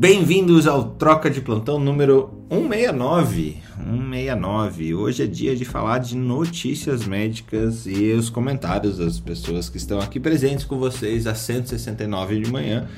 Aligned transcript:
Bem-vindos 0.00 0.66
ao 0.66 0.92
Troca 0.92 1.28
de 1.28 1.42
Plantão 1.42 1.78
número 1.78 2.30
169. 2.48 3.58
169. 3.76 4.94
Hoje 4.94 5.24
é 5.24 5.26
dia 5.26 5.54
de 5.54 5.66
falar 5.66 5.98
de 5.98 6.16
notícias 6.16 7.04
médicas 7.04 7.84
e 7.84 8.10
os 8.12 8.30
comentários 8.30 8.96
das 8.96 9.20
pessoas 9.20 9.68
que 9.68 9.76
estão 9.76 10.00
aqui 10.00 10.18
presentes 10.18 10.64
com 10.64 10.78
vocês 10.78 11.26
às 11.26 11.40
169 11.40 12.40
de 12.40 12.50
manhã. 12.50 12.88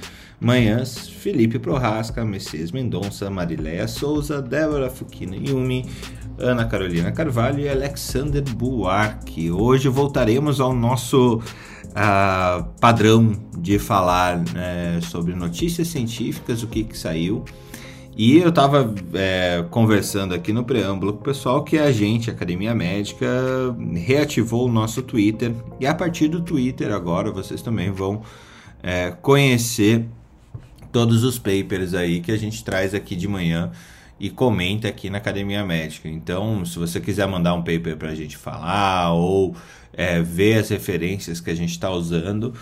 Manhãs, 0.41 1.09
Felipe 1.09 1.59
Prohasca, 1.59 2.25
Messias 2.25 2.71
Mendonça, 2.71 3.29
Marileia 3.29 3.89
Souza, 3.89 4.41
Débora 4.41 4.89
Fukina 4.89 5.35
Yumi, 5.35 5.85
Ana 6.39 6.67
Carolina 6.67 7.11
Carvalho 7.11 7.59
e 7.59 7.69
Alexander 7.69 8.45
Buarque. 8.55 9.51
Hoje 9.51 9.89
voltaremos 9.89 10.61
ao 10.61 10.73
nosso 10.73 11.43
uh, 11.93 12.65
padrão 12.81 13.33
de 13.57 13.79
falar 13.79 14.39
né, 14.39 15.01
sobre 15.03 15.35
notícias 15.35 15.89
científicas, 15.89 16.63
o 16.63 16.67
que, 16.67 16.85
que 16.85 16.97
saiu. 16.97 17.45
E 18.15 18.37
eu 18.37 18.51
estava 18.51 18.95
é, 19.15 19.65
conversando 19.71 20.35
aqui 20.35 20.53
no 20.53 20.65
preâmbulo 20.65 21.15
com 21.15 21.21
o 21.21 21.23
pessoal 21.23 21.65
que 21.65 21.79
a 21.79 21.91
gente, 21.91 22.31
Academia 22.31 22.75
Médica, 22.75 23.27
reativou 23.95 24.69
o 24.69 24.71
nosso 24.71 25.03
Twitter. 25.03 25.55
E 25.81 25.87
a 25.87 25.95
partir 25.95 26.29
do 26.29 26.43
Twitter 26.43 26.93
agora 26.93 27.31
vocês 27.31 27.63
também 27.63 27.91
vão 27.91 28.23
é, 28.83 29.13
conhecer 29.13 30.07
todos 30.93 31.25
os 31.25 31.39
papers 31.39 31.95
aí 31.95 32.21
que 32.21 32.31
a 32.31 32.37
gente 32.37 32.63
traz 32.63 32.95
aqui 32.95 33.17
de 33.17 33.27
manhã 33.27 33.73
e 34.21 34.29
comenta 34.29 34.89
aqui 34.89 35.09
na 35.09 35.17
Academia 35.17 35.65
Médica. 35.65 36.07
Então, 36.07 36.65
se 36.67 36.79
você 36.79 37.01
quiser 37.01 37.27
mandar 37.27 37.55
um 37.55 37.63
paper 37.63 37.97
para 37.97 38.11
a 38.11 38.15
gente 38.15 38.37
falar 38.37 39.15
ou 39.15 39.57
é, 39.93 40.21
ver 40.23 40.59
as 40.59 40.69
referências 40.69 41.41
que 41.41 41.51
a 41.51 41.55
gente 41.55 41.71
está 41.71 41.91
usando, 41.91 42.55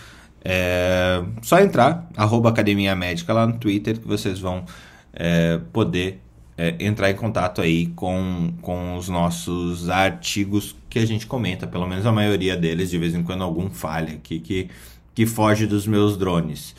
é 0.45 1.23
só 1.43 1.59
entrar, 1.61 2.09
arroba 2.17 2.49
Academia 2.49 2.95
Médica 2.97 3.33
lá 3.33 3.47
no 3.47 3.59
Twitter, 3.59 3.99
que 3.99 4.09
vocês 4.09 4.39
vão 4.39 4.65
é, 5.13 5.59
poder 5.73 6.21
é, 6.57 6.77
entrar 6.79 7.11
em 7.11 7.15
contato 7.15 7.61
aí 7.61 7.87
com, 7.89 8.53
com 8.61 8.97
os 8.97 9.09
nossos 9.09 9.89
artigos 9.89 10.77
que 10.89 10.99
a 10.99 11.07
gente 11.07 11.27
comenta, 11.27 11.67
pelo 11.67 11.87
menos 11.87 12.05
a 12.07 12.13
maioria 12.13 12.57
deles, 12.57 12.91
de 12.91 12.99
vez 12.99 13.15
em 13.15 13.23
quando 13.23 13.43
algum 13.43 13.71
falha 13.71 14.15
aqui 14.15 14.41
que, 14.41 14.69
que 15.15 15.27
foge 15.27 15.67
dos 15.67 15.87
meus 15.87 16.17
drones. 16.17 16.75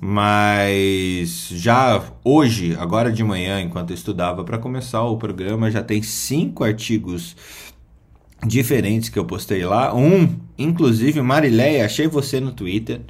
Mas 0.00 1.48
já 1.50 2.00
hoje, 2.22 2.76
agora 2.78 3.10
de 3.10 3.24
manhã, 3.24 3.60
enquanto 3.60 3.90
eu 3.90 3.94
estudava 3.94 4.44
para 4.44 4.56
começar 4.56 5.02
o 5.02 5.16
programa, 5.16 5.70
já 5.70 5.82
tem 5.82 6.00
cinco 6.02 6.62
artigos 6.62 7.36
diferentes 8.46 9.08
que 9.08 9.18
eu 9.18 9.24
postei 9.24 9.64
lá. 9.64 9.94
Um, 9.94 10.36
inclusive, 10.56 11.20
Marileia, 11.22 11.84
achei 11.84 12.06
você 12.06 12.40
no 12.40 12.52
Twitter. 12.52 13.00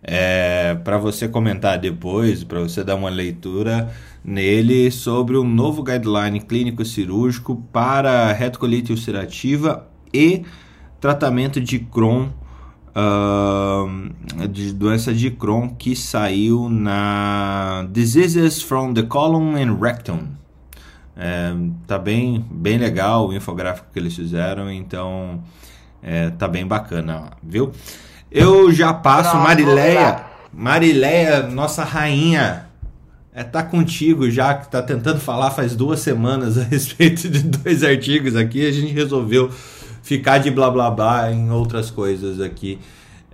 É, 0.00 0.76
para 0.84 0.96
você 0.96 1.26
comentar 1.26 1.76
depois, 1.76 2.44
para 2.44 2.60
você 2.60 2.84
dar 2.84 2.94
uma 2.94 3.10
leitura 3.10 3.92
nele 4.24 4.92
sobre 4.92 5.36
um 5.36 5.44
novo 5.44 5.82
guideline 5.82 6.40
clínico 6.40 6.84
cirúrgico 6.84 7.56
para 7.72 8.32
retocolite 8.32 8.92
ulcerativa 8.92 9.88
e 10.14 10.44
tratamento 11.00 11.60
de 11.60 11.80
Crohn, 11.80 12.28
uh, 12.94 14.48
de 14.48 14.72
doença 14.72 15.12
de 15.12 15.30
Crohn 15.30 15.68
que 15.68 15.96
saiu 15.96 16.68
na 16.68 17.86
Diseases 17.90 18.62
from 18.62 18.94
the 18.94 19.02
Colon 19.02 19.56
and 19.56 19.78
Rectum. 19.80 20.37
É, 21.20 21.52
tá 21.86 21.98
bem, 21.98 22.44
bem 22.48 22.78
legal 22.78 23.26
o 23.26 23.34
infográfico 23.34 23.88
que 23.92 23.98
eles 23.98 24.14
fizeram, 24.14 24.70
então 24.70 25.42
é, 26.00 26.30
tá 26.30 26.46
bem 26.46 26.64
bacana, 26.64 27.30
viu? 27.42 27.72
Eu 28.30 28.72
já 28.72 28.94
passo, 28.94 29.34
Não, 29.36 29.42
Marileia, 29.42 30.24
Marileia, 30.52 31.42
nossa 31.42 31.82
rainha, 31.82 32.66
é, 33.34 33.42
tá 33.42 33.64
contigo 33.64 34.30
já, 34.30 34.54
que 34.54 34.70
tá 34.70 34.80
tentando 34.80 35.18
falar 35.18 35.50
faz 35.50 35.74
duas 35.74 35.98
semanas 35.98 36.56
a 36.56 36.62
respeito 36.64 37.28
de 37.28 37.42
dois 37.42 37.82
artigos 37.82 38.36
aqui, 38.36 38.64
a 38.64 38.70
gente 38.70 38.92
resolveu 38.92 39.50
ficar 40.02 40.38
de 40.38 40.52
blá 40.52 40.70
blá 40.70 40.88
blá 40.88 41.32
em 41.32 41.50
outras 41.50 41.90
coisas 41.90 42.40
aqui. 42.40 42.78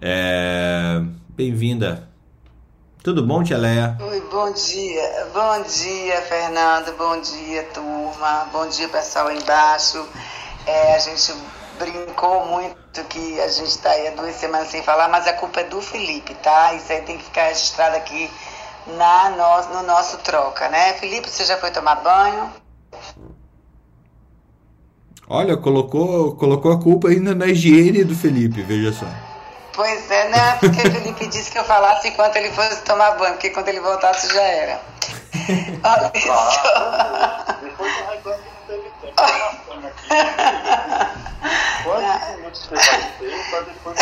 É, 0.01 1.03
Bem-vinda. 1.37 2.14
Tudo 3.05 3.23
bom, 3.23 3.45
Tia 3.45 3.59
Leia? 3.59 3.99
Oi, 4.01 4.23
bom 4.31 4.51
dia. 4.51 5.29
Bom 5.35 5.63
dia, 5.63 6.23
Fernando. 6.23 6.97
Bom 6.97 7.21
dia, 7.21 7.63
turma. 7.65 8.49
Bom 8.51 8.67
dia, 8.67 8.89
pessoal 8.89 9.31
embaixo. 9.31 10.03
É, 10.67 10.95
a 10.95 10.99
gente 10.99 11.35
brincou 11.79 12.47
muito 12.47 13.05
que 13.11 13.39
a 13.43 13.49
gente 13.49 13.69
está 13.69 13.91
aí 13.91 14.09
há 14.09 14.13
duas 14.13 14.35
semanas 14.37 14.69
sem 14.69 14.83
falar, 14.83 15.11
mas 15.11 15.27
a 15.27 15.35
culpa 15.35 15.61
é 15.61 15.65
do 15.65 15.83
Felipe, 15.83 16.33
tá? 16.37 16.73
Isso 16.73 16.91
aí 16.91 17.03
tem 17.03 17.19
que 17.19 17.25
ficar 17.25 17.49
registrado 17.49 17.95
aqui 17.95 18.31
na 18.97 19.29
no, 19.33 19.75
no 19.75 19.87
nosso 19.87 20.17
troca, 20.21 20.71
né? 20.71 20.95
Felipe, 20.95 21.29
você 21.29 21.45
já 21.45 21.59
foi 21.59 21.71
tomar 21.71 21.97
banho? 21.97 22.51
Olha, 25.29 25.59
colocou, 25.59 26.37
colocou 26.37 26.73
a 26.73 26.81
culpa 26.81 27.09
ainda 27.09 27.35
na 27.35 27.49
higiene 27.49 28.03
do 28.03 28.15
Felipe, 28.15 28.63
veja 28.63 28.95
só. 28.95 29.34
Pois 29.75 30.11
é, 30.11 30.29
né? 30.29 30.57
Porque 30.61 30.87
o 30.87 30.93
Felipe 30.93 31.27
disse 31.27 31.51
que 31.51 31.59
eu 31.59 31.65
falasse 31.65 32.09
enquanto 32.09 32.37
ele 32.37 32.51
fosse 32.53 32.83
tomar 32.83 33.13
banho, 33.13 33.35
porque 33.35 33.51
quando 33.51 33.69
ele 33.69 33.81
voltasse 33.81 34.33
já 34.33 34.43
era. 34.43 34.81
Olha 35.83 36.13
só. 36.21 37.45
Depois 37.61 37.93
eu 37.99 38.07
reclamo 38.07 38.43
que 38.43 38.67
teve 38.69 38.91
tempo. 39.01 39.15
Quantos 41.83 42.37
minutos 42.37 42.67
você 42.67 42.77
vai 42.77 43.13
ter 43.19 43.51
para 43.51 43.61
depois 43.61 43.99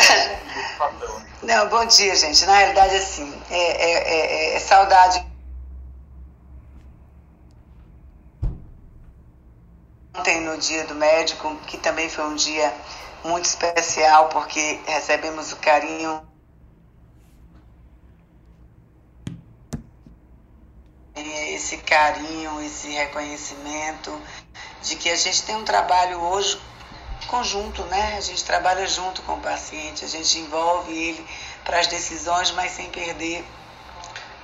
o? 1.03 1.47
Não, 1.47 1.69
bom 1.69 1.85
dia, 1.87 2.15
gente. 2.17 2.45
Na 2.45 2.57
realidade, 2.57 2.97
assim, 2.97 3.43
é, 3.51 3.57
é, 3.57 4.53
é, 4.53 4.57
é 4.57 4.61
saudade. 4.61 5.25
Ontem, 10.15 10.41
no 10.43 10.59
dia 10.59 10.85
do 10.85 10.95
médico, 10.95 11.57
que 11.67 11.79
também 11.79 12.09
foi 12.09 12.25
um 12.25 12.35
dia 12.35 12.75
muito 13.25 13.47
especial 13.47 14.29
porque 14.29 14.81
recebemos 14.87 15.53
o 15.53 15.57
carinho 15.57 16.23
esse 21.63 21.77
carinho, 21.79 22.61
esse 22.61 22.89
reconhecimento 22.91 24.21
de 24.83 24.97
que 24.97 25.09
a 25.11 25.17
gente 25.17 25.43
tem 25.45 25.55
um 25.55 25.65
trabalho 25.65 26.21
hoje 26.21 26.61
conjunto, 27.29 27.83
né? 27.85 28.17
A 28.17 28.21
gente 28.21 28.45
trabalha 28.45 28.87
junto 28.87 29.23
com 29.23 29.35
o 29.35 29.41
paciente, 29.41 30.05
a 30.05 30.09
gente 30.09 30.39
envolve 30.39 30.93
ele 30.93 31.27
para 31.65 31.79
as 31.79 31.87
decisões, 31.87 32.51
mas 32.51 32.73
sem 32.73 32.91
perder 32.91 33.45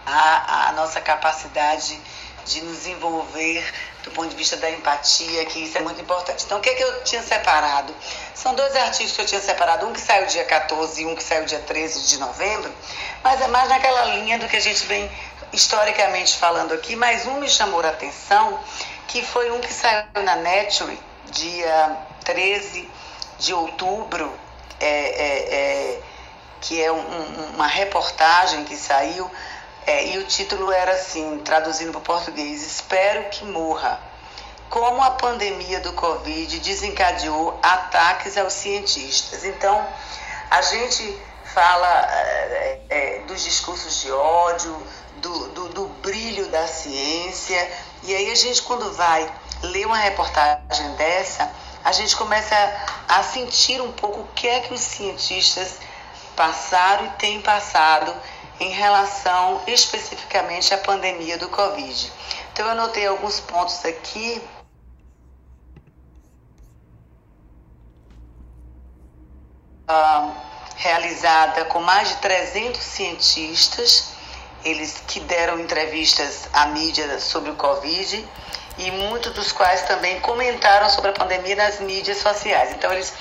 a, 0.07 0.69
a 0.69 0.73
nossa 0.73 1.01
capacidade 1.01 2.01
de 2.48 2.62
nos 2.62 2.86
envolver 2.86 3.64
do 4.03 4.10
ponto 4.12 4.28
de 4.28 4.36
vista 4.36 4.56
da 4.56 4.70
empatia, 4.70 5.44
que 5.47 5.64
isso 5.64 5.76
é 5.76 5.81
muito 5.82 6.00
importante. 6.00 6.44
Então, 6.44 6.59
o 6.59 6.60
que, 6.60 6.70
é 6.70 6.75
que 6.75 6.82
eu 6.82 7.04
tinha 7.04 7.22
separado? 7.22 7.94
São 8.34 8.54
dois 8.54 8.75
artigos 8.75 9.12
que 9.12 9.20
eu 9.20 9.26
tinha 9.26 9.41
separado, 9.41 9.86
um 9.86 9.92
que 9.92 10.00
saiu 10.00 10.26
dia 10.26 10.44
14 10.44 11.03
e 11.03 11.06
um 11.06 11.14
que 11.14 11.22
saiu 11.22 11.44
dia 11.44 11.59
13 11.59 12.06
de 12.06 12.19
novembro, 12.19 12.72
mas 13.22 13.41
é 13.41 13.48
mais 13.48 13.69
naquela 13.69 14.04
linha 14.06 14.38
do 14.38 14.48
que 14.48 14.56
a 14.56 14.60
gente 14.60 14.86
vem 14.86 15.10
historicamente 15.53 16.36
falando 16.36 16.72
aqui, 16.72 16.97
mas 16.97 17.26
um 17.26 17.38
me 17.38 17.48
chamou 17.48 17.81
a 17.81 17.88
atenção, 17.88 18.59
que 19.06 19.22
foi 19.22 19.50
um 19.50 19.60
que 19.60 19.72
saiu 19.72 20.06
na 20.25 20.36
Nature, 20.36 20.98
dia 21.30 21.97
13 22.25 22.91
de 23.38 23.54
outubro, 23.54 24.32
é, 24.80 24.86
é, 24.86 25.54
é, 25.54 26.00
que 26.60 26.82
é 26.82 26.91
um, 26.91 27.54
uma 27.54 27.66
reportagem 27.66 28.65
que 28.65 28.76
saiu 28.76 29.30
é, 29.88 30.06
e 30.09 30.19
o 30.19 30.25
título 30.25 30.71
era 30.71 30.93
assim, 30.93 31.38
traduzindo 31.38 31.93
para 31.93 31.99
o 31.99 32.03
português: 32.03 32.62
Espero 32.62 33.31
que 33.31 33.43
morra. 33.47 33.99
Como 34.69 35.03
a 35.03 35.12
pandemia 35.12 35.81
do 35.81 35.94
Covid 35.94 36.60
desencadeou 36.60 37.59
ataques 37.62 38.37
aos 38.37 38.53
cientistas. 38.53 39.47
Então, 39.47 39.88
a 40.50 40.60
gente 40.60 41.19
fala 41.54 41.88
é, 41.88 42.81
é, 42.91 43.19
dos 43.21 43.43
discursos 43.43 44.03
de 44.03 44.12
ódio, 44.12 44.77
do, 45.22 45.48
do, 45.48 45.69
do 45.71 45.87
brilho 46.03 46.50
da 46.50 46.66
ciência, 46.66 47.72
e 48.03 48.15
aí 48.15 48.30
a 48.30 48.34
gente, 48.34 48.60
quando 48.60 48.92
vai 48.92 49.33
ler 49.63 49.86
uma 49.86 49.97
reportagem 49.97 50.92
dessa, 50.97 51.51
a 51.83 51.92
gente 51.92 52.15
começa 52.15 52.54
a 53.09 53.22
sentir 53.22 53.80
um 53.80 53.92
pouco 53.92 54.21
o 54.21 54.28
que 54.34 54.47
é 54.47 54.60
que 54.60 54.74
os 54.74 54.80
cientistas 54.80 55.78
passaram 56.36 57.07
e 57.07 57.10
têm 57.10 57.41
passado 57.41 58.15
em 58.60 58.71
relação 58.71 59.63
especificamente 59.66 60.75
à 60.75 60.78
pandemia 60.78 61.39
do 61.39 61.49
Covid. 61.49 62.13
Então, 62.53 62.66
eu 62.66 62.72
anotei 62.72 63.07
alguns 63.07 63.41
pontos 63.41 63.84
aqui. 63.84 64.43
Uh, 69.89 70.49
realizada 70.77 71.65
com 71.65 71.81
mais 71.81 72.09
de 72.10 72.16
300 72.16 72.81
cientistas, 72.81 74.13
eles 74.65 75.03
que 75.07 75.19
deram 75.21 75.59
entrevistas 75.59 76.49
à 76.53 76.66
mídia 76.66 77.19
sobre 77.19 77.51
o 77.51 77.57
Covid 77.57 78.28
e 78.77 78.91
muitos 78.93 79.33
dos 79.33 79.51
quais 79.51 79.83
também 79.83 80.21
comentaram 80.21 80.89
sobre 80.89 81.11
a 81.11 81.13
pandemia 81.13 81.57
nas 81.57 81.81
mídias 81.81 82.19
sociais. 82.19 82.72
Então, 82.72 82.93
eles 82.93 83.13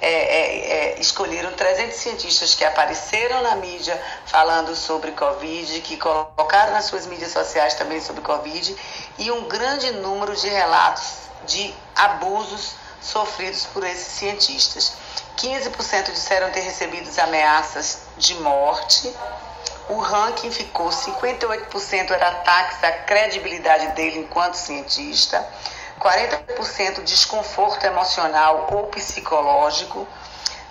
é, 0.00 0.08
é, 0.08 0.94
é, 0.96 1.00
escolheram 1.00 1.52
300 1.52 1.96
cientistas 1.96 2.54
que 2.54 2.64
apareceram 2.64 3.42
na 3.42 3.56
mídia 3.56 4.00
falando 4.26 4.74
sobre 4.76 5.12
Covid, 5.12 5.80
que 5.80 5.96
colocaram 5.96 6.72
nas 6.72 6.84
suas 6.84 7.06
mídias 7.06 7.32
sociais 7.32 7.74
também 7.74 8.00
sobre 8.00 8.20
Covid, 8.22 8.76
e 9.18 9.30
um 9.30 9.48
grande 9.48 9.90
número 9.92 10.36
de 10.36 10.48
relatos 10.48 11.12
de 11.46 11.74
abusos 11.94 12.74
sofridos 13.00 13.66
por 13.66 13.84
esses 13.84 14.08
cientistas. 14.08 14.96
15% 15.36 16.12
disseram 16.12 16.50
ter 16.50 16.60
recebido 16.60 17.08
ameaças 17.20 18.00
de 18.16 18.34
morte. 18.34 19.14
O 19.88 19.98
ranking 19.98 20.50
ficou 20.50 20.88
58% 20.88 22.10
era 22.10 22.28
ataques 22.28 22.82
à 22.82 22.90
credibilidade 22.90 23.88
dele 23.88 24.20
enquanto 24.20 24.54
cientista. 24.54 25.46
40% 26.00 27.02
desconforto 27.02 27.84
emocional 27.84 28.68
ou 28.72 28.86
psicológico, 28.88 30.06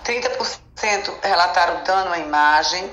30% 0.03 1.13
relataram 1.23 1.83
dano 1.83 2.13
à 2.13 2.19
imagem, 2.19 2.89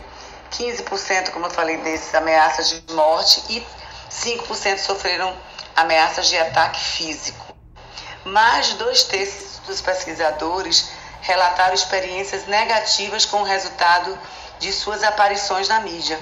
15%, 0.50 1.31
como 1.31 1.46
eu 1.46 1.50
falei, 1.50 1.79
desses 1.79 2.14
ameaças 2.14 2.69
de 2.69 2.94
morte 2.94 3.43
e 3.49 3.67
5% 4.11 4.79
sofreram 4.79 5.34
ameaças 5.76 6.29
de 6.29 6.38
ataque 6.38 6.81
físico. 6.81 7.55
Mais 8.25 8.67
de 8.67 8.75
dois 8.75 9.02
terços 9.05 9.58
dos 9.67 9.81
pesquisadores 9.81 10.90
relataram 11.23 11.75
experiências 11.75 12.46
negativas 12.46 13.25
com 13.25 13.40
o 13.40 13.44
resultado 13.44 14.19
de 14.58 14.73
suas 14.73 15.02
aparições 15.02 15.69
na 15.69 15.81
mídia. 15.81 16.19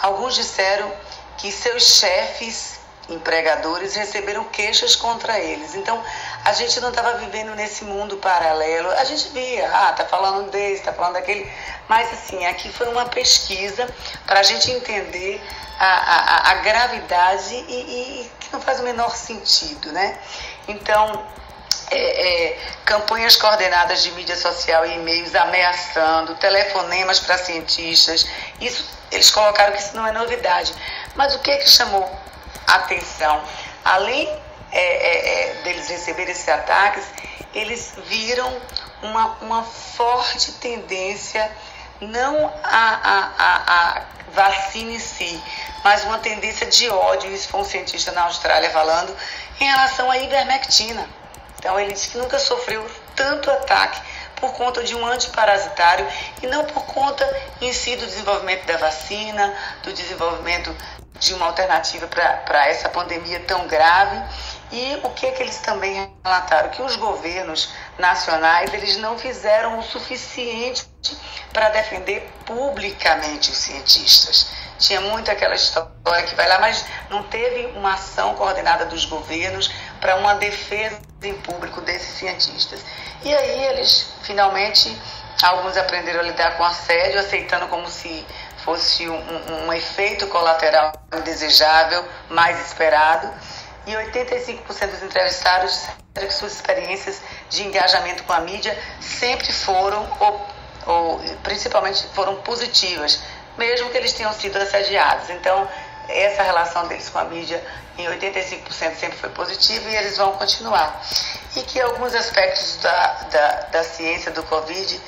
Alguns 0.00 0.34
disseram 0.34 0.92
que 1.38 1.50
seus 1.50 1.98
chefes 1.98 2.81
empregadores 3.14 3.94
receberam 3.94 4.44
queixas 4.44 4.96
contra 4.96 5.38
eles. 5.38 5.74
Então, 5.74 6.02
a 6.44 6.52
gente 6.52 6.80
não 6.80 6.90
estava 6.90 7.14
vivendo 7.18 7.54
nesse 7.54 7.84
mundo 7.84 8.16
paralelo. 8.16 8.90
A 8.92 9.04
gente 9.04 9.28
via, 9.28 9.70
ah, 9.72 9.92
tá 9.92 10.04
falando 10.04 10.50
desse, 10.50 10.82
tá 10.82 10.92
falando 10.92 11.14
daquele. 11.14 11.50
Mas, 11.88 12.12
assim, 12.12 12.44
aqui 12.46 12.72
foi 12.72 12.88
uma 12.88 13.06
pesquisa 13.06 13.88
para 14.26 14.40
a 14.40 14.42
gente 14.42 14.70
entender 14.70 15.40
a, 15.78 15.86
a, 15.86 16.50
a 16.52 16.54
gravidade 16.56 17.54
e, 17.54 18.22
e, 18.22 18.30
que 18.40 18.52
não 18.52 18.60
faz 18.60 18.80
o 18.80 18.82
menor 18.82 19.14
sentido, 19.16 19.92
né? 19.92 20.18
Então, 20.68 21.24
é, 21.90 22.52
é, 22.52 22.58
campanhas 22.84 23.36
coordenadas 23.36 24.02
de 24.02 24.10
mídia 24.12 24.36
social 24.36 24.86
e 24.86 24.94
e-mails 24.94 25.34
ameaçando, 25.34 26.34
telefonemas 26.36 27.20
para 27.20 27.36
cientistas. 27.36 28.26
Isso, 28.60 28.88
eles 29.10 29.30
colocaram 29.30 29.72
que 29.72 29.78
isso 29.78 29.94
não 29.94 30.06
é 30.06 30.12
novidade. 30.12 30.72
Mas 31.14 31.34
o 31.34 31.40
que 31.40 31.50
é 31.50 31.58
que 31.58 31.68
chamou 31.68 32.10
atenção. 32.66 33.42
Além 33.84 34.28
é, 34.70 34.80
é, 34.80 35.50
é, 35.50 35.54
deles 35.62 35.88
receberem 35.88 36.32
esses 36.32 36.48
ataques, 36.48 37.04
eles 37.54 37.94
viram 38.06 38.60
uma, 39.02 39.26
uma 39.42 39.62
forte 39.62 40.52
tendência, 40.52 41.50
não 42.00 42.52
a, 42.64 43.30
a, 43.38 43.98
a, 43.98 44.02
vacina 44.32 44.92
em 44.92 44.98
si, 44.98 45.42
mas 45.84 46.04
uma 46.04 46.18
tendência 46.18 46.66
de 46.66 46.88
ódio, 46.88 47.30
isso 47.30 47.48
foi 47.48 47.60
um 47.60 47.64
cientista 47.64 48.12
na 48.12 48.22
Austrália 48.22 48.70
falando, 48.70 49.14
em 49.60 49.64
relação 49.64 50.10
à 50.10 50.16
ivermectina. 50.16 51.06
Então 51.58 51.78
ele 51.78 51.92
disse 51.92 52.08
que 52.08 52.18
nunca 52.18 52.38
sofreu 52.38 52.84
tanto 53.14 53.50
ataque 53.50 54.00
por 54.36 54.54
conta 54.54 54.82
de 54.82 54.94
um 54.96 55.06
antiparasitário 55.06 56.06
e 56.42 56.46
não 56.46 56.64
por 56.64 56.84
conta 56.86 57.24
em 57.60 57.72
si 57.72 57.94
do 57.94 58.06
desenvolvimento 58.06 58.64
da 58.66 58.76
vacina, 58.78 59.54
do 59.84 59.92
desenvolvimento 59.92 60.74
de 61.22 61.34
uma 61.34 61.46
alternativa 61.46 62.06
para 62.08 62.68
essa 62.68 62.88
pandemia 62.88 63.40
tão 63.40 63.66
grave. 63.68 64.20
E 64.72 64.98
o 65.02 65.10
que, 65.10 65.26
é 65.26 65.30
que 65.32 65.42
eles 65.42 65.58
também 65.58 66.10
relataram? 66.24 66.70
Que 66.70 66.82
os 66.82 66.96
governos 66.96 67.70
nacionais 67.98 68.72
eles 68.72 68.96
não 68.96 69.18
fizeram 69.18 69.78
o 69.78 69.82
suficiente 69.82 70.86
para 71.52 71.68
defender 71.68 72.28
publicamente 72.44 73.50
os 73.50 73.56
cientistas. 73.56 74.50
Tinha 74.78 75.00
muito 75.00 75.30
aquela 75.30 75.54
história 75.54 76.24
que 76.26 76.34
vai 76.34 76.48
lá, 76.48 76.58
mas 76.58 76.84
não 77.08 77.22
teve 77.24 77.66
uma 77.76 77.94
ação 77.94 78.34
coordenada 78.34 78.86
dos 78.86 79.04
governos 79.04 79.72
para 80.00 80.16
uma 80.16 80.34
defesa 80.34 81.00
em 81.22 81.34
público 81.34 81.80
desses 81.82 82.18
cientistas. 82.18 82.80
E 83.22 83.32
aí 83.32 83.64
eles, 83.66 84.12
finalmente, 84.22 84.98
alguns 85.42 85.76
aprenderam 85.76 86.20
a 86.20 86.24
lidar 86.24 86.56
com 86.56 86.64
assédio, 86.64 87.20
aceitando 87.20 87.68
como 87.68 87.88
se 87.88 88.26
fosse 88.64 89.08
um, 89.08 89.14
um, 89.14 89.66
um 89.66 89.72
efeito 89.72 90.26
colateral 90.28 90.92
indesejável, 91.16 92.04
mais 92.30 92.58
esperado. 92.66 93.28
E 93.86 93.92
85% 93.92 94.90
dos 94.90 95.02
entrevistados 95.02 95.72
disseram 95.72 96.28
que 96.28 96.34
suas 96.34 96.52
experiências 96.52 97.20
de 97.50 97.64
engajamento 97.64 98.22
com 98.24 98.32
a 98.32 98.40
mídia 98.40 98.76
sempre 99.00 99.52
foram, 99.52 100.06
ou, 100.20 100.46
ou 100.86 101.20
principalmente 101.42 102.06
foram 102.14 102.36
positivas, 102.42 103.20
mesmo 103.58 103.90
que 103.90 103.96
eles 103.96 104.12
tenham 104.12 104.32
sido 104.32 104.56
assediados. 104.56 105.28
Então, 105.30 105.68
essa 106.08 106.42
relação 106.42 106.86
deles 106.86 107.08
com 107.08 107.18
a 107.18 107.24
mídia 107.24 107.62
em 107.98 108.06
85% 108.06 108.96
sempre 108.96 109.18
foi 109.18 109.30
positiva 109.30 109.88
e 109.88 109.96
eles 109.96 110.16
vão 110.16 110.32
continuar. 110.32 111.00
E 111.56 111.62
que 111.62 111.80
alguns 111.80 112.14
aspectos 112.14 112.76
da, 112.76 113.06
da, 113.30 113.48
da 113.72 113.84
ciência 113.84 114.30
do 114.30 114.42
Covid 114.44 115.00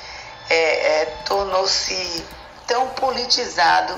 é, 0.49 0.55
é, 0.55 1.05
tornou-se 1.25 2.23
tão 2.67 2.89
politizado 2.89 3.97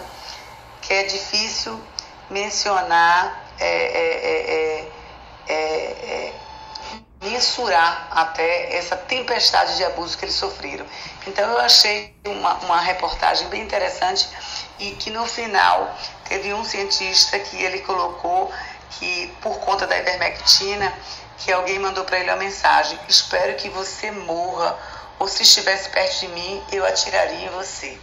que 0.81 0.94
é 0.94 1.04
difícil 1.04 1.81
mencionar, 2.30 3.46
é, 3.60 3.68
é, 3.68 4.92
é, 5.50 6.34
mensurar 7.22 8.08
até 8.12 8.75
essa 8.75 8.96
tempestade 8.96 9.75
de 9.78 9.84
abuso 9.84 10.18
que 10.18 10.25
eles 10.25 10.36
sofreram. 10.36 10.86
Então 11.25 11.50
eu 11.50 11.60
achei 11.60 12.14
uma, 12.25 12.54
uma 12.56 12.80
reportagem 12.80 13.48
bem 13.48 13.62
interessante 13.62 14.30
e 14.80 14.92
que 14.92 15.10
no 15.10 15.25
final 15.25 15.96
teve 16.25 16.54
um 16.54 16.64
cientista 16.64 17.40
que 17.40 17.62
ele 17.62 17.80
colocou 17.81 18.52
que 18.92 19.28
por 19.42 19.60
conta 19.60 19.86
da 19.86 19.98
ivermectina 19.98 20.94
que 21.40 21.52
alguém 21.52 21.80
mandou 21.80 22.04
para 22.04 22.19
ele 22.19 22.30
uma 22.30 22.38
mensagem: 22.38 22.98
espero 23.08 23.56
que 23.56 23.69
você 23.69 24.12
morra 24.12 24.78
ou 25.19 25.28
se 25.28 25.44
estivesse 25.44 25.90
perto 25.90 26.19
de 26.19 26.28
mim 26.30 26.64
eu 26.72 26.86
atiraria 26.86 27.48
em 27.48 27.50
você. 27.50 27.98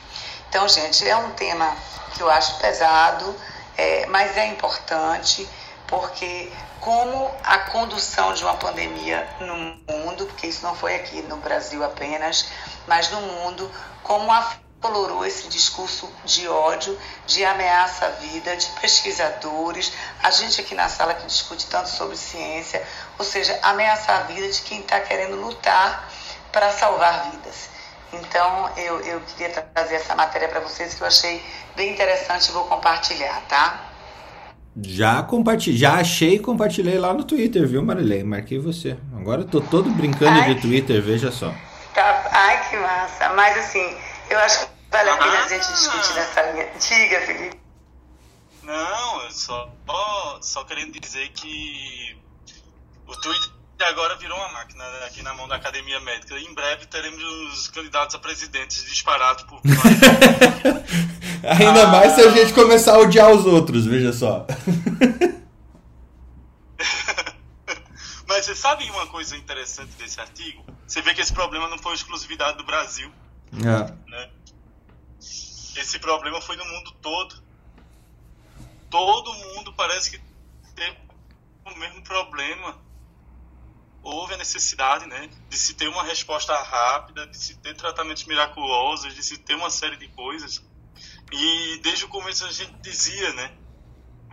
Então, 0.54 0.68
gente, 0.68 1.04
é 1.08 1.16
um 1.16 1.32
tema 1.32 1.76
que 2.14 2.22
eu 2.22 2.30
acho 2.30 2.58
pesado, 2.58 3.34
é, 3.76 4.06
mas 4.06 4.36
é 4.36 4.46
importante 4.46 5.48
porque 5.88 6.48
como 6.78 7.28
a 7.42 7.58
condução 7.58 8.32
de 8.34 8.44
uma 8.44 8.54
pandemia 8.54 9.28
no 9.40 9.56
mundo, 9.56 10.26
porque 10.26 10.46
isso 10.46 10.64
não 10.64 10.76
foi 10.76 10.94
aqui 10.94 11.22
no 11.22 11.38
Brasil 11.38 11.82
apenas, 11.82 12.46
mas 12.86 13.10
no 13.10 13.20
mundo, 13.20 13.68
como 14.04 14.30
aflorou 14.30 15.26
esse 15.26 15.48
discurso 15.48 16.08
de 16.24 16.46
ódio, 16.46 16.96
de 17.26 17.44
ameaça 17.44 18.06
à 18.06 18.10
vida, 18.10 18.56
de 18.56 18.68
pesquisadores, 18.80 19.92
a 20.22 20.30
gente 20.30 20.60
aqui 20.60 20.76
na 20.76 20.88
sala 20.88 21.14
que 21.14 21.26
discute 21.26 21.66
tanto 21.66 21.88
sobre 21.88 22.16
ciência, 22.16 22.80
ou 23.18 23.24
seja, 23.24 23.58
ameaçar 23.60 24.20
a 24.20 24.22
vida 24.26 24.48
de 24.48 24.62
quem 24.62 24.82
está 24.82 25.00
querendo 25.00 25.34
lutar 25.34 26.08
para 26.52 26.70
salvar 26.70 27.32
vidas. 27.32 27.73
Então, 28.12 28.70
eu, 28.76 29.00
eu 29.00 29.20
queria 29.20 29.50
trazer 29.50 29.96
essa 29.96 30.14
matéria 30.14 30.48
para 30.48 30.60
vocês 30.60 30.94
que 30.94 31.02
eu 31.02 31.06
achei 31.06 31.42
bem 31.74 31.92
interessante 31.92 32.48
e 32.48 32.52
vou 32.52 32.64
compartilhar, 32.64 33.40
tá? 33.48 33.90
Já 34.82 35.22
compartilhei, 35.22 35.78
já 35.78 35.94
achei 35.94 36.34
e 36.34 36.38
compartilhei 36.38 36.98
lá 36.98 37.14
no 37.14 37.24
Twitter, 37.24 37.66
viu, 37.66 37.82
Marilei? 37.82 38.24
Marquei 38.24 38.58
você. 38.58 38.96
Agora 39.16 39.42
eu 39.42 39.46
tô 39.46 39.60
todo 39.60 39.88
brincando 39.90 40.40
ai, 40.40 40.54
de 40.54 40.60
Twitter, 40.60 41.00
veja 41.00 41.30
só. 41.30 41.54
Tá, 41.94 42.28
ai, 42.32 42.68
que 42.68 42.76
massa. 42.76 43.28
Mas 43.30 43.56
assim, 43.56 43.96
eu 44.28 44.38
acho 44.40 44.66
que 44.66 44.72
vale 44.90 45.10
a 45.10 45.16
pena 45.16 45.44
a 45.44 45.48
gente 45.48 45.66
discutir 45.68 46.14
nessa 46.14 46.42
linha. 46.50 46.68
Diga, 46.80 47.20
Felipe. 47.20 47.60
Não, 48.64 49.22
eu 49.22 49.30
só, 49.30 49.70
só 50.40 50.64
querendo 50.64 50.98
dizer 50.98 51.28
que 51.28 52.16
o 53.06 53.14
Twitter 53.20 53.50
agora 53.82 54.16
virou 54.16 54.36
uma 54.38 54.48
máquina 54.50 54.84
né, 54.84 55.06
aqui 55.06 55.22
na 55.22 55.34
mão 55.34 55.48
da 55.48 55.56
academia 55.56 55.98
médica. 56.00 56.38
Em 56.38 56.54
breve 56.54 56.86
teremos 56.86 57.22
os 57.52 57.68
candidatos 57.68 58.14
a 58.14 58.18
presidentes 58.18 58.84
disparados 58.84 59.44
por. 59.44 59.60
Ainda 61.58 61.82
ah. 61.82 61.86
mais 61.88 62.12
se 62.12 62.20
a 62.22 62.30
gente 62.30 62.52
começar 62.54 62.94
a 62.94 62.98
odiar 62.98 63.30
os 63.30 63.44
outros, 63.44 63.84
veja 63.84 64.12
só. 64.12 64.46
Mas 68.26 68.46
você 68.46 68.54
sabe 68.54 68.88
uma 68.90 69.06
coisa 69.06 69.36
interessante 69.36 69.92
desse 69.98 70.20
artigo? 70.20 70.64
Você 70.86 71.02
vê 71.02 71.12
que 71.14 71.20
esse 71.20 71.32
problema 71.32 71.68
não 71.68 71.78
foi 71.78 71.94
exclusividade 71.94 72.56
do 72.56 72.64
Brasil. 72.64 73.12
É. 73.52 74.10
Né? 74.10 74.30
Esse 75.76 75.98
problema 75.98 76.40
foi 76.40 76.56
no 76.56 76.64
mundo 76.64 76.92
todo. 77.02 77.42
Todo 78.88 79.34
mundo 79.34 79.72
parece 79.74 80.10
que 80.12 80.20
teve 80.74 80.96
o 81.64 81.78
mesmo 81.78 82.02
problema 82.02 82.76
houve 84.04 84.34
a 84.34 84.36
necessidade 84.36 85.06
né, 85.06 85.30
de 85.48 85.56
se 85.56 85.74
ter 85.74 85.88
uma 85.88 86.04
resposta 86.04 86.54
rápida, 86.62 87.26
de 87.26 87.38
se 87.38 87.56
ter 87.56 87.74
tratamentos 87.74 88.24
miraculosos, 88.24 89.14
de 89.14 89.22
se 89.22 89.38
ter 89.38 89.54
uma 89.54 89.70
série 89.70 89.96
de 89.96 90.08
coisas. 90.08 90.62
E 91.32 91.80
desde 91.82 92.04
o 92.04 92.08
começo 92.08 92.44
a 92.44 92.52
gente 92.52 92.74
dizia, 92.82 93.32
né? 93.32 93.56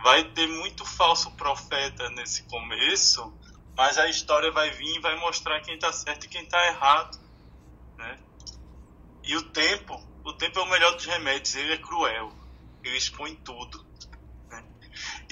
Vai 0.02 0.24
ter 0.32 0.46
muito 0.46 0.84
falso 0.84 1.30
profeta 1.32 2.10
nesse 2.10 2.42
começo, 2.44 3.32
mas 3.74 3.96
a 3.96 4.08
história 4.08 4.50
vai 4.50 4.70
vir 4.70 4.96
e 4.96 5.00
vai 5.00 5.18
mostrar 5.18 5.60
quem 5.62 5.74
está 5.74 5.92
certo 5.92 6.24
e 6.24 6.28
quem 6.28 6.42
está 6.42 6.66
errado. 6.66 7.18
Né? 7.96 8.18
E 9.22 9.36
o 9.36 9.42
tempo, 9.42 9.94
o 10.24 10.32
tempo 10.34 10.58
é 10.58 10.62
o 10.62 10.68
melhor 10.68 10.94
dos 10.94 11.06
remédios, 11.06 11.54
ele 11.54 11.72
é 11.72 11.78
cruel, 11.78 12.32
ele 12.84 12.96
expõe 12.96 13.34
tudo. 13.36 13.86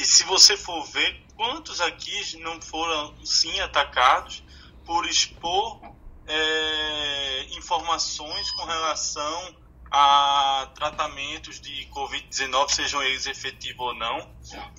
E 0.00 0.04
se 0.06 0.24
você 0.24 0.56
for 0.56 0.82
ver, 0.86 1.26
quantos 1.36 1.78
aqui 1.78 2.38
não 2.38 2.58
foram 2.62 3.14
sim 3.22 3.60
atacados 3.60 4.42
por 4.86 5.04
expor 5.04 5.78
é, 6.26 7.44
informações 7.50 8.50
com 8.52 8.64
relação 8.64 9.56
a 9.90 10.70
tratamentos 10.74 11.60
de 11.60 11.86
Covid-19, 11.94 12.70
sejam 12.70 13.02
eles 13.02 13.26
efetivos 13.26 13.88
ou 13.88 13.94
não. 13.94 14.34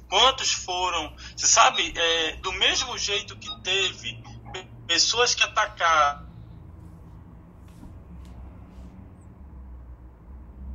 Quantos 0.10 0.54
foram? 0.54 1.16
Você 1.38 1.46
sabe, 1.46 1.94
é, 1.96 2.38
do 2.38 2.51
mesmo 2.54 2.98
jeito 2.98 3.38
que 3.38 3.62
teve 3.62 4.24
pessoas 4.88 5.36
que 5.36 5.44
atacaram. 5.44 6.32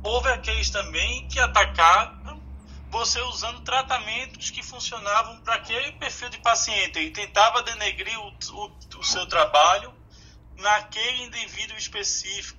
Houve 0.05 0.29
aqueles 0.29 0.69
também 0.69 1.27
que 1.27 1.37
atacaram 1.37 2.46
você 2.89 3.21
usando 3.21 3.61
tratamentos 3.61 4.49
que 4.49 4.63
funcionavam 4.63 5.39
para 5.41 5.55
aquele 5.55 5.91
perfil 5.93 6.29
de 6.29 6.39
paciente. 6.39 6.97
Ele 6.97 7.11
tentava 7.11 7.61
denegrir 7.63 8.17
o, 8.19 8.27
o, 8.29 8.99
o 8.99 9.03
seu 9.03 9.25
trabalho 9.27 9.93
naquele 10.57 11.23
indivíduo 11.23 11.77
específico. 11.77 12.57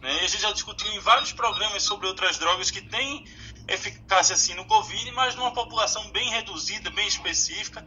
Né? 0.00 0.14
E 0.14 0.18
a 0.20 0.28
gente 0.28 0.42
já 0.42 0.52
discutiu 0.52 0.88
em 0.92 1.00
vários 1.00 1.32
programas 1.32 1.82
sobre 1.82 2.06
outras 2.06 2.38
drogas 2.38 2.70
que 2.70 2.82
têm 2.82 3.24
eficácia 3.66 4.34
assim 4.34 4.54
no 4.54 4.64
Covid, 4.64 5.10
mas 5.12 5.34
numa 5.34 5.52
população 5.52 6.10
bem 6.10 6.30
reduzida, 6.30 6.90
bem 6.90 7.06
específica. 7.06 7.86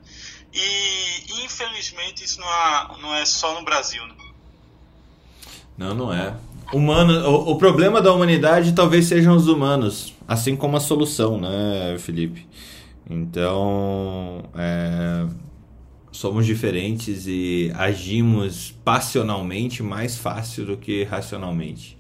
E 0.53 1.43
infelizmente 1.43 2.23
isso 2.23 2.39
não 2.39 2.47
é, 2.47 2.97
não 3.01 3.15
é 3.15 3.25
só 3.25 3.53
no 3.53 3.63
Brasil. 3.63 4.05
Né? 4.05 4.15
Não, 5.77 5.95
não 5.95 6.13
é. 6.13 6.37
Humano, 6.73 7.27
o, 7.27 7.51
o, 7.51 7.55
problema 7.57 8.01
da 8.01 8.13
humanidade 8.13 8.71
talvez 8.73 9.05
sejam 9.05 9.35
os 9.35 9.47
humanos, 9.47 10.15
assim 10.25 10.55
como 10.55 10.77
a 10.77 10.79
solução, 10.79 11.37
né, 11.37 11.97
Felipe? 11.99 12.47
Então, 13.09 14.43
é, 14.55 15.27
somos 16.11 16.45
diferentes 16.45 17.25
e 17.27 17.73
agimos 17.75 18.73
passionalmente 18.85 19.83
mais 19.83 20.17
fácil 20.17 20.65
do 20.65 20.77
que 20.77 21.03
racionalmente. 21.03 21.97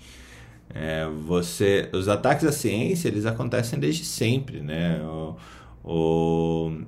É, 0.73 1.05
você, 1.27 1.89
os 1.93 2.07
ataques 2.07 2.45
à 2.45 2.51
ciência 2.51 3.09
eles 3.09 3.25
acontecem 3.25 3.77
desde 3.77 4.05
sempre, 4.05 4.61
né? 4.61 5.01
O, 5.03 5.35
o, 5.83 6.81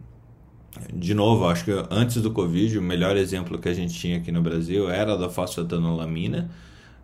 de 0.94 1.14
novo, 1.14 1.48
acho 1.48 1.66
que 1.66 1.72
antes 1.92 2.22
do 2.22 2.32
Covid, 2.32 2.78
o 2.78 2.82
melhor 2.82 3.18
exemplo 3.18 3.60
que 3.60 3.68
a 3.68 3.74
gente 3.74 3.94
tinha 3.94 4.18
aqui 4.18 4.32
no 4.32 4.42
Brasil 4.42 4.90
era 4.90 5.18
da 5.18 5.30
fosfatanolamina, 5.30 6.50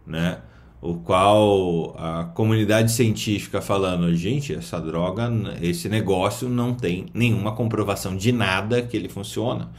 né? 0.07 0.39
O 0.81 0.95
qual 0.95 1.95
a 1.97 2.23
comunidade 2.33 2.91
científica 2.91 3.61
falando, 3.61 4.15
gente, 4.15 4.53
essa 4.53 4.79
droga, 4.79 5.29
esse 5.61 5.89
negócio 5.89 6.47
não 6.47 6.73
tem 6.73 7.07
nenhuma 7.13 7.53
comprovação 7.53 8.15
de 8.15 8.31
nada 8.31 8.81
que 8.81 8.95
ele 8.95 9.09
funciona. 9.09 9.69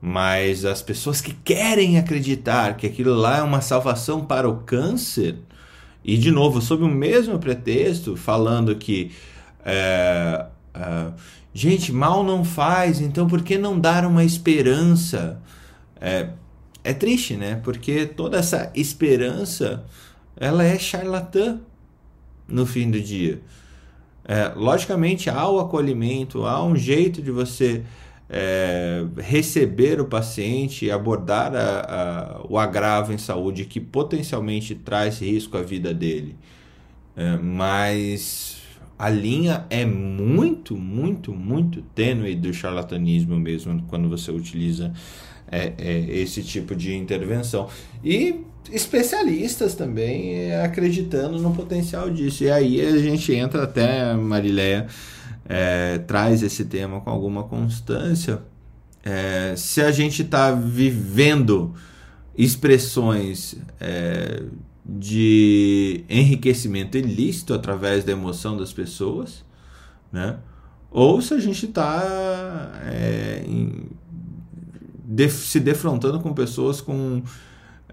Mas 0.00 0.64
as 0.64 0.82
pessoas 0.82 1.20
que 1.20 1.32
querem 1.32 1.98
acreditar 1.98 2.76
que 2.76 2.86
aquilo 2.86 3.14
lá 3.14 3.38
é 3.38 3.42
uma 3.42 3.62
salvação 3.62 4.24
para 4.24 4.48
o 4.48 4.58
câncer, 4.58 5.36
e 6.04 6.16
de 6.16 6.30
novo, 6.30 6.60
sob 6.60 6.84
o 6.84 6.88
mesmo 6.88 7.38
pretexto, 7.38 8.16
falando 8.16 8.76
que 8.76 9.10
é, 9.64 10.46
é, 10.74 11.12
gente, 11.52 11.92
mal 11.92 12.22
não 12.22 12.44
faz, 12.44 13.00
então 13.00 13.26
por 13.26 13.42
que 13.42 13.58
não 13.58 13.78
dar 13.78 14.06
uma 14.06 14.24
esperança? 14.24 15.40
É, 16.00 16.30
é 16.84 16.94
triste, 16.94 17.36
né? 17.36 17.60
Porque 17.62 18.06
toda 18.06 18.38
essa 18.38 18.70
esperança 18.74 19.84
ela 20.38 20.64
é 20.64 20.78
charlatã 20.78 21.60
no 22.46 22.64
fim 22.64 22.90
do 22.90 23.00
dia. 23.00 23.40
É, 24.24 24.52
logicamente 24.54 25.30
há 25.30 25.48
o 25.48 25.58
acolhimento, 25.58 26.44
há 26.44 26.62
um 26.62 26.76
jeito 26.76 27.22
de 27.22 27.30
você 27.30 27.82
é, 28.28 29.04
receber 29.16 30.00
o 30.00 30.04
paciente 30.04 30.90
abordar 30.90 31.54
a, 31.54 31.80
a, 31.80 32.46
o 32.46 32.58
agravo 32.58 33.12
em 33.12 33.18
saúde 33.18 33.64
que 33.64 33.80
potencialmente 33.80 34.74
traz 34.74 35.20
risco 35.20 35.56
à 35.56 35.62
vida 35.62 35.94
dele. 35.94 36.36
É, 37.16 37.36
mas 37.36 38.58
a 38.98 39.08
linha 39.08 39.64
é 39.70 39.86
muito, 39.86 40.76
muito, 40.76 41.32
muito 41.32 41.80
tênue 41.94 42.34
do 42.34 42.52
charlatanismo 42.52 43.36
mesmo 43.36 43.82
quando 43.88 44.08
você 44.08 44.30
utiliza 44.30 44.92
é, 45.50 45.72
é 45.78 45.98
esse 46.18 46.42
tipo 46.42 46.76
de 46.76 46.94
intervenção. 46.94 47.68
E 48.04 48.44
especialistas 48.72 49.74
também 49.74 50.34
é, 50.34 50.62
acreditando 50.64 51.38
no 51.38 51.54
potencial 51.54 52.10
disso. 52.10 52.44
E 52.44 52.50
aí 52.50 52.80
a 52.80 52.98
gente 52.98 53.32
entra 53.32 53.64
até, 53.64 54.14
Marileia, 54.14 54.86
é, 55.48 55.98
traz 55.98 56.42
esse 56.42 56.64
tema 56.64 57.00
com 57.00 57.10
alguma 57.10 57.44
constância, 57.44 58.42
é, 59.02 59.54
se 59.56 59.80
a 59.80 59.90
gente 59.90 60.22
está 60.22 60.52
vivendo 60.52 61.74
expressões 62.36 63.56
é, 63.80 64.42
de 64.84 66.04
enriquecimento 66.08 66.98
ilícito 66.98 67.54
através 67.54 68.04
da 68.04 68.12
emoção 68.12 68.56
das 68.56 68.72
pessoas, 68.72 69.44
né? 70.12 70.36
ou 70.90 71.20
se 71.20 71.34
a 71.34 71.38
gente 71.38 71.66
está 71.66 72.72
de, 75.08 75.28
se 75.30 75.58
defrontando 75.58 76.20
com 76.20 76.34
pessoas 76.34 76.80
com 76.80 77.22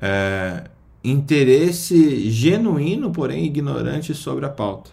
é, 0.02 0.70
interesse 1.04 2.30
genuíno, 2.30 3.12
porém 3.12 3.46
ignorante 3.46 4.14
sobre 4.14 4.46
a 4.46 4.50
pauta. 4.50 4.92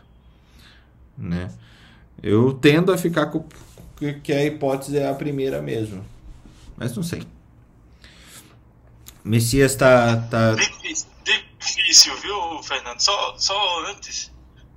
Né? 1.16 1.52
Eu 2.22 2.52
tendo 2.54 2.92
a 2.92 2.98
ficar 2.98 3.26
com 3.26 3.44
que 4.22 4.32
a 4.32 4.44
hipótese 4.44 4.98
é 4.98 5.08
a 5.08 5.14
primeira 5.14 5.62
mesmo. 5.62 6.04
Mas 6.76 6.96
não 6.96 7.02
sei. 7.02 7.22
Messias 9.24 9.76
tá. 9.76 10.16
tá... 10.28 10.54
Difícil, 10.54 11.08
difícil, 11.58 12.16
viu, 12.16 12.62
Fernando? 12.62 13.00
Só, 13.00 13.36
só 13.38 13.84
antes. 13.86 14.32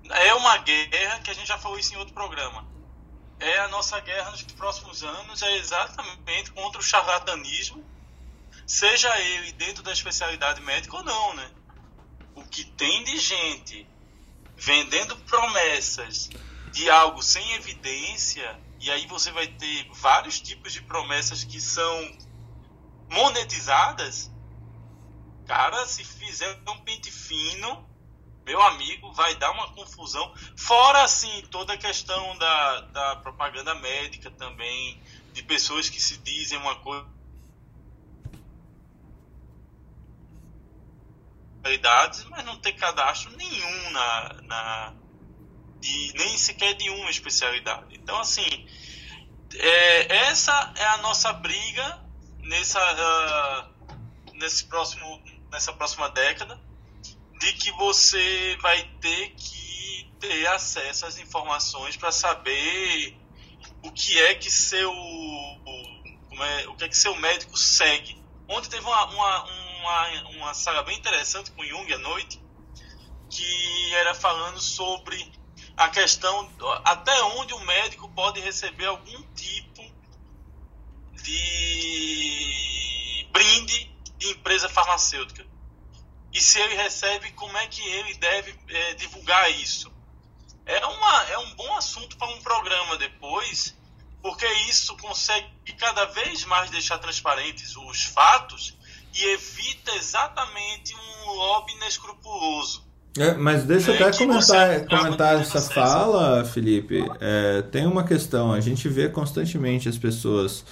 É 0.09 0.33
uma 0.35 0.57
guerra 0.57 1.19
que 1.21 1.31
a 1.31 1.33
gente 1.33 1.47
já 1.47 1.57
falou 1.57 1.79
isso 1.79 1.93
em 1.93 1.97
outro 1.97 2.13
programa. 2.13 2.65
É 3.39 3.59
a 3.59 3.67
nossa 3.67 3.99
guerra 3.99 4.31
nos 4.31 4.43
próximos 4.43 5.03
anos, 5.03 5.41
é 5.41 5.57
exatamente 5.57 6.51
contra 6.51 6.79
o 6.79 6.83
charlatanismo, 6.83 7.83
seja 8.65 9.19
ele 9.19 9.51
dentro 9.53 9.83
da 9.83 9.91
especialidade 9.91 10.61
médica 10.61 10.97
ou 10.97 11.03
não, 11.03 11.33
né? 11.35 11.51
O 12.35 12.43
que 12.43 12.63
tem 12.63 13.03
de 13.03 13.17
gente 13.17 13.87
vendendo 14.57 15.15
promessas 15.17 16.29
de 16.71 16.89
algo 16.89 17.21
sem 17.21 17.53
evidência, 17.53 18.59
e 18.79 18.91
aí 18.91 19.07
você 19.07 19.31
vai 19.31 19.47
ter 19.47 19.87
vários 19.93 20.39
tipos 20.41 20.73
de 20.73 20.81
promessas 20.81 21.43
que 21.43 21.61
são 21.61 22.17
monetizadas, 23.09 24.31
cara, 25.45 25.85
se 25.85 26.03
fizer 26.03 26.59
um 26.67 26.77
pente 26.79 27.11
fino, 27.11 27.87
meu 28.45 28.61
amigo, 28.61 29.11
vai 29.13 29.35
dar 29.35 29.51
uma 29.51 29.71
confusão. 29.73 30.33
Fora, 30.55 31.03
assim, 31.03 31.43
toda 31.49 31.73
a 31.73 31.77
questão 31.77 32.37
da, 32.37 32.81
da 32.81 33.15
propaganda 33.17 33.73
médica 33.75 34.29
também, 34.29 35.01
de 35.33 35.41
pessoas 35.43 35.89
que 35.89 36.01
se 36.01 36.17
dizem 36.17 36.57
uma 36.59 36.75
coisa. 36.75 37.14
Mas 42.29 42.45
não 42.45 42.57
ter 42.57 42.73
cadastro 42.73 43.35
nenhum 43.35 43.89
na, 43.91 44.33
na, 44.43 44.93
de 45.79 46.13
nem 46.15 46.37
sequer 46.37 46.75
de 46.75 46.89
uma 46.89 47.09
especialidade. 47.09 47.95
Então, 47.95 48.19
assim, 48.19 48.67
é, 49.53 50.15
essa 50.27 50.73
é 50.77 50.85
a 50.85 50.97
nossa 50.97 51.33
briga 51.33 52.01
nessa, 52.39 52.79
uh, 52.79 54.33
nesse 54.33 54.65
próximo, 54.65 55.21
nessa 55.51 55.73
próxima 55.73 56.09
década, 56.09 56.59
de 57.39 57.53
que 57.53 57.71
você 57.71 58.57
vai 58.61 58.83
ter 59.01 59.29
que 59.31 60.11
ter 60.19 60.47
acesso 60.47 61.05
às 61.05 61.17
informações 61.17 61.97
para 61.97 62.11
saber 62.11 63.17
o 63.83 63.91
que 63.91 64.19
é 64.19 64.35
que 64.35 64.49
seu 64.49 64.91
o, 64.91 66.43
é, 66.43 66.67
o 66.67 66.75
que 66.75 66.83
é 66.83 66.89
que 66.89 66.97
seu 66.97 67.15
médico 67.15 67.57
segue. 67.57 68.23
Ontem 68.47 68.69
teve 68.69 68.85
uma, 68.85 69.05
uma, 69.05 69.43
uma, 69.85 70.29
uma 70.29 70.53
saga 70.53 70.81
bem 70.83 70.97
interessante 70.97 71.51
com 71.51 71.63
Jung 71.63 71.93
à 71.93 71.97
noite, 71.99 72.41
que 73.29 73.93
era 73.93 74.15
falando 74.15 74.59
sobre 74.59 75.31
a 75.77 75.89
questão 75.89 76.49
até 76.83 77.21
onde 77.23 77.53
o 77.53 77.59
médico 77.59 78.09
pode 78.09 78.39
receber 78.39 78.85
algum 78.85 79.21
tipo 79.33 79.83
de 81.21 82.45
brinde 83.31 83.95
de 84.17 84.29
empresa 84.29 84.67
farmacêutica. 84.69 85.45
E 86.33 86.41
se 86.41 86.59
ele 86.59 86.75
recebe, 86.75 87.31
como 87.33 87.55
é 87.57 87.67
que 87.67 87.81
ele 87.81 88.15
deve 88.15 88.57
é, 88.67 88.93
divulgar 88.95 89.51
isso? 89.51 89.93
É, 90.65 90.85
uma, 90.85 91.23
é 91.29 91.37
um 91.37 91.53
bom 91.55 91.75
assunto 91.75 92.17
para 92.17 92.27
um 92.27 92.41
programa 92.41 92.97
depois, 92.97 93.75
porque 94.21 94.47
isso 94.69 94.97
consegue 94.97 95.47
cada 95.77 96.05
vez 96.05 96.43
mais 96.45 96.71
deixar 96.71 96.97
transparentes 96.97 97.75
os 97.77 98.03
fatos 98.03 98.75
e 99.15 99.33
evita 99.33 99.91
exatamente 99.95 100.93
um 100.95 101.31
lobby 101.31 101.73
inescrupuloso. 101.73 102.83
É, 103.17 103.33
mas 103.33 103.63
deixa 103.63 103.91
eu 103.91 103.95
é, 103.95 104.09
até 104.09 104.17
comentar, 104.17 104.85
comentar 104.87 105.39
essa 105.39 105.61
fala, 105.61 106.43
Felipe. 106.43 107.01
É, 107.21 107.61
tem 107.61 107.85
uma 107.85 108.03
questão, 108.03 108.51
a 108.51 108.59
gente 108.59 108.89
vê 108.89 109.07
constantemente 109.07 109.87
as 109.87 109.97
pessoas 109.97 110.65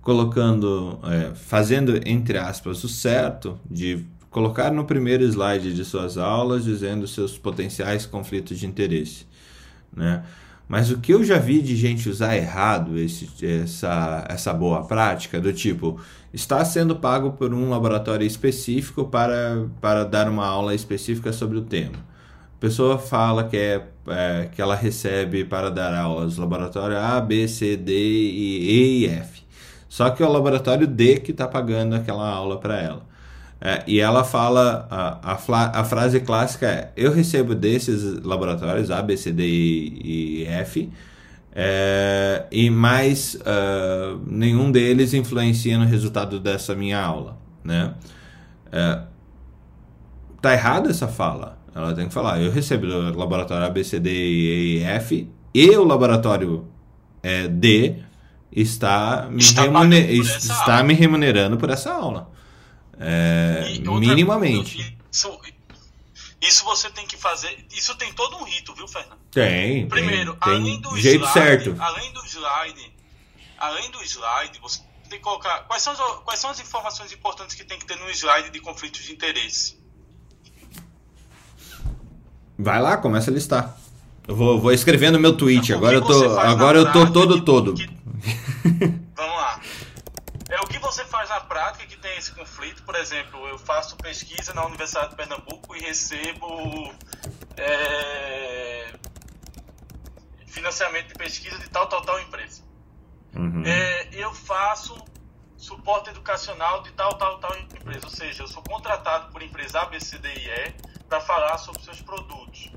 colocando, 0.00 0.98
é, 1.04 1.34
fazendo 1.34 2.00
entre 2.08 2.38
aspas 2.38 2.82
o 2.82 2.88
certo 2.88 3.60
de 3.70 4.04
colocar 4.30 4.72
no 4.72 4.86
primeiro 4.86 5.22
slide 5.24 5.74
de 5.74 5.84
suas 5.84 6.16
aulas 6.16 6.64
dizendo 6.64 7.06
seus 7.06 7.36
potenciais 7.36 8.06
conflitos 8.06 8.58
de 8.58 8.66
interesse, 8.66 9.26
né? 9.94 10.24
Mas 10.72 10.90
o 10.90 10.96
que 10.96 11.12
eu 11.12 11.22
já 11.22 11.36
vi 11.36 11.60
de 11.60 11.76
gente 11.76 12.08
usar 12.08 12.34
errado 12.34 12.98
esse, 12.98 13.28
essa, 13.44 14.24
essa 14.26 14.54
boa 14.54 14.82
prática, 14.82 15.38
do 15.38 15.52
tipo, 15.52 16.00
está 16.32 16.64
sendo 16.64 16.96
pago 16.96 17.32
por 17.32 17.52
um 17.52 17.68
laboratório 17.68 18.26
específico 18.26 19.04
para, 19.04 19.66
para 19.82 20.02
dar 20.02 20.30
uma 20.30 20.46
aula 20.46 20.74
específica 20.74 21.30
sobre 21.30 21.58
o 21.58 21.60
tema. 21.60 21.98
A 22.56 22.58
pessoa 22.58 22.96
fala 22.96 23.44
que, 23.44 23.56
é, 23.58 23.82
é 24.08 24.48
que 24.50 24.62
ela 24.62 24.74
recebe 24.74 25.44
para 25.44 25.70
dar 25.70 25.94
aulas 25.94 26.38
laboratório 26.38 26.96
A, 26.96 27.20
B, 27.20 27.46
C, 27.48 27.76
D, 27.76 27.92
e, 27.92 29.04
e 29.04 29.06
F. 29.08 29.42
Só 29.90 30.08
que 30.08 30.22
é 30.22 30.26
o 30.26 30.32
laboratório 30.32 30.86
D 30.86 31.18
que 31.18 31.32
está 31.32 31.46
pagando 31.46 31.96
aquela 31.96 32.26
aula 32.26 32.58
para 32.58 32.80
ela. 32.80 33.11
É, 33.64 33.84
e 33.86 34.00
ela 34.00 34.24
fala, 34.24 34.88
a, 34.90 35.34
a, 35.34 35.80
a, 35.80 35.84
frase 35.84 36.18
clássica 36.18 36.66
é: 36.66 36.92
Eu 36.96 37.12
recebo 37.12 37.54
desses 37.54 38.20
laboratórios 38.24 38.90
A, 38.90 39.00
B, 39.00 39.16
C, 39.16 39.30
D 39.30 39.46
e, 39.46 40.42
e 40.42 40.44
F, 40.46 40.90
é, 41.54 42.44
e 42.50 42.68
mais 42.68 43.36
uh, 43.36 44.20
nenhum 44.26 44.72
deles 44.72 45.14
influencia 45.14 45.78
no 45.78 45.84
resultado 45.84 46.40
dessa 46.40 46.74
minha 46.74 47.00
aula. 47.00 47.38
Né? 47.62 47.94
É, 48.72 49.02
tá 50.40 50.52
errada 50.54 50.90
essa 50.90 51.06
fala. 51.06 51.56
Ela 51.72 51.94
tem 51.94 52.08
que 52.08 52.14
falar: 52.14 52.42
Eu 52.42 52.50
recebo 52.50 52.84
do 52.88 53.16
laboratório 53.16 53.64
A, 53.64 53.70
B, 53.70 53.84
C, 53.84 54.00
D 54.00 54.10
e 54.10 54.82
F, 54.82 55.30
e 55.54 55.70
o 55.76 55.84
laboratório 55.84 56.66
é, 57.22 57.46
D 57.46 57.94
está, 58.50 59.28
me, 59.30 59.40
está, 59.40 59.66
está 60.26 60.82
me 60.82 60.94
remunerando 60.94 61.56
por 61.56 61.70
essa 61.70 61.92
aula. 61.92 62.31
É, 63.04 63.78
minimamente. 63.98 64.96
Isso, 65.10 65.40
isso 66.40 66.64
você 66.64 66.88
tem 66.90 67.06
que 67.06 67.16
fazer. 67.16 67.66
Isso 67.72 67.94
tem 67.96 68.12
todo 68.12 68.36
um 68.36 68.44
rito, 68.44 68.72
viu, 68.74 68.86
Fernando? 68.86 69.18
Tem. 69.30 69.88
Primeiro, 69.88 70.34
tem, 70.34 70.52
além 70.52 70.80
do 70.80 70.96
jeito 70.96 71.24
slide, 71.24 71.32
certo. 71.32 71.76
Além 71.80 72.12
do 72.12 72.24
slide, 72.24 72.92
além 73.58 73.90
do 73.90 74.02
slide, 74.04 74.58
você 74.60 74.80
tem 75.08 75.18
que 75.18 75.24
colocar. 75.24 75.64
Quais 75.64 75.82
são, 75.82 75.92
as, 75.92 75.98
quais 76.24 76.40
são 76.40 76.50
as 76.50 76.60
informações 76.60 77.12
importantes 77.12 77.56
que 77.56 77.64
tem 77.64 77.78
que 77.78 77.84
ter 77.84 77.96
no 77.96 78.08
slide 78.10 78.50
de 78.50 78.60
conflitos 78.60 79.02
de 79.02 79.12
interesse? 79.12 79.80
Vai 82.58 82.80
lá, 82.80 82.96
começa 82.96 83.30
a 83.30 83.34
listar. 83.34 83.76
Eu 84.28 84.36
vou, 84.36 84.60
vou 84.60 84.72
escrever 84.72 85.10
no 85.10 85.18
meu 85.18 85.36
tweet. 85.36 85.72
Agora 85.72 85.96
eu 85.96 86.02
tô, 86.02 86.38
agora 86.38 86.78
eu 86.78 86.92
tô 86.92 87.10
todo 87.10 87.44
todo. 87.44 87.74
Que... 87.74 87.86
Vamos 89.16 89.36
lá. 89.36 89.60
É 90.52 90.60
o 90.60 90.66
que 90.66 90.78
você 90.78 91.02
faz 91.06 91.30
na 91.30 91.40
prática 91.40 91.86
que 91.86 91.96
tem 91.96 92.14
esse 92.18 92.30
conflito. 92.34 92.82
Por 92.82 92.94
exemplo, 92.94 93.48
eu 93.48 93.58
faço 93.58 93.96
pesquisa 93.96 94.52
na 94.52 94.66
Universidade 94.66 95.08
de 95.08 95.16
Pernambuco 95.16 95.74
e 95.74 95.80
recebo 95.80 96.92
é, 97.56 98.92
financiamento 100.46 101.08
de 101.08 101.14
pesquisa 101.14 101.58
de 101.58 101.70
tal, 101.70 101.86
tal, 101.86 102.02
tal 102.02 102.20
empresa. 102.20 102.62
Uhum. 103.34 103.62
É, 103.64 104.10
eu 104.12 104.30
faço 104.34 104.94
suporte 105.56 106.10
educacional 106.10 106.82
de 106.82 106.92
tal, 106.92 107.14
tal, 107.14 107.38
tal 107.38 107.56
empresa. 107.56 108.04
Ou 108.04 108.12
seja, 108.12 108.42
eu 108.42 108.48
sou 108.48 108.62
contratado 108.62 109.32
por 109.32 109.40
empresa 109.42 109.80
A, 109.80 109.86
B, 109.86 109.98
C, 110.00 110.18
D 110.18 110.28
e 110.28 110.50
E 110.50 110.74
para 111.08 111.22
falar 111.22 111.56
sobre 111.56 111.82
seus 111.82 112.02
produtos. 112.02 112.70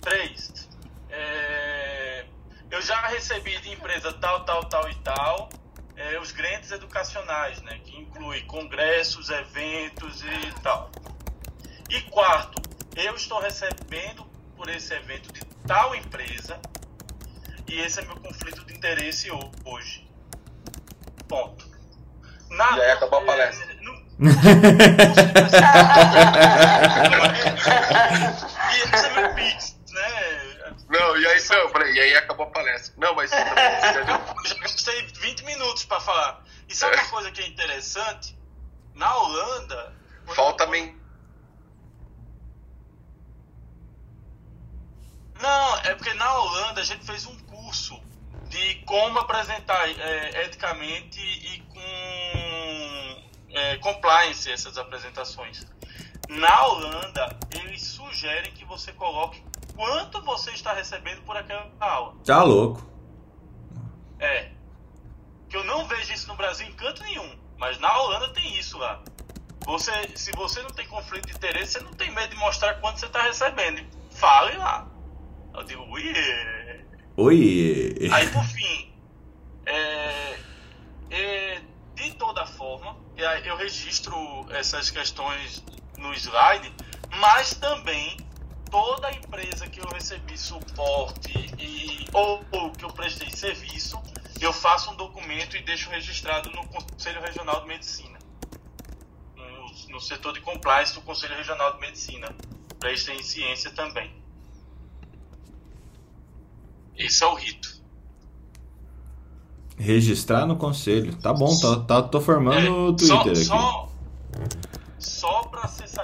Três, 0.00 0.68
é, 1.08 2.26
eu 2.72 2.82
já 2.82 3.06
recebi 3.06 3.56
de 3.60 3.70
empresa 3.70 4.12
tal, 4.14 4.44
tal, 4.44 4.64
tal 4.64 4.90
e 4.90 4.94
tal 4.96 5.48
é, 5.96 6.18
os 6.18 6.32
grandes 6.32 6.70
educacionais, 6.70 7.60
né, 7.62 7.80
que 7.84 7.96
inclui 7.96 8.42
congressos, 8.42 9.30
eventos 9.30 10.22
e 10.22 10.52
tal. 10.62 10.90
E 11.88 12.00
quarto, 12.02 12.60
eu 12.96 13.14
estou 13.14 13.40
recebendo 13.40 14.24
por 14.56 14.68
esse 14.68 14.94
evento 14.94 15.32
de 15.32 15.40
tal 15.66 15.94
empresa 15.94 16.60
e 17.68 17.80
esse 17.80 18.00
é 18.00 18.04
meu 18.04 18.16
conflito 18.16 18.64
de 18.64 18.74
interesse 18.74 19.30
hoje. 19.64 20.08
Ponto. 21.28 21.72
Na, 22.50 22.76
e 22.76 22.82
aí 22.82 22.90
acabou 22.92 23.20
a 23.20 23.24
palestra. 23.24 23.72
É, 23.72 23.74
no, 23.80 23.94
e 28.72 28.80
esse 28.80 29.06
é 29.06 29.10
meu 29.14 29.34
né? 29.34 29.73
Não, 30.94 31.16
e 31.16 31.26
aí, 31.26 31.40
não, 31.50 31.70
peraí, 31.70 31.92
e 31.92 32.00
aí 32.00 32.16
acabou 32.16 32.46
a 32.46 32.50
palestra. 32.50 32.94
Não, 32.96 33.16
mas. 33.16 33.32
eu 33.34 34.46
já 34.46 34.54
gastei 34.60 35.06
20 35.06 35.44
minutos 35.44 35.84
para 35.84 35.98
falar. 35.98 36.44
E 36.68 36.74
sabe 36.74 36.96
é. 36.96 37.00
uma 37.00 37.10
coisa 37.10 37.32
que 37.32 37.40
é 37.40 37.48
interessante? 37.48 38.38
Na 38.94 39.12
Holanda. 39.16 39.92
Falta 40.34 40.64
também. 40.64 40.96
Não, 45.40 45.78
é 45.78 45.94
porque 45.96 46.14
na 46.14 46.32
Holanda 46.32 46.80
a 46.80 46.84
gente 46.84 47.04
fez 47.04 47.26
um 47.26 47.36
curso 47.40 48.00
de 48.48 48.76
como 48.86 49.18
apresentar 49.18 49.90
é, 49.90 50.44
eticamente 50.44 51.20
e 51.20 51.60
com 51.72 53.24
é, 53.50 53.76
compliance 53.78 54.50
essas 54.50 54.78
apresentações. 54.78 55.66
Na 56.28 56.66
Holanda, 56.66 57.36
eles 57.50 57.82
sugerem 57.82 58.52
que 58.52 58.64
você 58.64 58.92
coloque 58.92 59.42
quanto 59.74 60.22
você 60.22 60.50
está 60.50 60.72
recebendo 60.72 61.22
por 61.22 61.36
aquela 61.36 61.70
aula. 61.80 62.14
Tá 62.24 62.42
louco. 62.42 62.86
É. 64.18 64.50
Que 65.48 65.56
eu 65.56 65.64
não 65.64 65.86
vejo 65.86 66.12
isso 66.12 66.28
no 66.28 66.36
Brasil 66.36 66.66
em 66.66 66.72
canto 66.72 67.02
nenhum. 67.02 67.38
Mas 67.58 67.78
na 67.78 67.96
Holanda 67.98 68.28
tem 68.30 68.56
isso 68.58 68.78
lá. 68.78 69.02
Você, 69.66 69.92
se 70.14 70.32
você 70.32 70.62
não 70.62 70.70
tem 70.70 70.86
conflito 70.86 71.26
de 71.26 71.34
interesse, 71.34 71.72
você 71.72 71.80
não 71.80 71.92
tem 71.92 72.10
medo 72.10 72.30
de 72.30 72.36
mostrar 72.36 72.74
quanto 72.74 73.00
você 73.00 73.06
está 73.06 73.22
recebendo. 73.22 73.84
Fale 74.10 74.56
lá. 74.56 74.86
Eu 75.54 75.62
digo, 75.64 75.82
ui. 75.84 76.12
Oi. 77.16 77.96
Aí 78.12 78.28
por 78.30 78.44
fim, 78.44 78.92
é, 79.64 80.38
é, 81.10 81.62
de 81.94 82.12
toda 82.14 82.44
forma, 82.44 82.96
eu 83.44 83.56
registro 83.56 84.14
essas 84.50 84.90
questões 84.90 85.64
no 85.96 86.12
slide, 86.12 86.72
mas 87.20 87.54
também 87.54 88.16
toda 88.74 89.08
empresa 89.12 89.68
que 89.68 89.78
eu 89.78 89.86
recebi 89.86 90.36
suporte 90.36 91.30
e, 91.60 92.08
ou, 92.12 92.44
ou, 92.50 92.72
que 92.72 92.84
eu 92.84 92.88
prestei 92.88 93.30
serviço, 93.30 93.96
eu 94.40 94.52
faço 94.52 94.90
um 94.90 94.96
documento 94.96 95.56
e 95.56 95.62
deixo 95.62 95.88
registrado 95.90 96.50
no 96.50 96.66
Conselho 96.66 97.20
Regional 97.20 97.60
de 97.60 97.68
Medicina. 97.68 98.18
No, 99.36 99.92
no 99.92 100.00
setor 100.00 100.32
de 100.32 100.40
compliance 100.40 100.92
do 100.92 101.02
Conselho 101.02 101.36
Regional 101.36 101.74
de 101.74 101.80
Medicina. 101.82 102.34
Prestei 102.80 103.14
em 103.14 103.22
ciência 103.22 103.70
também. 103.70 104.12
Esse 106.96 107.22
é 107.22 107.26
o 107.28 107.34
rito. 107.34 107.80
Registrar 109.78 110.46
no 110.46 110.56
conselho. 110.56 111.14
Tá 111.18 111.32
bom, 111.32 111.56
tá, 111.60 111.80
tá, 111.84 112.02
tô 112.02 112.20
formando 112.20 112.66
é, 112.66 112.70
o 112.70 112.92
Twitter 112.92 113.14
só, 113.14 113.20
aqui. 113.20 113.44
Só, 113.44 113.88
só 114.98 115.44
ser 115.68 115.88
sacana, 115.88 116.03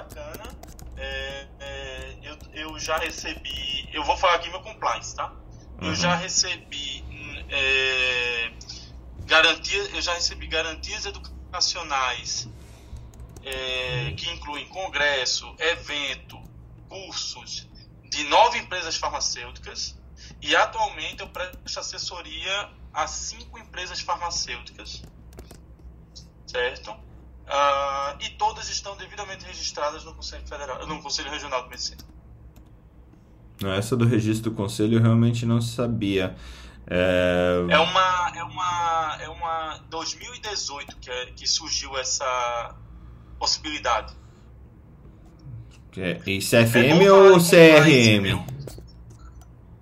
já 2.81 2.97
recebi. 2.97 3.89
Eu 3.93 4.03
vou 4.03 4.17
falar 4.17 4.35
aqui 4.35 4.49
meu 4.49 4.61
compliance, 4.61 5.15
tá? 5.15 5.31
Uhum. 5.81 5.89
Eu 5.89 5.95
já 5.95 6.15
recebi 6.15 7.03
é, 7.49 8.51
garantia, 9.25 9.83
eu 9.95 10.01
já 10.01 10.13
recebi 10.13 10.47
garantias 10.47 11.05
educacionais 11.05 12.47
é, 13.43 14.13
que 14.17 14.29
incluem 14.29 14.67
congresso, 14.67 15.53
evento, 15.59 16.41
cursos 16.87 17.67
de 18.09 18.23
nove 18.25 18.59
empresas 18.59 18.97
farmacêuticas 18.97 19.97
e 20.41 20.55
atualmente 20.55 21.21
eu 21.21 21.29
presto 21.29 21.79
assessoria 21.79 22.69
a 22.93 23.07
cinco 23.07 23.57
empresas 23.57 24.01
farmacêuticas, 24.01 25.01
certo? 26.45 26.91
Uh, 26.91 28.21
e 28.21 28.29
todas 28.31 28.69
estão 28.69 28.95
devidamente 28.95 29.45
registradas 29.45 30.03
no 30.03 30.13
Conselho 30.13 30.47
Federal, 30.47 30.85
no 30.87 31.01
Conselho 31.01 31.29
Regional 31.29 31.63
de 31.63 31.69
Medicina. 31.69 32.10
Essa 33.69 33.95
do 33.95 34.05
registro 34.05 34.51
do 34.51 34.55
conselho 34.55 34.97
eu 34.97 35.01
realmente 35.01 35.45
não 35.45 35.61
sabia. 35.61 36.35
É, 36.87 37.65
é 37.69 37.79
uma 37.79 38.31
é 38.35 38.43
uma 38.43 39.17
é 39.21 39.29
uma 39.29 39.79
2018 39.89 40.97
que, 40.97 41.09
é, 41.09 41.25
que 41.27 41.47
surgiu 41.47 41.97
essa 41.97 42.75
possibilidade. 43.39 44.13
É, 45.97 46.19
e 46.25 46.39
CFM 46.39 47.03
é 47.03 47.11
ou 47.11 47.37
CRM? 47.37 48.45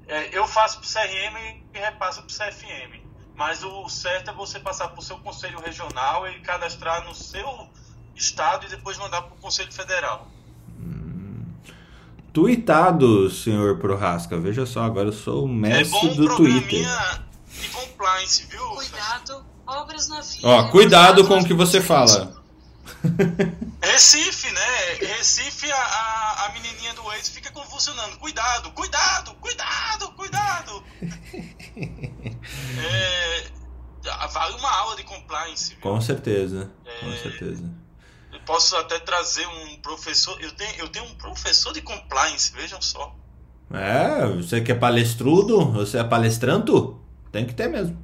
É, 0.08 0.36
eu 0.36 0.48
faço 0.48 0.80
para 0.80 0.88
CRM 0.88 1.64
e 1.74 1.78
repasso 1.78 2.24
para 2.24 2.48
CFM. 2.48 3.00
Mas 3.36 3.64
o 3.64 3.88
certo 3.88 4.32
é 4.32 4.34
você 4.34 4.60
passar 4.60 4.90
para 4.90 5.00
o 5.00 5.04
seu 5.04 5.18
conselho 5.20 5.62
regional 5.62 6.28
e 6.28 6.42
cadastrar 6.42 7.06
no 7.06 7.16
seu 7.16 7.70
Estado 8.16 8.66
e 8.66 8.70
depois 8.70 8.98
mandar 8.98 9.22
para 9.22 9.34
o 9.34 9.38
Conselho 9.38 9.72
Federal. 9.72 10.28
Tweetado, 12.34 13.30
senhor 13.30 13.78
Prohasca. 13.78 14.40
Veja 14.40 14.66
só, 14.66 14.84
agora 14.84 15.10
eu 15.10 15.14
sou 15.14 15.46
o 15.46 15.48
mestre 15.48 16.10
é 16.10 16.14
do 16.14 16.36
Twitter. 16.36 16.86
de 17.50 17.70
compliance, 17.70 18.46
viu? 18.50 18.62
Cuidado, 18.70 19.46
obras 19.66 20.08
na 20.08 20.22
via. 20.22 20.48
Ó, 20.48 20.70
cuidado 20.70 21.28
com 21.28 21.40
o 21.40 21.46
que 21.46 21.54
você 21.54 21.82
fala. 21.82 22.40
Recife, 23.82 24.52
né? 24.52 24.94
Recife, 25.00 25.72
a, 25.72 25.76
a, 25.76 26.46
a 26.46 26.52
menininha 26.54 26.94
do 26.94 27.12
ex 27.14 27.30
fica 27.30 27.52
convulsionando. 27.52 28.18
Cuidado, 28.18 28.72
cuidado, 28.72 29.34
cuidado, 29.36 30.12
cuidado. 30.12 30.84
é, 32.78 33.52
vale 34.32 34.56
uma 34.56 34.72
aula 34.72 34.96
de 34.96 35.04
compliance. 35.04 35.72
Viu? 35.72 35.82
Com 35.82 36.00
certeza, 36.02 36.72
é, 36.86 37.06
com 37.06 37.12
certeza. 37.18 37.89
Posso 38.50 38.76
até 38.78 38.98
trazer 38.98 39.46
um 39.46 39.76
professor. 39.76 40.42
Eu 40.42 40.52
tenho, 40.54 40.76
eu 40.78 40.90
tenho 40.90 41.06
um 41.06 41.14
professor 41.14 41.72
de 41.72 41.84
compliance, 41.84 42.52
vejam 42.52 42.82
só. 42.82 43.16
É, 43.72 44.26
você 44.26 44.60
que 44.60 44.72
é 44.72 44.76
palestrudo, 44.76 45.72
você 45.72 46.00
é 46.00 46.04
palestranto? 46.04 47.00
Tem 47.32 47.46
que 47.46 47.54
ter 47.54 47.68
mesmo. 47.68 48.04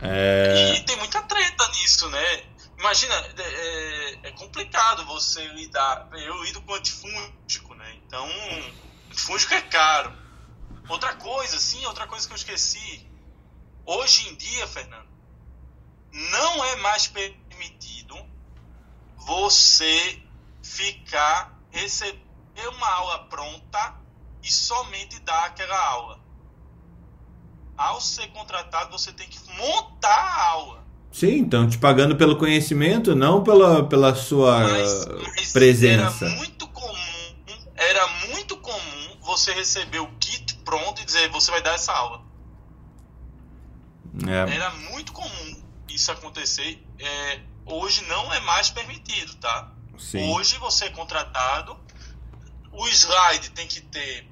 É... 0.00 0.74
E 0.74 0.82
tem 0.82 0.96
muita 0.96 1.22
treta 1.22 1.68
nisso, 1.68 2.10
né? 2.10 2.42
Imagina, 2.76 3.14
é, 3.14 3.42
é, 3.42 4.18
é, 4.24 4.30
complicado 4.32 5.06
você 5.06 5.46
lidar. 5.50 6.08
Eu 6.14 6.42
lido 6.42 6.60
com 6.62 6.74
antifúngico, 6.74 7.76
né? 7.76 7.94
Então, 8.04 8.28
antifúngico 9.08 9.54
é 9.54 9.60
caro. 9.60 10.12
Outra 10.88 11.14
coisa, 11.14 11.60
sim, 11.60 11.86
outra 11.86 12.08
coisa 12.08 12.26
que 12.26 12.32
eu 12.32 12.38
esqueci. 12.38 13.08
Hoje 13.86 14.28
em 14.30 14.34
dia, 14.34 14.66
Fernando, 14.66 15.06
não 16.12 16.64
é 16.64 16.76
mais 16.78 17.06
permitido 17.06 18.01
você 19.26 20.20
ficar, 20.62 21.58
receber 21.70 22.18
uma 22.76 22.88
aula 22.88 23.18
pronta 23.24 23.96
e 24.42 24.50
somente 24.50 25.20
dar 25.20 25.46
aquela 25.46 25.78
aula. 25.88 26.20
Ao 27.76 28.00
ser 28.00 28.28
contratado, 28.28 28.90
você 28.90 29.12
tem 29.12 29.28
que 29.28 29.38
montar 29.56 30.08
a 30.08 30.50
aula. 30.50 30.84
Sim, 31.10 31.38
então 31.38 31.68
te 31.68 31.78
pagando 31.78 32.16
pelo 32.16 32.36
conhecimento, 32.36 33.14
não 33.14 33.42
pela, 33.42 33.86
pela 33.86 34.14
sua 34.14 34.60
mas, 34.60 35.06
mas 35.06 35.52
presença. 35.52 36.24
Era 36.24 36.36
muito 36.36 36.68
comum, 36.68 37.34
era 37.74 38.08
muito 38.30 38.56
comum 38.56 39.18
você 39.20 39.52
receber 39.52 39.98
o 39.98 40.08
kit 40.18 40.54
pronto 40.64 41.02
e 41.02 41.04
dizer 41.04 41.28
você 41.30 41.50
vai 41.50 41.62
dar 41.62 41.74
essa 41.74 41.92
aula. 41.92 42.22
É. 44.26 44.54
Era 44.54 44.70
muito 44.70 45.12
comum 45.12 45.62
isso 45.88 46.10
acontecer. 46.10 46.82
É, 46.98 47.40
hoje 47.66 48.02
não 48.04 48.32
é 48.32 48.40
mais 48.40 48.70
permitido, 48.70 49.34
tá? 49.36 49.74
Sim. 49.98 50.32
Hoje 50.32 50.58
você 50.58 50.86
é 50.86 50.90
contratado, 50.90 51.78
o 52.72 52.88
slide 52.88 53.50
tem 53.50 53.66
que 53.66 53.80
ter 53.80 54.30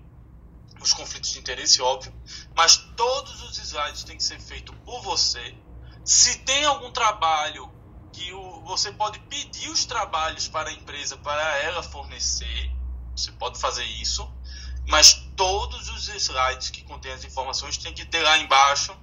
os 0.80 0.92
conflitos 0.92 1.30
de 1.30 1.38
interesse, 1.38 1.82
óbvio, 1.82 2.12
mas 2.54 2.76
todos 2.96 3.42
os 3.42 3.58
slides 3.58 4.04
têm 4.04 4.16
que 4.16 4.24
ser 4.24 4.40
feitos 4.40 4.74
por 4.84 5.02
você 5.02 5.54
se 6.04 6.38
tem 6.40 6.64
algum 6.64 6.90
trabalho 6.90 7.70
que 8.12 8.32
o, 8.32 8.62
você 8.64 8.90
pode 8.92 9.18
pedir 9.20 9.68
os 9.68 9.84
trabalhos 9.84 10.48
para 10.48 10.70
a 10.70 10.72
empresa 10.72 11.16
para 11.16 11.58
ela 11.58 11.82
fornecer, 11.82 12.70
você 13.14 13.30
pode 13.32 13.60
fazer 13.60 13.84
isso, 13.84 14.28
mas 14.88 15.14
todos 15.36 15.88
os 15.88 16.08
slides 16.08 16.70
que 16.70 16.82
contêm 16.82 17.12
as 17.12 17.24
informações 17.24 17.76
tem 17.76 17.94
que 17.94 18.04
ter 18.04 18.22
lá 18.22 18.38
embaixo, 18.38 18.96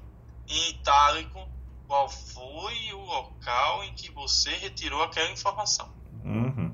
em 0.47 0.69
itálico, 0.71 1.39
qual 1.87 2.09
foi 2.09 2.93
o 2.93 2.99
local 2.99 3.83
em 3.85 3.93
que 3.93 4.11
você 4.11 4.51
retirou 4.51 5.01
aquela 5.01 5.31
informação. 5.31 5.89
Uhum. 6.23 6.71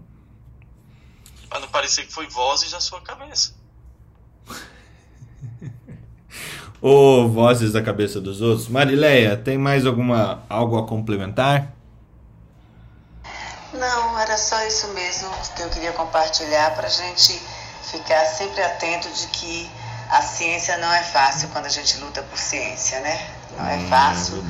Para 1.47 1.59
não 1.59 1.67
parecer 1.67 2.07
que 2.07 2.13
foi 2.13 2.27
vozes 2.27 2.71
da 2.71 2.81
sua 2.81 2.99
cabeça. 3.01 3.53
ou 6.81 7.29
vozes 7.29 7.71
da 7.71 7.81
cabeça 7.81 8.19
dos 8.19 8.41
outros. 8.41 8.67
Marileia, 8.67 9.37
tem 9.37 9.57
mais 9.57 9.85
alguma 9.85 10.43
algo 10.49 10.79
a 10.79 10.87
complementar? 10.87 11.71
Não, 13.71 14.19
era 14.19 14.37
só 14.37 14.65
isso 14.65 14.87
mesmo 14.93 15.29
que 15.55 15.61
eu 15.61 15.69
queria 15.69 15.93
compartilhar 15.93 16.75
para 16.75 16.87
a 16.87 16.89
gente 16.89 17.39
ficar 17.83 18.25
sempre 18.25 18.61
atento 18.61 19.09
de 19.09 19.27
que 19.27 19.69
a 20.09 20.21
ciência 20.21 20.77
não 20.77 20.91
é 20.91 21.03
fácil 21.03 21.49
quando 21.49 21.65
a 21.65 21.69
gente 21.69 21.97
luta 21.99 22.23
por 22.23 22.37
ciência, 22.37 22.99
né? 23.01 23.29
Não 23.57 23.67
é 23.67 23.77
hum, 23.77 23.89
fácil 23.89 24.43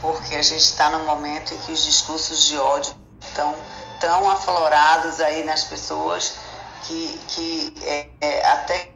porque 0.00 0.34
a 0.34 0.42
gente 0.42 0.60
está 0.60 0.90
num 0.90 1.04
momento 1.04 1.54
em 1.54 1.58
que 1.58 1.72
os 1.72 1.84
discursos 1.84 2.46
de 2.46 2.56
ódio 2.58 2.94
estão 3.20 3.54
tão 4.00 4.30
aflorados 4.30 5.20
aí 5.20 5.44
nas 5.44 5.64
pessoas 5.64 6.38
que, 6.84 7.20
que 7.28 7.74
é, 7.82 8.08
é, 8.20 8.46
até 8.46 8.92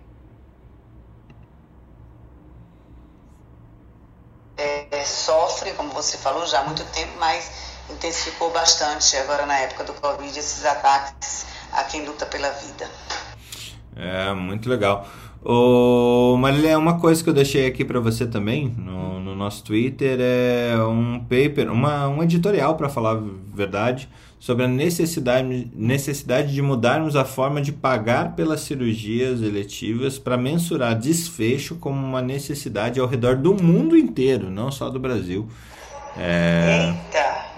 é, 4.56 4.86
é, 4.90 5.04
sofre, 5.04 5.72
como 5.74 5.90
você 5.90 6.16
falou, 6.16 6.46
já 6.46 6.60
há 6.60 6.64
muito 6.64 6.84
tempo, 6.86 7.12
mas 7.18 7.50
intensificou 7.90 8.50
bastante 8.50 9.16
agora 9.18 9.44
na 9.44 9.58
época 9.58 9.84
do 9.84 9.92
Covid 9.94 10.38
esses 10.38 10.64
ataques 10.64 11.44
a 11.72 11.84
quem 11.84 12.04
luta 12.06 12.24
pela 12.24 12.50
vida. 12.50 12.90
É, 13.96 14.32
muito 14.32 14.68
legal. 14.68 15.06
Ô, 15.44 16.38
Marília, 16.38 16.78
uma 16.78 16.98
coisa 16.98 17.22
que 17.22 17.28
eu 17.28 17.34
deixei 17.34 17.66
aqui 17.66 17.84
para 17.84 18.00
você 18.00 18.26
também 18.26 18.74
no, 18.78 19.20
no, 19.20 19.36
nosso 19.36 19.62
Twitter 19.62 20.18
é 20.18 20.82
um 20.82 21.20
paper, 21.20 21.70
uma, 21.70 22.08
um 22.08 22.22
editorial, 22.22 22.76
para 22.76 22.88
falar 22.88 23.18
a 23.18 23.22
verdade, 23.54 24.08
sobre 24.40 24.64
a 24.64 24.68
necessidade, 24.68 25.70
necessidade 25.74 26.50
de 26.50 26.62
mudarmos 26.62 27.14
a 27.14 27.26
forma 27.26 27.60
de 27.60 27.72
pagar 27.72 28.34
pelas 28.34 28.62
cirurgias 28.62 29.42
eletivas 29.42 30.18
para 30.18 30.38
mensurar 30.38 30.98
desfecho 30.98 31.74
como 31.74 32.02
uma 32.02 32.22
necessidade 32.22 32.98
ao 32.98 33.06
redor 33.06 33.36
do 33.36 33.52
mundo 33.52 33.94
inteiro, 33.98 34.48
não 34.48 34.70
só 34.70 34.88
do 34.88 34.98
Brasil. 34.98 35.46
É, 36.16 36.94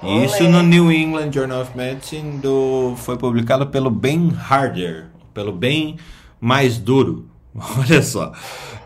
Eita, 0.03 0.25
isso 0.25 0.43
no 0.49 0.61
New 0.61 0.91
England 0.91 1.31
Journal 1.31 1.63
of 1.63 1.77
Medicine 1.77 2.39
do, 2.39 2.95
foi 2.97 3.17
publicado 3.17 3.69
pelo 3.69 3.91
Ben 3.91 4.33
Harder, 4.49 5.07
pelo 5.33 5.53
bem 5.53 5.99
mais 6.41 6.79
duro. 6.79 7.36
Olha 7.79 8.03
só. 8.03 8.33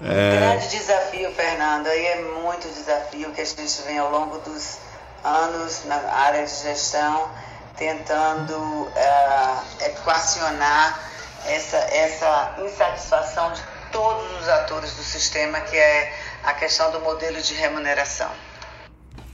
É... 0.03 0.39
Grande 0.39 0.69
desafio, 0.69 1.31
Fernando. 1.33 1.87
Aí 1.87 2.07
é 2.07 2.23
muito 2.43 2.69
desafio 2.69 3.31
que 3.33 3.41
a 3.41 3.45
gente 3.45 3.83
vem 3.83 3.99
ao 3.99 4.11
longo 4.11 4.39
dos 4.39 4.79
anos 5.25 5.85
na 5.85 5.97
área 5.97 6.45
de 6.45 6.55
gestão 6.63 7.29
tentando 7.77 8.55
uh, 8.55 9.63
equacionar 9.87 11.01
essa, 11.47 11.79
essa 11.79 12.57
insatisfação 12.63 13.53
de 13.53 13.63
todos 13.91 14.41
os 14.41 14.49
atores 14.49 14.95
do 14.97 15.03
sistema, 15.03 15.61
que 15.61 15.77
é 15.77 16.13
a 16.45 16.53
questão 16.53 16.93
do 16.93 17.01
modelo 17.01 17.41
de 17.41 17.55
remuneração. 17.55 18.31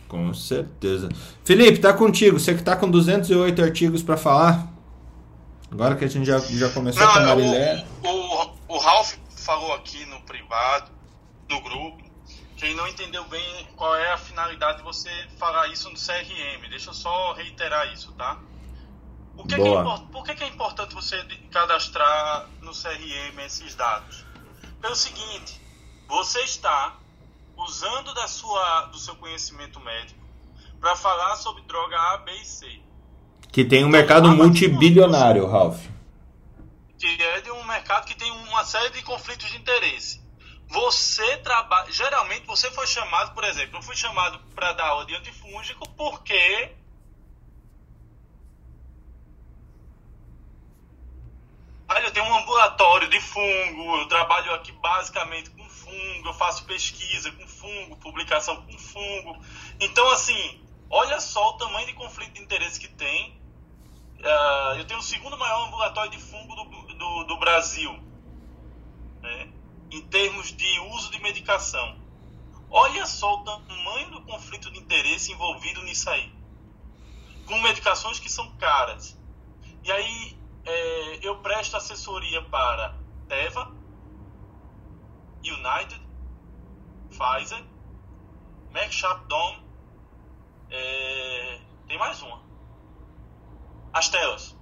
Com 0.09 0.33
certeza. 0.33 1.09
Felipe, 1.45 1.81
tá 1.81 1.93
contigo. 1.93 2.39
Você 2.39 2.55
que 2.55 2.63
tá 2.63 2.77
com 2.77 2.89
208 2.89 3.61
artigos 3.63 4.03
para 4.03 4.17
falar. 4.17 4.69
Agora 5.71 5.97
que 5.97 6.05
a 6.05 6.09
gente 6.09 6.25
já, 6.25 6.39
já 6.39 6.69
começou 6.71 7.05
Não, 7.05 7.13
com 7.13 7.19
a 7.19 7.23
Marilé. 7.23 7.85
O, 8.05 8.09
o, 8.09 8.77
o 8.77 8.79
Ralph 8.79 9.15
falou 9.47 9.73
aqui 9.73 10.05
no 10.07 10.21
privado, 10.23 10.91
no 11.49 11.61
grupo, 11.61 12.03
quem 12.57 12.75
não 12.75 12.89
entendeu 12.89 13.25
bem 13.29 13.69
qual 13.77 13.95
é 13.95 14.13
a 14.13 14.19
finalidade 14.19 14.79
de 14.79 14.83
você 14.83 15.09
falar 15.39 15.69
isso 15.69 15.89
no 15.89 15.95
CRM. 15.95 16.69
Deixa 16.69 16.91
eu 16.91 16.95
só 16.95 17.33
reiterar 17.33 17.93
isso, 17.93 18.13
tá? 18.15 18.41
O 19.37 19.47
que 19.47 19.55
é 19.55 19.59
que 19.59 19.69
é, 19.69 19.83
por 20.11 20.25
que, 20.25 20.35
que 20.35 20.43
é 20.43 20.49
importante 20.49 20.95
você 20.95 21.23
cadastrar 21.53 22.49
no 22.61 22.73
CRM 22.73 23.39
esses 23.45 23.77
dados? 23.77 24.25
Pelo 24.81 24.97
seguinte, 24.97 25.61
você 26.09 26.41
está 26.41 26.97
usando 27.57 28.13
da 28.15 28.27
sua, 28.27 28.87
do 28.87 28.99
seu 28.99 29.15
conhecimento 29.15 29.79
médico 29.79 30.19
para 30.81 30.97
falar 30.97 31.37
sobre 31.37 31.63
droga 31.63 31.97
A, 31.97 32.17
B 32.19 32.33
e 32.33 32.45
C. 32.45 32.81
Que 33.53 33.65
tem 33.65 33.85
um 33.85 33.89
mercado 33.89 34.27
então, 34.27 34.37
multibilionário, 34.37 35.47
Ralph. 35.47 35.96
É 37.09 37.41
de 37.41 37.51
um 37.53 37.63
mercado 37.65 38.05
que 38.05 38.17
tem 38.17 38.31
uma 38.31 38.65
série 38.65 38.91
de 38.91 39.03
conflitos 39.03 39.49
de 39.49 39.57
interesse. 39.57 40.21
Você 40.69 41.37
trabalha. 41.39 41.91
Geralmente 41.93 42.47
você 42.47 42.71
foi 42.73 42.87
chamado, 42.87 43.33
por 43.33 43.45
exemplo, 43.45 43.79
eu 43.79 43.83
fui 43.83 43.95
chamado 43.95 44.39
para 44.55 44.73
dar 44.73 44.89
aula 44.89 45.07
de 45.07 45.15
antifúngico 45.15 45.89
porque. 45.91 46.73
Olha, 51.89 52.07
eu 52.07 52.11
tenho 52.11 52.27
um 52.27 52.39
ambulatório 52.39 53.09
de 53.09 53.21
fungo, 53.21 53.99
eu 53.99 54.09
trabalho 54.09 54.53
aqui 54.55 54.73
basicamente 54.73 55.51
com 55.51 55.65
fungo, 55.71 56.29
eu 56.29 56.35
faço 56.35 56.65
pesquisa 56.65 57.31
com 57.31 57.47
fungo, 57.47 57.97
publicação 57.99 58.61
com 58.67 58.77
fungo. 58.77 59.41
Então, 59.79 60.11
assim, 60.11 60.61
olha 60.91 61.21
só 61.21 61.51
o 61.51 61.59
tamanho 61.59 61.87
de 61.87 61.93
conflito 61.93 62.33
de 62.33 62.43
interesse 62.43 62.81
que 62.81 62.89
tem. 62.89 63.41
Uh, 64.19 64.79
eu 64.79 64.85
tenho 64.85 64.99
o 64.99 65.03
segundo 65.03 65.39
maior 65.39 65.69
ambulatório 65.69 66.11
de 66.11 66.19
fungo 66.19 66.57
do, 66.57 66.86
do, 66.97 67.25
do 67.25 67.39
Brasil. 67.39 67.93
Né? 69.23 69.53
em 69.91 70.03
termos 70.09 70.53
de 70.53 70.81
uso 70.95 71.11
de 71.11 71.21
medicação. 71.23 71.99
Olha 72.69 73.07
só 73.07 73.35
o 73.35 73.45
tamanho 73.45 74.11
do 74.11 74.23
conflito 74.23 74.71
de 74.71 74.79
interesse 74.79 75.33
envolvido 75.33 75.83
nisso 75.83 76.11
aí. 76.11 76.35
com 77.47 77.59
medicações 77.61 78.19
que 78.19 78.29
são 78.29 78.57
caras. 78.57 79.17
E 79.85 79.93
aí 79.93 80.39
é, 80.65 81.19
eu 81.23 81.39
presto 81.39 81.77
assessoria 81.77 82.43
para 82.43 82.99
Teva, 83.29 83.73
United, 85.45 86.03
Pfizer, 87.09 87.65
Merck 88.73 88.93
Sharp 88.93 89.31
é, 90.69 91.61
tem 91.87 91.97
mais 91.97 92.21
uma. 92.21 92.43
As 93.93 94.09
telas. 94.09 94.56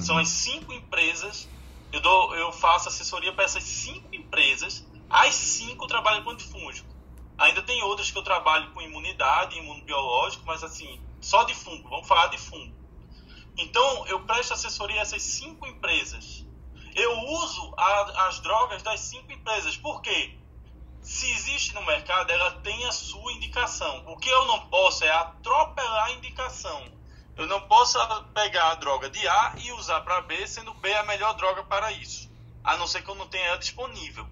São 0.00 0.18
as 0.18 0.28
cinco 0.28 0.72
empresas. 0.72 1.48
Eu, 1.92 2.00
dou, 2.00 2.34
eu 2.34 2.52
faço 2.52 2.88
assessoria 2.88 3.32
para 3.32 3.44
essas 3.44 3.62
cinco 3.62 4.14
empresas. 4.14 4.86
As 5.08 5.34
cinco 5.34 5.86
trabalham 5.86 6.24
com 6.24 6.30
antifúngico. 6.30 6.92
Ainda 7.38 7.62
tem 7.62 7.82
outras 7.82 8.10
que 8.10 8.18
eu 8.18 8.22
trabalho 8.22 8.70
com 8.72 8.80
imunidade, 8.80 9.58
imunobiológico, 9.58 10.44
mas 10.46 10.62
assim, 10.62 11.00
só 11.20 11.44
de 11.44 11.54
fungo. 11.54 11.88
Vamos 11.88 12.06
falar 12.06 12.28
de 12.28 12.38
fungo. 12.38 12.74
Então, 13.56 14.06
eu 14.06 14.20
presto 14.20 14.54
assessoria 14.54 15.00
a 15.00 15.02
essas 15.02 15.22
cinco 15.22 15.66
empresas. 15.66 16.44
Eu 16.94 17.12
uso 17.12 17.74
a, 17.76 18.28
as 18.28 18.40
drogas 18.40 18.82
das 18.82 19.00
cinco 19.00 19.32
empresas. 19.32 19.76
Por 19.76 20.00
quê? 20.00 20.36
Se 21.00 21.30
existe 21.30 21.74
no 21.74 21.84
mercado, 21.84 22.30
ela 22.30 22.52
tem 22.62 22.84
a 22.86 22.92
sua 22.92 23.32
indicação. 23.32 24.04
O 24.06 24.16
que 24.16 24.28
eu 24.28 24.46
não 24.46 24.66
posso 24.68 25.04
é 25.04 25.10
atropelar 25.10 26.06
a 26.06 26.12
indicação. 26.12 26.82
Eu 27.36 27.46
não 27.46 27.60
posso 27.66 27.98
pegar 28.32 28.70
a 28.70 28.74
droga 28.76 29.10
de 29.10 29.26
A 29.26 29.54
e 29.58 29.72
usar 29.72 30.00
para 30.02 30.22
B, 30.22 30.46
sendo 30.46 30.72
B 30.74 30.94
a 30.94 31.02
melhor 31.04 31.34
droga 31.34 31.64
para 31.64 31.90
isso. 31.92 32.30
A 32.62 32.76
não 32.76 32.86
ser 32.86 33.02
que 33.02 33.10
eu 33.10 33.14
não 33.14 33.28
tenha 33.28 33.46
ela 33.46 33.58
disponível. 33.58 34.26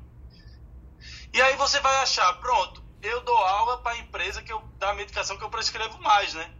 E 1.33 1.43
aí 1.43 1.57
você 1.57 1.81
vai 1.81 1.97
achar, 1.97 2.33
pronto, 2.35 2.83
eu 3.03 3.21
dou 3.23 3.37
aula 3.37 3.79
para 3.79 3.93
a 3.93 3.99
empresa 3.99 4.43
que 4.43 4.53
eu, 4.53 4.61
da 4.79 4.95
medicação 4.95 5.37
que 5.37 5.45
eu 5.45 5.51
prescrevo 5.51 6.01
mais, 6.01 6.35
né? 6.35 6.55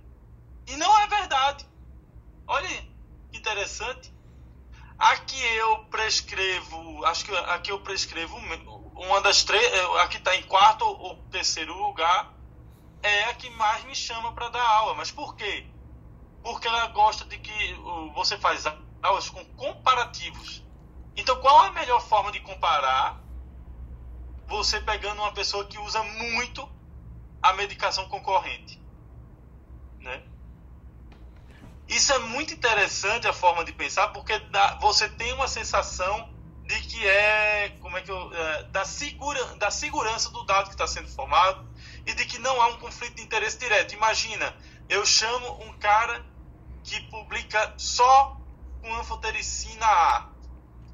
E 0.67 0.77
não 0.77 0.99
é 1.01 1.07
verdade. 1.07 1.67
Olha 2.47 2.69
que 2.69 3.39
interessante. 3.39 4.13
Aqui 4.99 5.41
eu 5.57 5.85
prescrevo, 5.87 7.05
acho 7.07 7.25
que 7.25 7.37
aqui 7.37 7.71
eu 7.71 7.81
prescrevo 7.81 8.37
uma 8.95 9.21
das 9.21 9.43
três, 9.45 9.73
a 10.01 10.07
que 10.09 10.17
está 10.17 10.35
em 10.37 10.43
quarto 10.45 10.85
ou 10.85 11.17
terceiro 11.31 11.77
lugar, 11.77 12.33
é 13.03 13.25
a 13.25 13.35
que 13.35 13.51
mais 13.51 13.85
me 13.85 13.95
chama 13.95 14.33
para 14.33 14.49
dar 14.49 14.63
aula. 14.63 14.95
Mas 14.95 15.11
por 15.11 15.35
quê? 15.35 15.72
Porque 16.43 16.67
ela 16.67 16.89
gosta 16.89 17.25
de 17.25 17.39
que 17.39 17.75
você 18.15 18.37
faz 18.37 18.65
aulas 19.03 19.29
com 19.29 19.45
comparativos. 19.55 20.65
Então, 21.17 21.41
qual 21.41 21.65
é 21.65 21.69
a 21.69 21.73
melhor 21.73 22.01
forma 22.01 22.33
de 22.33 22.41
comparar 22.41 23.23
você 24.47 24.81
pegando 24.81 25.23
uma 25.23 25.33
pessoa 25.33 25.65
que 25.65 25.79
usa 25.79 26.03
muito 26.03 26.69
a 27.41 27.53
medicação 27.55 28.09
concorrente, 28.09 28.81
né? 30.01 30.23
Isso 31.89 32.13
é 32.13 32.19
muito 32.19 32.55
interessante 32.55 33.27
a 33.27 33.33
forma 33.33 33.65
de 33.65 33.73
pensar, 33.73 34.09
porque 34.09 34.39
dá, 34.51 34.79
você 34.81 35.09
tem 35.09 35.33
uma 35.33 35.49
sensação 35.49 36.33
de 36.65 36.81
que 36.81 37.07
é, 37.07 37.71
como 37.81 37.97
é 37.99 38.03
que 38.03 38.11
eu, 38.11 38.33
é, 38.33 38.63
da, 38.65 38.85
segura, 38.85 39.45
da 39.57 39.71
segurança 39.71 40.31
do 40.31 40.45
dado 40.45 40.67
que 40.67 40.75
está 40.75 40.87
sendo 40.87 41.09
formado 41.09 41.69
e 42.07 42.15
de 42.15 42.25
que 42.25 42.39
não 42.39 42.61
há 42.63 42.69
um 42.69 42.79
conflito 42.79 43.17
de 43.17 43.23
interesse 43.23 43.59
direto. 43.59 43.95
Imagina, 43.95 44.57
eu 44.89 45.05
chamo 45.05 45.65
um 45.65 45.73
cara 45.79 46.25
que 46.85 47.01
publica 47.03 47.75
só 47.77 48.37
com 48.81 48.95
anfotericina 48.97 49.87
A, 49.87 50.29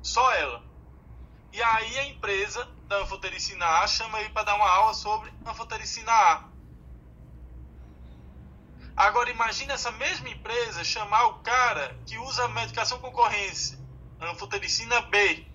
só 0.03 0.33
ela. 0.33 0.63
E 1.53 1.63
aí 1.63 1.99
a 1.99 2.05
empresa 2.09 2.69
da 2.87 2.99
anfotericina 2.99 3.65
A 3.65 3.87
chama 3.87 4.21
ele 4.21 4.31
para 4.31 4.45
dar 4.45 4.57
uma 4.57 4.69
aula 4.69 4.95
sobre 4.95 5.33
anfotericina 5.47 6.13
A. 6.13 6.49
Agora 8.97 9.31
imagine 9.31 9.73
essa 9.73 9.93
mesma 9.93 10.29
empresa 10.29 10.83
chamar 10.83 11.27
o 11.27 11.35
cara 11.35 11.97
que 12.05 12.19
usa 12.19 12.45
a 12.45 12.49
medicação 12.49 12.99
concorrência, 12.99 13.79
anfotericina 14.21 15.01
B. 15.03 15.47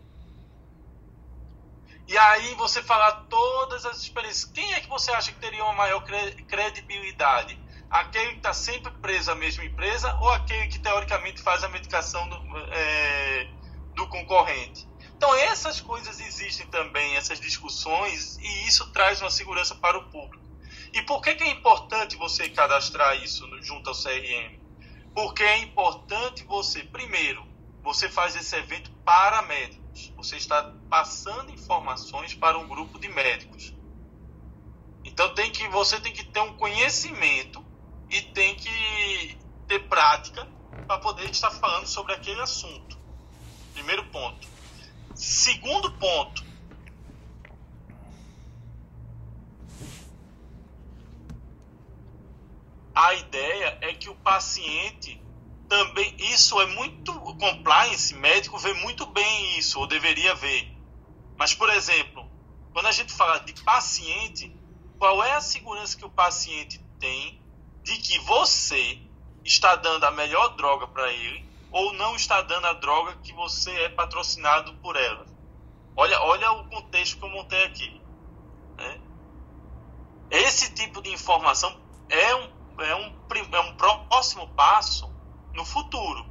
E 2.08 2.17
aí 2.17 2.54
você 2.56 2.82
falar 2.82 3.26
todas 3.30 3.86
as 3.86 3.98
experiências. 3.98 4.46
Quem 4.46 4.74
é 4.74 4.82
que 4.82 4.89
você 4.89 5.12
acha 5.12 5.32
que 5.32 5.39
teria 5.39 5.63
uma 5.63 5.74
maior 5.74 6.04
credibilidade? 6.48 7.60
Aquele 7.94 8.32
que 8.32 8.38
está 8.38 8.54
sempre 8.56 8.92
preso 8.94 9.30
à 9.30 9.36
mesma 9.36 9.64
empresa 9.64 10.18
ou 10.20 10.32
aquele 10.32 10.66
que 10.68 10.80
teoricamente 10.80 11.44
faz 11.44 11.64
a 11.64 11.70
medicação 11.70 12.28
do, 12.28 12.58
é, 12.72 13.48
do 13.94 14.08
concorrente? 14.08 14.88
Então, 15.16 15.36
essas 15.36 15.80
coisas 15.80 16.20
existem 16.20 16.66
também, 16.68 17.16
essas 17.16 17.40
discussões, 17.40 18.40
e 18.40 18.68
isso 18.68 18.92
traz 18.92 19.22
uma 19.22 19.30
segurança 19.30 19.76
para 19.76 19.96
o 19.96 20.10
público. 20.10 20.44
E 20.92 21.04
por 21.04 21.22
que, 21.22 21.36
que 21.36 21.44
é 21.44 21.52
importante 21.52 22.16
você 22.16 22.50
cadastrar 22.50 23.16
isso 23.24 23.48
junto 23.62 23.92
ao 23.92 23.96
CRM? 23.96 24.60
Porque 25.14 25.44
é 25.44 25.60
importante 25.60 26.44
você, 26.46 26.82
primeiro, 26.82 27.46
você 27.84 28.10
faz 28.10 28.36
esse 28.36 28.56
evento 28.56 28.90
para 29.06 29.44
médicos. 29.44 30.12
Você 30.18 30.38
está 30.38 30.74
passando 30.90 31.52
informações 31.52 32.34
para 32.34 32.58
um 32.58 32.68
grupo 32.68 32.98
de 32.98 33.08
médicos. 33.08 33.72
Então 35.06 35.32
tem 35.36 35.52
que, 35.52 35.68
você 35.68 36.00
tem 36.00 36.12
que 36.12 36.24
ter 36.24 36.40
um 36.40 36.58
conhecimento 36.58 37.64
e 38.13 38.21
tem 38.21 38.56
que 38.56 39.38
ter 39.67 39.80
prática 39.89 40.47
para 40.86 40.99
poder 40.99 41.30
estar 41.32 41.49
falando 41.49 41.88
sobre 41.88 42.13
aquele 42.13 42.39
assunto. 42.41 42.95
Primeiro 43.73 44.06
ponto. 44.06 44.47
Segundo 45.15 45.91
ponto. 45.93 46.45
A 52.93 53.15
ideia 53.15 53.80
é 53.82 53.93
que 53.93 54.10
o 54.10 54.15
paciente 54.15 55.19
também. 55.67 56.15
Isso 56.19 56.62
é 56.62 56.67
muito. 56.67 57.12
Compliance 57.13 58.13
médico 58.13 58.60
vê 58.60 58.73
muito 58.73 59.08
bem 59.08 59.58
isso, 59.58 59.80
ou 59.80 59.88
deveria 59.88 60.36
ver. 60.36 60.71
Mas, 61.36 61.56
por 61.56 61.67
exemplo, 61.71 62.30
quando 62.71 62.86
a 62.86 62.91
gente 62.91 63.12
fala 63.12 63.39
de 63.39 63.54
paciente, 63.63 64.56
qual 64.99 65.23
é 65.23 65.34
a 65.34 65.41
segurança 65.41 65.97
que 65.97 66.06
o 66.06 66.10
paciente 66.12 66.80
tem 66.99 67.43
de 67.84 67.98
que 67.98 68.17
você 68.19 69.00
está 69.43 69.76
dando 69.76 70.06
a 70.06 70.12
melhor 70.12 70.56
droga 70.56 70.88
para 70.88 71.12
ele 71.12 71.46
ou 71.72 71.93
não 71.93 72.15
está 72.15 72.41
dando 72.41 72.67
a 72.67 72.74
droga 72.74 73.17
que 73.24 73.34
você 73.34 73.72
é 73.72 73.89
patrocinado 73.89 74.74
por 74.76 74.96
ela. 74.96 75.26
Olha, 75.96 76.19
olha 76.22 76.52
o 76.52 76.69
contexto 76.69 77.17
que 77.17 77.26
eu 77.26 77.30
montei 77.30 77.63
aqui. 77.65 78.02
Né? 78.78 79.02
Esse 80.32 80.74
tipo 80.74 81.02
de 81.02 81.12
informação 81.12 81.80
é 82.10 82.36
um, 82.36 82.50
é, 82.80 82.96
um, 82.96 83.13
é 83.52 83.60
um 83.60 83.76
próximo 83.76 84.48
passo 84.50 85.12
no 85.54 85.65
futuro. 85.65 86.26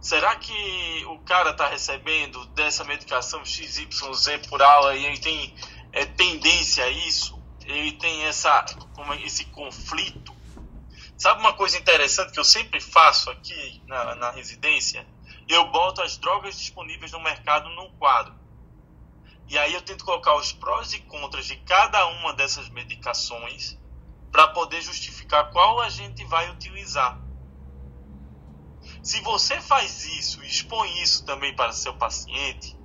Será 0.00 0.36
que 0.36 1.04
o 1.06 1.18
cara 1.20 1.50
está 1.50 1.66
recebendo 1.66 2.44
dessa 2.48 2.84
medicação 2.84 3.42
XYZ 3.44 4.46
por 4.48 4.60
aula 4.60 4.94
e 4.94 5.04
ele 5.06 5.18
tem 5.18 5.54
é, 5.92 6.04
tendência 6.04 6.84
a 6.84 6.90
isso? 6.90 7.33
Ele 7.64 7.92
tem 7.92 8.24
essa, 8.24 8.64
como, 8.94 9.12
é, 9.12 9.22
esse 9.22 9.44
conflito 9.46 10.34
Sabe 11.16 11.40
uma 11.40 11.52
coisa 11.52 11.78
interessante 11.78 12.32
que 12.32 12.40
eu 12.40 12.44
sempre 12.44 12.80
faço 12.80 13.30
aqui 13.30 13.82
na, 13.86 14.14
na 14.16 14.30
residência? 14.30 15.06
Eu 15.48 15.70
boto 15.70 16.02
as 16.02 16.16
drogas 16.16 16.58
disponíveis 16.58 17.12
no 17.12 17.20
mercado 17.20 17.70
num 17.70 17.90
quadro. 17.96 18.34
E 19.48 19.56
aí 19.56 19.72
eu 19.72 19.82
tento 19.82 20.04
colocar 20.04 20.34
os 20.36 20.52
prós 20.52 20.92
e 20.92 21.00
contras 21.00 21.46
de 21.46 21.56
cada 21.58 22.06
uma 22.06 22.32
dessas 22.32 22.68
medicações 22.68 23.78
para 24.32 24.48
poder 24.48 24.82
justificar 24.82 25.50
qual 25.50 25.80
a 25.80 25.88
gente 25.88 26.24
vai 26.24 26.50
utilizar. 26.50 27.20
Se 29.02 29.20
você 29.20 29.60
faz 29.60 30.04
isso 30.04 30.42
e 30.42 30.48
expõe 30.48 31.00
isso 31.00 31.24
também 31.24 31.54
para 31.54 31.72
seu 31.72 31.94
paciente, 31.94 32.76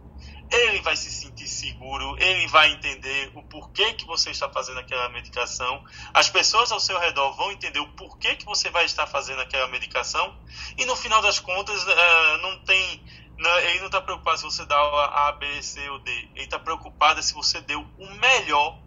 ele 0.52 0.82
vai 0.82 0.96
se 0.96 1.12
sentir 1.12 1.48
seguro, 1.48 2.16
ele 2.20 2.48
vai 2.48 2.72
entender 2.72 3.32
o 3.36 3.44
porquê 3.44 3.94
que 3.94 4.06
você 4.06 4.32
está 4.32 4.50
fazendo 4.50 4.80
aquela 4.80 5.10
medicação, 5.10 5.84
as 6.14 6.30
pessoas 6.30 6.72
ao 6.72 6.80
seu 6.80 7.00
redor 7.00 7.36
vão 7.36 7.52
entender 7.52 7.80
o 7.80 7.88
porquê 7.90 8.36
que 8.36 8.46
você 8.46 8.70
vai 8.70 8.86
estar 8.86 9.08
fazendo 9.08 9.42
aquela 9.42 9.68
medicação, 9.68 10.36
e 10.78 10.86
no 10.86 10.96
final 10.96 11.22
das 11.22 11.40
contas, 11.40 11.84
uh, 11.84 12.42
não 12.42 12.60
tem. 12.60 13.02
Não, 13.38 13.58
ele 13.60 13.80
não 13.80 13.86
está 13.86 14.02
preocupado 14.02 14.38
se 14.38 14.44
você 14.44 14.66
dá 14.66 14.76
A, 14.76 15.32
B, 15.32 15.62
C 15.62 15.90
ou 15.90 16.00
D. 16.00 16.12
Ele 16.36 16.44
está 16.44 16.60
preocupado 16.60 17.24
se 17.24 17.34
você 17.34 17.62
deu 17.62 17.86
o 17.98 18.14
melhor 18.16 18.78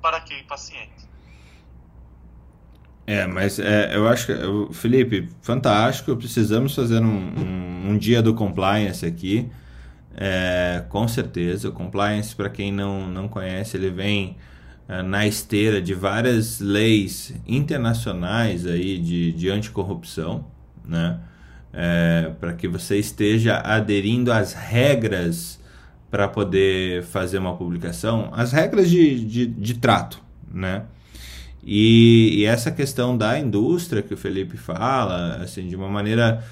para 0.00 0.18
aquele 0.18 0.44
paciente. 0.44 1.06
É, 3.04 3.26
mas 3.26 3.58
é, 3.58 3.96
eu 3.96 4.06
acho 4.08 4.26
que, 4.26 4.74
Felipe, 4.74 5.28
fantástico. 5.42 6.14
Precisamos 6.16 6.72
fazer 6.72 7.00
um, 7.00 7.06
um, 7.06 7.90
um 7.90 7.98
dia 7.98 8.22
do 8.22 8.32
compliance 8.32 9.04
aqui. 9.04 9.50
É, 10.18 10.82
com 10.88 11.06
certeza, 11.06 11.68
o 11.68 11.72
compliance, 11.72 12.34
para 12.34 12.48
quem 12.48 12.72
não, 12.72 13.06
não 13.06 13.28
conhece, 13.28 13.76
ele 13.76 13.90
vem 13.90 14.36
é, 14.88 15.02
na 15.02 15.26
esteira 15.26 15.82
de 15.82 15.92
várias 15.92 16.58
leis 16.58 17.34
internacionais 17.46 18.66
aí 18.66 18.96
de, 18.98 19.32
de 19.32 19.50
anticorrupção, 19.50 20.46
né? 20.84 21.20
É, 21.72 22.32
para 22.40 22.54
que 22.54 22.66
você 22.66 22.96
esteja 22.96 23.58
aderindo 23.58 24.32
às 24.32 24.54
regras 24.54 25.60
para 26.10 26.26
poder 26.26 27.02
fazer 27.02 27.36
uma 27.36 27.54
publicação, 27.54 28.30
as 28.32 28.52
regras 28.52 28.88
de, 28.88 29.22
de, 29.22 29.46
de 29.46 29.74
trato, 29.74 30.22
né? 30.50 30.84
E, 31.62 32.38
e, 32.38 32.44
essa 32.44 32.70
questão 32.70 33.18
da 33.18 33.38
indústria 33.38 34.00
que 34.00 34.14
o 34.14 34.16
Felipe 34.16 34.56
fala, 34.56 35.42
assim, 35.42 35.66
de 35.66 35.74
uma 35.74 35.88
maneira 35.88 36.42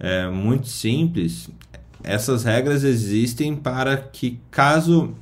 é, 0.00 0.26
muito 0.28 0.66
simples, 0.66 1.48
essas 2.04 2.44
regras 2.44 2.84
existem 2.84 3.56
para 3.56 3.96
que 3.96 4.38
caso 4.50 5.14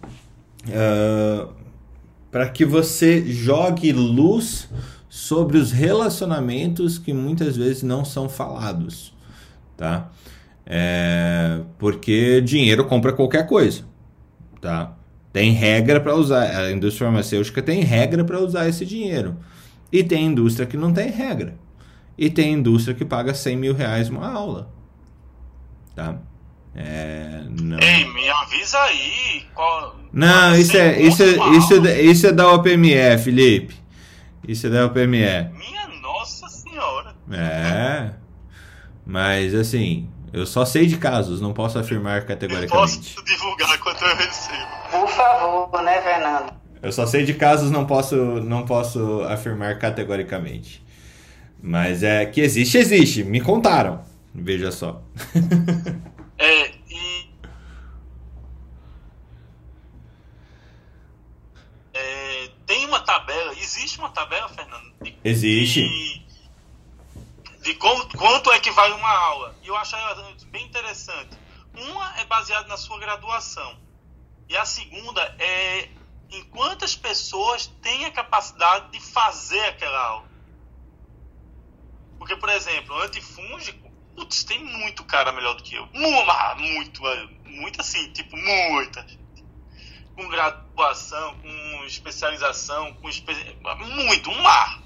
uh, 0.66 1.48
para 2.30 2.48
que 2.48 2.64
você 2.64 3.24
jogue 3.24 3.92
luz 3.92 4.68
sobre 5.08 5.58
os 5.58 5.70
relacionamentos 5.70 6.98
que 6.98 7.12
muitas 7.12 7.56
vezes 7.56 7.82
não 7.82 8.04
são 8.04 8.28
falados, 8.28 9.14
tá? 9.76 10.10
É, 10.64 11.60
porque 11.78 12.40
dinheiro 12.40 12.86
compra 12.86 13.12
qualquer 13.12 13.46
coisa, 13.46 13.84
tá? 14.60 14.96
Tem 15.32 15.52
regra 15.52 16.00
para 16.00 16.14
usar. 16.14 16.44
A 16.44 16.72
indústria 16.72 17.06
farmacêutica 17.06 17.62
tem 17.62 17.82
regra 17.82 18.24
para 18.24 18.40
usar 18.40 18.68
esse 18.68 18.84
dinheiro. 18.84 19.36
E 19.90 20.02
tem 20.02 20.26
indústria 20.26 20.66
que 20.66 20.76
não 20.76 20.92
tem 20.92 21.10
regra. 21.10 21.54
E 22.16 22.30
tem 22.30 22.54
indústria 22.54 22.94
que 22.94 23.04
paga 23.04 23.34
100 23.34 23.56
mil 23.56 23.74
reais 23.74 24.08
uma 24.08 24.30
aula. 24.30 24.70
Tá? 25.94 26.18
É, 26.74 27.42
não... 27.48 27.78
Ei, 27.78 28.04
me 28.12 28.28
avisa 28.28 28.78
aí. 28.78 29.46
Qual... 29.54 29.96
Não, 30.12 30.54
isso 30.56 30.76
é, 30.76 31.00
isso, 31.00 31.22
é, 31.22 31.26
isso, 31.56 31.86
é, 31.86 32.00
isso 32.02 32.26
é 32.26 32.32
da 32.32 32.50
OPME, 32.52 33.18
Felipe. 33.22 33.74
Isso 34.46 34.66
é 34.66 34.70
da 34.70 34.86
OPME. 34.86 35.50
Minha 35.52 35.88
nossa 36.00 36.48
senhora. 36.48 37.14
É. 37.30 38.10
Mas 39.04 39.54
assim, 39.54 40.08
eu 40.32 40.46
só 40.46 40.64
sei 40.64 40.86
de 40.86 40.96
casos, 40.96 41.40
não 41.40 41.52
posso 41.52 41.78
afirmar 41.78 42.24
categoricamente. 42.24 43.16
Eu 43.16 43.22
posso 43.22 43.24
divulgar 43.24 43.78
quanto 43.78 44.04
eu 44.04 44.16
recebo. 44.16 44.66
Por 44.90 45.08
favor, 45.08 45.82
né, 45.82 46.00
Fernando? 46.00 46.52
Eu 46.82 46.90
só 46.90 47.06
sei 47.06 47.24
de 47.24 47.34
casos, 47.34 47.70
não 47.70 47.86
posso, 47.86 48.16
não 48.16 48.64
posso 48.64 49.22
afirmar 49.22 49.78
categoricamente. 49.78 50.84
Mas 51.62 52.02
é 52.02 52.26
que 52.26 52.40
existe, 52.40 52.76
existe. 52.76 53.22
Me 53.22 53.40
contaram. 53.40 54.04
Veja 54.34 54.72
só. 54.72 55.02
é, 56.38 56.70
e. 56.90 57.30
É, 61.94 62.50
tem 62.66 62.86
uma 62.86 63.00
tabela, 63.00 63.52
existe 63.52 63.98
uma 63.98 64.08
tabela, 64.08 64.48
Fernando? 64.48 64.92
De, 65.02 65.11
existe. 65.24 65.82
De, 65.82 66.24
de 67.62 67.74
como, 67.74 68.06
quanto 68.16 68.50
é 68.52 68.60
que 68.60 68.70
vale 68.70 68.94
uma 68.94 69.10
aula. 69.10 69.56
E 69.62 69.68
eu 69.68 69.76
acho 69.76 69.96
bem 70.46 70.66
interessante. 70.66 71.36
Uma 71.74 72.20
é 72.20 72.24
baseada 72.24 72.68
na 72.68 72.76
sua 72.76 72.98
graduação. 72.98 73.76
E 74.48 74.56
a 74.56 74.64
segunda 74.64 75.22
é 75.38 75.88
em 76.30 76.42
quantas 76.44 76.96
pessoas 76.96 77.66
têm 77.82 78.04
a 78.06 78.10
capacidade 78.10 78.90
de 78.90 79.00
fazer 79.00 79.60
aquela 79.60 79.98
aula. 79.98 80.32
Porque, 82.18 82.36
por 82.36 82.48
exemplo, 82.48 82.96
antifúngico, 83.00 83.90
putz, 84.14 84.44
tem 84.44 84.62
muito 84.62 85.04
cara 85.04 85.32
melhor 85.32 85.54
do 85.54 85.62
que 85.62 85.74
eu. 85.74 85.86
Muito, 85.92 87.02
muito 87.44 87.80
assim, 87.80 88.12
tipo, 88.12 88.36
muita. 88.36 89.06
Com 90.14 90.28
graduação, 90.28 91.38
com 91.40 91.84
especialização, 91.84 92.94
com 92.94 93.08
espe... 93.08 93.34
muito, 93.96 94.30
um 94.30 94.42
mar. 94.42 94.81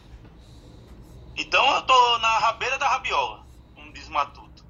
Então 1.37 1.75
eu 1.75 1.83
tô 1.83 2.19
na 2.19 2.39
rabeira 2.39 2.79
da 2.79 2.89
rabiola, 2.89 3.45
como 3.75 3.93
diz 3.93 4.09
Matuto. 4.09 4.65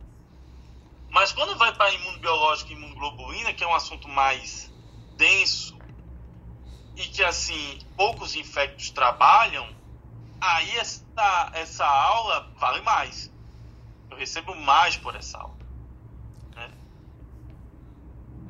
Mas 1.10 1.32
quando 1.32 1.56
vai 1.56 1.72
para 1.74 1.92
imunobiológico 1.94 2.72
e 2.72 2.74
imunoglobulina, 2.74 3.52
que 3.52 3.62
é 3.62 3.66
um 3.66 3.74
assunto 3.74 4.08
mais 4.08 4.72
denso 5.16 5.76
e 6.96 7.02
que 7.02 7.22
assim 7.22 7.78
poucos 7.96 8.34
infectos 8.34 8.90
trabalham, 8.90 9.68
aí 10.40 10.76
essa, 10.76 11.50
essa 11.54 11.86
aula 11.86 12.50
vale 12.58 12.80
mais. 12.82 13.30
Eu 14.10 14.16
recebo 14.16 14.54
mais 14.54 14.96
por 14.96 15.14
essa 15.14 15.38
aula. 15.38 15.56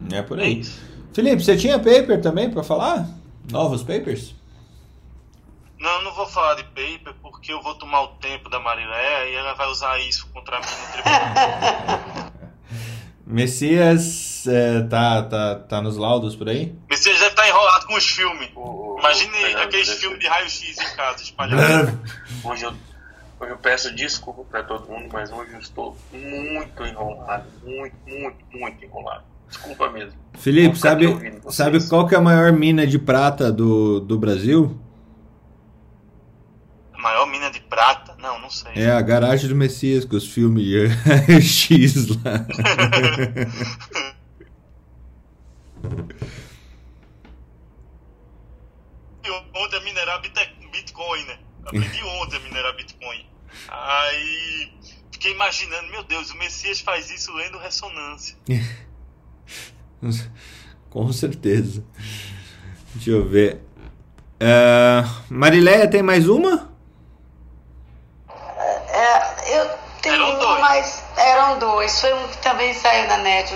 Né? 0.00 0.18
É 0.18 0.22
por 0.22 0.40
aí. 0.40 0.64
Felipe, 1.12 1.42
você 1.42 1.56
tinha 1.56 1.78
paper 1.78 2.20
também 2.20 2.50
para 2.50 2.62
falar? 2.62 3.08
Novos 3.50 3.82
papers? 3.82 4.34
Não, 5.78 6.02
não 6.02 6.12
vou 6.14 6.26
falar 6.26 6.54
de 6.54 6.64
paper 6.64 7.14
porque 7.36 7.52
eu 7.52 7.60
vou 7.60 7.74
tomar 7.74 8.02
o 8.02 8.08
tempo 8.08 8.48
da 8.48 8.58
Marilé 8.58 9.30
e 9.30 9.34
ela 9.34 9.54
vai 9.54 9.68
usar 9.68 9.98
isso 10.00 10.26
contra 10.32 10.58
mim 10.58 10.66
no 10.66 10.92
tribunal. 10.92 12.32
Messias 13.26 14.46
é, 14.46 14.82
tá, 14.82 15.22
tá, 15.22 15.54
tá 15.56 15.82
nos 15.82 15.96
laudos 15.96 16.34
por 16.34 16.48
aí? 16.48 16.74
Messias 16.88 17.18
deve 17.18 17.30
estar 17.30 17.42
tá 17.42 17.48
enrolado 17.48 17.86
com 17.86 17.94
os 17.94 18.06
filmes. 18.06 18.50
Imagine 18.98 19.54
aqueles 19.56 19.90
filmes 19.94 20.18
de 20.18 20.26
raio-x 20.26 20.78
em 20.78 20.96
casa 20.96 21.22
espalhados. 21.22 21.94
hoje, 22.42 22.64
eu, 22.64 22.72
hoje 23.40 23.52
eu 23.52 23.58
peço 23.58 23.94
desculpa 23.94 24.42
para 24.44 24.62
todo 24.62 24.88
mundo, 24.88 25.08
mas 25.12 25.30
hoje 25.30 25.52
eu 25.52 25.60
estou 25.60 25.96
muito 26.12 26.86
enrolado. 26.86 27.44
Muito, 27.62 27.96
muito, 28.06 28.38
muito 28.52 28.84
enrolado. 28.84 29.24
Desculpa 29.48 29.90
mesmo. 29.90 30.12
Felipe, 30.34 30.78
sabe, 30.78 31.06
sabe 31.50 31.86
qual 31.88 32.06
que 32.06 32.14
é 32.14 32.18
a 32.18 32.20
maior 32.20 32.52
mina 32.52 32.86
de 32.86 32.98
prata 32.98 33.52
do, 33.52 34.00
do 34.00 34.18
Brasil? 34.18 34.80
Maior 37.06 37.26
mina 37.26 37.48
de 37.52 37.60
prata? 37.60 38.16
Não, 38.18 38.40
não 38.40 38.50
sei. 38.50 38.72
É 38.74 38.90
a 38.90 39.00
garagem 39.00 39.48
do 39.48 39.54
Messias 39.54 40.04
com 40.04 40.16
os 40.16 40.26
filmes 40.26 40.66
X 41.40 42.08
lá. 42.08 42.44
ontem 49.54 49.76
a 49.76 49.80
minerar 49.82 50.20
Bitcoin, 50.20 51.24
né? 51.26 51.38
Aprendi 51.64 52.02
ontem 52.02 52.36
a 52.38 52.40
minerar 52.40 52.74
Bitcoin. 52.74 53.24
Aí 53.68 54.72
fiquei 55.12 55.30
imaginando, 55.30 55.88
meu 55.92 56.02
Deus, 56.02 56.32
o 56.32 56.36
Messias 56.38 56.80
faz 56.80 57.08
isso 57.08 57.32
lendo 57.34 57.56
ressonância. 57.58 58.36
Com 60.90 61.12
certeza. 61.12 61.84
Deixa 62.96 63.10
eu 63.10 63.28
ver. 63.28 63.62
Uh, 64.40 65.06
Marileia 65.32 65.88
tem 65.88 66.02
mais 66.02 66.28
uma? 66.28 66.74
É, 69.46 69.58
eu 69.58 69.70
tenho 70.02 70.14
eram 70.14 70.38
dois. 70.38 70.60
mas 70.60 71.04
eram 71.16 71.58
dois. 71.58 72.00
Foi 72.00 72.12
um 72.14 72.28
que 72.28 72.38
também 72.38 72.74
saiu 72.74 73.08
na 73.08 73.18
net 73.18 73.54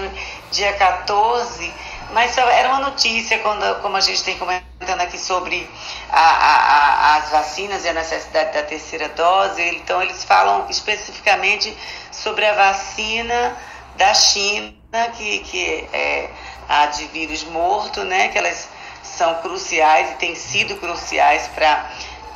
dia 0.50 0.72
14, 0.72 1.72
mas 2.12 2.36
era 2.36 2.68
uma 2.70 2.90
notícia, 2.90 3.38
quando, 3.38 3.80
como 3.82 3.96
a 3.96 4.00
gente 4.00 4.22
tem 4.24 4.36
comentando 4.36 5.00
aqui 5.00 5.18
sobre 5.18 5.68
a, 6.10 6.20
a, 6.20 6.56
a, 6.56 7.16
as 7.16 7.30
vacinas 7.30 7.84
e 7.84 7.88
a 7.88 7.92
necessidade 7.92 8.52
da 8.52 8.62
terceira 8.64 9.08
dose. 9.10 9.62
Então, 9.76 10.02
eles 10.02 10.24
falam 10.24 10.66
especificamente 10.68 11.76
sobre 12.10 12.46
a 12.46 12.54
vacina 12.54 13.56
da 13.96 14.12
China, 14.14 14.74
que, 15.16 15.38
que 15.40 15.88
é 15.92 16.30
a 16.68 16.86
de 16.86 17.04
vírus 17.06 17.44
morto, 17.44 18.02
né? 18.04 18.28
Que 18.28 18.38
elas 18.38 18.68
são 19.02 19.34
cruciais 19.36 20.12
e 20.12 20.14
têm 20.14 20.34
sido 20.34 20.76
cruciais 20.76 21.48
para 21.48 21.90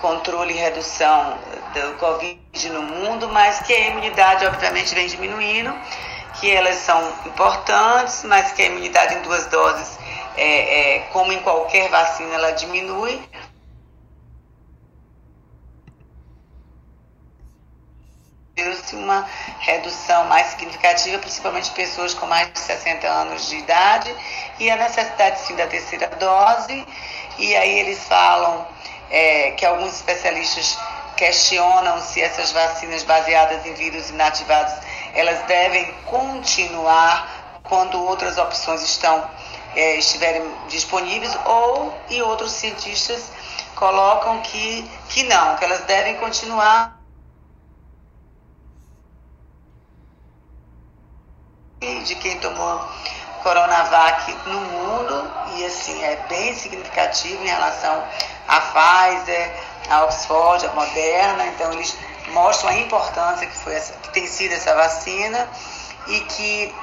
controle 0.04 0.52
e 0.52 0.56
redução 0.58 1.38
do 1.72 1.94
Covid 1.94 2.68
no 2.68 2.82
mundo, 2.82 3.26
mas 3.30 3.60
que 3.60 3.72
a 3.72 3.88
imunidade 3.88 4.44
obviamente 4.44 4.94
vem 4.94 5.06
diminuindo, 5.06 5.74
que 6.38 6.50
elas 6.50 6.76
são 6.76 7.00
importantes, 7.24 8.22
mas 8.24 8.52
que 8.52 8.60
a 8.60 8.66
imunidade 8.66 9.14
em 9.14 9.22
duas 9.22 9.46
doses, 9.46 9.98
é, 10.36 10.96
é 10.96 10.98
como 11.10 11.32
em 11.32 11.40
qualquer 11.40 11.88
vacina, 11.88 12.34
ela 12.34 12.50
diminui. 12.50 13.18
uma 18.92 19.28
redução 19.58 20.24
mais 20.26 20.46
significativa, 20.48 21.18
principalmente 21.18 21.70
pessoas 21.72 22.14
com 22.14 22.26
mais 22.26 22.52
de 22.52 22.60
60 22.60 23.06
anos 23.06 23.48
de 23.48 23.56
idade, 23.56 24.14
e 24.60 24.70
a 24.70 24.76
necessidade 24.76 25.40
sim 25.40 25.56
da 25.56 25.66
terceira 25.66 26.06
dose. 26.08 26.86
E 27.36 27.56
aí 27.56 27.80
eles 27.80 28.04
falam 28.04 28.64
é, 29.10 29.52
que 29.52 29.64
alguns 29.64 29.94
especialistas 29.94 30.78
questionam 31.16 32.00
se 32.00 32.20
essas 32.20 32.52
vacinas 32.52 33.02
baseadas 33.04 33.64
em 33.64 33.74
vírus 33.74 34.10
inativados 34.10 34.74
elas 35.14 35.40
devem 35.46 35.92
continuar 36.06 37.60
quando 37.62 38.02
outras 38.04 38.36
opções 38.36 38.82
estão 38.82 39.28
é, 39.76 39.96
estiverem 39.96 40.42
disponíveis 40.68 41.37
ou 41.44 41.94
e 42.10 42.20
outros 42.22 42.52
cientistas 42.52 43.31
colocam 43.74 44.40
que, 44.42 44.88
que 45.08 45.22
não, 45.24 45.56
que 45.56 45.64
elas 45.64 45.81
devem 45.83 46.16
continuar 46.16 46.98
de 51.81 52.14
quem 52.16 52.38
tomou 52.38 52.81
Coronavac 53.42 54.33
no 54.48 54.60
mundo 54.60 55.31
e 55.56 55.66
assim 55.66 56.02
é 56.02 56.16
bem 56.29 56.54
significativo 56.54 57.42
em 57.42 57.46
relação 57.46 58.02
a 58.48 58.60
Pfizer, 58.60 59.52
a 59.88 60.04
Oxford, 60.04 60.66
a 60.66 60.72
Moderna. 60.72 61.46
Então, 61.46 61.72
eles 61.72 61.96
mostram 62.28 62.70
a 62.70 62.74
importância 62.74 63.46
que, 63.46 63.56
foi 63.56 63.74
essa, 63.74 63.92
que 63.94 64.10
tem 64.10 64.26
sido 64.26 64.52
essa 64.52 64.74
vacina 64.74 65.48
e 66.06 66.20
que, 66.20 66.74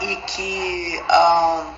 e 0.00 0.16
que 0.16 1.04
um, 1.10 1.74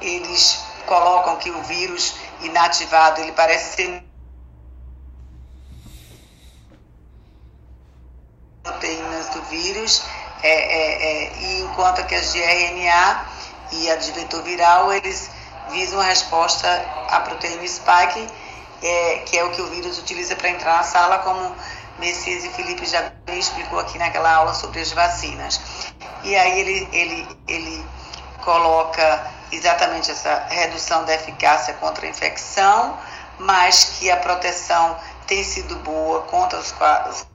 eles 0.00 0.60
colocam 0.86 1.36
que 1.36 1.50
o 1.50 1.62
vírus 1.62 2.14
inativado 2.40 3.20
ele 3.20 3.32
parece 3.32 3.76
ser 3.76 4.04
proteínas 8.62 9.28
do 9.30 9.42
vírus 9.42 10.04
é, 10.42 10.48
é, 10.48 11.26
é, 11.26 11.32
e 11.38 11.60
enquanto 11.62 12.04
que 12.06 12.14
as 12.14 12.32
de 12.32 12.40
RNA 12.40 13.26
e 13.72 13.90
a 13.90 13.96
de 13.96 14.12
vetor 14.12 14.42
viral 14.42 14.92
eles 14.92 15.30
visam 15.70 16.00
a 16.00 16.04
resposta 16.04 16.68
à 17.08 17.20
proteína 17.20 17.66
spike, 17.66 18.28
é, 18.82 19.18
que 19.26 19.38
é 19.38 19.44
o 19.44 19.50
que 19.50 19.62
o 19.62 19.66
vírus 19.68 19.98
utiliza 19.98 20.34
para 20.36 20.50
entrar 20.50 20.78
na 20.78 20.82
sala, 20.82 21.18
como 21.18 21.54
Messias 21.98 22.44
e 22.44 22.48
Felipe 22.50 22.84
já 22.86 23.12
explicou 23.28 23.78
aqui 23.78 23.98
naquela 23.98 24.32
aula 24.32 24.54
sobre 24.54 24.80
as 24.80 24.92
vacinas. 24.92 25.60
E 26.24 26.34
aí 26.34 26.60
ele, 26.60 26.88
ele, 26.92 27.38
ele 27.46 27.86
coloca 28.44 29.30
exatamente 29.52 30.10
essa 30.10 30.46
redução 30.48 31.04
da 31.04 31.14
eficácia 31.14 31.74
contra 31.74 32.06
a 32.06 32.08
infecção, 32.08 32.98
mas 33.38 33.96
que 33.98 34.10
a 34.10 34.16
proteção 34.16 34.98
tem 35.26 35.44
sido 35.44 35.76
boa 35.76 36.22
contra 36.22 36.58
os 36.58 36.72
quadros. 36.72 37.26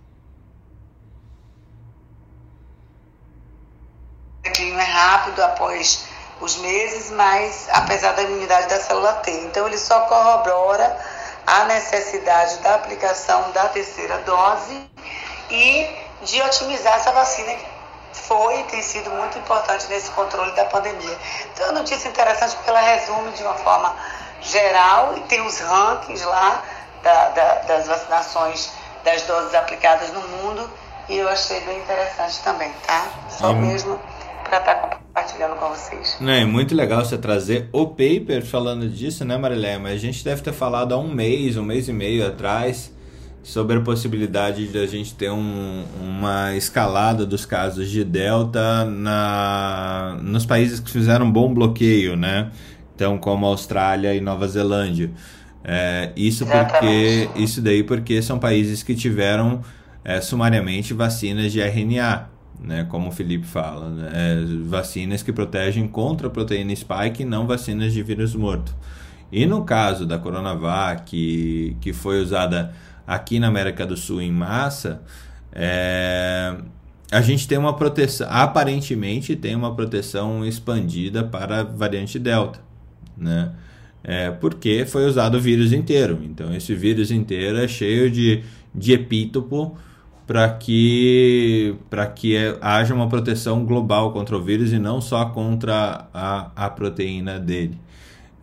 Declínio 4.44 4.80
é 4.80 4.84
rápido 4.84 5.42
após 5.44 6.07
os 6.40 6.58
meses, 6.58 7.12
mas 7.12 7.68
apesar 7.72 8.14
da 8.14 8.24
imunidade 8.24 8.68
da 8.68 8.80
célula 8.80 9.14
ter. 9.14 9.44
Então 9.46 9.68
ele 9.68 9.78
só 9.78 10.02
corrobora 10.02 10.98
a 11.46 11.66
necessidade 11.66 12.58
da 12.58 12.76
aplicação 12.76 13.52
da 13.52 13.70
terceira 13.70 14.18
dose 14.20 14.82
e 15.50 15.90
de 16.22 16.42
otimizar 16.42 16.96
essa 16.96 17.12
vacina 17.12 17.56
foi 18.12 18.60
e 18.60 18.64
tem 18.66 18.82
sido 18.82 19.10
muito 19.12 19.38
importante 19.38 19.88
nesse 19.88 20.10
controle 20.12 20.52
da 20.52 20.66
pandemia. 20.66 21.18
Então, 21.54 21.68
é 21.68 21.70
uma 21.70 21.80
notícia 21.80 22.10
interessante 22.10 22.56
porque 22.56 22.70
ela 22.70 22.82
resume 22.82 23.32
de 23.32 23.44
uma 23.44 23.54
forma 23.54 23.96
geral 24.42 25.16
e 25.18 25.22
tem 25.22 25.42
os 25.42 25.60
rankings 25.60 26.26
lá 26.26 26.64
da, 27.04 27.30
da, 27.30 27.54
das 27.60 27.88
vacinações 27.88 28.72
das 29.04 29.22
doses 29.22 29.54
aplicadas 29.56 30.12
no 30.12 30.22
mundo 30.22 30.70
e 31.08 31.18
eu 31.18 31.30
achei 31.30 31.62
bem 31.62 31.78
interessante 31.80 32.40
também, 32.42 32.74
tá? 32.86 33.06
Só 33.30 33.48
hum. 33.48 33.62
mesmo 33.62 34.00
para 34.48 34.60
estar 34.60 34.76
tá 34.76 34.88
compartilhando 34.96 35.56
com 35.56 35.70
vocês. 35.70 36.18
É 36.22 36.46
muito 36.46 36.76
legal 36.76 37.04
você 37.04 37.18
trazer 37.18 37.70
o 37.72 37.88
paper 37.88 38.46
falando 38.46 38.88
disso, 38.90 39.24
né, 39.26 39.38
Marilé? 39.38 39.78
Mas 39.78 39.94
a 39.94 39.98
gente 39.98 40.24
deve 40.24 40.42
ter 40.42 40.54
falado 40.54 40.94
há 40.94 40.98
um 40.98 41.14
mês, 41.14 41.58
um 41.58 41.64
mês 41.64 41.88
e 41.88 41.94
meio 41.94 42.26
atrás 42.26 42.94
sobre 43.44 43.78
a 43.78 43.82
possibilidade 43.82 44.68
de 44.68 44.78
a 44.78 44.86
gente 44.86 45.16
ter 45.16 45.32
um, 45.32 45.86
uma 46.02 46.54
escalada 46.56 47.26
dos 47.26 47.46
casos 47.46 47.90
de 47.90 48.04
Delta 48.04 48.84
na, 48.84 50.18
nos 50.22 50.46
países 50.46 50.82
que 50.82 50.92
fizeram 50.92 51.26
um 51.26 51.32
bom 51.32 51.54
bloqueio, 51.54 52.18
né? 52.18 52.52
Então, 52.94 53.18
como 53.18 53.46
Austrália 53.46 54.14
e 54.14 54.20
Nova 54.20 54.48
Zelândia. 54.48 55.12
É, 55.64 56.12
isso 56.16 56.46
porque 56.46 57.30
isso 57.36 57.62
daí 57.62 57.84
porque 57.84 58.22
são 58.22 58.40
países 58.40 58.84
que 58.84 58.96
tiveram 58.96 59.62
é, 60.04 60.20
sumariamente 60.22 60.94
vacinas 60.94 61.52
de 61.52 61.62
RNA, 61.62 62.30
né? 62.60 62.86
Como 62.90 63.10
o 63.10 63.12
Felipe 63.12 63.46
fala, 63.46 63.90
né? 63.90 64.10
é, 64.14 64.46
vacinas 64.66 65.22
que 65.22 65.32
protegem 65.32 65.88
contra 65.88 66.28
a 66.28 66.30
proteína 66.30 66.76
spike, 66.76 67.24
não 67.24 67.46
vacinas 67.46 67.94
de 67.94 68.02
vírus 68.04 68.36
morto. 68.36 68.76
E 69.32 69.46
no 69.46 69.64
caso 69.64 70.06
da 70.06 70.18
Coronavac, 70.18 71.04
que, 71.06 71.78
que 71.82 71.94
foi 71.94 72.22
usada 72.22 72.74
aqui 73.06 73.40
na 73.40 73.48
América 73.48 73.86
do 73.86 73.98
Sul 73.98 74.22
em 74.22 74.32
massa, 74.32 75.02
é, 75.52 76.56
a 77.12 77.22
gente 77.22 77.48
tem 77.48 77.58
uma 77.58 77.76
proteção, 77.76 78.28
aparentemente 78.30 79.36
tem 79.36 79.56
uma 79.56 79.74
proteção 79.74 80.46
expandida 80.46 81.24
para 81.24 81.62
a 81.62 81.64
variante 81.64 82.20
Delta, 82.20 82.60
né? 83.18 83.52
É, 84.04 84.32
porque 84.32 84.86
foi 84.86 85.06
usado 85.06 85.36
o 85.36 85.42
vírus 85.42 85.74
inteiro. 85.74 86.20
Então, 86.24 86.54
esse 86.56 86.74
vírus 86.74 87.12
inteiro 87.12 87.58
é 87.58 87.68
cheio 87.68 88.10
de, 88.10 88.42
de 88.74 88.94
epítopo 88.94 89.78
para 90.28 90.50
que, 90.50 91.74
que 92.16 92.58
haja 92.62 92.94
uma 92.94 93.08
proteção 93.08 93.66
global 93.66 94.12
contra 94.12 94.36
o 94.36 94.42
vírus 94.44 94.74
e 94.74 94.78
não 94.78 95.00
só 95.00 95.26
contra 95.28 96.06
a, 96.14 96.52
a 96.54 96.70
proteína 96.70 97.40
dele. 97.40 97.80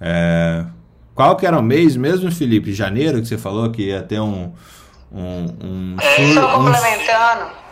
É, 0.00 0.64
qual 1.14 1.36
que 1.36 1.46
era 1.46 1.58
o 1.58 1.62
mês 1.62 1.94
mesmo, 1.94 2.32
Felipe? 2.32 2.72
Janeiro, 2.72 3.20
que 3.20 3.28
você 3.28 3.36
falou 3.36 3.70
que 3.70 3.82
ia 3.82 4.02
ter 4.02 4.18
um. 4.18 4.52
um, 5.12 5.46
um 5.62 5.96
é, 6.00 6.32
só 6.32 6.56
complementando. 6.56 7.64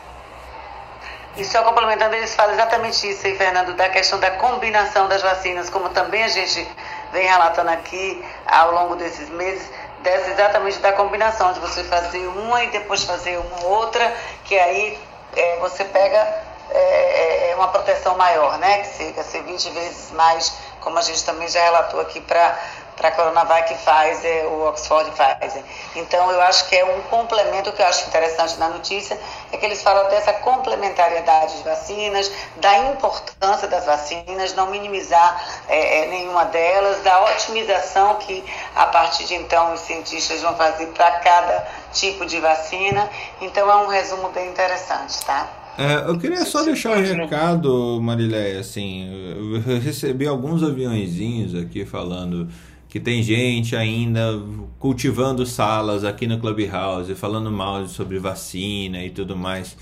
E 1.34 1.44
só 1.46 1.62
complementando, 1.62 2.14
eles 2.14 2.34
falam 2.34 2.52
exatamente 2.52 3.08
isso 3.08 3.26
aí, 3.26 3.34
Fernando, 3.34 3.74
da 3.74 3.88
questão 3.88 4.20
da 4.20 4.32
combinação 4.32 5.08
das 5.08 5.22
vacinas, 5.22 5.70
como 5.70 5.88
também 5.88 6.22
a 6.22 6.28
gente 6.28 6.68
vem 7.10 7.26
relatando 7.26 7.70
aqui 7.70 8.22
ao 8.46 8.72
longo 8.72 8.96
desses 8.96 9.30
meses, 9.30 9.70
dessa 10.02 10.30
exatamente 10.30 10.78
da 10.78 10.92
combinação, 10.92 11.52
de 11.52 11.60
você 11.60 11.84
fazer 11.84 12.26
uma 12.26 12.64
e 12.64 12.70
depois 12.70 13.04
fazer 13.04 13.38
uma 13.38 13.66
outra, 13.66 14.14
que 14.44 14.58
aí 14.58 14.98
é, 15.34 15.56
você 15.58 15.84
pega 15.84 16.18
é, 16.70 16.78
é, 16.78 17.50
é 17.50 17.54
uma 17.56 17.68
proteção 17.68 18.16
maior, 18.16 18.58
né? 18.58 18.78
Que 18.78 18.96
chega 18.96 19.20
a 19.20 19.24
ser 19.24 19.42
20 19.42 19.70
vezes 19.70 20.10
mais, 20.12 20.54
como 20.80 20.98
a 20.98 21.02
gente 21.02 21.24
também 21.24 21.48
já 21.48 21.62
relatou 21.62 22.00
aqui 22.00 22.20
para 22.20 22.58
para 23.02 23.08
a 23.08 23.12
Coronavac 23.12 23.74
Pfizer, 23.74 24.46
o 24.46 24.68
Oxford 24.68 25.10
Pfizer. 25.10 25.64
Então, 25.96 26.30
eu 26.30 26.40
acho 26.42 26.68
que 26.68 26.76
é 26.76 26.84
um 26.84 27.00
complemento 27.02 27.72
que 27.72 27.82
eu 27.82 27.86
acho 27.86 28.06
interessante 28.06 28.56
na 28.58 28.68
notícia, 28.68 29.18
é 29.50 29.56
que 29.56 29.66
eles 29.66 29.82
falam 29.82 30.08
dessa 30.08 30.32
complementariedade 30.34 31.58
de 31.58 31.64
vacinas, 31.64 32.30
da 32.60 32.78
importância 32.92 33.66
das 33.66 33.84
vacinas, 33.84 34.54
não 34.54 34.70
minimizar 34.70 35.44
é, 35.68 36.04
é, 36.04 36.06
nenhuma 36.06 36.44
delas, 36.44 37.02
da 37.02 37.24
otimização 37.24 38.14
que, 38.16 38.44
a 38.76 38.86
partir 38.86 39.24
de 39.24 39.34
então, 39.34 39.74
os 39.74 39.80
cientistas 39.80 40.40
vão 40.40 40.54
fazer 40.54 40.86
para 40.86 41.10
cada 41.18 41.66
tipo 41.92 42.24
de 42.24 42.38
vacina. 42.38 43.10
Então, 43.40 43.68
é 43.68 43.76
um 43.84 43.88
resumo 43.88 44.28
bem 44.28 44.48
interessante, 44.48 45.24
tá? 45.26 45.48
É, 45.76 46.08
eu 46.08 46.18
queria 46.18 46.44
só 46.44 46.62
deixar 46.62 46.90
um 46.90 47.02
recado, 47.02 47.98
Marileia, 48.00 48.60
assim, 48.60 49.08
eu 49.10 49.80
recebi 49.80 50.26
alguns 50.26 50.62
aviãozinhos 50.62 51.54
aqui 51.54 51.86
falando 51.86 52.46
que 52.92 53.00
tem 53.00 53.22
gente 53.22 53.74
ainda 53.74 54.38
cultivando 54.78 55.46
salas 55.46 56.04
aqui 56.04 56.26
no 56.26 56.38
Clubhouse, 56.38 57.14
falando 57.14 57.50
mal 57.50 57.88
sobre 57.88 58.18
vacina 58.18 59.02
e 59.02 59.08
tudo 59.08 59.34
mais. 59.34 59.78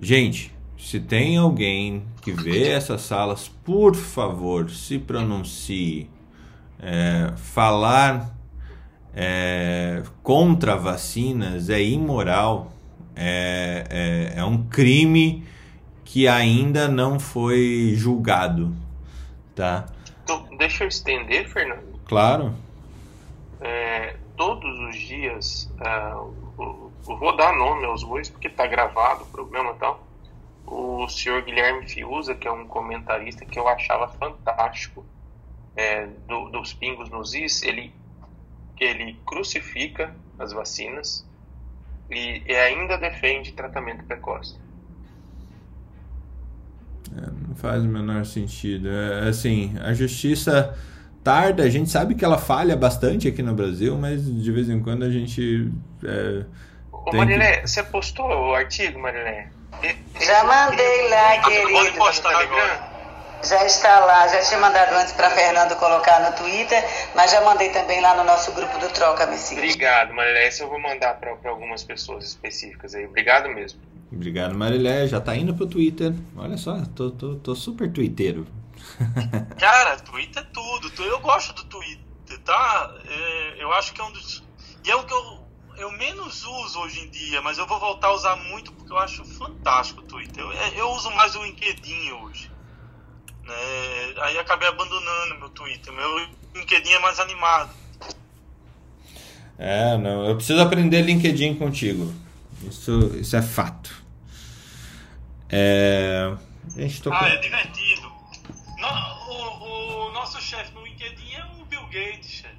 Gente, 0.00 0.54
se 0.78 1.00
tem 1.00 1.36
alguém 1.36 2.04
que 2.22 2.30
vê 2.30 2.68
essas 2.68 3.00
salas, 3.00 3.48
por 3.48 3.96
favor, 3.96 4.70
se 4.70 5.00
pronuncie. 5.00 6.08
É, 6.78 7.32
falar 7.36 8.32
é, 9.12 10.04
contra 10.22 10.76
vacinas 10.76 11.68
é 11.68 11.82
imoral, 11.82 12.72
é, 13.16 13.84
é, 14.36 14.38
é 14.38 14.44
um 14.44 14.62
crime 14.62 15.42
que 16.04 16.28
ainda 16.28 16.86
não 16.86 17.18
foi 17.18 17.94
julgado, 17.96 18.72
tá? 19.56 19.86
Então, 20.22 20.46
deixa 20.56 20.84
eu 20.84 20.88
estender, 20.88 21.48
Fernando. 21.48 21.93
Claro. 22.06 22.54
É, 23.60 24.16
todos 24.36 24.78
os 24.80 24.96
dias, 24.96 25.72
uh, 25.80 26.92
vou 27.02 27.36
dar 27.36 27.56
nome 27.56 27.84
aos 27.84 28.02
bois 28.04 28.28
porque 28.28 28.48
está 28.48 28.66
gravado 28.66 29.24
o 29.24 29.26
programa 29.26 29.72
e 29.72 29.74
tal. 29.74 30.06
O 30.66 31.08
senhor 31.08 31.42
Guilherme 31.42 31.88
Fiuza, 31.88 32.34
que 32.34 32.48
é 32.48 32.52
um 32.52 32.66
comentarista 32.66 33.44
que 33.44 33.58
eu 33.58 33.68
achava 33.68 34.08
fantástico 34.08 35.04
é, 35.76 36.06
do, 36.26 36.48
dos 36.50 36.72
pingos 36.72 37.10
nos 37.10 37.34
is, 37.34 37.62
ele, 37.62 37.92
ele 38.80 39.18
crucifica 39.26 40.14
as 40.38 40.52
vacinas 40.52 41.26
e, 42.10 42.42
e 42.46 42.54
ainda 42.54 42.96
defende 42.96 43.52
tratamento 43.52 44.04
precoce. 44.04 44.58
É, 47.16 47.30
não 47.48 47.54
faz 47.54 47.84
o 47.84 47.88
menor 47.88 48.24
sentido. 48.24 48.88
É, 48.88 49.28
assim, 49.28 49.76
a 49.80 49.92
justiça 49.92 50.76
tarda, 51.24 51.62
a 51.62 51.70
gente 51.70 51.90
sabe 51.90 52.14
que 52.14 52.24
ela 52.24 52.36
falha 52.36 52.76
bastante 52.76 53.26
aqui 53.26 53.42
no 53.42 53.54
Brasil, 53.54 53.96
mas 53.96 54.24
de 54.24 54.52
vez 54.52 54.68
em 54.68 54.80
quando 54.80 55.04
a 55.04 55.10
gente. 55.10 55.72
É, 56.04 56.44
Ô, 56.92 57.16
Marilé, 57.16 57.62
que... 57.62 57.68
você 57.68 57.82
postou 57.82 58.26
o 58.26 58.54
artigo, 58.54 59.00
Marilé? 59.00 59.48
Já 60.20 60.44
mandei 60.44 61.08
lá, 61.08 61.42
querido. 61.42 61.72
Pode 61.72 61.92
postar 61.92 62.38
agora. 62.38 62.94
Já 63.42 63.66
está 63.66 64.00
lá, 64.00 64.26
já 64.28 64.40
tinha 64.40 64.58
mandado 64.58 64.94
antes 64.94 65.12
para 65.12 65.28
Fernando 65.28 65.76
colocar 65.76 66.30
no 66.30 66.36
Twitter, 66.36 66.82
mas 67.14 67.30
já 67.30 67.42
mandei 67.42 67.68
também 67.70 68.00
lá 68.00 68.16
no 68.16 68.24
nosso 68.24 68.52
grupo 68.52 68.78
do 68.78 68.88
Troca 68.88 69.26
Messias. 69.26 69.60
Obrigado, 69.60 70.14
Marilé. 70.14 70.48
Esse 70.48 70.62
eu 70.62 70.68
vou 70.68 70.80
mandar 70.80 71.14
para 71.14 71.50
algumas 71.50 71.82
pessoas 71.82 72.24
específicas 72.24 72.94
aí. 72.94 73.04
Obrigado 73.04 73.48
mesmo. 73.50 73.80
Obrigado, 74.10 74.54
Marilé. 74.54 75.06
Já 75.06 75.20
tá 75.20 75.36
indo 75.36 75.52
pro 75.54 75.66
Twitter. 75.66 76.14
Olha 76.36 76.56
só, 76.56 76.80
tô, 76.94 77.10
tô, 77.10 77.34
tô 77.34 77.54
super 77.54 77.90
twitteiro. 77.92 78.46
Cara, 79.58 79.96
Twitter 80.00 80.42
é 80.42 80.46
tudo. 80.46 81.02
Eu 81.02 81.20
gosto 81.20 81.52
do 81.52 81.64
Twitter, 81.64 82.38
tá? 82.44 82.94
É, 83.06 83.56
eu 83.58 83.72
acho 83.72 83.92
que 83.92 84.00
é 84.00 84.04
um 84.04 84.12
dos. 84.12 84.42
E 84.84 84.90
é 84.90 84.96
o 84.96 85.04
que 85.04 85.12
eu, 85.12 85.46
eu 85.76 85.92
menos 85.92 86.44
uso 86.44 86.80
hoje 86.80 87.00
em 87.00 87.10
dia, 87.10 87.40
mas 87.42 87.58
eu 87.58 87.66
vou 87.66 87.78
voltar 87.78 88.08
a 88.08 88.14
usar 88.14 88.36
muito 88.36 88.72
porque 88.72 88.92
eu 88.92 88.98
acho 88.98 89.24
fantástico 89.24 90.00
o 90.00 90.04
Twitter. 90.04 90.42
Eu, 90.42 90.52
eu 90.52 90.90
uso 90.90 91.10
mais 91.10 91.34
o 91.34 91.42
LinkedIn 91.42 92.12
hoje. 92.12 92.50
Né? 93.44 93.54
Aí 94.22 94.38
acabei 94.38 94.68
abandonando 94.68 95.38
meu 95.38 95.48
Twitter. 95.50 95.92
Meu 95.92 96.28
LinkedIn 96.54 96.92
é 96.92 96.98
mais 96.98 97.18
animado. 97.18 97.70
É, 99.58 99.96
não. 99.98 100.26
Eu 100.26 100.36
preciso 100.36 100.60
aprender 100.60 101.02
LinkedIn 101.02 101.54
contigo. 101.56 102.12
Isso, 102.62 103.16
isso 103.16 103.36
é 103.36 103.42
fato. 103.42 104.04
É... 105.48 106.34
A 106.76 106.80
gente 106.80 107.02
tocou... 107.02 107.18
Ah, 107.18 107.28
é 107.28 107.36
divertido. 107.36 108.13
No, 108.84 109.32
o, 109.32 110.08
o 110.08 110.12
nosso 110.12 110.40
chefe 110.40 110.72
no 110.74 110.84
LinkedIn 110.84 111.34
é 111.34 111.44
o 111.60 111.64
Bill 111.64 111.84
Gates, 111.86 112.30
chefe. 112.30 112.54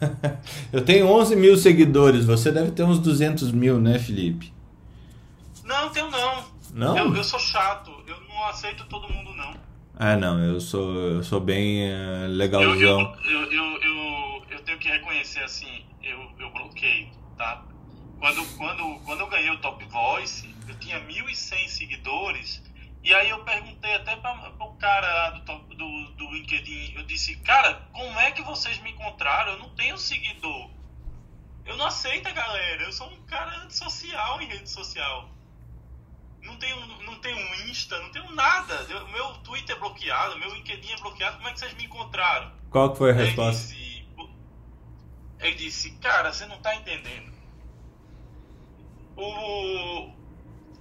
Eu 0.72 0.84
tenho 0.84 1.06
11 1.08 1.36
mil 1.36 1.56
seguidores, 1.56 2.24
você 2.24 2.50
deve 2.50 2.70
ter 2.72 2.82
uns 2.82 2.98
200 2.98 3.52
mil, 3.52 3.78
né, 3.80 3.98
Felipe? 3.98 4.52
Não, 5.64 5.90
tenho 5.90 6.10
não. 6.10 6.44
Não? 6.72 6.96
Eu, 6.96 7.14
eu 7.14 7.24
sou 7.24 7.38
chato, 7.38 7.90
eu 8.06 8.20
não 8.28 8.44
aceito 8.46 8.84
todo 8.86 9.12
mundo, 9.12 9.34
não. 9.34 9.54
Ah, 9.96 10.16
não, 10.16 10.38
eu 10.42 10.60
sou, 10.60 10.94
eu 10.94 11.22
sou 11.24 11.40
bem 11.40 11.90
uh, 11.90 12.24
Eu, 12.24 12.28
legalzão. 12.28 13.16
eu, 13.24 13.30
eu, 13.30 13.52
eu, 13.52 13.82
eu, 13.82 14.42
eu 14.50 14.60
tenho 14.64 14.78
que 14.78 14.88
reconhecer, 14.88 15.40
assim, 15.40 15.84
eu, 16.02 16.18
eu 16.38 16.50
bloqueio, 16.52 17.08
tá? 17.36 17.64
Quando, 18.20 18.44
quando, 18.56 19.00
quando 19.04 19.20
eu 19.20 19.26
ganhei 19.28 19.50
o 19.50 19.58
Top 19.58 19.84
Voice, 19.84 20.48
eu 20.68 20.74
tinha 20.76 21.00
1.100 21.00 21.68
seguidores, 21.68 22.62
e 23.02 23.14
aí 23.14 23.30
eu 23.30 23.44
perguntei 23.44 23.94
até 23.94 24.16
para 24.16 24.52
o 24.60 24.74
cara 24.76 25.06
lá 25.12 25.30
do, 25.30 25.58
do, 25.74 26.10
do 26.12 26.30
LinkedIn, 26.32 26.94
eu 26.96 27.02
disse, 27.04 27.36
cara, 27.38 27.74
como 27.92 28.18
é 28.20 28.30
que 28.32 28.42
vocês 28.42 28.78
me 28.80 28.90
encontraram? 28.90 29.52
Eu 29.52 29.58
não 29.58 29.70
tenho 29.74 29.96
seguidor. 29.96 30.70
Eu 31.64 31.76
não 31.76 31.86
aceito 31.86 32.26
a 32.28 32.32
galera, 32.32 32.82
eu 32.82 32.92
sou 32.92 33.08
um 33.10 33.22
cara 33.26 33.56
antissocial 33.64 34.40
em 34.40 34.46
rede 34.46 34.68
social. 34.70 35.28
Não 36.42 36.56
tenho, 36.56 36.76
não 37.04 37.18
tenho 37.20 37.36
um 37.36 37.54
Insta, 37.68 37.98
não 38.00 38.10
tenho 38.10 38.30
nada. 38.34 38.74
Eu- 38.88 39.06
meu 39.08 39.34
Twitter 39.38 39.76
é 39.76 39.78
bloqueado, 39.78 40.38
meu 40.38 40.52
LinkedIn 40.54 40.92
é 40.92 40.96
bloqueado. 40.96 41.36
Como 41.36 41.48
é 41.48 41.52
que 41.52 41.58
vocês 41.60 41.74
me 41.74 41.84
encontraram? 41.84 42.52
Qual 42.70 42.92
que 42.92 42.98
foi 42.98 43.10
a 43.10 43.14
Ele 43.14 43.24
resposta? 43.26 43.74
disse, 43.74 44.08
ele 45.40 45.54
disse, 45.56 45.90
cara, 45.98 46.32
você 46.32 46.46
não 46.46 46.58
tá 46.60 46.74
entendendo. 46.74 47.32
O 49.16 50.12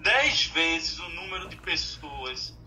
10 0.07 0.45
vezes 0.47 0.99
o 0.99 1.09
número 1.09 1.49
de 1.49 1.57
pessoas 1.57 2.57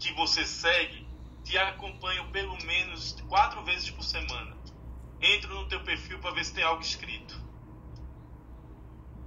que 0.00 0.12
você 0.14 0.44
segue 0.44 1.06
te 1.44 1.56
acompanham 1.56 2.28
pelo 2.32 2.56
menos 2.64 3.12
quatro 3.28 3.64
vezes 3.64 3.88
por 3.88 4.02
semana. 4.02 4.56
Entro 5.20 5.54
no 5.54 5.68
teu 5.68 5.80
perfil 5.84 6.18
para 6.18 6.32
ver 6.32 6.44
se 6.44 6.54
tem 6.54 6.64
algo 6.64 6.82
escrito. 6.82 7.40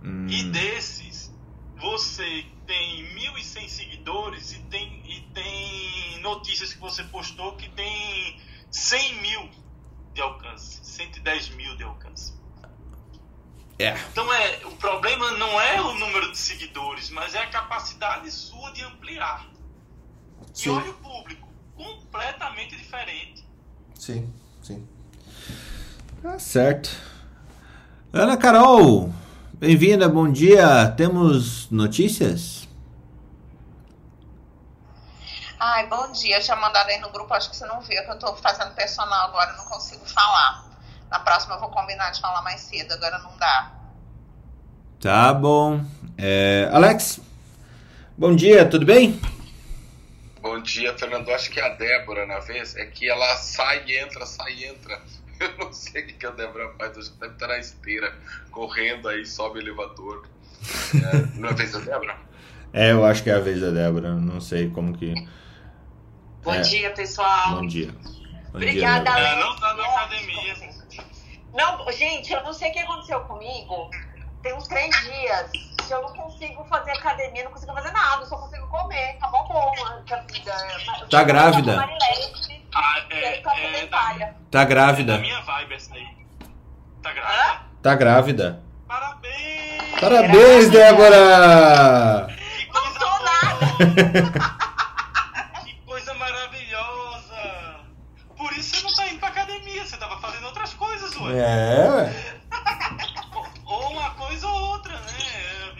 Hum, 0.03 0.27
E 0.27 0.43
desses, 0.51 1.33
você 1.77 2.45
tem 2.67 3.05
1.100 3.15 3.69
seguidores 3.69 4.51
e 4.51 4.59
tem, 4.63 5.09
e 5.09 5.21
tem 5.33 6.19
notícias 6.19 6.73
que 6.73 6.79
você 6.79 7.05
postou 7.05 7.55
que 7.55 7.69
tem 7.69 8.37
100 8.69 9.21
mil 9.21 9.49
de 10.13 10.21
alcance, 10.21 10.83
110 10.83 11.49
mil 11.55 11.77
de 11.77 11.83
alcance. 11.83 12.33
É. 13.81 13.97
Então 14.11 14.31
é, 14.31 14.61
o 14.65 14.71
problema 14.75 15.31
não 15.31 15.59
é 15.59 15.81
o 15.81 15.93
número 15.95 16.31
de 16.31 16.37
seguidores, 16.37 17.09
mas 17.09 17.33
é 17.33 17.39
a 17.39 17.47
capacidade 17.47 18.29
sua 18.31 18.71
de 18.71 18.83
ampliar. 18.83 19.47
Sim. 20.53 20.69
E 20.69 20.71
olha 20.73 20.91
o 20.91 20.93
público, 20.95 21.47
completamente 21.75 22.75
diferente. 22.75 23.43
Sim, 23.95 24.31
sim. 24.61 24.87
Tá 26.21 26.37
certo. 26.37 26.89
Ana 28.13 28.37
Carol, 28.37 29.11
bem-vinda, 29.53 30.07
bom 30.07 30.31
dia. 30.31 30.87
Temos 30.95 31.69
notícias? 31.71 32.67
Ai, 35.59 35.87
bom 35.87 36.11
dia. 36.11 36.37
Eu 36.37 36.41
tinha 36.41 36.57
mandado 36.57 36.89
aí 36.89 36.99
no 36.99 37.09
grupo, 37.09 37.33
acho 37.33 37.49
que 37.49 37.55
você 37.55 37.65
não 37.65 37.81
viu, 37.81 38.03
que 38.03 38.11
eu 38.11 38.19
tô 38.19 38.35
fazendo 38.35 38.75
personal 38.75 39.29
agora, 39.29 39.51
eu 39.51 39.57
não 39.57 39.65
consigo 39.65 40.05
falar. 40.05 40.70
Na 41.11 41.19
próxima 41.19 41.55
eu 41.55 41.59
vou 41.59 41.69
combinar 41.69 42.09
de 42.11 42.21
falar 42.21 42.41
mais 42.41 42.61
cedo, 42.61 42.93
agora 42.93 43.19
não 43.19 43.37
dá. 43.37 43.71
Tá 44.99 45.33
bom. 45.33 45.83
É, 46.17 46.69
Alex, 46.71 47.19
bom 48.17 48.33
dia, 48.35 48.65
tudo 48.65 48.85
bem? 48.85 49.19
Bom 50.41 50.59
dia, 50.61 50.97
Fernando. 50.97 51.29
Acho 51.31 51.51
que 51.51 51.59
é 51.59 51.65
a 51.65 51.75
Débora, 51.75 52.25
na 52.25 52.39
vez, 52.39 52.75
é 52.75 52.85
que 52.85 53.09
ela 53.09 53.35
sai 53.35 53.83
e 53.85 53.97
entra, 53.97 54.25
sai 54.25 54.53
e 54.53 54.65
entra. 54.65 54.99
Eu 55.39 55.57
não 55.57 55.73
sei 55.73 56.03
o 56.03 56.07
que 56.07 56.13
que 56.13 56.25
a 56.25 56.29
Débora 56.31 56.71
faz, 56.77 56.97
acho 56.97 57.11
que 57.11 57.19
deve 57.19 57.33
estar 57.33 57.47
na 57.47 57.57
esteira, 57.57 58.13
correndo 58.51 59.07
aí, 59.09 59.25
sobe 59.25 59.57
o 59.59 59.61
elevador. 59.61 60.27
É, 60.95 61.37
não 61.39 61.49
é 61.49 61.51
a 61.51 61.55
vez 61.55 61.71
da 61.71 61.79
Débora? 61.79 62.15
É, 62.71 62.91
eu 62.91 63.03
acho 63.03 63.23
que 63.23 63.29
é 63.29 63.33
a 63.33 63.39
vez 63.39 63.59
da 63.59 63.71
Débora, 63.71 64.13
não 64.13 64.39
sei 64.39 64.69
como 64.69 64.95
que... 64.95 65.13
Bom 66.43 66.53
É. 66.53 66.61
dia, 66.61 66.91
pessoal. 66.91 67.55
Bom 67.55 67.65
dia. 67.67 67.91
Bom 67.91 68.09
Obrigada, 68.53 69.03
dia, 69.03 69.13
Débora. 69.13 69.27
É, 69.27 69.31
Alex. 69.33 69.45
não 69.49 69.55
tá 69.59 69.73
na 69.75 69.83
academia. 69.83 70.80
Não, 71.53 71.91
gente, 71.91 72.31
eu 72.31 72.43
não 72.43 72.53
sei 72.53 72.69
o 72.69 72.73
que 72.73 72.79
aconteceu 72.79 73.19
comigo. 73.21 73.89
Tem 74.41 74.53
uns 74.55 74.67
três 74.67 74.89
dias 75.01 75.51
que 75.51 75.93
eu 75.93 76.01
não 76.01 76.13
consigo 76.13 76.63
fazer 76.65 76.91
academia, 76.91 77.43
não 77.43 77.51
consigo 77.51 77.73
fazer 77.73 77.91
nada, 77.91 78.23
eu 78.23 78.25
só 78.27 78.37
consigo 78.37 78.67
comer. 78.67 79.11
Acabou 79.17 79.47
bom 79.47 79.73
a 79.85 80.15
vida. 80.21 80.55
Eu 81.01 81.07
Tá 81.09 81.23
grávida? 81.23 81.75
Marilete, 81.75 82.65
Ah, 82.73 83.01
é, 83.09 83.37
é, 83.37 83.41
da. 83.41 83.49
Tá 83.89 84.09
é 84.19 84.35
da 84.49 84.65
grávida. 84.65 85.17
minha 85.17 85.41
vibe 85.41 85.73
essa 85.75 85.93
aí. 85.93 86.07
Tá 87.03 87.11
grávida? 87.13 87.61
Tá 87.83 87.95
grávida. 87.95 88.63
Parabéns! 88.87 89.99
Parabéns, 89.99 90.69
Débora! 90.69 92.27
Não 92.73 92.85
sou 92.93 93.09
boa! 93.19 94.61
Que 95.65 95.73
coisa 95.85 96.13
maravilhosa! 96.15 97.79
Por 98.37 98.51
isso 98.53 98.75
você 98.75 98.83
não 98.83 98.93
tá 98.93 99.07
indo 99.07 99.19
pra 99.19 99.29
academia, 99.29 99.85
você 99.85 99.97
tava 99.97 100.19
fazendo 100.19 100.45
outras 100.45 100.73
ué. 101.33 101.39
É, 101.39 101.89
ué. 101.89 102.13
Ou 103.65 103.89
uma 103.91 104.09
coisa 104.11 104.47
ou 104.47 104.61
outra, 104.71 104.93
né? 104.93 104.99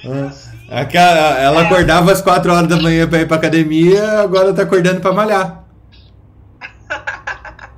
É 0.04 0.08
É. 0.08 0.28
assim. 0.28 0.68
Aquela- 0.72 1.38
Ela 1.39 1.62
acordava 1.64 2.12
às 2.12 2.22
4 2.22 2.54
horas 2.54 2.68
da 2.70 2.78
manhã 2.78 3.08
pra 3.08 3.20
ir 3.20 3.28
pra 3.28 3.38
academia, 3.38 4.22
agora 4.22 4.54
tá 4.54 4.62
acordando 4.64 5.02
pra 5.02 5.12
malhar. 5.12 5.64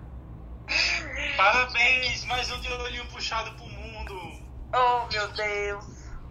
Parabéns, 1.37 2.25
mais 2.25 2.51
um 2.51 2.59
de 2.61 2.71
olhinho 2.71 3.05
puxado 3.07 3.51
pro 3.55 3.65
mundo. 3.65 4.13
Oh, 4.73 5.05
meu 5.11 5.27
Deus. 5.33 5.85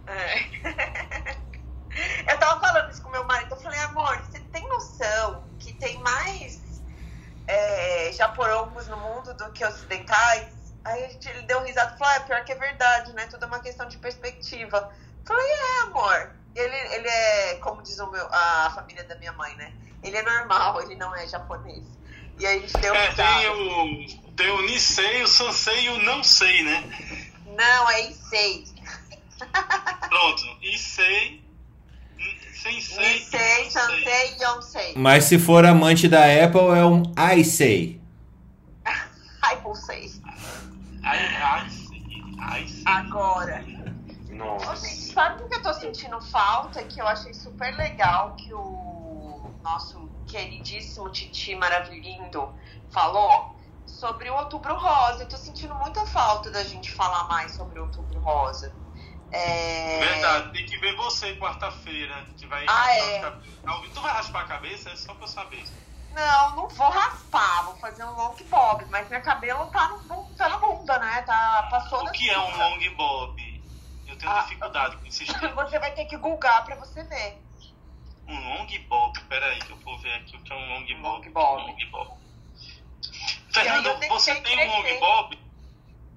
É. 0.07 1.43
Eu 2.31 2.37
tava 2.39 2.59
falando 2.59 2.91
isso 2.91 3.01
com 3.03 3.09
meu 3.11 3.23
marido. 3.25 3.51
Eu 3.51 3.57
falei, 3.57 3.79
amor, 3.81 4.17
você 4.23 4.39
tem 4.51 4.67
noção 4.67 5.43
que 5.59 5.73
tem 5.73 5.99
mais 5.99 6.59
é, 7.47 8.11
japorongos 8.13 8.87
no 8.87 8.97
mundo 8.97 9.33
do 9.35 9.51
que 9.51 9.63
ocidentais? 9.65 10.47
Aí 10.85 11.05
a 11.05 11.09
gente- 11.09 11.27
ele 11.29 11.41
deu 11.43 11.63
risada 11.63 11.93
e 11.95 11.97
falou, 11.97 12.13
é, 12.13 12.19
pior 12.21 12.43
que 12.43 12.51
é 12.51 12.55
verdade, 12.55 13.13
né? 13.13 13.25
Tudo 13.27 13.43
é 13.43 13.47
uma 13.47 13.59
questão 13.59 13.87
de 13.87 13.97
perspectiva. 13.97 14.91
Eu 15.21 15.25
falei, 15.25 15.45
é, 15.51 15.81
amor. 15.83 16.31
Ele, 16.55 16.75
ele 16.95 17.07
é, 17.07 17.55
como 17.55 17.81
diz 17.81 17.97
o 17.99 18.11
meu, 18.11 18.27
a 18.31 18.71
família 18.75 19.03
da 19.05 19.15
minha 19.15 19.31
mãe, 19.33 19.55
né? 19.55 19.71
Ele 20.03 20.17
é 20.17 20.21
normal, 20.21 20.81
ele 20.81 20.95
não 20.95 21.15
é 21.15 21.27
japonês. 21.27 21.83
E 22.39 22.45
aí 22.45 22.57
a 22.57 22.61
gente 22.61 22.73
deu 22.77 22.93
É, 22.93 23.09
risada. 23.09 23.39
tem 23.39 23.49
o, 23.49 24.31
tem 24.35 24.49
o 24.51 24.61
Nisei, 24.63 25.23
o 25.23 25.27
Sansei 25.27 25.85
e 25.85 25.89
o 25.89 25.97
Não 26.03 26.23
Sei, 26.23 26.63
né? 26.63 26.83
Não, 27.47 27.89
é 27.89 28.01
Issei. 28.09 28.65
Pronto, 30.09 30.43
Issei, 30.61 31.43
Sensei, 32.53 33.17
Issei, 33.17 33.69
Sansei 33.71 34.35
e 34.37 34.43
Yonsei. 34.43 34.93
Mas 34.95 35.25
se 35.25 35.37
for 35.39 35.65
amante 35.65 36.07
da 36.07 36.19
Apple, 36.23 36.69
é 36.77 36.85
um 36.85 37.03
I 37.17 37.43
say. 37.43 37.99
Ai, 38.85 38.97
ai, 39.41 39.61
ai, 39.61 40.22
Agora. 43.07 43.65
Nossa. 44.29 44.87
sabe 45.13 45.43
o 45.43 45.47
que 45.47 45.55
eu 45.55 45.61
tô 45.61 45.73
sentindo 45.73 46.19
falta? 46.21 46.83
Que 46.83 46.99
eu 46.99 47.07
achei 47.07 47.33
super 47.33 47.75
legal 47.77 48.35
que 48.35 48.53
o 48.53 49.51
nosso 49.63 50.09
queridíssimo 50.27 51.09
Titi 51.11 51.55
Maravilhindo 51.55 52.51
falou 52.91 53.55
sobre 53.85 54.29
o 54.29 54.35
Outubro 54.35 54.75
Rosa. 54.75 55.23
Eu 55.23 55.29
tô 55.29 55.37
sentindo 55.37 55.75
muita 55.75 56.05
falta 56.07 56.49
da 56.49 56.63
gente 56.63 56.91
falar 56.91 57.25
mais 57.25 57.51
sobre 57.51 57.79
o 57.79 57.83
Outubro 57.83 58.19
Rosa. 58.19 58.73
É... 59.31 59.99
Verdade, 59.99 60.53
tem 60.53 60.65
que 60.65 60.77
ver 60.77 60.95
você 60.95 61.35
quarta-feira, 61.37 62.25
que 62.37 62.45
vai 62.45 62.65
Ah, 62.67 62.71
raspar 62.71 63.05
é. 63.05 63.17
a 63.17 63.21
cabeça. 63.21 63.91
Tu 63.93 64.01
vai 64.01 64.11
raspar 64.13 64.41
a 64.41 64.45
cabeça? 64.45 64.89
É 64.89 64.95
só 64.95 65.13
pra 65.13 65.23
eu 65.23 65.27
saber. 65.27 65.63
Não, 66.13 66.55
não 66.55 66.67
vou 66.69 66.89
raspar, 66.89 67.63
vou 67.65 67.75
fazer 67.77 68.03
um 68.03 68.11
long 68.15 68.35
bob, 68.49 68.85
mas 68.91 69.09
meu 69.09 69.21
cabelo 69.21 69.65
tá, 69.67 69.89
no, 70.07 70.23
tá 70.37 70.49
na 70.49 70.57
bunda, 70.57 70.97
né? 70.99 71.21
Tá, 71.23 71.67
passou 71.71 72.03
O 72.03 72.11
que 72.11 72.29
é 72.29 72.37
um 72.39 72.57
long 72.57 72.95
bob? 72.95 73.61
Eu 74.07 74.15
tenho 74.17 74.31
Ah. 74.31 74.41
dificuldade 74.41 74.97
com 74.97 75.05
esses 75.07 75.27
termos. 75.27 75.55
Você 75.69 75.79
vai 75.79 75.91
ter 75.91 76.05
que 76.05 76.17
googar 76.17 76.63
pra 76.65 76.75
você 76.75 77.03
ver. 77.03 77.41
Um 78.27 78.55
long 78.55 78.67
bob, 78.87 79.19
peraí 79.27 79.59
que 79.59 79.71
eu 79.71 79.77
vou 79.77 79.97
ver 79.99 80.13
aqui 80.15 80.35
o 80.35 80.39
que 80.41 80.53
é 80.53 80.55
um 80.55 80.69
long 80.69 80.85
bob. 81.01 81.25
Long 81.27 81.31
bob. 81.33 81.61
Long 81.63 81.89
bob. 81.91 82.11
Tentei 83.53 84.09
você 84.09 84.35
tem 84.35 84.69
um 84.69 84.71
long 84.71 84.81
crescer. 84.81 84.99
bob? 84.99 85.39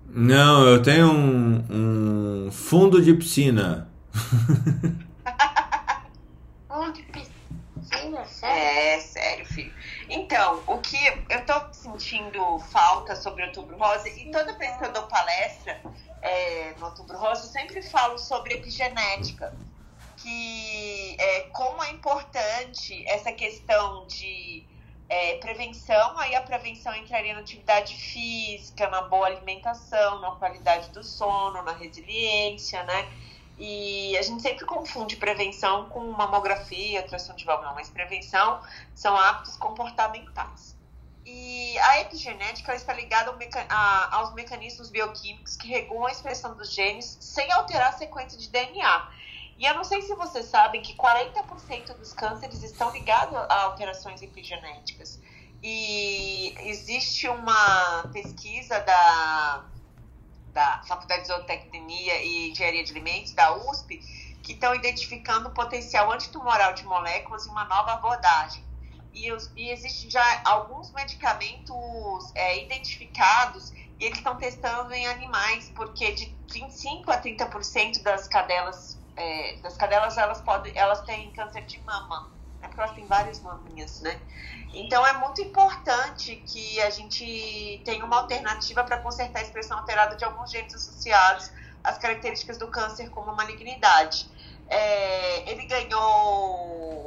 Não, 0.08 0.66
eu 0.66 0.82
tenho 0.82 1.10
um, 1.12 2.46
um 2.46 2.52
fundo 2.52 3.02
de 3.02 3.12
piscina. 3.14 3.90
Onde 6.70 7.02
piscina, 7.02 8.24
É, 8.42 9.00
sério, 9.00 9.44
filho. 9.46 9.74
Então, 10.08 10.62
o 10.66 10.80
que 10.80 10.96
eu 11.30 11.44
tô 11.46 11.72
sentindo 11.72 12.58
falta 12.60 13.16
sobre 13.16 13.44
Outubro 13.44 13.76
Rosa, 13.76 14.08
e 14.08 14.30
toda 14.30 14.56
vez 14.58 14.76
que 14.76 14.84
eu 14.84 14.92
dou 14.92 15.04
palestra 15.04 15.80
é, 16.22 16.74
no 16.78 16.86
Outubro 16.86 17.18
Rosa, 17.18 17.46
eu 17.46 17.50
sempre 17.50 17.82
falo 17.82 18.18
sobre 18.18 18.54
epigenética. 18.54 19.52
que 20.16 21.16
é, 21.20 21.40
como 21.52 21.82
é 21.82 21.90
importante 21.90 23.04
essa 23.08 23.32
questão 23.32 24.06
de 24.06 24.66
é, 25.08 25.36
prevenção, 25.38 26.18
aí 26.18 26.34
a 26.34 26.42
prevenção 26.42 26.94
entraria 26.96 27.34
na 27.34 27.40
atividade 27.40 27.94
física, 27.94 28.88
na 28.88 29.02
boa 29.02 29.26
alimentação, 29.26 30.20
na 30.20 30.32
qualidade 30.32 30.90
do 30.90 31.02
sono, 31.04 31.62
na 31.62 31.72
resiliência, 31.72 32.82
né? 32.84 33.08
E 33.58 34.16
a 34.18 34.22
gente 34.22 34.42
sempre 34.42 34.66
confunde 34.66 35.16
prevenção 35.16 35.88
com 35.88 36.00
mamografia, 36.10 37.00
ultrassom 37.00 37.34
de 37.34 37.44
válvula, 37.44 37.72
mas 37.74 37.88
prevenção 37.88 38.60
são 38.94 39.16
hábitos 39.16 39.56
comportamentais. 39.56 40.76
E 41.24 41.76
a 41.78 42.00
epigenética 42.02 42.74
está 42.74 42.92
ligada 42.92 43.30
ao 43.30 43.36
meca 43.36 43.66
a, 43.68 44.16
aos 44.16 44.34
mecanismos 44.34 44.90
bioquímicos 44.90 45.56
que 45.56 45.66
regulam 45.66 46.06
a 46.06 46.12
expressão 46.12 46.54
dos 46.54 46.72
genes 46.72 47.18
sem 47.20 47.50
alterar 47.50 47.88
a 47.88 47.92
sequência 47.96 48.38
de 48.38 48.48
DNA. 48.48 49.10
E 49.58 49.64
eu 49.64 49.74
não 49.74 49.84
sei 49.84 50.02
se 50.02 50.14
vocês 50.14 50.46
sabem 50.46 50.82
que 50.82 50.94
40% 50.94 51.96
dos 51.96 52.12
cânceres 52.12 52.62
estão 52.62 52.92
ligados 52.92 53.34
a 53.34 53.62
alterações 53.62 54.20
epigenéticas. 54.22 55.18
E 55.62 56.54
existe 56.60 57.26
uma 57.26 58.04
pesquisa 58.12 58.78
da, 58.80 59.64
da 60.56 60.82
Faculdade 60.88 61.20
de 61.20 61.28
Zootecnia 61.28 62.22
e 62.22 62.50
Engenharia 62.50 62.82
de 62.82 62.90
Alimentos, 62.90 63.34
da 63.34 63.54
USP, 63.54 64.00
que 64.42 64.54
estão 64.54 64.74
identificando 64.74 65.50
o 65.50 65.52
potencial 65.52 66.10
antitumoral 66.10 66.72
de 66.72 66.82
moléculas 66.84 67.46
em 67.46 67.50
uma 67.50 67.66
nova 67.66 67.92
abordagem. 67.92 68.64
E, 69.12 69.28
e 69.54 69.70
existem 69.70 70.10
já 70.10 70.40
alguns 70.46 70.90
medicamentos 70.92 72.32
é, 72.34 72.64
identificados 72.64 73.70
e 74.00 74.06
eles 74.06 74.16
estão 74.16 74.36
testando 74.36 74.94
em 74.94 75.06
animais, 75.06 75.70
porque 75.74 76.12
de 76.12 76.34
25% 76.48 77.08
a 77.08 77.20
30% 77.20 78.02
das 78.02 78.26
cadelas 78.26 78.98
é, 79.14 79.56
das 79.62 79.76
cadelas 79.76 80.18
elas 80.18 80.42
podem 80.42 80.72
elas 80.76 81.00
têm 81.02 81.32
câncer 81.32 81.64
de 81.64 81.80
mama 81.80 82.35
né? 82.60 82.68
porque 82.68 82.80
elas 82.80 82.92
têm 82.94 83.06
várias 83.06 83.40
maminhas 83.40 84.00
né 84.00 84.20
então 84.72 85.06
é 85.06 85.12
muito 85.14 85.40
importante 85.40 86.36
que 86.36 86.80
a 86.82 86.90
gente 86.90 87.82
tenha 87.84 88.04
uma 88.04 88.18
alternativa 88.18 88.84
para 88.84 88.98
consertar 88.98 89.40
a 89.40 89.42
expressão 89.42 89.78
alterada 89.78 90.16
de 90.16 90.24
alguns 90.24 90.50
genes 90.50 90.74
associados 90.74 91.50
às 91.82 91.98
características 91.98 92.58
do 92.58 92.68
câncer 92.68 93.10
como 93.10 93.34
malignidade 93.34 94.28
é, 94.68 95.50
ele 95.50 95.66
ganhou 95.66 97.05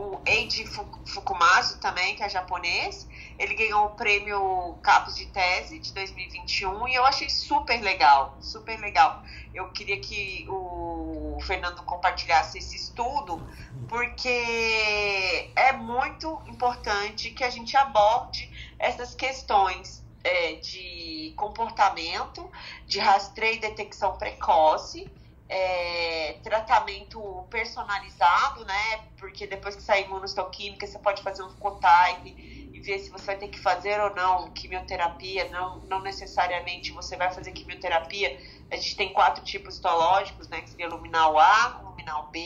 o 0.00 0.20
Eiji 0.24 0.66
Fukumasu 0.66 1.78
também 1.78 2.16
que 2.16 2.22
é 2.22 2.28
japonês 2.28 3.06
ele 3.40 3.54
ganhou 3.54 3.86
o 3.86 3.90
prêmio 3.90 4.78
Capos 4.82 5.16
de 5.16 5.24
Tese 5.24 5.78
de 5.78 5.94
2021 5.94 6.88
e 6.88 6.94
eu 6.94 7.06
achei 7.06 7.30
super 7.30 7.80
legal, 7.80 8.36
super 8.38 8.78
legal. 8.78 9.22
Eu 9.54 9.70
queria 9.70 9.98
que 9.98 10.44
o 10.46 11.38
Fernando 11.40 11.82
compartilhasse 11.84 12.58
esse 12.58 12.76
estudo, 12.76 13.42
porque 13.88 15.50
é 15.56 15.72
muito 15.72 16.38
importante 16.46 17.30
que 17.30 17.42
a 17.42 17.48
gente 17.48 17.74
aborde 17.78 18.74
essas 18.78 19.14
questões 19.14 20.04
é, 20.22 20.56
de 20.56 21.32
comportamento, 21.34 22.50
de 22.86 22.98
rastreio 22.98 23.54
e 23.54 23.60
detecção 23.60 24.18
precoce, 24.18 25.10
é, 25.50 26.38
tratamento 26.44 27.20
personalizado, 27.50 28.64
né? 28.64 29.08
Porque 29.18 29.48
depois 29.48 29.74
que 29.74 29.82
sair 29.82 30.04
imunostoquímica, 30.04 30.86
você 30.86 30.98
pode 31.00 31.22
fazer 31.22 31.42
um 31.42 31.52
cotype 31.54 32.70
ver 32.80 32.98
se 32.98 33.10
você 33.10 33.26
vai 33.26 33.36
ter 33.36 33.48
que 33.48 33.58
fazer 33.58 34.00
ou 34.00 34.14
não 34.14 34.50
quimioterapia. 34.52 35.48
Não, 35.50 35.80
não 35.80 36.00
necessariamente 36.00 36.92
você 36.92 37.16
vai 37.16 37.32
fazer 37.32 37.52
quimioterapia. 37.52 38.38
A 38.70 38.76
gente 38.76 38.96
tem 38.96 39.12
quatro 39.12 39.44
tipos 39.44 39.74
histológicos, 39.74 40.48
né? 40.48 40.60
Que 40.62 40.70
seria 40.70 40.88
luminal 40.88 41.38
A, 41.38 41.80
luminal 41.84 42.28
B, 42.30 42.40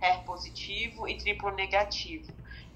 HER 0.00 0.22
positivo 0.24 1.08
e 1.08 1.16
triplo 1.16 1.50
negativo. 1.50 2.32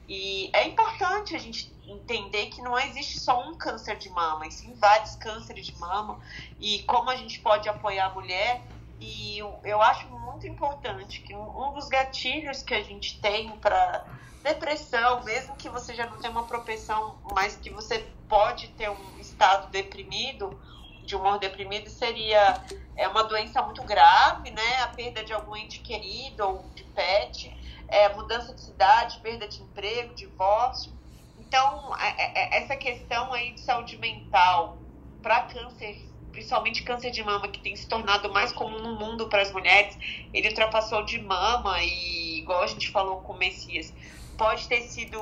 E 0.09 0.51
é 0.55 0.67
importante 0.67 1.35
a 1.35 1.39
gente 1.39 1.75
entender 1.87 2.47
que 2.47 2.63
não 2.63 2.79
existe 2.79 3.19
só 3.19 3.49
um 3.49 3.57
câncer 3.57 3.97
de 3.97 4.09
mama, 4.09 4.47
e 4.47 4.53
sim 4.53 4.73
vários 4.75 5.17
cânceres 5.17 5.67
de 5.67 5.77
mama, 5.79 6.21
e 6.61 6.83
como 6.85 7.11
a 7.11 7.17
gente 7.17 7.41
pode 7.41 7.69
apoiar 7.69 8.07
a 8.07 8.15
mulher. 8.15 8.63
E 8.99 9.39
eu, 9.39 9.61
eu 9.65 9.83
acho 9.83 10.09
muito 10.09 10.47
importante 10.47 11.23
que 11.23 11.35
um, 11.35 11.69
um 11.69 11.73
dos 11.75 11.89
gatilhos 11.89 12.63
que 12.63 12.75
a 12.75 12.83
gente 12.83 13.21
tem 13.21 13.51
para 13.59 14.05
depressão, 14.43 15.23
mesmo 15.25 15.57
que 15.57 15.69
você 15.69 15.95
já 15.95 16.07
não 16.07 16.19
tenha 16.19 16.31
uma 16.31 16.47
propensão, 16.47 17.21
mas 17.35 17.57
que 17.57 17.71
você 17.71 17.99
pode 18.29 18.69
ter 18.69 18.91
um 18.91 19.19
estado 19.19 19.71
deprimido, 19.71 20.59
de 21.05 21.15
humor 21.15 21.39
deprimido, 21.39 21.89
seria 21.91 22.65
é 22.97 23.07
uma 23.07 23.25
doença 23.25 23.63
muito 23.63 23.83
grave, 23.85 24.51
né? 24.51 24.83
A 24.83 24.89
perda 24.89 25.23
de 25.23 25.33
algum 25.33 25.55
ente 25.55 25.81
querido 25.81 26.43
ou 26.43 26.71
de 26.75 26.83
pet, 26.85 27.55
é, 27.89 28.09
mudança 28.15 28.55
de 28.55 28.63
cidade, 28.63 29.21
perda 29.21 29.47
de 29.47 29.63
emprego, 29.63 30.15
divórcio. 30.15 30.91
Então, 31.37 31.95
é, 31.99 32.57
é, 32.57 32.63
essa 32.63 32.75
questão 32.75 33.33
aí 33.35 33.53
de 33.53 33.61
saúde 33.61 33.99
mental 33.99 34.83
para 35.23 35.43
câncer, 35.43 36.06
principalmente 36.37 36.83
câncer 36.83 37.11
de 37.11 37.25
mama, 37.25 37.49
que 37.49 37.59
tem 37.61 37.75
se 37.75 37.89
tornado 37.89 38.31
mais 38.31 38.53
comum 38.53 38.79
no 38.79 38.95
mundo 38.95 39.27
para 39.27 39.41
as 39.41 39.51
mulheres, 39.51 39.97
ele 40.35 40.49
ultrapassou 40.49 41.03
de 41.03 41.19
mama 41.19 41.83
e, 41.83 42.41
igual 42.41 42.63
a 42.63 42.67
gente 42.67 42.91
falou 42.91 43.23
com 43.23 43.33
o 43.33 43.39
Messias, 43.39 43.91
pode 44.37 44.69
ter 44.69 44.83
sido 44.83 45.19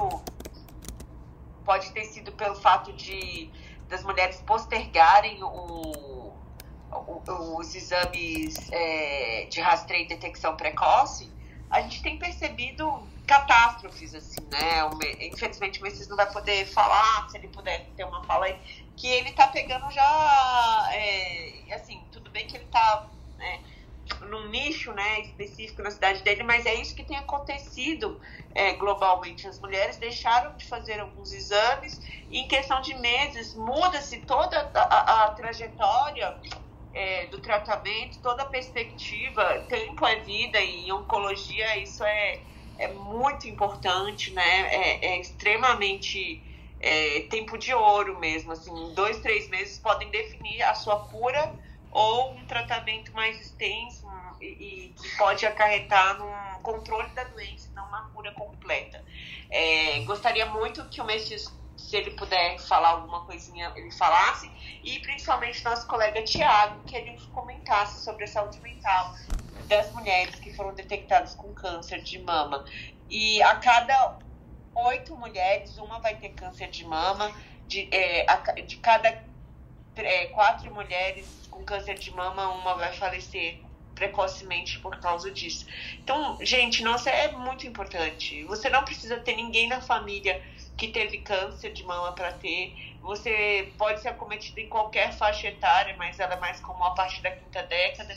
pode 1.65 1.93
ter 1.93 2.05
sido 2.05 2.33
pelo 2.33 2.57
fato 2.57 2.93
de 2.93 3.49
das 3.89 4.03
mulheres 4.03 4.43
postergarem 4.45 5.41
o, 5.41 6.33
o, 6.91 7.23
os 7.59 7.75
exames 7.77 8.73
é, 8.73 9.47
de 9.49 9.61
rastreio 9.61 10.07
e 10.07 10.09
detecção 10.09 10.57
precoce, 10.57 11.31
a 11.71 11.81
gente 11.83 12.03
tem 12.03 12.19
percebido 12.19 13.03
catástrofes, 13.27 14.15
assim, 14.15 14.41
né? 14.51 14.89
Infelizmente 15.21 15.81
o 15.81 15.83
Messias 15.83 16.09
não 16.09 16.17
vai 16.17 16.31
poder 16.31 16.67
falar, 16.67 17.29
se 17.29 17.39
ele 17.39 17.49
puder 17.49 17.87
ter 17.97 18.05
uma 18.05 18.23
fala 18.25 18.47
aí, 18.47 18.59
que 18.97 19.09
ele 19.09 19.33
tá 19.33 19.49
pegando 19.49 19.91
já, 19.91 20.89
é, 20.93 21.75
assim, 21.75 22.03
tudo 22.13 22.31
bem 22.31 22.47
que 22.47 22.57
ele 22.57 22.67
tá 22.67 23.09
né, 23.39 23.61
num 24.29 24.49
nicho 24.49 24.93
né, 24.93 25.21
específico 25.21 25.83
na 25.83 25.91
cidade 25.91 26.23
dele, 26.23 26.43
mas 26.43 26.67
é 26.67 26.75
isso 26.75 26.95
que 26.95 27.03
tem 27.03 27.17
acontecido 27.17 28.21
é, 28.55 28.75
globalmente. 28.75 29.47
As 29.47 29.59
mulheres 29.59 29.97
deixaram 29.97 30.55
de 30.57 30.67
fazer 30.67 31.01
alguns 31.01 31.33
exames 31.33 32.01
e 32.31 32.39
em 32.39 32.49
questão 32.49 32.81
de 32.81 32.95
meses 32.95 33.55
muda-se 33.55 34.19
toda 34.21 34.71
a, 34.75 34.81
a, 34.81 35.25
a 35.25 35.31
trajetória 35.31 36.37
é, 36.93 37.27
do 37.27 37.41
tratamento, 37.41 38.21
toda 38.21 38.43
a 38.43 38.47
perspectiva. 38.47 39.65
Tempo 39.69 40.07
é 40.07 40.17
vida 40.21 40.61
e 40.61 40.87
em 40.87 40.93
oncologia 40.93 41.79
isso 41.79 42.05
é, 42.05 42.41
é 42.79 42.89
muito 42.89 43.49
importante, 43.49 44.33
né? 44.33 44.75
É, 44.75 45.07
é 45.07 45.21
extremamente 45.21 46.43
é, 46.81 47.21
tempo 47.31 47.57
de 47.57 47.73
ouro 47.73 48.19
mesmo. 48.19 48.53
Assim, 48.53 48.95
dois, 48.95 49.19
três 49.21 49.49
meses 49.49 49.79
podem 49.79 50.11
definir 50.11 50.63
a 50.63 50.75
sua 50.75 50.99
cura 50.99 51.55
ou 51.91 52.35
um 52.35 52.45
tratamento 52.47 53.13
mais 53.13 53.41
extenso 53.41 54.07
e, 54.41 54.47
e 54.47 54.89
que 54.91 55.17
pode 55.17 55.47
acarretar 55.47 56.19
num 56.19 56.61
controle 56.61 57.09
da 57.11 57.25
doença, 57.25 57.71
não 57.75 57.87
uma 57.87 58.03
cura 58.11 58.33
completa. 58.33 59.03
É, 59.51 60.01
gostaria 60.01 60.47
muito 60.47 60.89
que 60.89 61.01
o 61.01 61.05
Messias, 61.05 61.45
se 61.77 61.97
ele 61.97 62.11
puder 62.13 62.59
falar 62.59 62.89
alguma 62.89 63.25
coisinha, 63.25 63.73
ele 63.77 63.93
falasse, 63.93 64.51
e 64.83 64.99
principalmente 65.01 65.65
nosso 65.65 65.87
colega 65.87 66.23
Tiago, 66.25 66.83
que 66.85 66.97
ele 66.97 67.17
comentasse 67.33 68.03
sobre 68.03 68.25
a 68.25 68.29
saúde 68.29 68.61
mental 68.61 69.15
das 69.67 69.93
mulheres 69.93 70.37
que 70.37 70.53
foram 70.53 70.75
detectadas 70.75 71.35
com 71.35 71.53
câncer 71.55 72.03
de 72.03 72.19
mama. 72.19 72.65
E 73.09 73.43
a 73.43 73.57
cada 73.57 74.19
oito 74.75 75.17
mulheres, 75.17 75.77
uma 75.79 76.01
vai 76.01 76.17
ter 76.17 76.31
câncer 76.31 76.69
de 76.69 76.85
mama, 76.85 77.35
de, 77.67 77.89
é, 77.93 78.27
de 78.63 78.77
cada 78.79 79.09
é, 79.97 80.27
quatro 80.27 80.73
mulheres 80.75 81.47
com 81.51 81.65
câncer 81.65 81.95
de 81.95 82.11
mama, 82.11 82.49
uma 82.49 82.75
vai 82.75 82.93
falecer 82.93 83.61
precocemente 83.95 84.81
por 84.81 84.99
causa 84.99 85.31
disso. 85.31 85.67
Então, 86.03 86.37
gente, 86.41 86.83
nossa, 86.83 87.11
é 87.11 87.31
muito 87.33 87.67
importante. 87.67 88.43
Você 88.45 88.69
não 88.69 88.85
precisa 88.85 89.19
ter 89.21 89.37
ninguém 89.37 89.69
na 89.69 89.81
família 89.81 90.43
que 90.77 90.89
teve 90.89 91.19
câncer 91.19 91.73
de 91.73 91.85
mama 91.85 92.13
para 92.13 92.33
ter. 92.33 92.75
Você 93.01 93.73
pode 93.79 94.01
ser 94.01 94.09
acometido 94.09 94.59
em 94.59 94.69
qualquer 94.69 95.13
faixa 95.13 95.49
etária, 95.49 95.95
mas 95.97 96.19
ela 96.19 96.35
é 96.35 96.41
mais 96.41 96.61
comum 96.61 96.83
a 96.85 96.91
partir 96.91 97.23
da 97.23 97.31
quinta 97.31 97.63
década. 97.63 98.17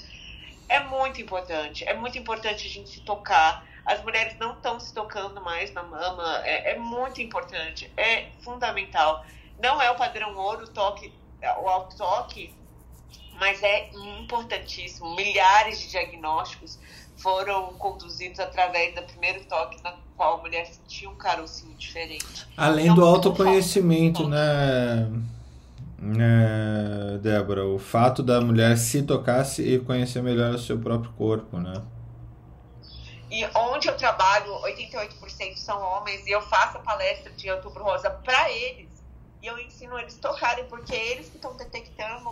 É 0.67 0.83
muito 0.83 1.21
importante. 1.21 1.83
É 1.85 1.93
muito 1.93 2.17
importante 2.17 2.67
a 2.67 2.69
gente 2.69 2.89
se 2.89 3.01
tocar. 3.01 3.65
As 3.85 4.03
mulheres 4.03 4.37
não 4.37 4.53
estão 4.53 4.79
se 4.79 4.93
tocando 4.93 5.41
mais 5.41 5.73
na 5.73 5.83
mama. 5.83 6.41
É, 6.43 6.71
é 6.71 6.79
muito 6.79 7.21
importante. 7.21 7.91
É 7.95 8.27
fundamental. 8.41 9.25
Não 9.61 9.81
é 9.81 9.89
o 9.89 9.95
padrão 9.95 10.35
ouro 10.35 10.65
o 10.65 10.67
toque, 10.67 11.11
o 11.61 11.67
auto-toque 11.67 12.53
mas 13.39 13.61
é 13.63 13.89
importantíssimo. 13.93 15.15
Milhares 15.15 15.79
de 15.79 15.89
diagnósticos 15.89 16.77
foram 17.15 17.73
conduzidos 17.73 18.39
através 18.39 18.93
do 18.95 19.01
primeiro 19.03 19.43
toque 19.45 19.81
na 19.83 19.95
qual 20.15 20.39
a 20.39 20.41
mulher 20.41 20.65
sentia 20.65 21.09
um 21.09 21.15
carocinho 21.15 21.73
diferente. 21.75 22.47
Além 22.55 22.85
então, 22.85 22.95
do 22.95 23.05
autoconhecimento, 23.05 24.27
né, 24.27 25.07
né, 26.07 27.19
Débora? 27.21 27.65
O 27.65 27.77
fato 27.79 28.23
da 28.23 28.41
mulher 28.41 28.77
se 28.77 29.03
tocar 29.03 29.45
e 29.59 29.79
conhecer 29.79 30.21
melhor 30.21 30.55
o 30.55 30.59
seu 30.59 30.77
próprio 30.79 31.11
corpo, 31.13 31.57
né? 31.57 31.81
e 33.29 33.45
onde 33.55 33.87
eu 33.87 33.97
trabalho, 33.97 34.51
88% 34.61 35.57
são 35.57 35.81
homens, 35.81 36.25
e 36.25 36.31
eu 36.31 36.41
faço 36.41 36.77
a 36.77 36.81
palestra 36.81 37.31
de 37.31 37.51
Outubro 37.51 37.83
Rosa 37.83 38.09
para 38.09 38.49
eles. 38.51 38.87
E 39.41 39.47
eu 39.47 39.59
ensino 39.59 39.99
eles 39.99 40.17
tocarem, 40.17 40.65
porque 40.65 40.95
é 40.95 41.11
eles 41.11 41.29
que 41.29 41.35
estão 41.35 41.55
detectando 41.55 42.27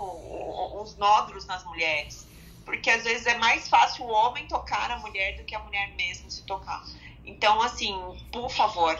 os 0.81 0.97
nódulos 0.97 1.45
nas 1.45 1.63
mulheres. 1.65 2.27
Porque 2.63 2.89
às 2.89 3.03
vezes 3.03 3.27
é 3.27 3.37
mais 3.37 3.67
fácil 3.69 4.05
o 4.05 4.09
homem 4.09 4.47
tocar 4.47 4.89
a 4.89 4.97
mulher 4.97 5.37
do 5.37 5.43
que 5.43 5.53
a 5.53 5.59
mulher 5.59 5.93
mesmo 5.95 6.31
se 6.31 6.43
tocar. 6.43 6.83
Então, 7.23 7.61
assim, 7.61 7.93
por 8.31 8.49
favor, 8.49 8.97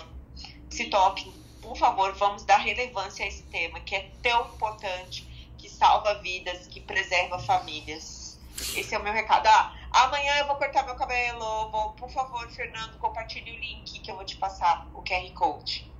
se 0.70 0.86
toquem. 0.90 1.34
Por 1.66 1.76
favor, 1.76 2.14
vamos 2.14 2.44
dar 2.44 2.58
relevância 2.58 3.26
a 3.26 3.28
esse 3.28 3.42
tema 3.44 3.80
que 3.80 3.96
é 3.96 4.12
tão 4.22 4.46
importante, 4.54 5.28
que 5.58 5.68
salva 5.68 6.14
vidas, 6.22 6.68
que 6.68 6.80
preserva 6.80 7.40
famílias. 7.40 8.40
Esse 8.76 8.94
é 8.94 9.00
o 9.00 9.04
meu 9.04 9.12
recado. 9.12 9.48
Ah, 9.48 9.74
amanhã 9.92 10.38
eu 10.38 10.46
vou 10.46 10.58
cortar 10.58 10.86
meu 10.86 10.94
cabelo. 10.94 11.72
Vou, 11.72 11.90
por 11.94 12.08
favor, 12.12 12.48
Fernando, 12.52 13.00
compartilhe 13.00 13.52
o 13.52 13.60
link 13.60 14.00
que 14.00 14.12
eu 14.12 14.16
vou 14.16 14.24
te 14.24 14.38
passar, 14.38 14.88
o 14.94 15.02
QR 15.02 15.28
Code. 15.34 15.92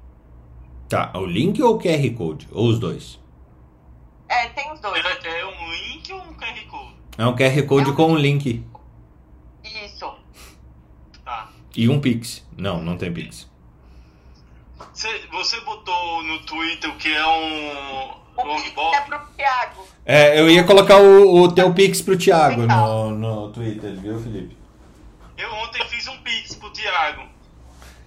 Tá, 0.88 1.12
o 1.16 1.26
link 1.26 1.60
ou 1.64 1.78
o 1.78 1.80
QR 1.80 2.16
Code? 2.16 2.48
Ou 2.52 2.68
os 2.68 2.78
dois? 2.78 3.20
É, 4.30 4.48
tem 4.50 4.72
os 4.72 4.80
dois. 4.80 5.04
É, 5.04 5.40
é 5.40 5.46
um 5.48 5.72
link 5.72 6.14
ou 6.14 6.22
um 6.22 6.34
QR 6.36 6.68
Code? 6.70 6.96
É 7.18 7.26
um 7.26 7.36
QR 7.36 7.68
Code 7.68 7.90
é 7.90 7.92
um... 7.92 7.96
com 7.96 8.12
um 8.12 8.16
link. 8.16 8.64
Isso. 9.64 10.14
Tá. 11.24 11.50
E 11.76 11.90
um 11.90 12.00
Pix. 12.00 12.46
Não, 12.56 12.84
não 12.84 12.96
tem 12.98 13.12
Pix. 13.12 13.50
Você, 14.94 15.28
você 15.32 15.60
botou 15.62 16.24
no 16.24 16.40
Twitter 16.46 16.90
o 16.90 16.98
que 16.98 17.14
é 17.14 17.28
um. 17.28 18.26
O 18.38 18.56
Pix 18.56 18.74
é 18.94 19.02
pro 19.02 19.20
Thiago. 19.38 19.88
É, 20.06 20.40
eu 20.40 20.50
ia 20.50 20.64
colocar 20.64 20.98
o, 20.98 21.44
o 21.44 21.52
teu 21.52 21.74
Pix 21.74 22.02
pro 22.02 22.18
Thiago 22.18 22.64
no, 22.68 23.12
no 23.12 23.52
Twitter, 23.52 23.96
viu, 23.96 24.20
Felipe? 24.20 24.58
Eu 25.38 25.54
ontem 25.54 25.84
fiz 25.88 26.08
um 26.08 26.18
Pix 26.20 26.56
pro 26.56 26.70
Thiago. 26.72 27.24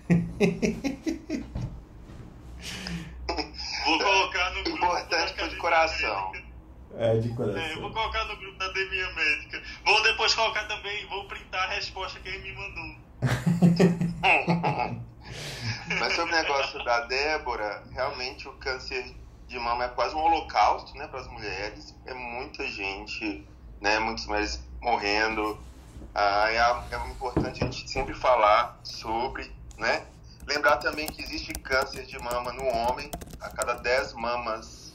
Vou 3.84 3.98
colocar 3.98 4.50
no 4.50 4.64
grupo. 4.64 4.84
Importante 4.84 5.32
pro 5.32 5.48
de 5.48 5.56
coração. 5.56 6.32
É, 6.98 7.16
de 7.16 7.28
coração. 7.30 7.62
É, 7.62 7.74
eu 7.74 7.80
vou 7.80 7.90
colocar 7.90 8.24
no 8.24 8.36
grupo 8.36 8.58
da 8.58 8.68
Deminha 8.68 9.10
Médica. 9.14 9.62
Vou 9.84 10.02
depois 10.02 10.34
colocar 10.34 10.64
também, 10.64 11.06
vou 11.06 11.24
printar 11.24 11.68
a 11.68 11.74
resposta 11.74 12.18
que 12.20 12.28
ele 12.28 12.38
me 12.38 12.52
mandou. 12.54 12.96
Mas 15.98 16.14
sobre 16.14 16.34
o 16.34 16.36
negócio 16.36 16.84
da 16.84 17.00
Débora, 17.06 17.82
realmente 17.92 18.46
o 18.48 18.52
câncer 18.54 19.14
de 19.46 19.58
mama 19.58 19.84
é 19.84 19.88
quase 19.88 20.14
um 20.14 20.18
holocausto 20.18 20.96
né, 20.96 21.06
para 21.06 21.20
as 21.20 21.28
mulheres. 21.28 21.94
É 22.04 22.12
muita 22.12 22.66
gente, 22.66 23.46
né, 23.80 23.98
muitas 23.98 24.26
mulheres 24.26 24.60
morrendo. 24.80 25.58
Ah, 26.14 26.50
é, 26.50 26.94
é 26.94 27.10
importante 27.10 27.62
a 27.62 27.66
gente 27.66 27.88
sempre 27.88 28.14
falar 28.14 28.78
sobre, 28.84 29.50
né? 29.76 30.04
Lembrar 30.46 30.78
também 30.78 31.06
que 31.06 31.22
existe 31.22 31.52
câncer 31.54 32.06
de 32.06 32.18
mama 32.18 32.52
no 32.52 32.64
homem. 32.66 33.10
A 33.40 33.50
cada 33.50 33.74
10 33.74 34.14
mamas 34.14 34.94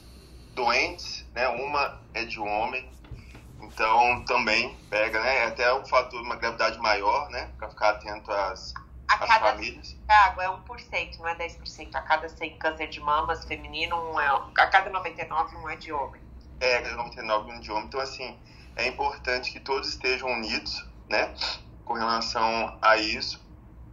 doentes, 0.54 1.24
né, 1.34 1.48
uma 1.48 2.00
é 2.12 2.24
de 2.24 2.38
homem. 2.38 2.88
Então 3.60 4.24
também 4.24 4.76
pega, 4.90 5.20
né? 5.20 5.38
É 5.38 5.46
até 5.46 5.74
um 5.74 5.84
fator 5.84 6.20
de 6.20 6.26
uma 6.26 6.36
gravidade 6.36 6.78
maior, 6.78 7.28
né? 7.30 7.50
Para 7.58 7.68
ficar 7.68 7.90
atento 7.90 8.30
às, 8.30 8.74
a 9.08 9.14
às 9.14 9.28
cada, 9.28 9.52
famílias. 9.52 9.96
É 10.08 10.48
1%, 10.48 11.18
não 11.18 11.28
é 11.28 11.34
10%. 11.36 11.94
A 11.94 12.02
cada 12.02 12.28
100 12.28 12.58
câncer 12.58 12.88
de 12.88 13.00
mamas 13.00 13.44
feminino, 13.44 13.96
um 13.96 14.20
é, 14.20 14.26
a 14.26 14.66
cada 14.66 14.90
99, 14.90 15.56
um 15.56 15.68
é 15.68 15.76
de 15.76 15.92
homem. 15.92 16.20
É, 16.60 16.76
a 16.76 16.82
cada 16.82 16.96
99 16.96 17.52
um 17.52 17.60
de 17.60 17.70
homem. 17.70 17.84
Então, 17.86 18.00
assim, 18.00 18.38
é 18.76 18.88
importante 18.88 19.52
que 19.52 19.60
todos 19.60 19.88
estejam 19.88 20.28
unidos, 20.28 20.86
né? 21.08 21.34
Com 21.84 21.94
relação 21.94 22.78
a 22.80 22.96
isso. 22.96 23.42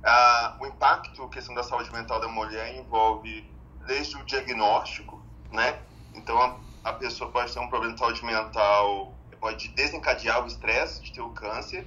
Ah, 0.04 0.58
o 0.60 0.66
impacto, 0.66 1.24
a 1.24 1.30
questão 1.30 1.54
da 1.54 1.64
saúde 1.64 1.92
mental 1.92 2.20
da 2.20 2.28
mulher 2.28 2.76
envolve 2.76 3.48
desde 3.86 4.16
o 4.18 4.24
diagnóstico, 4.26 5.24
né? 5.52 5.80
Então 6.14 6.40
a, 6.40 6.58
a 6.84 6.94
pessoa 6.94 7.32
pode 7.32 7.54
ter 7.54 7.60
um 7.60 7.68
problema 7.68 7.94
de 7.94 8.00
saúde 8.00 8.24
mental, 8.26 9.14
pode 9.40 9.68
desencadear 9.70 10.44
o 10.44 10.48
estresse 10.48 11.02
de 11.02 11.14
ter 11.14 11.22
o 11.22 11.30
câncer, 11.32 11.86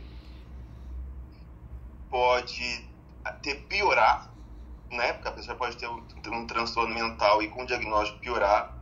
pode 2.11 2.94
ter 3.33 3.55
piorar, 3.67 4.31
né? 4.91 5.13
Porque 5.15 5.29
a 5.29 5.33
pessoa 5.33 5.57
pode 5.57 5.77
ter 5.77 5.89
um, 5.89 6.07
um 6.29 6.47
transtorno 6.47 6.95
mental 6.95 7.43
e 7.43 7.49
com 7.49 7.63
o 7.63 7.67
diagnóstico 7.67 8.21
piorar. 8.21 8.79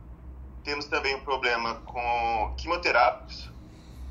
Temos 0.63 0.85
também 0.85 1.15
um 1.15 1.21
problema 1.21 1.75
com 1.75 2.53
quimioterápicos, 2.57 3.51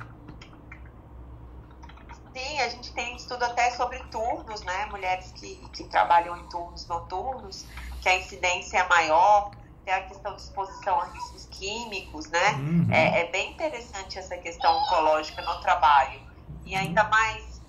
Sim, 2.34 2.60
a 2.60 2.70
gente 2.70 2.92
tem 2.92 3.16
estudo 3.16 3.44
até 3.44 3.70
sobre 3.72 4.00
turnos, 4.06 4.62
né? 4.62 4.88
Mulheres 4.88 5.32
que, 5.34 5.56
que 5.74 5.84
trabalham 5.86 6.36
em 6.38 6.50
turnos 6.50 6.88
noturnos, 6.88 7.66
que 8.02 8.10
a 8.10 8.18
incidência 8.18 8.80
é 8.80 8.90
maior 8.90 9.52
tem 9.86 9.94
a 9.94 10.02
questão 10.02 10.36
de 10.36 10.42
exposição 10.42 11.00
a 11.00 11.06
riscos 11.06 11.46
químicos, 11.52 12.28
né? 12.32 12.54
Uhum. 12.54 12.88
É, 12.92 13.22
é, 13.22 13.32
bem 13.32 13.52
interessante 13.52 14.18
essa 14.18 14.36
questão 14.38 14.76
oncológica 14.82 15.44
no 15.44 15.62
trabalho. 15.62 16.20
E 16.66 16.76
ainda 16.76 17.04
mais 17.04 17.62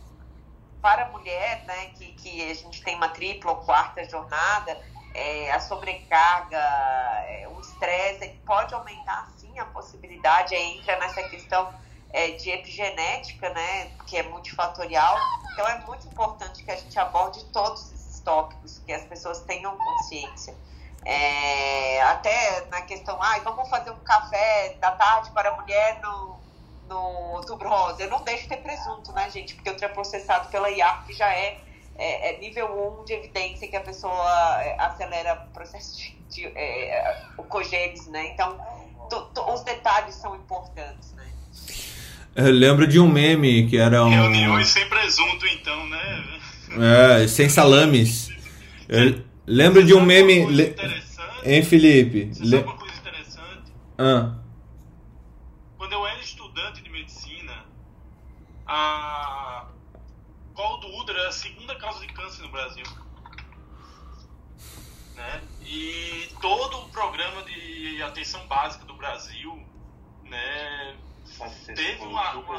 para 0.80 1.04
a 1.04 1.08
mulher, 1.10 1.64
né, 1.66 1.88
que, 1.98 2.12
que 2.12 2.50
a 2.50 2.54
gente 2.54 2.82
tem 2.82 2.96
uma 2.96 3.10
tripla 3.10 3.50
ou 3.50 3.58
quarta 3.58 4.02
jornada, 4.08 4.80
é, 5.16 5.50
a 5.50 5.60
sobrecarga, 5.60 6.58
é, 6.58 7.48
o 7.48 7.60
estresse 7.60 8.28
pode 8.44 8.74
aumentar 8.74 9.28
sim 9.38 9.58
a 9.58 9.64
possibilidade, 9.64 10.54
aí 10.54 10.78
entra 10.78 10.98
nessa 10.98 11.22
questão 11.24 11.72
é, 12.12 12.32
de 12.32 12.50
epigenética, 12.50 13.48
né, 13.50 13.90
que 14.06 14.16
é 14.16 14.22
multifatorial. 14.24 15.16
Então 15.52 15.66
é 15.66 15.78
muito 15.86 16.06
importante 16.06 16.62
que 16.62 16.70
a 16.70 16.76
gente 16.76 16.98
aborde 16.98 17.42
todos 17.46 17.92
esses 17.92 18.20
tópicos, 18.20 18.78
que 18.84 18.92
as 18.92 19.04
pessoas 19.04 19.40
tenham 19.40 19.76
consciência. 19.76 20.54
É, 21.04 22.02
até 22.02 22.66
na 22.66 22.82
questão, 22.82 23.16
ah, 23.22 23.38
vamos 23.42 23.68
fazer 23.68 23.90
um 23.90 24.00
café 24.00 24.76
da 24.80 24.90
tarde 24.90 25.30
para 25.30 25.50
a 25.50 25.56
mulher 25.56 26.00
no, 26.02 26.36
no 26.88 27.32
outubro 27.36 27.68
rosa. 27.68 28.02
Eu 28.02 28.10
não 28.10 28.22
deixo 28.22 28.42
de 28.42 28.48
ter 28.48 28.56
presunto, 28.58 29.12
né, 29.12 29.30
gente? 29.30 29.54
Porque 29.54 29.88
processado 29.88 30.48
pela 30.48 30.68
IAP 30.68 31.12
já 31.12 31.32
é, 31.32 31.58
é, 31.98 32.34
é, 32.34 32.40
nível 32.40 33.00
1 33.00 33.04
de 33.04 33.12
evidência 33.14 33.68
que 33.68 33.76
a 33.76 33.80
pessoa 33.80 34.62
é, 34.62 34.76
acelera 34.80 35.46
o 35.48 35.52
processo 35.52 35.96
de, 35.96 36.16
de 36.30 36.46
é, 36.46 37.24
o 37.36 37.42
cogênese, 37.42 38.10
né? 38.10 38.32
Então, 38.32 38.58
os 39.52 39.62
detalhes 39.62 40.14
são 40.14 40.34
importantes, 40.36 41.12
né? 41.12 41.26
Eu 42.34 42.52
lembro 42.52 42.86
de 42.86 43.00
um 43.00 43.08
meme 43.08 43.66
que 43.66 43.78
era 43.78 44.04
um... 44.04 44.10
Reuniões 44.10 44.68
sem 44.68 44.86
presunto, 44.88 45.46
então, 45.46 45.86
né? 45.88 46.40
É, 47.22 47.28
sem 47.28 47.48
salames. 47.48 48.28
Eu 48.88 49.22
lembro 49.46 49.82
de 49.82 49.94
um 49.94 50.02
meme... 50.02 50.44
Le... 50.46 50.76
Hein, 51.44 51.62
Felipe? 51.62 52.34
Você 52.34 52.42
Le... 52.42 52.50
sabe 52.50 52.64
uma 52.64 52.76
coisa 52.76 52.94
interessante? 52.96 53.72
Ah. 53.96 54.34
Quando 55.78 55.92
eu 55.92 56.06
era 56.06 56.20
estudante 56.20 56.82
de 56.82 56.90
medicina, 56.90 57.64
a 58.66 59.66
colo 60.56 60.78
do 60.78 60.88
útero 60.96 61.18
era 61.18 61.28
a 61.28 61.32
segunda 61.32 61.74
causa 61.76 62.00
de 62.00 62.12
câncer 62.12 62.42
no 62.42 62.45
Brasil. 62.56 62.84
Né? 65.14 65.42
E 65.62 66.28
todo 66.40 66.78
o 66.78 66.88
programa 66.88 67.42
de 67.42 68.02
atenção 68.02 68.46
básica 68.46 68.84
do 68.86 68.94
Brasil 68.94 69.62
né, 70.24 70.96
teve 71.74 72.02
uma, 72.02 72.32
uma, 72.36 72.58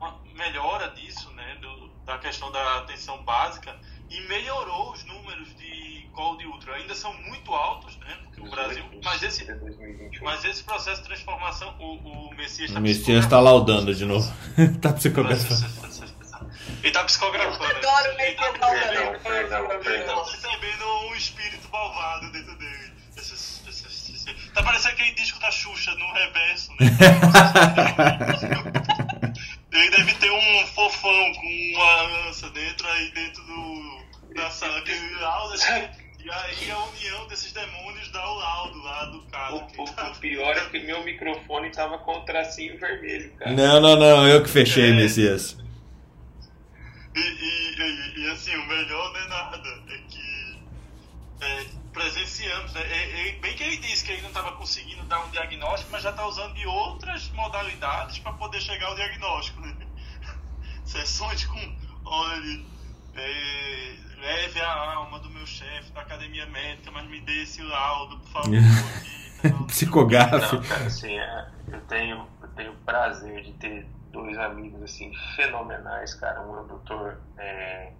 uma, 0.00 0.20
melhora 0.34 0.90
disso, 0.90 1.30
né, 1.32 1.56
do, 1.60 1.88
da 2.04 2.18
questão 2.18 2.50
da 2.50 2.78
atenção 2.78 3.22
básica 3.22 3.78
e 4.10 4.20
melhorou 4.22 4.92
os 4.92 5.04
números 5.04 5.54
de 5.56 6.08
colo 6.12 6.36
de 6.38 6.46
útero. 6.46 6.74
Ainda 6.74 6.94
são 6.94 7.14
muito 7.22 7.52
altos, 7.52 7.96
né, 7.98 8.18
porque 8.24 8.40
o 8.40 8.50
Brasil... 8.50 8.84
Mas 9.04 9.22
esse, 9.22 9.46
mas 10.20 10.44
esse 10.44 10.64
processo 10.64 11.02
de 11.02 11.08
transformação, 11.08 11.76
o, 11.78 12.28
o 12.28 12.34
Messias 12.34 12.70
está... 12.70 12.80
O 12.80 12.82
Messias 12.82 13.24
está 13.24 13.40
laudando 13.40 13.94
de 13.94 14.04
novo. 14.04 14.32
está 14.58 14.92
psicografando. 14.92 16.11
Ele 16.80 16.88
está 16.88 17.04
psicografando. 17.04 17.64
Eu 17.64 17.76
adoro 17.76 18.12
o 18.12 18.16
Messias 18.16 18.58
laudando. 18.60 19.88
Ele 19.88 19.98
está 19.98 20.24
recebendo 20.24 20.84
um 21.08 21.14
espírito 21.14 21.68
malvado 21.70 22.32
dentro 22.32 22.56
dele. 22.56 22.92
Tá 24.54 24.62
parecendo 24.62 24.94
aquele 24.94 25.12
disco 25.12 25.38
da 25.40 25.50
Xuxa 25.50 25.94
no 25.94 26.12
reverso, 26.12 26.72
né? 26.78 26.86
Ele 29.72 29.90
deve 29.90 30.14
ter 30.14 30.30
um 30.30 30.66
fofão 30.66 31.32
com 31.34 31.72
uma 31.74 32.02
lança 32.02 32.50
dentro 32.50 32.86
aí 32.86 33.10
dentro 33.12 33.42
do, 33.44 34.04
da 34.34 34.50
sala. 34.50 34.82
Assim, 35.54 35.88
e 36.22 36.30
aí 36.30 36.70
a 36.70 36.78
união 36.78 37.26
desses 37.28 37.50
demônios 37.52 38.10
dá 38.10 38.28
o 38.28 38.34
laudo 38.34 38.82
lá 38.82 39.06
do 39.06 39.22
caso. 39.22 39.56
O, 39.56 39.82
o, 39.82 39.84
tá... 39.86 40.10
o 40.10 40.16
pior 40.16 40.54
é 40.56 40.60
que 40.66 40.80
meu 40.80 41.02
microfone 41.02 41.70
tava 41.70 41.96
com 41.98 42.12
o 42.12 42.20
tracinho 42.24 42.78
vermelho, 42.78 43.32
cara. 43.38 43.52
Não, 43.52 43.80
não, 43.80 43.96
não, 43.96 44.28
eu 44.28 44.42
que 44.42 44.50
fechei, 44.50 44.90
é. 44.90 44.92
Messias. 44.92 45.56
E, 47.14 47.20
e, 47.20 47.74
e, 47.76 48.20
e, 48.20 48.30
assim, 48.30 48.54
o 48.54 48.66
melhor 48.66 49.12
não 49.12 49.20
é 49.20 49.28
nada. 49.28 49.68
É 49.88 49.98
que. 50.08 50.58
É, 51.40 51.64
presenciamos. 51.92 52.72
Né? 52.72 52.80
É, 52.82 53.28
é, 53.28 53.32
bem 53.38 53.54
que 53.54 53.62
ele 53.62 53.76
disse 53.78 54.04
que 54.04 54.12
ele 54.12 54.22
não 54.22 54.28
estava 54.28 54.52
conseguindo 54.52 55.02
dar 55.04 55.20
um 55.24 55.30
diagnóstico, 55.30 55.90
mas 55.92 56.02
já 56.02 56.10
está 56.10 56.26
usando 56.26 56.54
de 56.54 56.66
outras 56.66 57.28
modalidades 57.30 58.18
para 58.18 58.32
poder 58.32 58.60
chegar 58.60 58.86
ao 58.86 58.94
diagnóstico. 58.94 59.60
Né? 59.60 59.74
Sessões 60.84 61.44
com, 61.44 61.76
olha, 62.04 62.64
é, 63.14 63.96
leve 64.20 64.60
a 64.60 64.94
alma 64.94 65.18
do 65.18 65.28
meu 65.30 65.46
chefe 65.46 65.92
da 65.92 66.00
academia 66.00 66.46
médica, 66.46 66.90
mas 66.90 67.06
me 67.08 67.20
dê 67.20 67.42
esse 67.42 67.62
laudo, 67.62 68.18
por 68.20 68.30
favor. 68.30 68.52
Psicogafe. 69.66 70.56
assim, 70.86 71.18
é, 71.18 71.48
eu 71.72 71.80
tenho 71.82 72.28
eu 72.40 72.48
tenho 72.50 72.72
o 72.72 72.76
prazer 72.76 73.42
de 73.42 73.52
ter 73.54 73.86
dois 74.12 74.38
amigos 74.38 74.82
assim 74.82 75.12
fenomenais, 75.34 76.14
cara. 76.14 76.40
Um 76.42 76.56
é 76.56 76.60
o 76.60 76.64
doutor 76.64 77.20
é, 77.38 77.92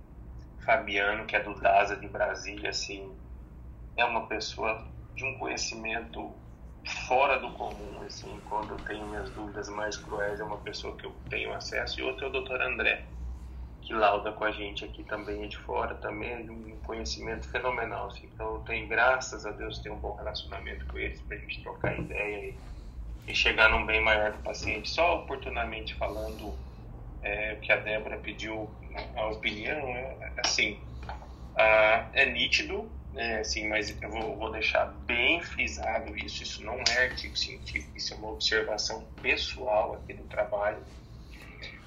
Fabiano, 0.64 1.26
que 1.26 1.34
é 1.34 1.40
do 1.40 1.54
DASA 1.60 1.96
de 1.96 2.06
Brasília, 2.08 2.70
assim, 2.70 3.12
é 3.96 4.04
uma 4.04 4.26
pessoa 4.26 4.86
de 5.14 5.24
um 5.24 5.38
conhecimento 5.38 6.32
fora 7.06 7.38
do 7.38 7.52
comum, 7.52 8.02
assim, 8.02 8.40
quando 8.48 8.74
eu 8.74 8.78
tenho 8.80 9.06
minhas 9.06 9.30
dúvidas 9.30 9.68
mais 9.68 9.96
cruéis, 9.96 10.40
é 10.40 10.44
uma 10.44 10.58
pessoa 10.58 10.96
que 10.96 11.06
eu 11.06 11.12
tenho 11.28 11.52
acesso, 11.52 12.00
e 12.00 12.02
outro 12.02 12.26
é 12.26 12.28
o 12.28 12.32
doutor 12.32 12.60
André, 12.60 13.04
que 13.80 13.92
lauda 13.92 14.32
com 14.32 14.44
a 14.44 14.50
gente 14.52 14.84
aqui 14.84 15.02
também, 15.04 15.44
é 15.44 15.46
de 15.46 15.58
fora, 15.58 15.94
também. 15.96 16.30
É 16.30 16.42
de 16.42 16.50
um 16.50 16.80
conhecimento 16.80 17.48
fenomenal, 17.48 18.06
assim, 18.06 18.28
então 18.32 18.54
eu 18.54 18.60
tenho, 18.60 18.88
graças 18.88 19.44
a 19.44 19.50
Deus, 19.50 19.78
tenho 19.80 19.96
um 19.96 19.98
bom 19.98 20.14
relacionamento 20.14 20.86
com 20.86 20.98
eles, 20.98 21.20
pra 21.22 21.36
gente 21.36 21.62
trocar 21.62 21.98
ideia 21.98 22.50
e, 22.50 22.58
e 23.26 23.34
chegar 23.34 23.70
num 23.70 23.86
bem 23.86 24.00
maior 24.00 24.32
do 24.32 24.38
paciente, 24.38 24.88
só 24.90 25.20
oportunamente 25.20 25.94
falando 25.94 26.58
é, 27.22 27.56
que 27.56 27.70
a 27.70 27.76
Débora 27.76 28.18
pediu 28.18 28.68
a 29.16 29.26
opinião, 29.26 29.88
é, 29.88 30.32
assim, 30.38 30.78
é 32.14 32.26
nítido 32.26 32.90
é, 33.14 33.40
assim, 33.40 33.68
mas 33.68 33.94
eu 34.00 34.08
vou, 34.08 34.36
vou, 34.36 34.50
deixar 34.50 34.86
bem 34.86 35.40
frisado 35.42 36.16
isso. 36.16 36.42
Isso 36.42 36.64
não 36.64 36.82
é 36.88 37.04
artigo 37.04 37.36
científico, 37.36 37.96
isso 37.96 38.14
é 38.14 38.16
uma 38.16 38.30
observação 38.30 39.04
pessoal 39.20 39.94
aqui 39.94 40.14
do 40.14 40.24
trabalho. 40.24 40.82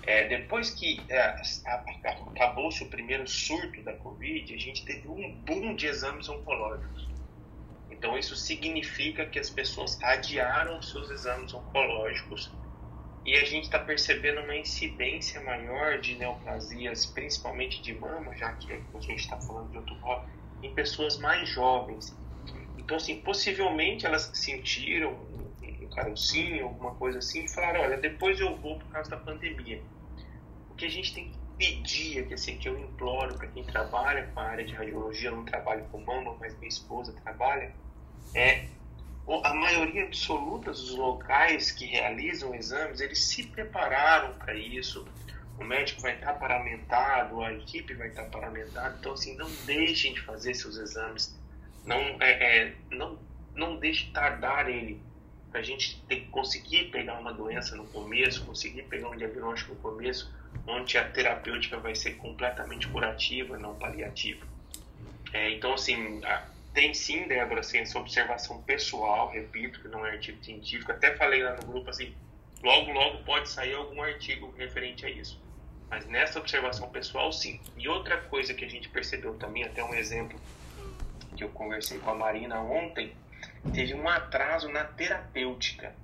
É, 0.04 0.28
depois 0.28 0.70
que 0.70 1.02
é, 1.10 1.36
acabou-se 1.66 2.84
o 2.84 2.90
primeiro 2.90 3.28
surto 3.28 3.82
da 3.82 3.94
Covid, 3.94 4.54
a 4.54 4.58
gente 4.58 4.86
teve 4.86 5.08
um 5.08 5.32
boom 5.42 5.76
de 5.76 5.88
exames 5.88 6.30
oncológicos. 6.30 7.05
Então, 7.96 8.18
isso 8.18 8.36
significa 8.36 9.26
que 9.26 9.40
as 9.40 9.50
pessoas 9.50 9.98
adiaram 10.04 10.82
seus 10.82 11.10
exames 11.10 11.54
oncológicos 11.54 12.54
e 13.26 13.34
a 13.38 13.46
gente 13.46 13.64
está 13.64 13.80
percebendo 13.80 14.42
uma 14.42 14.56
incidência 14.56 15.42
maior 15.42 15.98
de 16.00 16.16
neoplasias, 16.16 17.06
principalmente 17.06 17.82
de 17.82 17.98
mama, 17.98 18.36
já 18.36 18.52
que 18.52 18.74
a 18.74 19.00
gente 19.00 19.22
está 19.22 19.38
falando 19.38 19.72
de 19.72 19.78
outro 19.78 19.96
em 20.62 20.74
pessoas 20.74 21.18
mais 21.18 21.48
jovens. 21.48 22.20
Então, 22.78 22.98
assim, 22.98 23.22
possivelmente 23.22 24.06
elas 24.06 24.30
sentiram 24.34 25.14
um 25.14 25.90
carocinho, 25.90 26.66
alguma 26.66 26.96
coisa 26.96 27.20
assim, 27.20 27.46
e 27.46 27.50
falaram, 27.50 27.80
olha, 27.80 27.98
depois 27.98 28.40
eu 28.42 28.58
vou 28.58 28.78
por 28.78 28.90
causa 28.90 29.10
da 29.10 29.18
pandemia. 29.18 29.82
O 30.70 30.76
que 30.76 30.86
a 30.86 30.90
gente 30.90 31.14
tem 31.14 31.30
que 31.30 31.40
pedir, 31.58 32.20
é 32.20 32.24
que, 32.24 32.34
assim, 32.34 32.58
que 32.58 32.68
eu 32.68 32.78
imploro 32.78 33.38
para 33.38 33.48
quem 33.48 33.64
trabalha 33.64 34.28
com 34.28 34.40
a 34.42 34.44
área 34.44 34.66
de 34.66 34.74
radiologia, 34.74 35.30
eu 35.30 35.38
não 35.38 35.46
trabalho 35.46 35.86
com 35.86 36.04
mama, 36.04 36.36
mas 36.38 36.54
minha 36.60 36.68
esposa 36.68 37.14
trabalha, 37.24 37.74
é 38.34 38.66
a 39.44 39.54
maioria 39.54 40.04
absoluta 40.04 40.72
dos 40.72 40.92
locais 40.92 41.72
que 41.72 41.86
realizam 41.86 42.54
exames, 42.54 43.02
eles 43.02 43.24
se 43.24 43.44
prepararam 43.44 44.34
para 44.34 44.54
isso, 44.54 45.08
o 45.58 45.64
médico 45.64 46.02
vai 46.02 46.16
estar 46.16 46.34
paramentado, 46.34 47.42
a 47.42 47.54
equipe 47.54 47.94
vai 47.94 48.10
estar 48.10 48.26
paramentada. 48.26 48.96
Então, 49.00 49.14
assim, 49.14 49.36
não 49.36 49.50
deixem 49.66 50.14
de 50.14 50.22
fazer 50.22 50.54
seus 50.54 50.78
exames. 50.78 51.36
Não, 51.86 51.98
é, 51.98 52.60
é 52.60 52.76
não, 52.92 53.18
não 53.56 53.78
deixe 53.78 54.12
tardar 54.12 54.70
ele. 54.70 55.02
Para 55.50 55.62
a 55.62 55.64
gente 55.64 56.02
ter, 56.10 56.28
conseguir 56.32 56.92
pegar 56.92 57.18
uma 57.18 57.32
doença 57.34 57.78
no 57.78 57.86
começo, 57.86 58.46
conseguir 58.46 58.84
pegar 58.84 59.10
um 59.10 59.16
diagnóstico 59.16 59.74
no 59.74 59.80
começo, 59.80 60.30
onde 60.68 60.98
a 60.98 61.10
terapêutica 61.10 61.78
vai 61.78 61.96
ser 61.96 62.16
completamente 62.18 62.88
curativa, 62.90 63.58
não 63.58 63.74
paliativa. 63.76 64.46
É, 65.32 65.52
então, 65.52 65.74
assim, 65.74 66.22
tem 66.76 66.94
sim, 66.94 67.26
Débora, 67.26 67.62
assim, 67.62 67.80
essa 67.80 67.98
observação 67.98 68.62
pessoal, 68.62 69.32
repito, 69.32 69.80
que 69.80 69.88
não 69.88 70.06
é 70.06 70.12
artigo 70.12 70.44
científico. 70.44 70.92
Até 70.92 71.16
falei 71.16 71.42
lá 71.42 71.56
no 71.56 71.66
grupo, 71.66 71.90
assim, 71.90 72.14
logo, 72.62 72.92
logo 72.92 73.24
pode 73.24 73.50
sair 73.50 73.74
algum 73.74 74.04
artigo 74.04 74.54
referente 74.58 75.06
a 75.06 75.10
isso. 75.10 75.42
Mas 75.90 76.06
nessa 76.06 76.38
observação 76.38 76.90
pessoal, 76.90 77.32
sim. 77.32 77.62
E 77.78 77.88
outra 77.88 78.18
coisa 78.18 78.54
que 78.54 78.66
a 78.66 78.70
gente 78.70 78.90
percebeu 78.90 79.36
também, 79.36 79.64
até 79.64 79.82
um 79.82 79.96
exemplo 79.96 80.38
que 81.38 81.46
eu 81.46 81.50
conversei 81.50 81.98
com 82.00 82.10
a 82.10 82.16
Marina 82.16 82.60
ontem, 82.60 83.14
teve 83.74 83.94
um 83.94 84.08
atraso 84.10 84.68
na 84.68 84.84
terapêutica. 84.84 85.96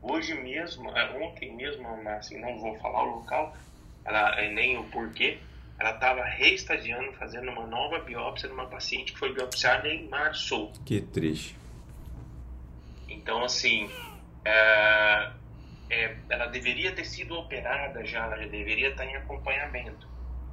Hoje 0.00 0.32
mesmo, 0.32 0.90
é, 0.96 1.18
ontem 1.18 1.54
mesmo, 1.54 1.86
assim, 2.08 2.38
não 2.38 2.58
vou 2.58 2.78
falar 2.78 3.02
o 3.02 3.16
local, 3.16 3.54
ela, 4.06 4.40
é, 4.40 4.50
nem 4.50 4.78
o 4.78 4.84
porquê, 4.84 5.38
ela 5.78 5.90
estava 5.90 6.24
reestadiando, 6.24 7.12
fazendo 7.12 7.50
uma 7.50 7.66
nova 7.66 8.00
biópsia 8.00 8.48
numa 8.48 8.66
paciente 8.66 9.12
que 9.12 9.18
foi 9.18 9.32
biopsiada 9.32 9.88
em 9.88 10.08
março. 10.08 10.72
Que 10.84 11.00
triste. 11.00 11.56
Então, 13.08 13.44
assim, 13.44 13.88
é, 14.44 15.30
é, 15.88 16.16
ela 16.28 16.46
deveria 16.46 16.92
ter 16.92 17.04
sido 17.04 17.34
operada 17.34 18.04
já, 18.04 18.24
ela 18.24 18.36
já 18.42 18.48
deveria 18.48 18.90
estar 18.90 19.06
em 19.06 19.14
acompanhamento. 19.16 20.08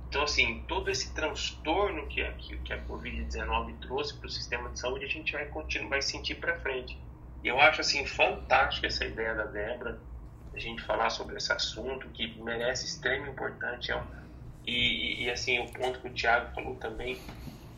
Então, 0.07 0.23
assim, 0.23 0.63
todo 0.67 0.89
esse 0.89 1.13
transtorno 1.13 2.07
que 2.07 2.21
a, 2.21 2.31
que 2.33 2.71
a 2.71 2.81
Covid-19 2.85 3.79
trouxe 3.79 4.17
para 4.17 4.27
o 4.27 4.29
sistema 4.29 4.69
de 4.69 4.79
saúde, 4.79 5.05
a 5.05 5.09
gente 5.09 5.33
vai 5.33 5.45
continuar, 5.47 5.89
vai 5.89 6.01
sentir 6.01 6.35
para 6.35 6.57
frente. 6.59 6.97
E 7.43 7.47
eu 7.47 7.59
acho, 7.59 7.81
assim, 7.81 8.05
fantástica 8.05 8.87
essa 8.87 9.03
ideia 9.03 9.33
da 9.33 9.45
Débora, 9.45 9.99
a 10.53 10.59
gente 10.59 10.81
falar 10.83 11.09
sobre 11.09 11.35
esse 11.35 11.51
assunto, 11.51 12.07
que 12.09 12.41
merece 12.41 12.85
extrema 12.85 13.27
importância. 13.27 13.93
É 13.93 13.95
e, 14.65 15.23
e, 15.23 15.29
assim, 15.29 15.59
o 15.59 15.67
ponto 15.67 15.99
que 15.99 16.07
o 16.07 16.13
Tiago 16.13 16.53
falou 16.53 16.75
também, 16.75 17.17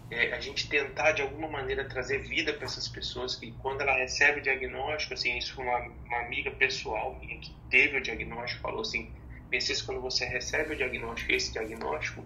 é, 0.10 0.34
a 0.34 0.40
gente 0.40 0.70
tentar 0.70 1.12
de 1.12 1.22
alguma 1.22 1.48
maneira 1.48 1.84
trazer 1.84 2.20
vida 2.20 2.54
para 2.54 2.66
essas 2.66 2.88
pessoas 2.88 3.36
que 3.36 3.52
quando 3.62 3.82
ela 3.82 3.94
recebe 3.94 4.40
o 4.40 4.44
diagnóstico, 4.44 5.14
assim, 5.14 5.38
isso 5.38 5.54
foi 5.54 5.66
uma, 5.66 5.80
uma 5.80 6.20
amiga 6.22 6.50
pessoal 6.52 7.18
minha 7.20 7.38
que 7.40 7.54
teve 7.70 7.98
o 7.98 8.02
diagnóstico, 8.02 8.62
falou 8.62 8.82
assim, 8.82 9.12
Messias, 9.52 9.82
quando 9.82 10.02
você 10.02 10.26
recebe 10.26 10.74
o 10.74 10.78
diagnóstico, 10.78 11.32
esse 11.32 11.52
diagnóstico, 11.52 12.24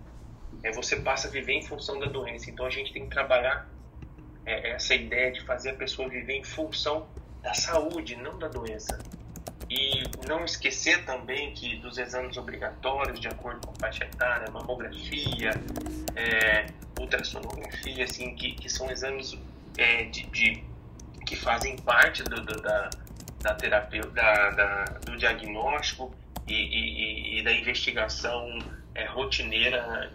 é, 0.63 0.71
você 0.71 0.95
passa 0.97 1.27
a 1.27 1.31
viver 1.31 1.53
em 1.53 1.63
função 1.63 1.99
da 1.99 2.05
doença. 2.05 2.49
Então 2.49 2.65
a 2.65 2.69
gente 2.69 2.93
tem 2.93 3.03
que 3.03 3.09
trabalhar 3.09 3.67
é, 4.45 4.71
essa 4.71 4.93
ideia 4.95 5.31
de 5.31 5.41
fazer 5.41 5.71
a 5.71 5.75
pessoa 5.75 6.07
viver 6.07 6.33
em 6.33 6.43
função 6.43 7.07
da 7.41 7.53
saúde, 7.53 8.15
não 8.15 8.37
da 8.37 8.47
doença. 8.47 8.99
E 9.71 10.03
não 10.27 10.43
esquecer 10.43 11.05
também 11.05 11.53
que 11.53 11.77
dos 11.77 11.97
exames 11.97 12.35
obrigatórios, 12.35 13.21
de 13.21 13.29
acordo 13.29 13.65
com 13.65 13.71
a 13.71 13.75
faixa 13.79 14.03
etária, 14.03 14.51
mamografia, 14.51 15.51
é, 16.13 16.65
ultrassonografia, 16.99 18.03
assim, 18.03 18.35
que, 18.35 18.51
que 18.51 18.67
são 18.67 18.91
exames 18.91 19.37
é, 19.77 20.03
de, 20.03 20.23
de, 20.23 20.61
que 21.25 21.37
fazem 21.37 21.77
parte 21.77 22.21
do, 22.21 22.41
do, 22.41 22.61
da, 22.61 22.89
da 23.39 23.53
terapia, 23.55 24.01
da, 24.07 24.49
da, 24.49 24.83
do 25.05 25.15
diagnóstico 25.15 26.13
e, 26.45 26.53
e, 26.53 27.39
e 27.39 27.43
da 27.43 27.53
investigação 27.53 28.59
é, 28.93 29.05
rotineira 29.05 30.11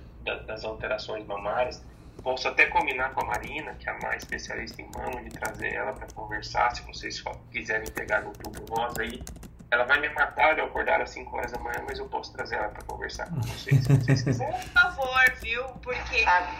das 0.47 0.65
alterações 0.65 1.25
mamárias. 1.25 1.83
Posso 2.27 2.49
até 2.49 2.67
combinar 2.67 3.15
com 3.15 3.21
a 3.21 3.25
Marina, 3.25 3.73
que 3.79 3.89
é 3.89 3.93
a 3.93 3.99
mais 4.01 4.25
especialista 4.25 4.83
em 4.83 4.91
mama, 4.97 5.23
de 5.23 5.31
trazer 5.31 5.75
ela 5.75 5.93
para 5.93 6.09
conversar, 6.13 6.75
se 6.75 6.83
vocês 6.83 7.23
quiserem 7.53 7.87
pegar 7.93 8.23
no 8.23 8.33
tubo 8.33 8.65
rosa 8.75 9.01
aí. 9.01 9.23
Ela 9.71 9.85
vai 9.85 10.01
me 10.01 10.09
matar 10.09 10.57
de 10.57 10.61
eu 10.61 10.67
acordar 10.67 11.01
às 11.01 11.11
5 11.11 11.37
horas 11.37 11.53
da 11.53 11.61
manhã, 11.61 11.85
mas 11.87 12.01
eu 12.01 12.09
posso 12.09 12.33
trazer 12.33 12.57
ela 12.57 12.67
para 12.71 12.83
conversar 12.83 13.29
com 13.31 13.41
vocês, 13.43 13.81
se 13.81 13.93
vocês 13.97 14.23
quiserem. 14.27 14.53
Por 14.59 14.71
favor, 14.71 15.33
viu? 15.41 15.63
Porque. 15.85 16.25
Ah, 16.27 16.51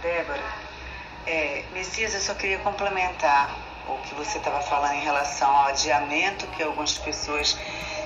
Débora, 0.00 0.54
é, 1.26 1.64
Messias, 1.72 2.14
eu 2.14 2.20
só 2.20 2.34
queria 2.34 2.60
complementar 2.60 3.50
o 3.88 3.98
que 4.02 4.14
você 4.14 4.38
estava 4.38 4.60
falando 4.60 4.94
em 4.94 5.02
relação 5.02 5.50
ao 5.50 5.66
adiamento 5.66 6.46
que 6.52 6.62
algumas 6.62 6.96
pessoas 6.96 7.58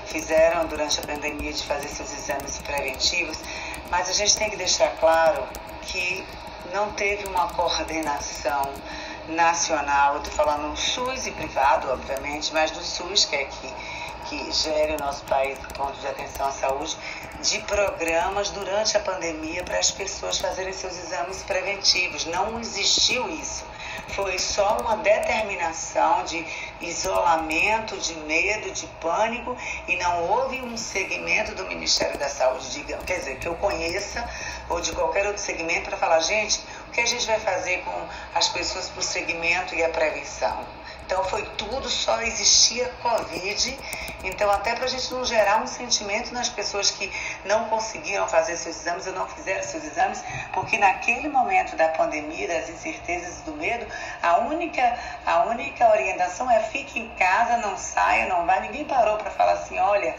fizeram 0.06 0.66
durante 0.66 0.98
a 0.98 1.02
pandemia 1.02 1.52
de 1.52 1.62
fazer 1.62 1.88
seus 1.88 2.10
exames 2.10 2.56
preventivos, 2.58 3.38
mas 3.90 4.08
a 4.08 4.12
gente 4.12 4.36
tem 4.36 4.50
que 4.50 4.56
deixar 4.56 4.90
claro 4.98 5.46
que 5.82 6.26
não 6.72 6.92
teve 6.92 7.26
uma 7.26 7.48
coordenação 7.48 8.72
nacional, 9.28 10.14
eu 10.14 10.18
estou 10.18 10.34
falando 10.34 10.76
SUS 10.76 11.26
e 11.26 11.32
privado, 11.32 11.90
obviamente, 11.90 12.52
mas 12.52 12.70
do 12.70 12.82
SUS, 12.82 13.24
que 13.24 13.36
é 13.36 13.44
que, 13.44 13.74
que 14.28 14.52
gere 14.52 14.94
o 14.94 14.98
nosso 14.98 15.24
país 15.24 15.58
do 15.58 15.68
ponto 15.74 15.98
de 15.98 16.06
atenção 16.06 16.46
à 16.46 16.52
saúde, 16.52 16.96
de 17.40 17.58
programas 17.60 18.50
durante 18.50 18.96
a 18.96 19.00
pandemia 19.00 19.64
para 19.64 19.78
as 19.78 19.90
pessoas 19.90 20.38
fazerem 20.38 20.72
seus 20.72 20.96
exames 20.96 21.42
preventivos. 21.42 22.24
Não 22.26 22.60
existiu 22.60 23.28
isso. 23.28 23.64
Foi 24.08 24.38
só 24.38 24.78
uma 24.80 24.96
determinação 24.96 26.24
de 26.24 26.44
isolamento, 26.80 27.96
de 27.98 28.14
medo, 28.14 28.70
de 28.70 28.86
pânico 29.00 29.56
e 29.86 29.96
não 29.96 30.24
houve 30.24 30.60
um 30.62 30.76
segmento 30.76 31.54
do 31.54 31.66
Ministério 31.66 32.18
da 32.18 32.28
Saúde, 32.28 32.70
digamos, 32.70 33.04
quer 33.04 33.18
dizer, 33.18 33.38
que 33.38 33.48
eu 33.48 33.54
conheça 33.56 34.28
ou 34.68 34.80
de 34.80 34.92
qualquer 34.92 35.26
outro 35.26 35.42
segmento 35.42 35.88
para 35.88 35.98
falar, 35.98 36.20
gente, 36.20 36.60
o 36.88 36.90
que 36.92 37.00
a 37.00 37.06
gente 37.06 37.26
vai 37.26 37.38
fazer 37.40 37.82
com 37.82 38.08
as 38.34 38.48
pessoas 38.48 38.88
para 38.88 39.00
o 39.00 39.02
segmento 39.02 39.74
e 39.74 39.84
a 39.84 39.88
prevenção? 39.88 40.75
Então 41.06 41.22
foi 41.24 41.42
tudo, 41.56 41.88
só 41.88 42.20
existia 42.22 42.88
Covid. 43.00 43.78
Então, 44.24 44.50
até 44.50 44.74
para 44.74 44.86
a 44.86 44.88
gente 44.88 45.12
não 45.14 45.24
gerar 45.24 45.62
um 45.62 45.66
sentimento 45.66 46.34
nas 46.34 46.48
pessoas 46.48 46.90
que 46.90 47.12
não 47.44 47.66
conseguiram 47.66 48.26
fazer 48.26 48.56
seus 48.56 48.80
exames 48.80 49.06
ou 49.06 49.12
não 49.12 49.28
fizeram 49.28 49.62
seus 49.62 49.84
exames, 49.84 50.22
porque 50.52 50.76
naquele 50.76 51.28
momento 51.28 51.76
da 51.76 51.88
pandemia, 51.90 52.48
das 52.48 52.68
incertezas 52.68 53.40
e 53.40 53.42
do 53.44 53.52
medo, 53.52 53.86
a 54.20 54.38
única, 54.38 54.98
a 55.24 55.44
única 55.44 55.88
orientação 55.90 56.50
é 56.50 56.60
fique 56.64 56.98
em 56.98 57.08
casa, 57.10 57.58
não 57.58 57.76
saia, 57.78 58.26
não 58.26 58.44
vá. 58.44 58.58
Ninguém 58.58 58.84
parou 58.84 59.16
para 59.16 59.30
falar 59.30 59.52
assim, 59.52 59.78
olha, 59.78 60.16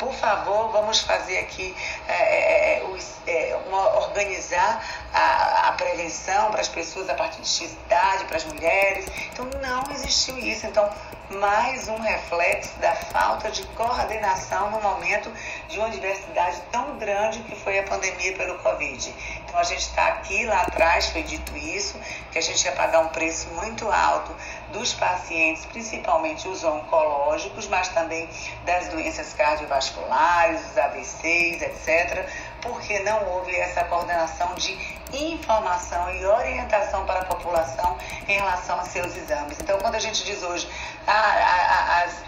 por 0.00 0.14
favor, 0.14 0.72
vamos 0.72 1.00
fazer 1.00 1.38
aqui, 1.38 1.76
é, 2.08 2.12
é, 2.12 2.82
é, 3.26 3.50
é 3.50 3.56
uma, 3.68 3.98
organizar 3.98 4.82
a, 5.12 5.68
a 5.68 5.72
prevenção 5.72 6.50
para 6.50 6.62
as 6.62 6.68
pessoas 6.68 7.08
a 7.10 7.14
partir 7.14 7.42
de 7.42 7.64
idade, 7.64 8.24
para 8.24 8.38
as 8.38 8.44
mulheres. 8.44 9.06
Então, 9.30 9.44
não 9.60 9.92
existiu 9.92 10.38
isso. 10.38 10.66
Então, 10.66 10.90
mais 11.30 11.86
um 11.86 11.98
reflexo 12.00 12.76
da 12.80 12.92
falta 12.92 13.50
de 13.52 13.62
coordenação 13.68 14.70
no 14.70 14.80
momento 14.80 15.30
de 15.68 15.78
uma 15.78 15.88
diversidade 15.88 16.60
tão 16.72 16.98
grande 16.98 17.38
que 17.40 17.54
foi 17.54 17.78
a 17.78 17.84
pandemia 17.84 18.36
pelo 18.36 18.58
Covid. 18.58 19.14
Então 19.44 19.60
a 19.60 19.62
gente 19.62 19.82
está 19.82 20.08
aqui, 20.08 20.44
lá 20.46 20.62
atrás 20.62 21.06
foi 21.06 21.22
dito 21.22 21.56
isso, 21.56 21.96
que 22.32 22.38
a 22.38 22.42
gente 22.42 22.64
ia 22.64 22.72
pagar 22.72 23.00
um 23.00 23.08
preço 23.08 23.48
muito 23.50 23.88
alto 23.88 24.34
dos 24.72 24.92
pacientes, 24.94 25.64
principalmente 25.66 26.48
os 26.48 26.64
oncológicos, 26.64 27.68
mas 27.68 27.88
também 27.88 28.28
das 28.64 28.88
doenças 28.88 29.32
cardiovasculares, 29.34 30.60
os 30.70 30.78
AVCs, 30.78 31.62
etc., 31.62 32.28
porque 32.60 33.00
não 33.00 33.24
houve 33.26 33.54
essa 33.56 33.84
coordenação 33.84 34.54
de 34.54 34.78
informação 35.12 36.12
e 36.14 36.24
orientação 36.24 37.04
para 37.06 37.20
a 37.20 37.24
população 37.24 37.96
em 38.28 38.34
relação 38.34 38.78
a 38.78 38.84
seus 38.84 39.16
exames. 39.16 39.58
Então, 39.60 39.78
quando 39.78 39.94
a 39.94 39.98
gente 39.98 40.24
diz 40.24 40.42
hoje, 40.42 40.68
ah, 41.06 42.04
as, 42.04 42.22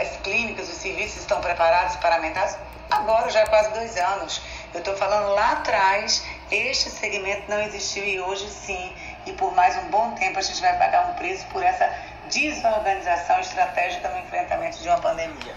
as 0.00 0.16
clínicas, 0.18 0.68
os 0.68 0.76
serviços 0.76 1.20
estão 1.20 1.40
preparados 1.40 1.96
para 1.96 2.16
aumentar, 2.16 2.58
agora 2.90 3.30
já 3.30 3.42
há 3.42 3.46
quase 3.48 3.72
dois 3.72 3.96
anos. 3.96 4.40
Eu 4.72 4.80
estou 4.80 4.96
falando 4.96 5.34
lá 5.34 5.52
atrás, 5.52 6.24
este 6.50 6.90
segmento 6.90 7.50
não 7.50 7.60
existiu 7.62 8.04
e 8.04 8.20
hoje 8.20 8.48
sim. 8.50 8.92
E 9.28 9.32
por 9.34 9.54
mais 9.54 9.76
um 9.76 9.90
bom 9.90 10.14
tempo 10.14 10.38
a 10.38 10.42
gente 10.42 10.58
vai 10.58 10.78
pagar 10.78 11.10
um 11.10 11.14
preço 11.16 11.46
por 11.48 11.62
essa 11.62 11.86
desorganização 12.30 13.38
estratégica 13.40 14.08
no 14.08 14.20
enfrentamento 14.20 14.78
de 14.78 14.88
uma 14.88 14.98
pandemia. 14.98 15.54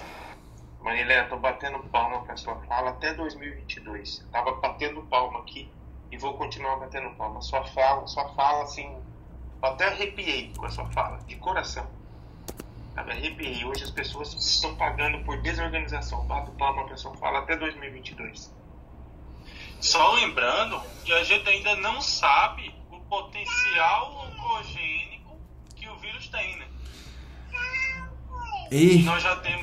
Marilé, 0.82 1.24
estou 1.24 1.40
batendo 1.40 1.80
palma 1.88 2.22
para 2.26 2.36
sua 2.36 2.58
fala 2.64 2.90
até 2.90 3.14
2022. 3.14 4.26
Estava 4.26 4.52
batendo 4.56 5.02
palma 5.04 5.40
aqui 5.40 5.72
e 6.12 6.18
vou 6.18 6.34
continuar 6.34 6.76
batendo 6.82 7.12
palma. 7.12 7.42
Sua 7.42 7.64
fala, 7.64 8.06
sua 8.08 8.28
fala 8.34 8.64
assim, 8.64 8.94
até 9.62 9.86
arrepiei 9.86 10.52
com 10.58 10.66
a 10.66 10.70
sua 10.70 10.88
fala, 10.88 11.20
de 11.20 11.38
coração. 11.38 11.88
Me 13.06 13.10
arrepiei. 13.14 13.64
Hoje 13.64 13.86
as 13.86 13.92
pessoas 13.92 14.34
estão 14.34 14.76
pagando 14.76 15.24
por 15.24 15.42
desorganização. 15.42 16.26
Bato 16.26 16.52
palma 16.58 16.84
para 16.84 16.98
sua 16.98 17.16
fala 17.16 17.40
até 17.40 17.56
2022. 17.56 18.54
Só 19.80 20.12
lembrando 20.16 20.82
que 21.06 21.14
a 21.14 21.24
gente 21.24 21.50
ainda 21.50 21.78
não 21.78 22.02
sabe 22.02 22.81
potencial 23.12 24.26
oncogênico 24.26 25.38
que 25.76 25.90
o 25.90 25.98
vírus 25.98 26.30
tem, 26.30 26.58
né? 26.58 26.66
E 28.72 29.06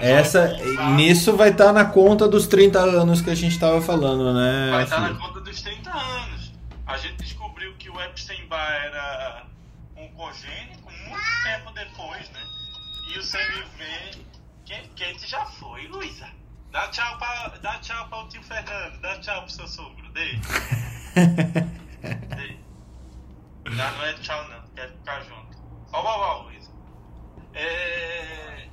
essa, 0.01 0.55
nisso 0.95 1.35
vai 1.35 1.49
estar 1.49 1.69
tá 1.69 1.73
na 1.73 1.87
conta 1.87 2.29
dos 2.29 2.47
30 2.47 2.79
anos 2.79 3.23
que 3.23 3.31
a 3.31 3.35
gente 3.35 3.53
estava 3.53 3.81
falando, 3.81 4.35
né? 4.35 4.71
Vai 4.71 4.85
estar 4.85 4.97
tá 4.97 5.09
na 5.09 5.19
conta 5.19 5.41
dos 5.41 5.63
30 5.63 5.91
anos. 5.91 6.53
A 6.87 6.99
gente 6.99 7.17
descobriu 7.17 7.75
que 7.79 7.89
o 7.89 7.99
Epstein-Barr 7.99 8.85
era 8.85 9.47
oncogênico 9.97 10.93
muito 11.09 11.43
tempo 11.43 11.71
depois, 11.73 12.29
né? 12.29 12.43
E 13.15 13.19
o 13.19 13.23
CMV, 13.23 14.27
quem, 14.67 14.83
quem 14.95 15.19
já 15.21 15.47
foi, 15.47 15.87
Luísa? 15.87 16.29
Dá 16.71 16.87
tchau 16.89 17.17
para 17.19 17.57
dá 17.63 17.79
tchau 17.79 18.09
para 18.09 18.25
o 18.25 18.29
tio 18.29 18.43
Fernando, 18.43 19.01
dá 19.01 19.19
tchau 19.21 19.41
pro 19.45 19.51
seu 19.51 19.67
sogro, 19.67 20.07
dê. 20.13 20.39
dê. 23.69 23.77
Não, 23.77 24.05
é 24.05 24.13
tchau 24.15 24.49
não, 24.49 24.69
quer 24.75 24.91
ficar 24.91 25.21
junto. 25.23 25.59
Ó, 25.93 26.01
ó, 26.01 26.45
ó. 26.45 26.51
É 27.55 28.69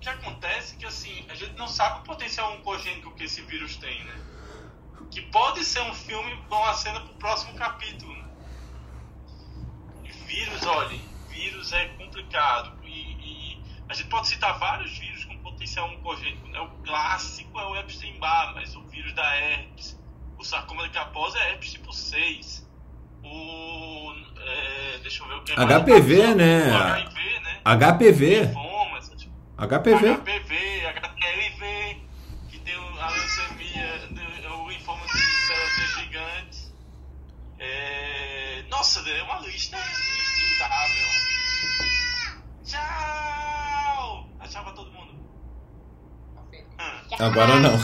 que 0.00 0.08
acontece 0.08 0.74
é 0.74 0.78
que 0.78 0.86
assim, 0.86 1.24
a 1.28 1.34
gente 1.34 1.52
não 1.56 1.68
sabe 1.68 2.00
o 2.00 2.02
potencial 2.04 2.54
oncogênico 2.54 3.14
que 3.14 3.24
esse 3.24 3.42
vírus 3.42 3.76
tem, 3.76 4.02
né? 4.04 4.18
Que 5.10 5.20
pode 5.22 5.64
ser 5.64 5.80
um 5.82 5.94
filme 5.94 6.36
com 6.48 6.64
a 6.64 6.72
cena 6.72 7.00
pro 7.00 7.14
próximo 7.14 7.54
capítulo. 7.54 8.12
Né? 8.14 8.30
Vírus, 10.26 10.64
olha, 10.64 10.98
vírus 11.28 11.72
é 11.72 11.88
complicado. 11.88 12.78
E, 12.84 12.90
e, 12.90 13.62
a 13.88 13.94
gente 13.94 14.08
pode 14.08 14.28
citar 14.28 14.58
vários 14.58 14.96
vírus 14.96 15.24
com 15.24 15.36
potencial 15.38 15.90
oncogênico. 15.90 16.46
Né? 16.48 16.60
O 16.60 16.68
clássico 16.82 17.58
é 17.58 17.66
o 17.66 17.76
Epstein-Barr, 17.76 18.54
mas 18.54 18.74
o 18.76 18.82
vírus 18.84 19.12
da 19.12 19.36
herpes. 19.36 20.00
O 20.38 20.44
sarcoma 20.44 20.84
de 20.84 20.90
Kaposi 20.90 21.36
é 21.36 21.50
herpes 21.50 21.72
tipo 21.72 21.92
6. 21.92 22.66
O. 23.24 24.14
É, 24.46 24.98
deixa 25.02 25.22
eu 25.22 25.28
ver 25.28 25.34
o 25.34 25.42
que 25.44 25.52
é 25.52 25.54
HPV, 25.56 26.22
mais. 26.22 26.36
né? 26.36 26.72
O 26.72 26.76
HIV, 26.76 27.40
né? 27.40 27.60
HPV. 27.64 28.50
HPV. 29.58 30.14
HPV, 30.14 30.86
HIV, 30.86 32.02
que 32.48 32.58
tem 32.60 32.74
a 32.74 33.08
leucemia, 33.10 34.00
o 34.56 34.68
linfoma 34.70 35.04
de 35.06 35.18
células 35.18 35.70
T 35.74 36.00
gigantes. 36.00 36.72
É... 37.58 38.62
Nossa, 38.70 39.00
é 39.08 39.22
uma 39.24 39.38
lista 39.40 39.76
infindável. 39.76 41.06
Tchau! 42.64 44.28
Tchau 44.48 44.64
pra 44.64 44.72
todo 44.72 44.90
mundo. 44.92 45.10
Agora 47.18 47.60
não. 47.60 47.78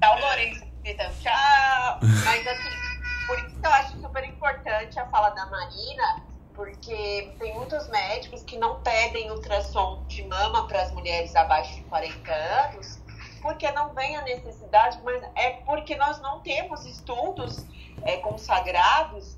Tchau, 0.00 0.20
Lourenço. 0.20 0.64
Tchau 1.22 2.00
que 3.66 3.68
eu 3.68 3.74
acho 3.74 4.00
super 4.00 4.24
importante 4.24 4.96
a 4.98 5.06
fala 5.06 5.30
da 5.30 5.44
Marina, 5.46 6.22
porque 6.54 7.34
tem 7.36 7.52
muitos 7.54 7.88
médicos 7.88 8.44
que 8.44 8.56
não 8.56 8.80
pedem 8.80 9.28
ultrassom 9.32 10.04
de 10.06 10.22
mama 10.28 10.68
para 10.68 10.82
as 10.82 10.92
mulheres 10.92 11.34
abaixo 11.34 11.74
de 11.74 11.82
40 11.82 12.32
anos, 12.32 13.00
porque 13.42 13.68
não 13.72 13.92
vem 13.92 14.16
a 14.16 14.22
necessidade, 14.22 15.00
mas 15.02 15.20
é 15.34 15.50
porque 15.64 15.96
nós 15.96 16.20
não 16.20 16.40
temos 16.40 16.84
estudos 16.84 17.66
é, 18.04 18.18
consagrados 18.18 19.36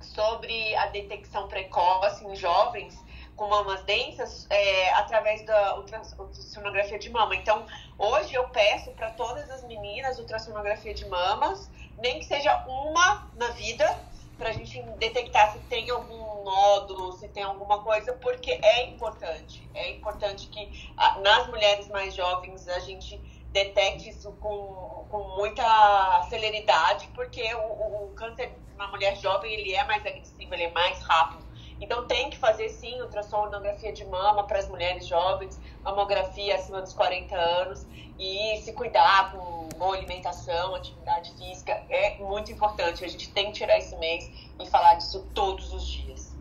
sobre 0.00 0.74
a 0.76 0.86
detecção 0.86 1.46
precoce 1.46 2.24
em 2.26 2.34
jovens 2.34 2.98
com 3.36 3.48
mamas 3.48 3.84
densas 3.84 4.48
é, 4.50 4.92
através 4.94 5.46
da 5.46 5.76
ultrassonografia 5.76 6.98
de 6.98 7.08
mama. 7.08 7.36
Então, 7.36 7.64
hoje 7.96 8.34
eu 8.34 8.48
peço 8.48 8.90
para 8.92 9.10
todas 9.12 9.48
as 9.48 9.62
meninas 9.62 10.18
ultrassonografia 10.18 10.92
de 10.92 11.06
mamas 11.06 11.70
nem 11.98 12.18
que 12.18 12.24
seja 12.24 12.64
uma 12.66 13.30
na 13.34 13.48
vida, 13.50 13.98
para 14.38 14.50
a 14.50 14.52
gente 14.52 14.80
detectar 14.98 15.52
se 15.52 15.58
tem 15.60 15.90
algum 15.90 16.44
nódulo, 16.44 17.12
se 17.12 17.28
tem 17.28 17.42
alguma 17.42 17.82
coisa, 17.82 18.12
porque 18.14 18.52
é 18.62 18.86
importante. 18.86 19.68
É 19.74 19.90
importante 19.90 20.46
que 20.46 20.92
nas 21.20 21.48
mulheres 21.48 21.88
mais 21.88 22.14
jovens 22.14 22.68
a 22.68 22.78
gente 22.78 23.20
detecte 23.52 24.10
isso 24.10 24.30
com, 24.40 25.06
com 25.10 25.36
muita 25.36 26.26
celeridade, 26.28 27.08
porque 27.14 27.52
o, 27.54 28.04
o 28.04 28.12
câncer 28.14 28.52
na 28.76 28.86
mulher 28.88 29.16
jovem 29.16 29.52
ele 29.52 29.74
é 29.74 29.84
mais 29.84 30.06
agressivo, 30.06 30.54
ele 30.54 30.64
é 30.64 30.70
mais 30.70 31.02
rápido. 31.02 31.47
Então 31.80 32.06
tem 32.06 32.30
que 32.30 32.36
fazer 32.38 32.68
sim 32.70 33.00
ultrassonografia 33.00 33.92
de 33.92 34.04
mama 34.04 34.44
para 34.44 34.58
as 34.58 34.68
mulheres 34.68 35.06
jovens, 35.06 35.60
mamografia 35.82 36.56
acima 36.56 36.82
dos 36.82 36.92
40 36.92 37.34
anos 37.36 37.86
e 38.18 38.60
se 38.62 38.72
cuidar 38.72 39.32
com 39.32 39.68
boa 39.78 39.96
alimentação, 39.96 40.74
atividade 40.74 41.32
física 41.38 41.72
é 41.88 42.18
muito 42.18 42.50
importante. 42.50 43.04
A 43.04 43.08
gente 43.08 43.30
tem 43.30 43.46
que 43.46 43.52
tirar 43.52 43.78
esse 43.78 43.96
mês 43.96 44.28
e 44.58 44.66
falar 44.68 44.94
disso 44.94 45.24
todos 45.32 45.72
os 45.72 45.86
dias. 45.86 46.36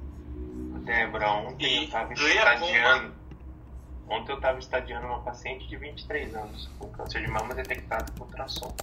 Débora, 0.83 1.31
ontem 1.31 1.77
eu 1.77 1.83
estava 1.83 2.13
estadiando. 2.13 3.15
Ontem 4.09 4.31
eu 4.31 4.37
estava 4.37 4.57
estadiando 4.57 5.05
uma 5.05 5.19
paciente 5.19 5.67
de 5.67 5.75
23 5.75 6.33
anos 6.33 6.69
com 6.79 6.89
câncer 6.89 7.21
de 7.21 7.27
mama 7.29 7.53
detectado 7.53 8.11
por 8.13 8.25
ultrassom. 8.25 8.73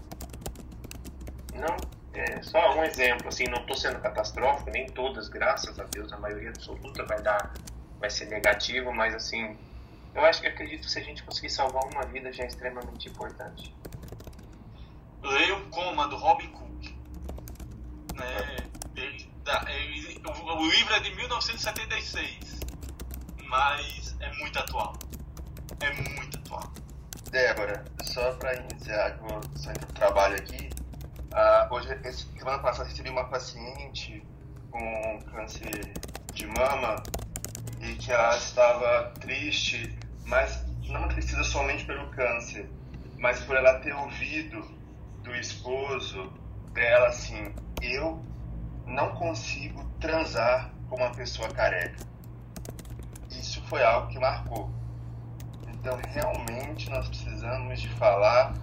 Não, 1.55 1.77
é 2.17 2.43
só 2.43 2.77
um 2.77 2.85
exemplo, 2.85 3.29
assim, 3.29 3.45
não 3.45 3.61
estou 3.61 3.77
sendo 3.77 4.01
catastrófico, 4.01 4.71
nem 4.71 4.87
todas, 4.87 5.29
graças 5.29 5.79
a 5.79 5.85
Deus, 5.85 6.13
a 6.13 6.19
maioria 6.19 6.51
absoluta 6.51 7.05
vai 7.05 7.21
dar, 7.21 7.53
vai 7.99 8.11
ser 8.11 8.27
negativo, 8.27 8.93
mas 8.93 9.15
assim, 9.15 9.57
eu 10.15 10.25
acho 10.25 10.41
que 10.41 10.47
acredito 10.47 10.83
que 10.83 10.91
se 10.91 10.99
a 10.99 11.03
gente 11.03 11.23
conseguir 11.25 11.51
salvar 11.51 11.85
uma 11.85 12.05
vida 12.07 12.33
já 12.33 12.45
é 12.45 12.47
extremamente 12.47 13.09
importante. 13.09 13.75
Leia 15.23 15.57
o 15.57 15.69
Coma, 15.71 16.07
do 16.07 16.17
Robin 16.17 16.49
Cook. 16.49 16.85
Né? 18.15 18.57
Ele, 18.95 19.31
ele, 19.69 20.23
o, 20.25 20.57
o 20.57 20.71
livro 20.71 20.95
é 20.95 21.01
de 21.01 21.15
1976, 21.17 22.61
mas 23.49 24.15
é 24.21 24.33
muito 24.35 24.59
atual. 24.59 24.95
É 25.81 25.91
muito 25.93 26.39
atual. 26.39 26.73
Débora, 27.31 27.85
só 28.03 28.33
para 28.35 28.55
iniciar, 28.55 29.17
vou 29.19 29.41
sair 29.57 29.79
do 29.79 29.93
trabalho 29.95 30.37
aqui. 30.37 30.74
Uh, 31.35 31.75
hoje, 31.75 31.89
esse, 32.05 32.27
semana 32.39 32.61
passada, 32.61 32.89
recebi 32.89 33.11
uma 33.11 33.25
paciente 33.25 34.25
com 34.71 35.19
câncer 35.33 35.93
de 36.33 36.47
mama 36.47 37.03
e 37.81 37.97
que 37.97 38.13
ela 38.13 38.37
estava 38.37 39.11
triste, 39.19 39.99
mas 40.27 40.65
não 40.85 41.09
tristeza 41.09 41.43
somente 41.43 41.85
pelo 41.87 42.09
câncer, 42.11 42.71
mas 43.19 43.41
por 43.41 43.57
ela 43.57 43.81
ter 43.81 43.93
ouvido 43.97 44.63
do 45.25 45.35
esposo 45.35 46.33
dela 46.73 47.09
assim: 47.09 47.53
eu 47.83 48.25
não 48.87 49.17
consigo 49.17 49.85
transar 49.99 50.71
com 50.89 50.95
uma 50.95 51.11
pessoa 51.11 51.49
careca. 51.49 52.07
Isso 53.29 53.61
foi 53.65 53.83
algo 53.83 54.07
que 54.07 54.21
marcou. 54.21 54.71
Então, 55.67 55.99
realmente, 56.13 56.89
nós 56.91 57.09
precisamos 57.09 57.81
de 57.81 57.89
falar. 57.95 58.55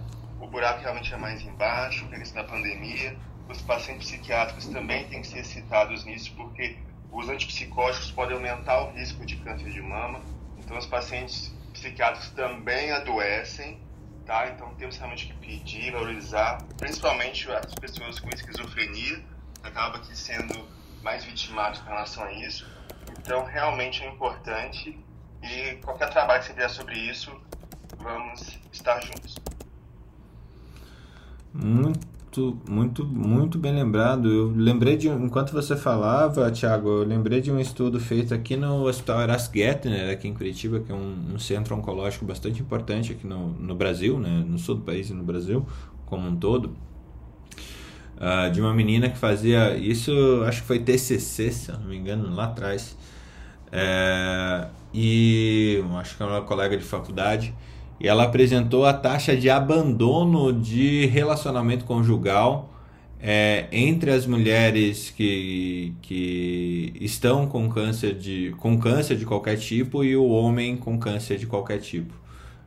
O 0.42 0.46
buraco 0.48 0.80
realmente 0.80 1.14
é 1.14 1.16
mais 1.16 1.40
embaixo, 1.42 2.04
por 2.06 2.18
isso 2.18 2.34
da 2.34 2.42
pandemia. 2.42 3.16
Os 3.48 3.62
pacientes 3.62 4.10
psiquiátricos 4.10 4.66
também 4.66 5.06
têm 5.08 5.22
que 5.22 5.28
ser 5.28 5.44
citados 5.44 6.04
nisso, 6.04 6.34
porque 6.36 6.76
os 7.10 7.28
antipsicóticos 7.28 8.10
podem 8.10 8.36
aumentar 8.36 8.82
o 8.82 8.92
risco 8.92 9.24
de 9.24 9.36
câncer 9.36 9.70
de 9.70 9.80
mama. 9.80 10.20
Então, 10.58 10.76
os 10.76 10.86
pacientes 10.86 11.54
psiquiátricos 11.72 12.30
também 12.30 12.90
adoecem 12.90 13.80
tá? 14.24 14.48
Então 14.48 14.74
temos 14.74 14.96
realmente 14.96 15.26
que 15.26 15.34
pedir, 15.34 15.92
valorizar, 15.92 16.58
principalmente 16.76 17.50
as 17.50 17.74
pessoas 17.74 18.18
com 18.18 18.28
esquizofrenia, 18.30 19.22
que 19.60 19.68
acaba 19.68 19.98
aqui 19.98 20.16
sendo 20.16 20.68
mais 21.02 21.24
vitimados 21.24 21.80
com 21.80 21.88
relação 21.88 22.24
a 22.24 22.32
isso. 22.32 22.68
Então 23.18 23.44
realmente 23.44 24.02
é 24.02 24.08
importante 24.08 24.98
e 25.42 25.76
qualquer 25.84 26.10
trabalho 26.10 26.40
que 26.40 26.46
você 26.46 26.52
vier 26.52 26.70
sobre 26.70 26.98
isso, 26.98 27.32
vamos 27.98 28.58
estar 28.72 29.00
juntos. 29.00 29.34
Muito 31.54 32.12
muito, 32.66 33.04
muito, 33.04 33.58
bem 33.58 33.74
lembrado. 33.74 34.26
Eu 34.26 34.48
lembrei 34.56 34.96
de, 34.96 35.06
enquanto 35.06 35.52
você 35.52 35.76
falava, 35.76 36.50
Thiago, 36.50 36.88
eu 36.88 37.04
lembrei 37.04 37.42
de 37.42 37.52
um 37.52 37.60
estudo 37.60 38.00
feito 38.00 38.32
aqui 38.32 38.56
no 38.56 38.86
Hospital 38.86 39.20
Erasmus 39.20 39.52
Gettner, 39.54 40.10
aqui 40.10 40.28
em 40.28 40.32
Curitiba, 40.32 40.80
que 40.80 40.90
é 40.90 40.94
um, 40.94 41.34
um, 41.34 41.38
centro 41.38 41.76
oncológico 41.76 42.24
bastante 42.24 42.62
importante 42.62 43.12
aqui 43.12 43.26
no, 43.26 43.50
no 43.50 43.74
Brasil, 43.74 44.18
né, 44.18 44.42
no 44.48 44.58
sul 44.58 44.76
do 44.76 44.80
país 44.80 45.10
e 45.10 45.12
no 45.12 45.22
Brasil 45.22 45.66
como 46.06 46.26
um 46.28 46.36
todo. 46.36 46.74
Uh, 48.16 48.50
de 48.50 48.60
uma 48.60 48.72
menina 48.72 49.10
que 49.10 49.18
fazia 49.18 49.76
isso, 49.76 50.12
acho 50.46 50.62
que 50.62 50.66
foi 50.66 50.78
TCC, 50.78 51.50
se 51.50 51.70
eu 51.70 51.78
não 51.78 51.86
me 51.86 51.96
engano, 51.96 52.34
lá 52.34 52.44
atrás. 52.44 52.96
É, 53.70 54.68
e 54.92 55.82
acho 55.98 56.16
que 56.16 56.22
é 56.22 56.26
uma 56.26 56.42
colega 56.42 56.76
de 56.76 56.84
faculdade 56.84 57.54
e 58.02 58.08
ela 58.08 58.24
apresentou 58.24 58.84
a 58.84 58.92
taxa 58.92 59.36
de 59.36 59.48
abandono 59.48 60.52
de 60.52 61.06
relacionamento 61.06 61.84
conjugal 61.84 62.74
é, 63.20 63.68
entre 63.70 64.10
as 64.10 64.26
mulheres 64.26 65.10
que, 65.16 65.94
que 66.02 66.92
estão 67.00 67.46
com 67.46 67.68
câncer, 67.70 68.14
de, 68.14 68.52
com 68.58 68.76
câncer 68.76 69.16
de 69.16 69.24
qualquer 69.24 69.56
tipo 69.56 70.02
e 70.02 70.16
o 70.16 70.26
homem 70.26 70.76
com 70.76 70.98
câncer 70.98 71.38
de 71.38 71.46
qualquer 71.46 71.78
tipo. 71.78 72.12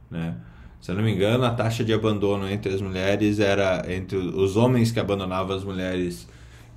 Né? 0.09 0.38
Se 0.79 0.91
eu 0.91 0.95
não 0.95 1.03
me 1.03 1.13
engano, 1.13 1.43
a 1.43 1.49
taxa 1.49 1.83
de 1.83 1.91
abandono 1.91 2.49
entre 2.49 2.73
as 2.73 2.79
mulheres 2.79 3.38
era 3.41 3.83
entre 3.93 4.15
os 4.15 4.55
homens 4.55 4.89
que 4.89 5.01
abandonavam 5.01 5.53
as 5.53 5.65
mulheres 5.65 6.29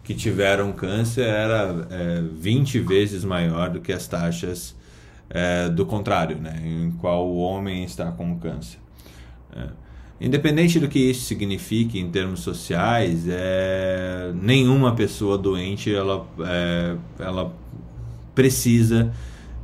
que 0.03 0.15
tiveram 0.15 0.73
câncer 0.73 1.27
era 1.27 1.87
é, 1.91 2.23
20 2.33 2.81
vezes 2.81 3.23
maior 3.23 3.71
do 3.71 3.81
que 3.81 3.93
as 3.93 4.09
taxas 4.09 4.75
é, 5.31 5.69
do 5.69 5.85
contrário, 5.85 6.37
né, 6.37 6.61
em 6.65 6.91
qual 6.93 7.27
o 7.27 7.39
homem 7.39 7.85
está 7.85 8.11
com 8.11 8.39
câncer. 8.39 8.79
É. 9.55 9.69
Independente 10.21 10.81
do 10.81 10.89
que 10.89 10.99
isso 10.99 11.27
signifique 11.27 11.99
em 11.99 12.11
termos 12.11 12.41
sociais, 12.41 13.25
é, 13.29 14.33
nenhuma 14.35 14.95
pessoa 14.95 15.39
doente 15.39 15.95
ela, 15.95 16.27
é, 16.41 16.97
ela 17.21 17.55
precisa 18.35 19.13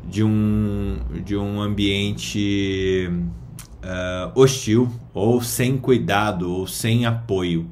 de 0.08 0.22
um, 0.22 0.98
de 1.24 1.36
um 1.36 1.60
ambiente 1.60 3.10
é, 3.82 4.30
hostil 4.34 4.88
ou 5.12 5.42
sem 5.42 5.76
cuidado 5.76 6.50
ou 6.50 6.68
sem 6.68 7.04
apoio. 7.04 7.68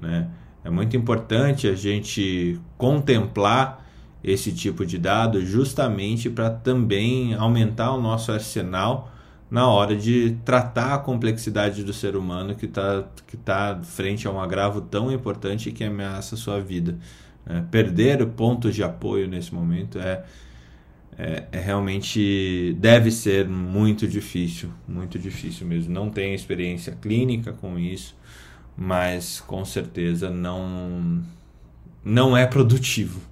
Né? 0.00 0.28
É 0.64 0.70
muito 0.70 0.96
importante 0.96 1.66
a 1.66 1.74
gente 1.74 2.60
contemplar 2.76 3.81
esse 4.22 4.52
tipo 4.52 4.86
de 4.86 4.98
dado 4.98 5.44
justamente 5.44 6.30
para 6.30 6.50
também 6.50 7.34
aumentar 7.34 7.92
o 7.92 8.00
nosso 8.00 8.30
arsenal 8.30 9.10
na 9.50 9.68
hora 9.68 9.94
de 9.94 10.38
tratar 10.44 10.94
a 10.94 10.98
complexidade 10.98 11.84
do 11.84 11.92
ser 11.92 12.16
humano 12.16 12.54
que 12.54 12.66
está 12.66 13.04
que 13.26 13.36
tá 13.36 13.78
frente 13.82 14.26
a 14.26 14.30
um 14.30 14.40
agravo 14.40 14.80
tão 14.80 15.12
importante 15.12 15.72
que 15.72 15.84
ameaça 15.84 16.36
a 16.36 16.38
sua 16.38 16.60
vida. 16.60 16.96
É, 17.44 17.60
perder 17.60 18.24
pontos 18.28 18.74
de 18.74 18.84
apoio 18.84 19.26
nesse 19.26 19.52
momento 19.52 19.98
é, 19.98 20.24
é, 21.18 21.44
é, 21.50 21.60
realmente 21.60 22.74
deve 22.78 23.10
ser 23.10 23.48
muito 23.48 24.06
difícil, 24.06 24.70
muito 24.86 25.18
difícil 25.18 25.66
mesmo. 25.66 25.92
Não 25.92 26.08
tenho 26.08 26.34
experiência 26.34 26.92
clínica 26.92 27.52
com 27.52 27.78
isso, 27.78 28.16
mas 28.76 29.40
com 29.40 29.64
certeza 29.64 30.30
não 30.30 31.22
não 32.04 32.36
é 32.36 32.46
produtivo 32.46 33.31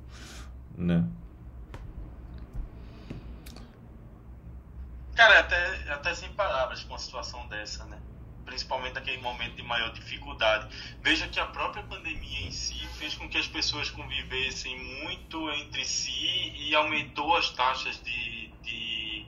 né? 0.81 1.05
Cara, 5.15 5.41
até, 5.41 5.93
até 5.93 6.15
sem 6.15 6.33
palavras 6.33 6.83
com 6.83 6.95
uma 6.95 6.99
situação 6.99 7.47
dessa, 7.49 7.85
né? 7.85 8.01
Principalmente 8.47 8.95
naquele 8.95 9.19
momento 9.19 9.55
de 9.55 9.63
maior 9.63 9.93
dificuldade. 9.93 10.75
Veja 11.03 11.29
que 11.29 11.39
a 11.39 11.47
própria 11.47 11.83
pandemia 11.83 12.47
em 12.47 12.51
si 12.51 12.79
fez 12.99 13.15
com 13.15 13.29
que 13.29 13.37
as 13.37 13.47
pessoas 13.47 13.91
convivessem 13.91 14.79
muito 15.05 15.51
entre 15.53 15.85
si 15.85 16.53
e 16.57 16.75
aumentou 16.75 17.37
as 17.37 17.51
taxas 17.51 18.03
de, 18.03 18.49
de, 18.63 19.27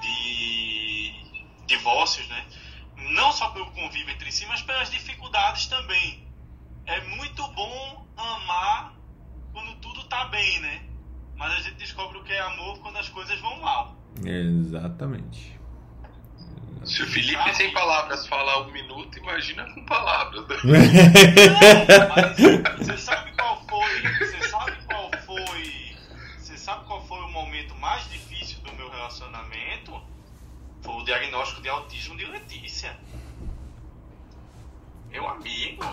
de 0.00 1.64
divórcios, 1.66 2.28
né? 2.28 2.46
Não 3.10 3.32
só 3.32 3.50
pelo 3.50 3.70
convívio 3.72 4.14
entre 4.14 4.30
si, 4.30 4.46
mas 4.46 4.62
pelas 4.62 4.90
dificuldades 4.90 5.66
também. 5.66 6.24
É 6.86 7.00
muito 7.00 7.46
bom 7.48 8.06
amar 8.16 8.94
quando 9.54 9.74
tudo 9.76 10.04
tá 10.04 10.26
bem, 10.26 10.60
né? 10.60 10.82
Mas 11.36 11.52
a 11.52 11.56
gente 11.60 11.76
descobre 11.76 12.18
o 12.18 12.24
que 12.24 12.32
é 12.32 12.40
amor 12.40 12.78
quando 12.80 12.98
as 12.98 13.08
coisas 13.08 13.40
vão 13.40 13.58
mal. 13.60 13.96
Exatamente. 14.22 15.58
Se 16.84 17.02
o 17.02 17.06
Felipe 17.06 17.42
sabe? 17.42 17.56
sem 17.56 17.72
palavras 17.72 18.26
falar 18.26 18.66
um 18.66 18.70
minuto, 18.70 19.18
imagina 19.18 19.64
com 19.72 19.86
palavras. 19.86 20.44
mas 22.14 22.36
você 22.78 22.98
sabe 22.98 23.32
qual 23.32 23.64
foi? 23.66 24.02
Você 24.18 24.48
sabe 24.48 24.72
qual 24.86 25.10
foi? 25.24 25.96
Você 26.38 26.58
sabe 26.58 26.84
qual 26.84 27.06
foi 27.06 27.20
o 27.20 27.28
momento 27.30 27.74
mais 27.76 28.08
difícil 28.10 28.60
do 28.60 28.72
meu 28.74 28.90
relacionamento? 28.90 29.98
Foi 30.82 30.94
o 30.94 31.04
diagnóstico 31.04 31.62
de 31.62 31.70
autismo 31.70 32.16
de 32.18 32.26
Letícia. 32.26 32.94
Meu 35.08 35.26
amigo. 35.26 35.84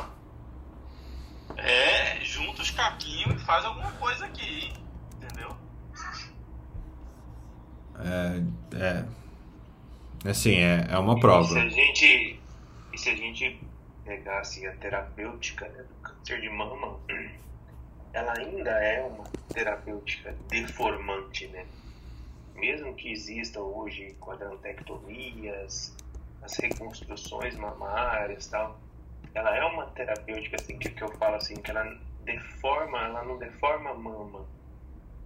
É, 1.58 2.20
junta 2.24 2.62
os 2.62 2.72
caquinhos 2.72 3.42
e 3.42 3.46
faz 3.46 3.66
alguma 3.66 3.92
coisa 3.94 4.26
aqui. 4.26 4.74
Entendeu? 5.16 5.56
É. 8.00 8.76
é. 8.78 9.06
Assim, 10.30 10.56
é, 10.56 10.88
é 10.90 10.98
uma 10.98 11.20
prova. 11.20 11.48
E 11.48 11.48
se 11.48 11.60
a 11.60 11.70
gente, 11.70 12.40
e 12.94 12.98
se 12.98 13.10
a 13.10 13.16
gente 13.16 13.60
pegasse 14.06 14.68
a 14.68 14.76
terapêutica 14.76 15.68
né, 15.70 15.84
do 15.84 15.96
câncer 15.96 16.42
de 16.42 16.50
mama, 16.50 17.00
ela 18.14 18.38
ainda 18.38 18.72
é 18.72 19.02
uma 19.04 19.24
terapêutica 19.54 20.36
deformante, 20.50 21.48
né? 21.48 21.66
Mesmo 22.56 22.94
que 22.94 23.12
existam 23.12 23.62
hoje 23.62 24.16
quadrantectomias, 24.20 25.96
as 26.42 26.56
reconstruções 26.58 27.56
mamárias 27.56 28.48
tal, 28.48 28.80
ela 29.34 29.56
é 29.56 29.64
uma 29.66 29.86
terapêutica 29.88 30.58
assim 30.58 30.78
que, 30.78 30.90
que 30.90 31.02
eu 31.02 31.10
falo 31.18 31.36
assim 31.36 31.56
que 31.56 31.72
ela 31.72 31.98
deforma, 32.24 33.00
ela 33.00 33.24
não 33.24 33.38
deforma 33.38 33.92
a 33.92 33.94
mama, 33.94 34.46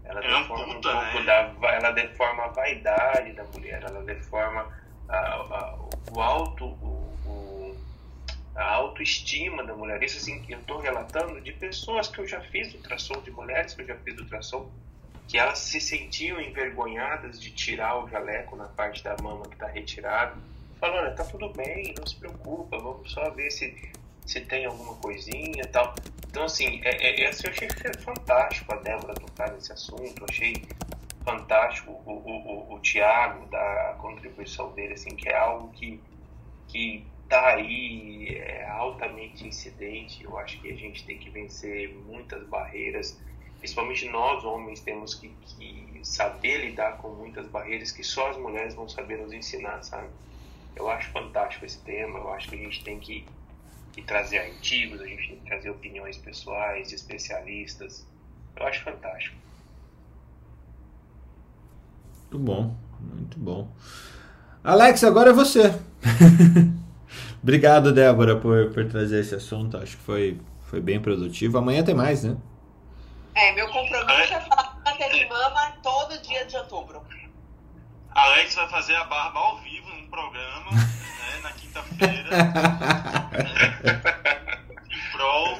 ela 0.04 0.24
é 0.24 0.28
deforma 0.28 0.66
puta, 0.66 0.76
um 0.76 0.82
pouco 0.82 1.20
né? 1.20 1.24
da, 1.26 1.74
ela 1.74 1.92
deforma 1.92 2.44
a 2.44 2.48
vaidade 2.48 3.34
da 3.34 3.44
mulher, 3.46 3.84
ela 3.84 4.04
deforma 4.04 4.72
a, 5.10 5.18
a, 5.18 5.78
o 6.12 6.22
alto, 6.22 6.66
o, 6.66 7.18
o, 7.26 7.78
a 8.56 8.64
autoestima 8.64 9.64
da 9.64 9.76
mulher. 9.76 10.02
Isso 10.04 10.18
assim, 10.18 10.44
eu 10.48 10.60
estou 10.60 10.80
relatando 10.80 11.42
de 11.42 11.52
pessoas 11.54 12.08
que 12.08 12.20
eu 12.20 12.28
já 12.28 12.40
fiz 12.42 12.74
ultrassom, 12.74 13.20
de 13.22 13.32
mulheres 13.32 13.74
que 13.74 13.82
eu 13.82 13.88
já 13.88 13.96
fiz 13.96 14.18
ultrassom, 14.20 14.72
que 15.28 15.38
elas 15.38 15.60
se 15.60 15.82
sentiam 15.82 16.40
envergonhadas 16.40 17.42
de 17.42 17.52
tirar 17.52 18.04
o 18.04 18.08
jaleco 18.08 18.56
na 18.56 18.68
parte 18.68 19.04
da 19.04 19.16
mama 19.22 19.46
que 19.46 19.54
está 19.54 19.68
retirado. 19.68 20.40
Falando, 20.80 21.16
tá 21.16 21.24
tudo 21.24 21.50
bem, 21.50 21.94
não 21.98 22.06
se 22.06 22.16
preocupa, 22.18 22.78
vamos 22.78 23.12
só 23.12 23.30
ver 23.32 23.50
se, 23.50 23.92
se 24.26 24.42
tem 24.42 24.66
alguma 24.66 24.96
coisinha 24.96 25.64
e 25.64 25.68
tal. 25.68 25.96
Então, 26.30 26.44
assim, 26.44 26.82
é, 26.84 26.90
é, 26.90 27.24
é 27.24 27.30
assim, 27.30 27.48
eu 27.48 27.52
achei 27.52 27.70
fantástico 28.02 28.74
a 28.74 28.78
Débora 28.78 29.14
tocar 29.14 29.52
nesse 29.52 29.72
assunto, 29.72 30.26
achei 30.30 30.54
fantástico 31.24 31.92
o, 32.06 32.12
o, 32.12 32.72
o, 32.72 32.76
o 32.76 32.80
Thiago, 32.80 33.46
da 33.48 33.96
contribuição 34.00 34.72
dele, 34.74 34.94
assim, 34.94 35.16
que 35.16 35.30
é 35.30 35.36
algo 35.38 35.70
que, 35.70 36.00
que 36.68 37.06
tá 37.28 37.54
aí, 37.54 38.36
é 38.38 38.68
altamente 38.68 39.48
incidente. 39.48 40.24
Eu 40.24 40.38
acho 40.38 40.62
que 40.62 40.72
a 40.72 40.76
gente 40.76 41.06
tem 41.06 41.18
que 41.18 41.30
vencer 41.30 41.96
muitas 42.06 42.46
barreiras, 42.48 43.20
principalmente 43.60 44.08
nós 44.10 44.44
homens 44.44 44.82
temos 44.82 45.16
que, 45.16 45.30
que 45.30 46.00
saber 46.04 46.58
lidar 46.66 46.98
com 46.98 47.10
muitas 47.10 47.48
barreiras 47.48 47.92
que 47.92 48.04
só 48.04 48.30
as 48.30 48.38
mulheres 48.38 48.76
vão 48.76 48.88
saber 48.88 49.18
nos 49.18 49.34
ensinar, 49.34 49.82
sabe? 49.84 50.10
Eu 50.76 50.90
acho 50.90 51.10
fantástico 51.12 51.66
esse 51.66 51.80
tema, 51.80 52.20
eu 52.20 52.34
acho 52.34 52.50
que 52.50 52.56
a 52.56 52.58
gente 52.58 52.84
tem 52.84 53.00
que, 53.00 53.26
que 53.94 54.02
trazer 54.02 54.40
artigos, 54.40 55.02
a 55.02 55.08
gente 55.08 55.28
tem 55.30 55.38
que 55.38 55.46
trazer 55.46 55.70
opiniões 55.70 56.18
pessoais 56.18 56.90
de 56.90 56.96
especialistas. 56.96 58.06
Eu 58.56 58.68
acho 58.68 58.84
fantástico. 58.84 59.36
Muito 62.22 62.40
bom, 62.40 62.76
muito 63.00 63.40
bom. 63.40 63.72
Alex, 64.64 65.04
agora 65.04 65.30
é 65.30 65.34
você. 65.34 65.74
Obrigado, 67.42 67.94
Débora, 67.94 68.36
por, 68.36 68.72
por 68.72 68.88
trazer 68.90 69.20
esse 69.22 69.36
assunto. 69.36 69.78
Acho 69.78 69.96
que 69.96 70.04
foi, 70.04 70.40
foi 70.64 70.82
bem 70.82 71.00
produtivo. 71.00 71.58
Amanhã 71.58 71.84
tem 71.84 71.94
mais, 71.94 72.24
né? 72.24 72.36
É, 73.36 73.52
meu 73.54 73.68
compromisso 73.68 74.34
é 74.34 74.42
falar 74.42 74.76
de 75.12 75.26
mama 75.28 75.74
todo 75.84 76.20
dia 76.22 76.46
de 76.46 76.58
outubro. 76.58 77.04
Alex 78.16 78.56
vai 78.56 78.70
fazer 78.70 78.96
a 78.96 79.04
barba 79.04 79.40
ao 79.40 79.58
vivo 79.58 79.75
num 80.06 80.10
programa, 80.10 80.72
né, 80.72 81.40
na 81.42 81.52
quinta-feira. 81.52 82.30
em 84.90 85.12
prol. 85.12 85.60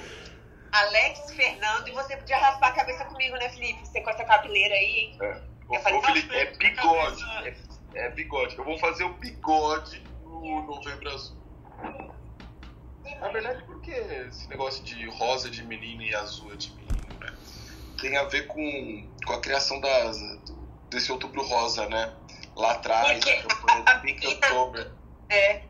Alex, 0.72 1.34
Fernando, 1.34 1.88
e 1.88 1.92
você 1.92 2.16
podia 2.18 2.38
raspar 2.38 2.68
a 2.68 2.74
cabeça 2.74 3.06
comigo, 3.06 3.36
né, 3.38 3.50
Felipe? 3.50 3.86
Você 3.86 4.02
com 4.02 4.10
essa 4.10 4.24
cabeleira 4.24 4.76
aí, 4.76 5.00
hein? 5.00 5.18
É. 5.22 5.42
Ô, 5.68 5.80
Felipe, 6.02 6.36
é 6.36 6.46
bigode. 6.58 7.24
É, 7.44 7.56
é, 7.96 8.10
bigode. 8.12 8.56
Eu 8.58 8.64
vou 8.64 8.78
fazer 8.78 9.04
o 9.04 9.14
bigode 9.14 10.04
no 10.24 10.62
Novembro 10.64 11.10
Azul. 11.10 11.44
Na 13.20 13.30
verdade, 13.30 13.64
por 13.64 13.82
que 13.82 13.92
esse 13.92 14.48
negócio 14.50 14.84
de 14.84 15.08
rosa 15.10 15.50
de 15.50 15.64
menino 15.64 16.04
e 16.04 16.14
azul 16.16 16.56
de 16.56 16.72
menino, 16.74 17.20
né? 17.20 17.34
Tem 18.00 18.16
a 18.18 18.26
ver 18.26 18.46
com, 18.48 19.10
com 19.26 19.34
a 19.34 19.40
criação 19.40 19.80
das, 19.80 20.18
desse 20.90 21.12
outubro 21.12 21.44
rosa, 21.44 21.88
né? 21.88 22.14
Lá 22.56 22.72
atrás, 22.72 23.22
a 23.26 23.42
campanha 23.44 23.84
do 23.84 24.02
Pink 24.02 24.28
October. 24.28 24.92
É. 25.30 25.62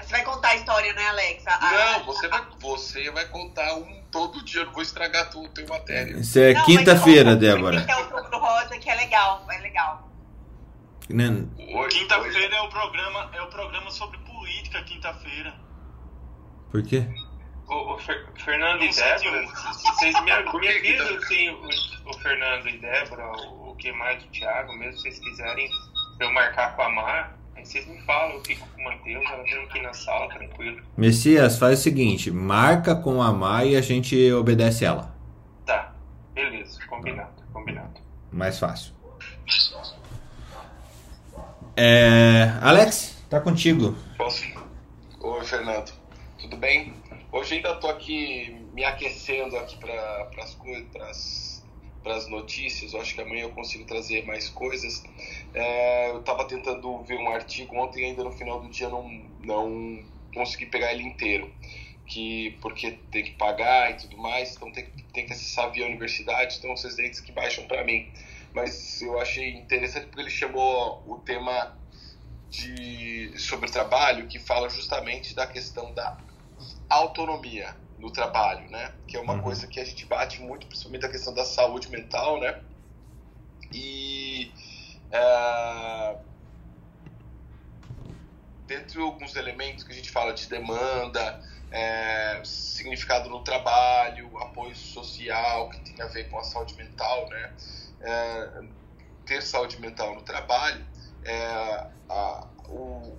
Você 0.00 0.10
vai 0.10 0.24
contar 0.24 0.48
a 0.48 0.56
história, 0.56 0.92
né, 0.94 1.08
Alex? 1.08 1.46
A, 1.46 1.98
não, 1.98 2.04
você 2.06 2.28
vai, 2.28 2.42
você 2.58 3.10
vai 3.10 3.26
contar 3.28 3.74
um 3.74 4.02
todo 4.10 4.44
dia. 4.44 4.62
Eu 4.62 4.66
não 4.66 4.72
vou 4.72 4.82
estragar 4.82 5.30
tudo, 5.30 5.48
tem 5.50 5.66
matéria. 5.66 6.18
Isso 6.18 6.38
é 6.38 6.54
quinta-feira, 6.64 7.36
Débora. 7.36 7.84
É 7.88 7.96
o 7.96 8.16
outubro 8.16 8.38
rosa, 8.38 8.78
que 8.78 8.90
é 8.90 8.94
legal, 8.94 9.46
é 9.50 9.58
legal. 9.58 10.12
Quinta-feira 11.90 12.56
é 12.56 12.60
o 12.62 12.68
programa, 12.68 13.30
é 13.34 13.42
o 13.42 13.46
programa 13.48 13.90
sobre 13.90 14.18
política, 14.18 14.82
quinta-feira. 14.82 15.54
Por 16.70 16.82
quê? 16.82 17.06
O, 17.68 17.94
o 17.94 17.98
Fer, 17.98 18.26
Fernando 18.36 18.82
e 18.82 18.90
Débora, 18.90 19.46
vocês 19.46 20.14
me, 20.22 20.60
me 20.60 20.68
avisam 20.68 21.16
assim, 21.16 21.50
o, 21.50 22.10
o, 22.10 22.18
Fernando 22.18 22.68
e 22.68 22.78
Débora, 22.78 23.26
o, 23.26 23.61
o 23.72 23.76
que 23.76 23.92
mais, 23.92 24.22
o 24.22 24.28
Thiago, 24.28 24.72
mesmo 24.74 24.96
se 24.96 25.02
vocês 25.02 25.18
quiserem 25.18 25.68
eu 26.20 26.32
marcar 26.32 26.76
com 26.76 26.82
a 26.82 26.90
Mar, 26.90 27.42
Aí 27.54 27.66
vocês 27.66 27.86
me 27.86 28.00
falam, 28.02 28.34
eu 28.34 28.44
fico 28.44 28.66
com 28.70 28.80
o 28.80 28.84
Matheus, 28.84 29.24
ela 29.24 29.42
vem 29.44 29.64
aqui 29.64 29.80
na 29.82 29.92
sala, 29.92 30.28
tranquilo. 30.30 30.82
Messias, 30.96 31.58
faz 31.58 31.78
o 31.78 31.82
seguinte, 31.82 32.30
marca 32.30 32.96
com 32.96 33.22
a 33.22 33.32
Mai 33.32 33.70
e 33.70 33.76
a 33.76 33.80
gente 33.80 34.32
obedece 34.32 34.84
ela. 34.84 35.14
Tá, 35.64 35.94
beleza, 36.34 36.80
combinado, 36.88 37.42
combinado. 37.52 38.00
Mais 38.32 38.58
fácil. 38.58 38.92
É... 41.76 42.52
Alex, 42.60 43.22
tá 43.30 43.40
contigo. 43.40 43.94
Posso? 44.16 44.44
Oi, 45.20 45.44
Fernando. 45.44 45.92
Tudo 46.40 46.56
bem? 46.56 46.94
Hoje 47.30 47.56
ainda 47.56 47.76
tô 47.76 47.88
aqui 47.88 48.66
me 48.72 48.84
aquecendo 48.84 49.56
aqui 49.56 49.76
para 49.78 50.28
as 50.42 50.54
coisas, 50.54 50.86
para 52.02 52.16
as 52.16 52.28
notícias. 52.28 52.92
Eu 52.92 53.00
acho 53.00 53.14
que 53.14 53.20
amanhã 53.20 53.42
eu 53.42 53.50
consigo 53.50 53.84
trazer 53.84 54.24
mais 54.26 54.48
coisas. 54.48 55.02
É, 55.54 56.10
eu 56.10 56.20
estava 56.20 56.44
tentando 56.46 57.02
ver 57.04 57.18
um 57.18 57.28
artigo 57.28 57.76
ontem, 57.76 58.04
ainda 58.04 58.24
no 58.24 58.32
final 58.32 58.60
do 58.60 58.68
dia 58.68 58.88
não, 58.88 59.08
não 59.40 60.04
consegui 60.34 60.66
pegar 60.66 60.92
ele 60.92 61.04
inteiro. 61.04 61.52
Que, 62.06 62.58
porque 62.60 62.92
tem 63.10 63.22
que 63.22 63.32
pagar 63.32 63.92
e 63.92 63.94
tudo 63.94 64.18
mais, 64.18 64.56
então 64.56 64.70
tem, 64.72 64.84
tem 65.14 65.24
que 65.24 65.32
acessar 65.32 65.70
via 65.70 65.86
universidade, 65.86 66.56
então 66.58 66.72
os 66.72 66.82
residentes 66.82 67.20
que 67.20 67.32
baixam 67.32 67.66
para 67.66 67.84
mim. 67.84 68.10
Mas 68.52 69.00
eu 69.00 69.18
achei 69.18 69.50
interessante 69.54 70.06
porque 70.06 70.20
ele 70.20 70.30
chamou 70.30 71.02
o 71.06 71.18
tema 71.18 71.78
de, 72.50 73.32
sobre 73.38 73.70
trabalho, 73.70 74.26
que 74.26 74.38
fala 74.38 74.68
justamente 74.68 75.34
da 75.34 75.46
questão 75.46 75.94
da 75.94 76.18
autonomia 76.90 77.74
no 78.02 78.10
trabalho, 78.10 78.68
né? 78.68 78.92
Que 79.06 79.16
é 79.16 79.20
uma 79.20 79.34
uhum. 79.34 79.42
coisa 79.42 79.66
que 79.68 79.78
a 79.78 79.84
gente 79.84 80.04
bate 80.04 80.42
muito, 80.42 80.66
principalmente 80.66 81.06
a 81.06 81.08
questão 81.08 81.32
da 81.32 81.44
saúde 81.44 81.88
mental, 81.88 82.40
né? 82.40 82.60
E 83.72 84.52
é, 85.12 86.16
dentre 88.66 89.00
alguns 89.00 89.36
elementos 89.36 89.84
que 89.84 89.92
a 89.92 89.94
gente 89.94 90.10
fala 90.10 90.34
de 90.34 90.48
demanda, 90.48 91.40
é, 91.70 92.42
significado 92.44 93.30
no 93.30 93.44
trabalho, 93.44 94.36
apoio 94.38 94.74
social 94.74 95.70
que 95.70 95.78
tem 95.80 96.04
a 96.04 96.08
ver 96.08 96.28
com 96.28 96.38
a 96.38 96.42
saúde 96.42 96.74
mental, 96.74 97.28
né? 97.28 97.52
É, 98.00 98.62
ter 99.24 99.42
saúde 99.42 99.80
mental 99.80 100.12
no 100.16 100.22
trabalho, 100.22 100.84
é, 101.24 101.86
a, 102.08 102.48
o 102.68 103.16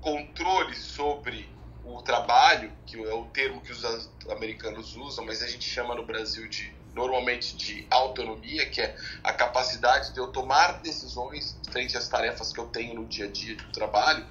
controle 0.00 0.74
sobre 0.74 1.48
o 1.96 2.02
trabalho, 2.02 2.72
que 2.86 2.96
é 3.02 3.14
o 3.14 3.24
termo 3.26 3.60
que 3.60 3.72
os 3.72 4.10
americanos 4.30 4.94
usam, 4.96 5.24
mas 5.24 5.42
a 5.42 5.48
gente 5.48 5.64
chama 5.64 5.94
no 5.94 6.04
Brasil 6.04 6.48
de 6.48 6.76
normalmente 6.94 7.56
de 7.56 7.86
autonomia, 7.90 8.68
que 8.68 8.80
é 8.80 8.96
a 9.22 9.32
capacidade 9.32 10.12
de 10.12 10.18
eu 10.18 10.28
tomar 10.28 10.80
decisões 10.80 11.58
frente 11.70 11.96
às 11.96 12.08
tarefas 12.08 12.52
que 12.52 12.58
eu 12.58 12.66
tenho 12.66 12.94
no 12.94 13.06
dia 13.06 13.26
a 13.26 13.30
dia 13.30 13.54
do 13.54 13.70
trabalho, 13.70 14.26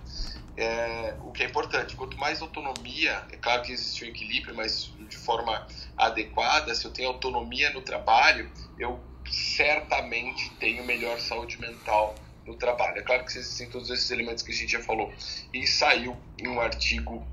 é, 0.58 1.16
o 1.22 1.32
que 1.32 1.44
é 1.44 1.46
importante. 1.46 1.96
Quanto 1.96 2.18
mais 2.18 2.42
autonomia, 2.42 3.24
é 3.32 3.38
claro 3.38 3.62
que 3.62 3.72
existe 3.72 4.04
um 4.04 4.08
equilíbrio, 4.08 4.56
mas 4.56 4.92
de 5.00 5.18
forma 5.18 5.66
adequada, 5.96 6.74
se 6.76 6.84
eu 6.84 6.92
tenho 6.92 7.10
autonomia 7.10 7.70
no 7.70 7.82
trabalho, 7.82 8.52
eu 8.78 9.00
certamente 9.30 10.50
tenho 10.56 10.84
melhor 10.84 11.20
saúde 11.20 11.60
mental 11.60 12.16
no 12.46 12.56
trabalho. 12.56 12.98
É 12.98 13.02
claro 13.02 13.26
que 13.26 13.38
existem 13.38 13.70
todos 13.70 13.90
esses 13.90 14.10
elementos 14.10 14.42
que 14.42 14.52
a 14.52 14.56
gente 14.56 14.72
já 14.72 14.82
falou. 14.82 15.14
E 15.54 15.68
saiu 15.68 16.18
um 16.44 16.60
artigo 16.60 17.26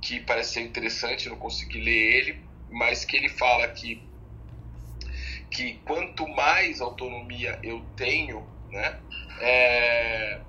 que 0.00 0.20
parece 0.20 0.54
ser 0.54 0.60
interessante, 0.62 1.28
não 1.28 1.36
consegui 1.36 1.80
ler 1.80 2.16
ele, 2.16 2.40
mas 2.70 3.04
que 3.04 3.16
ele 3.16 3.28
fala 3.28 3.68
que, 3.68 4.02
que 5.50 5.74
quanto 5.84 6.26
mais 6.28 6.80
autonomia 6.80 7.58
eu 7.62 7.80
tenho, 7.96 8.46
né, 8.70 9.00
é, 9.40 10.40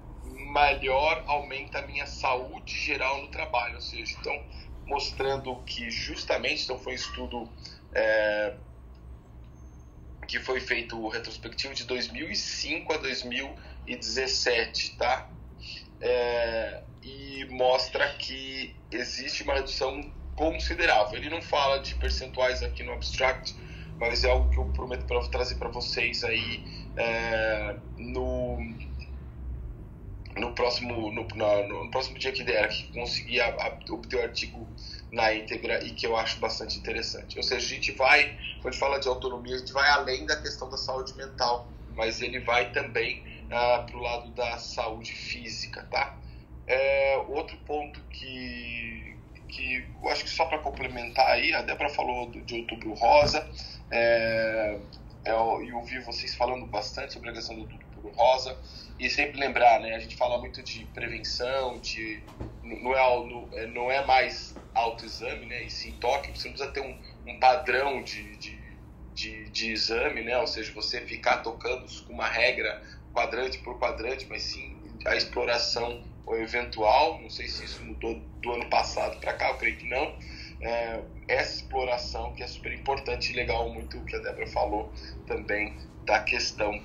melhor 0.54 1.24
aumenta 1.28 1.80
a 1.80 1.88
minha 1.88 2.06
saúde 2.06 2.76
geral 2.76 3.22
no 3.22 3.30
trabalho. 3.30 3.76
Ou 3.76 3.82
seja, 3.82 4.16
então, 4.20 4.38
mostrando 4.86 5.56
que 5.64 5.90
justamente, 5.90 6.64
então 6.64 6.78
foi 6.78 6.94
um 6.94 6.96
estudo 6.96 7.50
é, 7.94 8.56
que 10.28 10.40
foi 10.40 10.60
feito 10.60 11.08
retrospectivo 11.08 11.74
de 11.74 11.86
2005 11.86 12.94
a 12.94 12.98
2017, 12.98 14.98
tá? 14.98 15.32
É, 16.02 16.84
e 17.10 17.46
mostra 17.46 18.08
que 18.16 18.76
existe 18.92 19.44
uma 19.44 19.54
redução 19.56 20.02
considerável. 20.36 21.18
Ele 21.18 21.30
não 21.30 21.42
fala 21.42 21.80
de 21.80 21.96
percentuais 21.96 22.62
aqui 22.64 22.84
no 22.84 22.94
abstract, 22.94 23.56
mas 23.98 24.24
é 24.24 24.30
algo 24.30 24.50
que 24.50 24.58
eu 24.58 24.66
prometo 24.66 25.06
trazer 25.30 25.56
para 25.56 25.70
vocês 25.70 26.24
aí 26.24 26.64
é, 26.98 27.76
no 27.98 28.58
no 30.38 30.54
próximo 30.54 31.12
no, 31.12 31.26
no, 31.26 31.92
próximo 31.92 32.18
dia 32.18 32.32
que 32.32 32.44
der 32.44 32.70
que 32.70 32.88
conseguir 32.94 33.42
obter 33.90 34.16
o 34.16 34.22
artigo 34.22 34.70
na 35.12 35.34
íntegra 35.34 35.84
e 35.84 35.92
que 35.92 36.06
eu 36.06 36.16
acho 36.16 36.40
bastante 36.40 36.78
interessante. 36.78 37.36
Ou 37.36 37.44
seja, 37.44 37.66
a 37.66 37.70
gente 37.70 37.92
vai, 37.92 38.38
quando 38.62 38.76
fala 38.76 39.00
de 39.00 39.08
autonomia, 39.08 39.56
a 39.56 39.60
gente 39.60 39.74
vai 39.74 39.90
além 39.90 40.26
da 40.26 40.40
questão 40.42 40.70
da 40.70 40.78
saúde 40.78 41.14
mental, 41.16 41.68
mas 41.96 42.22
ele 42.22 42.40
vai 42.40 42.72
também 42.72 43.24
ah, 43.52 43.84
para 43.86 43.98
o 43.98 44.02
lado 44.02 44.30
da 44.32 44.58
saúde 44.60 45.12
física, 45.12 45.84
tá? 45.92 46.18
É, 46.70 47.18
outro 47.30 47.58
ponto 47.66 48.00
que, 48.12 49.20
que 49.48 49.92
eu 50.04 50.10
acho 50.10 50.24
que 50.24 50.30
só 50.30 50.46
para 50.46 50.60
complementar 50.60 51.28
aí, 51.32 51.52
a 51.54 51.64
Débora 51.64 51.90
falou 51.90 52.30
de 52.32 52.56
Outubro 52.56 52.94
Rosa, 52.94 53.50
é, 53.92 54.80
é, 55.26 55.32
eu 55.32 55.78
ouvi 55.78 56.00
vocês 56.02 56.36
falando 56.36 56.68
bastante 56.68 57.14
sobre 57.14 57.32
a 57.32 57.34
questão 57.34 57.56
do 57.56 57.64
Outubro 57.64 58.12
Rosa, 58.16 58.56
e 59.00 59.10
sempre 59.10 59.40
lembrar, 59.40 59.80
né, 59.82 59.96
a 59.96 60.00
gente 60.00 60.16
fala 60.16 60.40
muito 60.40 60.62
de 60.64 60.86
prevenção, 60.86 61.80
de, 61.82 62.24
não, 62.64 62.96
é, 63.54 63.68
não 63.68 63.92
é 63.92 64.06
mais 64.06 64.62
autoexame, 64.76 65.48
né, 65.48 65.64
e 65.64 65.72
sim 65.72 65.94
toque, 66.00 66.30
você 66.38 66.50
não 66.50 66.56
precisa 66.56 66.72
ter 66.74 66.82
um, 66.82 67.00
um 67.28 67.40
padrão 67.40 68.04
de, 68.04 68.38
de, 68.38 68.80
de, 69.16 69.50
de 69.50 69.72
exame, 69.72 70.22
né, 70.24 70.38
ou 70.38 70.48
seja, 70.48 70.72
você 70.74 71.02
ficar 71.02 71.40
tocando 71.40 71.88
com 72.06 72.14
uma 72.14 72.28
regra 72.30 72.80
quadrante 73.12 73.58
por 73.60 73.80
quadrante, 73.80 74.28
mas 74.30 74.44
sim 74.44 74.80
a 75.08 75.16
exploração 75.16 76.06
ou 76.30 76.38
eventual, 76.38 77.20
não 77.20 77.30
sei 77.30 77.48
se 77.48 77.66
isso 77.66 77.84
mudou 77.84 78.22
do 78.40 78.52
ano 78.52 78.70
passado 78.70 79.20
para 79.20 79.34
cá, 79.34 79.50
eu 79.50 79.58
creio 79.58 79.78
que 79.78 79.90
não, 79.90 80.16
é, 80.62 81.02
essa 81.28 81.56
exploração 81.56 82.34
que 82.36 82.44
é 82.44 82.48
super 82.48 82.72
importante 82.72 83.32
e 83.32 83.36
legal, 83.36 83.68
muito 83.74 83.98
o 83.98 84.06
que 84.06 84.16
a 84.16 84.20
Débora 84.20 84.46
falou 84.46 84.94
também 85.26 85.76
da 86.06 86.20
questão 86.20 86.80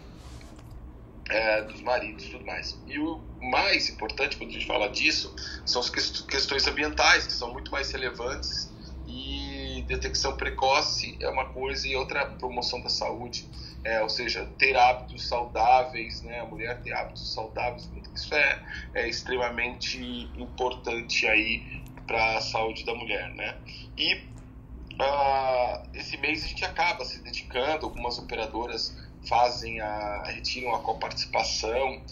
é, 1.29 1.63
dos 1.63 1.83
maridos 1.83 2.25
e 2.25 2.31
tudo 2.31 2.47
mais. 2.47 2.81
E 2.87 2.99
o 2.99 3.23
mais 3.39 3.91
importante 3.91 4.39
quando 4.39 4.49
a 4.49 4.53
gente 4.55 4.67
fala 4.67 4.89
disso 4.89 5.35
são 5.67 5.83
as 5.83 5.91
questões 5.91 6.67
ambientais, 6.67 7.27
que 7.27 7.33
são 7.35 7.53
muito 7.53 7.71
mais 7.71 7.93
relevantes 7.93 8.73
e 9.07 9.85
detecção 9.87 10.37
precoce 10.37 11.19
é 11.21 11.29
uma 11.29 11.47
coisa 11.47 11.87
e 11.87 11.95
outra 11.95 12.25
promoção 12.27 12.81
da 12.81 12.89
saúde, 12.89 13.47
é, 13.85 14.01
ou 14.01 14.09
seja, 14.09 14.47
ter 14.59 14.75
hábitos 14.77 15.29
saudáveis, 15.29 16.23
né, 16.23 16.41
a 16.41 16.47
mulher 16.47 16.81
ter 16.81 16.93
hábitos 16.95 17.33
saudáveis, 17.33 17.87
isso 18.15 18.35
é, 18.35 18.63
é 18.95 19.09
extremamente 19.09 19.99
importante 20.37 21.27
aí 21.27 21.83
para 22.07 22.39
a 22.39 22.41
saúde 22.41 22.85
da 22.85 22.95
mulher, 22.95 23.35
né? 23.35 23.57
E 23.97 24.15
uh, 24.15 25.89
esse 25.95 26.17
mês 26.19 26.45
a 26.45 26.49
gente 26.49 26.65
acaba 26.65 27.05
se 27.05 27.23
dedicando, 27.23 27.87
algumas 27.87 28.19
operadoras 28.19 28.97
fazem 29.27 29.81
a 29.81 30.23
retiram 30.27 30.75
a 30.75 30.81
coparticipação 30.81 32.03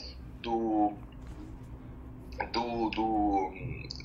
do, 0.41 0.95
do, 2.51 2.91
do, 2.91 3.53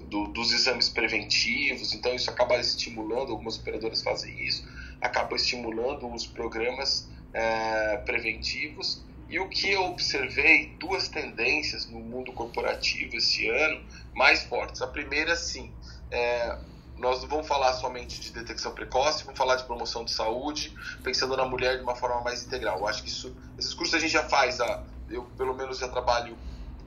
do, 0.09 0.27
dos 0.27 0.51
exames 0.51 0.89
preventivos, 0.89 1.93
então 1.93 2.13
isso 2.13 2.29
acaba 2.29 2.57
estimulando, 2.57 3.31
algumas 3.31 3.57
operadoras 3.57 4.01
fazem 4.01 4.45
isso, 4.45 4.67
acaba 5.01 5.35
estimulando 5.35 6.11
os 6.13 6.27
programas 6.27 7.09
é, 7.33 7.97
preventivos. 7.97 9.05
E 9.29 9.39
o 9.39 9.49
que 9.49 9.69
eu 9.71 9.83
observei, 9.85 10.75
duas 10.79 11.09
tendências 11.09 11.85
no 11.85 11.99
mundo 11.99 12.31
corporativo 12.31 13.17
esse 13.17 13.47
ano 13.49 13.83
mais 14.15 14.43
fortes. 14.43 14.81
A 14.81 14.87
primeira, 14.87 15.35
sim, 15.35 15.71
é, 16.09 16.57
nós 16.97 17.21
não 17.21 17.27
vamos 17.27 17.47
falar 17.47 17.73
somente 17.73 18.19
de 18.19 18.31
detecção 18.31 18.73
precoce, 18.73 19.23
vamos 19.23 19.37
falar 19.37 19.55
de 19.57 19.65
promoção 19.65 20.05
de 20.05 20.11
saúde, 20.11 20.73
pensando 21.03 21.35
na 21.35 21.45
mulher 21.45 21.77
de 21.77 21.83
uma 21.83 21.95
forma 21.95 22.21
mais 22.21 22.45
integral. 22.45 22.79
Eu 22.79 22.87
acho 22.87 23.03
que 23.03 23.09
isso, 23.09 23.35
esses 23.57 23.73
cursos 23.73 23.95
a 23.95 23.99
gente 23.99 24.11
já 24.11 24.23
faz, 24.27 24.59
há, 24.61 24.83
eu 25.09 25.23
pelo 25.37 25.53
menos 25.53 25.77
já 25.79 25.89
trabalho 25.89 26.37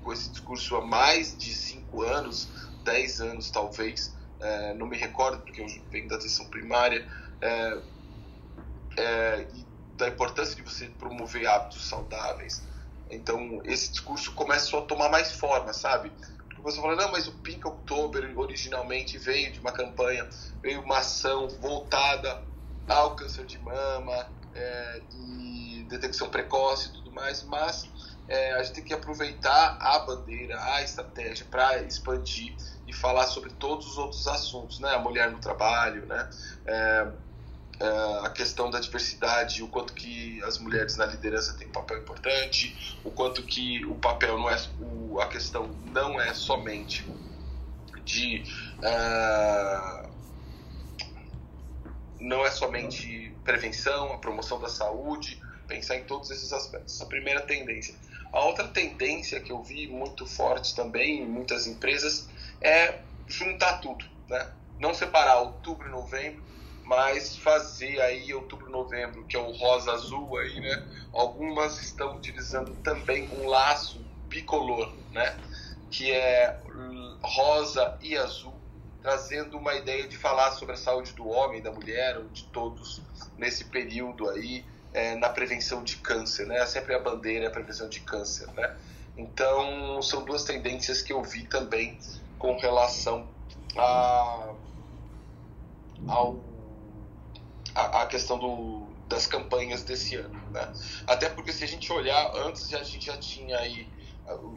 com 0.03 0.13
esse 0.13 0.31
discurso 0.31 0.77
há 0.77 0.85
mais 0.85 1.37
de 1.37 1.55
5 1.55 2.03
anos, 2.03 2.49
10 2.85 3.21
anos 3.21 3.51
talvez, 3.51 4.17
é, 4.41 4.75
não 4.75 4.87
me 4.87 4.97
recordo 4.97 5.43
porque 5.43 5.61
eu 5.61 5.67
venho 5.91 6.09
da 6.09 6.17
atenção 6.17 6.47
primária, 6.47 7.07
é, 7.41 7.79
é, 8.97 9.47
e 9.55 9.70
da 10.01 10.09
importância 10.09 10.57
de 10.57 10.63
você 10.63 10.87
promover 10.87 11.47
hábitos 11.47 11.87
saudáveis. 11.89 12.63
Então, 13.09 13.61
esse 13.65 13.91
discurso 13.91 14.33
começou 14.33 14.81
a 14.81 14.87
tomar 14.87 15.09
mais 15.09 15.33
forma, 15.33 15.73
sabe? 15.73 16.13
você 16.63 16.81
fala, 16.81 16.95
não, 16.95 17.11
mas 17.11 17.27
o 17.27 17.33
Pink 17.33 17.67
October 17.67 18.39
originalmente 18.39 19.17
veio 19.17 19.51
de 19.51 19.61
uma 19.61 19.73
campanha, 19.73 20.29
veio 20.63 20.83
uma 20.83 20.99
ação 20.99 21.49
voltada 21.49 22.43
ao 22.87 23.17
câncer 23.17 23.47
de 23.47 23.59
mama 23.59 24.29
é, 24.53 25.03
e 25.13 25.87
detecção 25.89 26.29
precoce 26.29 26.89
e 26.89 26.93
tudo 26.93 27.13
mais, 27.13 27.43
mas 27.45 27.89
é, 28.29 28.53
a 28.55 28.63
gente 28.63 28.75
tem 28.75 28.85
que 28.85 28.93
aproveitar 28.93 29.79
a 29.81 30.01
bandeira, 30.01 30.61
a 30.75 30.83
estratégia 30.83 31.47
para 31.47 31.83
expandir 31.83 32.57
e 32.87 32.93
falar 32.93 33.27
sobre 33.27 33.51
todos 33.55 33.87
os 33.87 33.99
outros 33.99 34.27
assuntos, 34.27 34.79
né? 34.81 34.91
A 34.95 34.99
mulher 34.99 35.31
no 35.31 35.41
trabalho, 35.41 36.07
né? 36.07 36.31
É, 36.67 37.07
a 38.25 38.31
questão 38.31 38.71
da 38.71 38.79
diversidade, 38.79 39.63
o 39.63 39.69
quanto 39.69 39.95
que 39.95 40.43
as 40.43 40.59
mulheres 40.59 40.97
na 40.97 41.07
liderança 41.07 41.55
têm 41.55 41.69
um 41.69 41.73
papel 41.73 41.99
importante, 41.99 42.99
o 43.03 43.11
quanto 43.11 43.43
que 43.43 43.85
o 43.87 43.95
papel 43.95 44.39
não 44.39 44.51
é, 44.51 44.57
o, 44.79 45.21
a 45.21 45.29
questão 45.29 45.71
não 45.87 46.21
é 46.21 46.35
somente 46.35 47.09
de 48.05 48.45
uh, 48.79 50.11
não 52.19 52.45
é 52.45 52.51
somente 52.51 53.35
prevenção, 53.45 54.13
a 54.13 54.19
promoção 54.19 54.61
da 54.61 54.69
saúde, 54.69 55.41
pensar 55.67 55.97
em 55.97 56.05
todos 56.05 56.31
esses 56.31 56.53
aspectos. 56.53 57.01
A 57.01 57.07
primeira 57.07 57.41
tendência. 57.41 57.95
A 58.33 58.45
outra 58.45 58.69
tendência 58.69 59.41
que 59.41 59.51
eu 59.51 59.63
vi 59.63 59.87
muito 59.87 60.27
forte 60.27 60.75
também 60.75 61.23
em 61.23 61.27
muitas 61.27 61.67
empresas 61.67 62.29
é 62.61 63.01
juntar 63.27 63.79
tudo, 63.79 64.05
né? 64.29 64.47
Não 64.79 64.93
separar 64.93 65.41
outubro 65.41 65.89
e 65.89 65.91
novembro, 65.91 66.43
mas 66.91 67.37
fazer 67.37 68.01
aí 68.01 68.35
outubro, 68.35 68.69
novembro, 68.69 69.25
que 69.25 69.37
é 69.37 69.39
o 69.39 69.53
rosa 69.53 69.93
azul 69.93 70.37
aí, 70.37 70.59
né? 70.61 70.89
Algumas 71.13 71.79
estão 71.79 72.17
utilizando 72.17 72.75
também 72.83 73.29
um 73.31 73.47
laço 73.47 74.05
bicolor, 74.29 74.93
né? 75.13 75.39
Que 75.89 76.11
é 76.11 76.59
rosa 77.23 77.97
e 78.03 78.17
azul, 78.17 78.55
trazendo 79.01 79.57
uma 79.57 79.73
ideia 79.77 80.09
de 80.09 80.17
falar 80.17 80.51
sobre 80.51 80.75
a 80.75 80.77
saúde 80.77 81.13
do 81.13 81.29
homem, 81.29 81.63
da 81.63 81.71
mulher 81.71 82.19
ou 82.19 82.25
de 82.25 82.43
todos 82.47 83.01
nesse 83.39 83.67
período 83.67 84.29
aí 84.29 84.65
é, 84.93 85.15
na 85.15 85.29
prevenção 85.29 85.85
de 85.85 85.95
câncer, 85.99 86.45
né? 86.49 86.67
Sempre 86.67 86.97
a 86.97 86.99
bandeira 86.99 87.45
é 87.45 87.47
a 87.47 87.53
prevenção 87.53 87.89
de 87.89 88.01
câncer, 88.01 88.49
né? 88.55 88.77
Então 89.17 90.03
são 90.03 90.25
duas 90.25 90.43
tendências 90.43 91.03
que 91.03 91.13
eu 91.13 91.23
vi 91.23 91.45
também 91.45 91.97
com 92.37 92.57
relação 92.57 93.29
a, 93.77 94.55
ao 96.09 96.50
a, 97.75 98.03
a 98.03 98.07
questão 98.07 98.39
do, 98.39 98.87
das 99.09 99.27
campanhas 99.27 99.83
desse 99.83 100.17
ano. 100.17 100.41
Né? 100.51 100.73
Até 101.07 101.29
porque 101.29 101.53
se 101.53 101.65
a 101.65 101.69
gente 101.69 101.93
olhar, 101.93 102.33
antes 102.37 102.73
a 102.75 102.83
gente 102.83 103.07
já 103.07 103.17
tinha 103.17 103.59
aí 103.59 103.87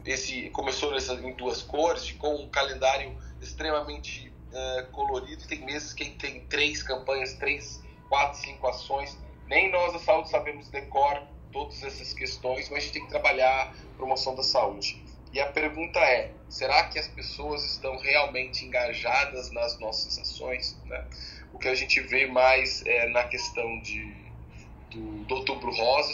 esse 0.04 0.50
começou 0.50 0.92
nessa, 0.92 1.14
em 1.14 1.32
duas 1.34 1.62
cores, 1.62 2.12
com 2.12 2.36
um 2.36 2.48
calendário 2.48 3.16
extremamente 3.40 4.32
é, 4.52 4.82
colorido. 4.92 5.46
Tem 5.46 5.64
meses 5.64 5.92
que 5.92 6.10
tem 6.10 6.46
três 6.46 6.82
campanhas, 6.82 7.34
três, 7.34 7.82
quatro, 8.08 8.38
cinco 8.38 8.66
ações. 8.68 9.16
Nem 9.46 9.70
nós 9.70 9.92
da 9.92 9.98
saúde 9.98 10.30
sabemos 10.30 10.68
decor 10.68 11.22
todas 11.52 11.82
essas 11.82 12.12
questões, 12.12 12.68
mas 12.68 12.78
a 12.78 12.80
gente 12.80 12.92
tem 12.92 13.04
que 13.04 13.10
trabalhar 13.10 13.74
promoção 13.96 14.34
da 14.34 14.42
saúde. 14.42 15.02
E 15.32 15.40
a 15.40 15.50
pergunta 15.50 15.98
é: 15.98 16.32
será 16.48 16.84
que 16.84 16.98
as 16.98 17.08
pessoas 17.08 17.64
estão 17.64 17.98
realmente 17.98 18.64
engajadas 18.64 19.50
nas 19.50 19.78
nossas 19.80 20.18
ações? 20.18 20.76
Né? 20.84 21.04
O 21.54 21.58
que 21.58 21.68
a 21.68 21.74
gente 21.74 22.00
vê 22.00 22.26
mais 22.26 22.84
é 22.84 23.08
na 23.08 23.22
questão 23.24 23.80
de, 23.80 24.12
do, 24.90 25.24
do 25.24 25.34
Outubro 25.36 25.70
Rosa, 25.70 26.12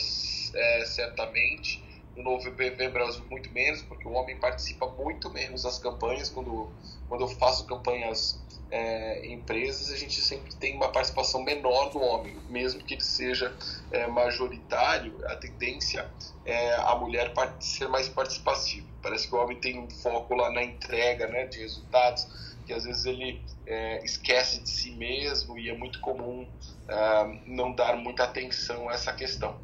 é, 0.54 0.84
certamente, 0.84 1.82
no 2.14 2.22
novo 2.22 2.50
BB 2.50 2.90
Brasil 2.90 3.24
muito 3.30 3.50
menos, 3.50 3.82
porque 3.82 4.06
o 4.06 4.12
homem 4.12 4.36
participa 4.36 4.86
muito 4.86 5.30
menos 5.30 5.62
das 5.62 5.78
campanhas. 5.78 6.28
Quando, 6.28 6.70
quando 7.08 7.22
eu 7.22 7.28
faço 7.28 7.66
campanhas 7.66 8.38
é, 8.70 9.26
em 9.26 9.34
empresas, 9.34 9.90
a 9.90 9.96
gente 9.96 10.20
sempre 10.20 10.54
tem 10.56 10.76
uma 10.76 10.88
participação 10.90 11.42
menor 11.42 11.90
do 11.90 12.00
homem, 12.00 12.36
mesmo 12.50 12.84
que 12.84 12.94
ele 12.94 13.02
seja 13.02 13.56
é, 13.90 14.06
majoritário, 14.06 15.14
a 15.26 15.36
tendência 15.36 16.06
é 16.44 16.74
a 16.74 16.94
mulher 16.96 17.32
ser 17.60 17.88
mais 17.88 18.08
participativa. 18.08 18.86
Parece 19.02 19.26
que 19.26 19.34
o 19.34 19.38
homem 19.38 19.58
tem 19.58 19.78
um 19.78 19.88
foco 19.88 20.34
lá 20.34 20.50
na 20.50 20.62
entrega 20.62 21.26
né, 21.28 21.46
de 21.46 21.60
resultados, 21.60 22.26
que 22.70 22.74
às 22.74 22.84
vezes 22.84 23.04
ele 23.04 23.42
é, 23.66 24.04
esquece 24.04 24.62
de 24.62 24.70
si 24.70 24.92
mesmo 24.92 25.58
e 25.58 25.68
é 25.68 25.76
muito 25.76 25.98
comum 25.98 26.46
é, 26.88 27.38
não 27.44 27.74
dar 27.74 27.96
muita 27.96 28.22
atenção 28.22 28.88
a 28.88 28.92
essa 28.92 29.12
questão. 29.12 29.56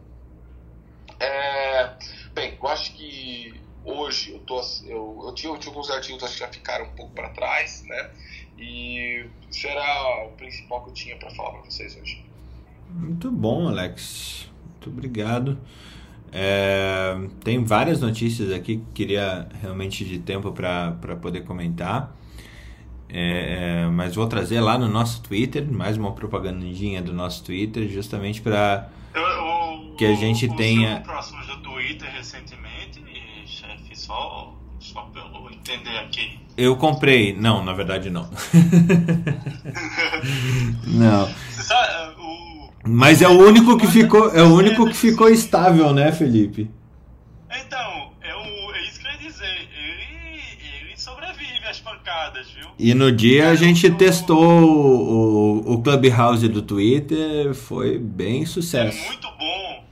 É, 1.20 1.92
bem, 2.34 2.58
eu 2.60 2.68
acho 2.68 2.92
que 2.94 3.54
hoje 3.84 4.32
eu, 4.32 4.40
tô, 4.40 4.60
eu, 4.84 5.22
eu, 5.24 5.34
tinha, 5.34 5.52
eu 5.52 5.58
tinha 5.58 5.72
alguns 5.72 5.88
artigos 5.88 6.32
que 6.32 6.38
já 6.40 6.48
ficaram 6.48 6.86
um 6.86 6.96
pouco 6.96 7.12
para 7.14 7.28
trás, 7.28 7.84
né? 7.84 8.10
E 8.58 9.24
isso 9.48 9.68
era 9.68 10.26
o 10.26 10.32
principal 10.32 10.82
que 10.82 10.90
eu 10.90 10.94
tinha 10.94 11.16
para 11.16 11.30
falar 11.30 11.52
para 11.52 11.70
vocês 11.70 11.96
hoje. 11.96 12.24
Muito 12.90 13.30
bom, 13.30 13.68
Alex. 13.68 14.50
Muito 14.64 14.90
obrigado. 14.90 15.60
É, 16.32 17.16
tem 17.44 17.62
várias 17.62 18.00
notícias 18.00 18.50
aqui 18.50 18.78
que 18.78 18.92
queria 18.92 19.48
realmente 19.62 20.04
de 20.04 20.18
tempo 20.18 20.50
para 20.50 21.16
poder 21.22 21.44
comentar. 21.44 22.16
É, 23.08 23.84
é, 23.84 23.86
mas 23.86 24.14
vou 24.14 24.26
trazer 24.26 24.60
lá 24.60 24.76
no 24.76 24.88
nosso 24.88 25.22
Twitter, 25.22 25.66
mais 25.70 25.96
uma 25.96 26.12
propagandinha 26.12 27.00
do 27.00 27.12
nosso 27.12 27.44
Twitter, 27.44 27.88
justamente 27.88 28.40
para 28.40 28.90
que 29.96 30.04
a 30.04 30.14
gente 30.14 30.46
o, 30.46 30.56
tenha. 30.56 31.00
próximos 31.00 31.46
do 31.46 31.56
Twitter 31.58 32.10
recentemente, 32.10 33.02
chefe, 33.46 33.94
só, 33.94 34.54
só 34.78 35.02
pelo 35.02 35.50
entender 35.50 35.96
aqui. 35.98 36.38
Eu 36.56 36.76
comprei, 36.76 37.34
não, 37.34 37.64
na 37.64 37.72
verdade 37.72 38.10
não. 38.10 38.28
não. 40.86 41.28
Sabe, 41.52 42.14
o... 42.18 42.70
Mas 42.84 43.22
é 43.22 43.28
o 43.28 43.38
único 43.38 43.76
que 43.78 43.86
ficou, 43.86 44.34
é 44.34 44.42
o 44.42 44.54
único 44.54 44.86
que 44.86 44.94
ficou 44.94 45.28
estável, 45.28 45.92
né, 45.92 46.12
Felipe? 46.12 46.70
Então, 47.50 48.12
é, 48.20 48.34
o, 48.34 48.74
é 48.74 48.88
isso 48.88 49.00
que 49.00 49.06
eu 49.06 49.12
ia 49.12 49.18
dizer. 49.18 49.68
Ele, 49.76 50.86
ele 50.86 50.96
sobrevive 50.96 51.66
viu? 52.42 52.68
E 52.78 52.94
no 52.94 53.10
dia 53.10 53.50
a 53.50 53.54
gente 53.54 53.90
testou 53.90 54.62
o, 54.62 55.72
o 55.72 55.82
Clubhouse 55.82 56.48
do 56.48 56.62
Twitter, 56.62 57.54
foi 57.54 57.98
bem 57.98 58.44
sucesso. 58.46 58.98
É 58.98 59.06
muito 59.06 59.30
bom. 59.32 59.84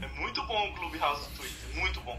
É 0.00 0.20
muito 0.20 0.42
bom 0.44 0.68
o 0.68 0.72
Clubhouse 0.74 1.28
do 1.28 1.36
Twitter, 1.36 1.80
muito 1.80 2.00
bom. 2.00 2.18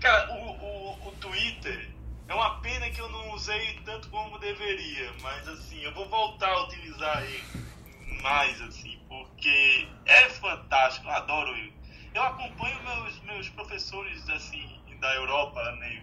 Cara, 0.00 0.32
o, 0.34 0.50
o, 0.50 1.08
o 1.08 1.12
Twitter 1.20 1.90
é 2.28 2.34
uma 2.34 2.50
pena 2.60 2.90
que 2.90 3.00
eu 3.00 3.08
não 3.10 3.32
usei 3.34 3.78
tanto 3.84 4.08
como 4.08 4.38
deveria, 4.38 5.12
mas 5.22 5.46
assim, 5.48 5.80
eu 5.82 5.94
vou 5.94 6.08
voltar 6.08 6.48
a 6.48 6.64
utilizar 6.64 7.22
ele 7.22 7.64
mais, 8.22 8.60
assim, 8.62 8.98
porque 9.08 9.86
é 10.06 10.28
fantástico, 10.30 11.06
eu 11.06 11.12
adoro 11.12 11.50
ele. 11.56 11.72
Eu 12.14 12.22
acompanho 12.22 12.76
meus, 12.82 13.20
meus 13.22 13.48
professores, 13.50 14.28
assim, 14.30 14.66
da 15.00 15.14
Europa, 15.16 15.60
né? 15.80 16.02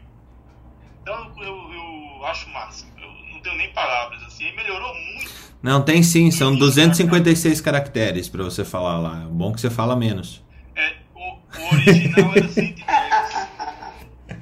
Então 1.02 1.34
eu, 1.41 1.73
eu 1.73 2.26
acho 2.26 2.49
máximo, 2.49 2.91
eu 2.99 3.10
não 3.34 3.41
tenho 3.41 3.57
nem 3.57 3.72
palavras, 3.73 4.22
assim, 4.23 4.45
ele 4.45 4.56
melhorou 4.56 4.94
muito. 4.94 5.32
Não, 5.61 5.84
tem 5.84 6.02
sim, 6.02 6.32
são 6.32 6.56
256 6.56 7.61
caracteres 7.61 8.30
para 8.30 8.44
você 8.44 8.65
falar 8.65 8.99
lá, 8.99 9.23
é 9.23 9.26
bom 9.26 9.53
que 9.53 9.61
você 9.61 9.69
fala 9.69 9.95
menos. 9.95 10.44
É, 10.76 10.95
o, 11.15 11.19
o 11.19 11.73
original 11.73 12.32
era 12.36 12.48
110. 12.48 12.86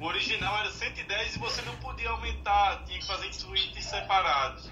O 0.00 0.04
original 0.06 0.58
era 0.58 0.70
110 0.70 1.36
e 1.36 1.38
você 1.38 1.62
não 1.62 1.74
podia 1.76 2.10
aumentar, 2.10 2.84
tinha 2.86 2.98
que 2.98 3.06
fazer 3.06 3.28
tweets 3.30 3.84
separados. 3.84 4.70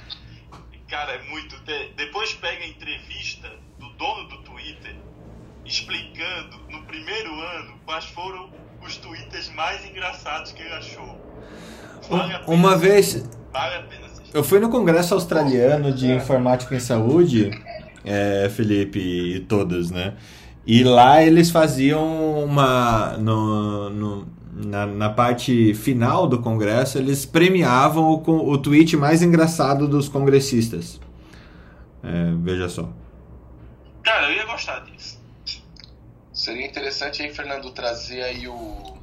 Cara, 0.89 1.13
é 1.13 1.23
muito. 1.25 1.55
Depois 1.97 2.33
pega 2.35 2.65
a 2.65 2.67
entrevista 2.67 3.51
do 3.79 3.91
dono 3.91 4.27
do 4.29 4.39
Twitter 4.39 4.97
explicando 5.67 6.59
no 6.71 6.83
primeiro 6.85 7.39
ano 7.41 7.79
quais 7.85 8.07
foram 8.07 8.51
os 8.81 8.97
twitters 8.97 9.51
mais 9.51 9.85
engraçados 9.85 10.53
que 10.53 10.63
ele 10.63 10.73
achou. 10.73 11.28
Vale 12.09 12.41
Uma 12.47 12.77
vez. 12.77 13.25
Vale 13.53 13.89
eu 14.33 14.45
fui 14.45 14.61
no 14.61 14.69
Congresso 14.69 15.15
Australiano 15.15 15.91
de 15.91 16.13
Informática 16.13 16.75
em 16.75 16.81
Saúde, 16.81 17.51
é, 18.05 18.51
Felipe 18.51 18.99
e 18.99 19.41
todos, 19.41 19.91
né? 19.91 20.15
E 20.67 20.85
lá 20.85 21.23
eles 21.23 21.51
faziam 21.51 22.45
uma. 22.45 23.17
No, 23.17 23.89
no, 23.89 24.29
na, 24.53 24.85
na 24.85 25.09
parte 25.09 25.73
final 25.73 26.27
do 26.27 26.41
congresso, 26.41 26.99
eles 26.99 27.25
premiavam 27.25 28.05
o, 28.05 28.51
o 28.51 28.59
tweet 28.59 28.97
mais 28.99 29.23
engraçado 29.23 29.89
dos 29.89 30.11
congressistas. 30.11 31.01
É, 32.05 32.33
veja 32.37 32.69
só. 32.69 32.93
Cara, 34.03 34.31
eu 34.31 34.37
ia 34.37 34.45
gostar 34.45 34.81
disso. 34.81 35.19
Seria 36.35 36.67
interessante 36.67 37.23
aí, 37.23 37.33
Fernando, 37.33 37.71
trazer 37.71 38.23
aí 38.23 38.47
o, 38.47 38.99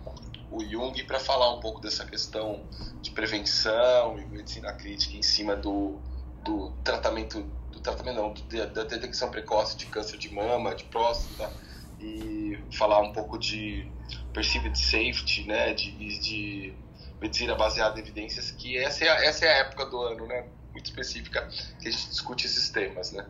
o 0.55 0.65
Jung 0.65 1.03
para 1.03 1.19
falar 1.19 1.53
um 1.53 1.59
pouco 1.59 1.81
dessa 1.81 2.05
questão 2.05 2.65
de 3.01 3.11
prevenção 3.11 4.17
e 4.17 4.25
medicina 4.25 4.71
crítica 4.73 5.17
em 5.17 5.21
cima 5.21 5.55
do, 5.55 5.99
do 6.43 6.71
tratamento, 6.83 7.41
do 7.71 7.79
tratamento 7.81 8.15
não, 8.15 8.33
da 8.73 8.83
detecção 8.83 9.29
precoce 9.29 9.75
de 9.75 9.85
câncer 9.87 10.17
de 10.17 10.33
mama, 10.33 10.73
de 10.73 10.85
próstata 10.85 11.51
e 11.99 12.57
falar 12.71 12.99
um 13.01 13.11
pouco 13.11 13.37
de 13.37 13.91
perceived 14.33 14.77
safety, 14.77 15.45
né, 15.45 15.73
de, 15.73 15.91
de 16.19 16.73
medicina 17.19 17.55
baseada 17.55 17.99
em 17.99 18.03
evidências, 18.03 18.51
que 18.51 18.77
essa 18.77 19.03
é, 19.03 19.09
a, 19.09 19.25
essa 19.25 19.45
é 19.45 19.49
a 19.49 19.57
época 19.57 19.85
do 19.87 20.01
ano, 20.01 20.25
né, 20.25 20.45
muito 20.71 20.85
específica, 20.85 21.47
que 21.81 21.87
a 21.87 21.91
gente 21.91 22.09
discute 22.09 22.45
esses 22.45 22.69
temas, 22.69 23.11
né. 23.11 23.25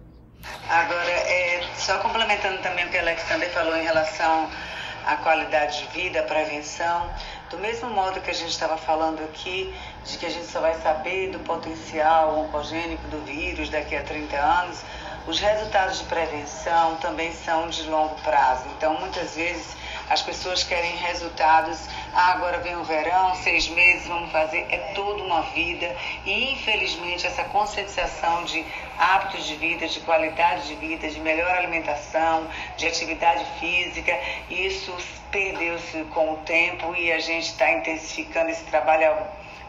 Agora, 0.70 1.10
é, 1.10 1.64
só 1.76 1.98
complementando 2.00 2.62
também 2.62 2.86
o 2.86 2.90
que 2.90 2.98
o 2.98 3.00
Alexander 3.00 3.50
falou 3.52 3.76
em 3.76 3.84
relação 3.84 4.50
à 5.06 5.16
qualidade 5.18 5.80
de 5.80 5.88
vida, 5.88 6.20
à 6.20 6.24
prevenção, 6.24 7.10
do 7.50 7.58
mesmo 7.58 7.90
modo 7.90 8.20
que 8.22 8.32
a 8.32 8.34
gente 8.34 8.50
estava 8.50 8.76
falando 8.78 9.24
aqui, 9.24 9.74
de 10.04 10.18
que 10.18 10.26
a 10.26 10.30
gente 10.30 10.48
só 10.48 10.60
vai 10.60 10.74
saber 10.82 11.32
do 11.32 11.40
potencial 11.40 12.40
oncogênico 12.40 13.08
do 13.10 13.24
vírus 13.24 13.70
daqui 13.70 13.96
a 13.96 14.04
30 14.04 14.36
anos, 14.36 14.84
os 15.28 15.40
resultados 15.40 16.00
de 16.00 16.06
prevenção 16.06 16.96
também 16.98 17.32
são 17.34 17.68
de 17.68 17.84
longo 17.90 18.16
prazo. 18.22 18.66
Então, 18.78 19.00
muitas 19.00 19.36
vezes, 19.36 19.76
as 20.10 20.22
pessoas 20.22 20.64
querem 20.64 20.96
resultados. 20.98 21.88
Ah, 22.14 22.34
agora 22.34 22.60
vem 22.60 22.76
o 22.76 22.84
verão, 22.84 23.36
seis 23.36 23.68
meses, 23.70 24.08
vamos 24.08 24.32
fazer. 24.32 24.66
É 24.70 24.78
toda 24.94 25.24
uma 25.24 25.42
vida. 25.42 25.96
E, 26.26 26.54
infelizmente, 26.54 27.26
essa 27.26 27.44
conscientização 27.46 28.44
de 28.46 28.64
hábitos 28.98 29.46
de 29.46 29.56
vida, 29.56 29.88
de 29.88 30.00
qualidade 30.02 30.68
de 30.68 30.76
vida, 30.76 31.10
de 31.10 31.20
melhor 31.20 31.50
alimentação, 31.52 32.48
de 32.78 32.88
atividade 32.88 33.46
física, 33.60 34.18
isso 34.50 34.96
perdeu-se 35.32 36.04
com 36.14 36.34
o 36.34 36.38
tempo 36.38 36.96
e 36.96 37.12
a 37.12 37.20
gente 37.20 37.48
está 37.48 37.72
intensificando 37.72 38.50
esse 38.50 38.64
trabalho 38.66 39.18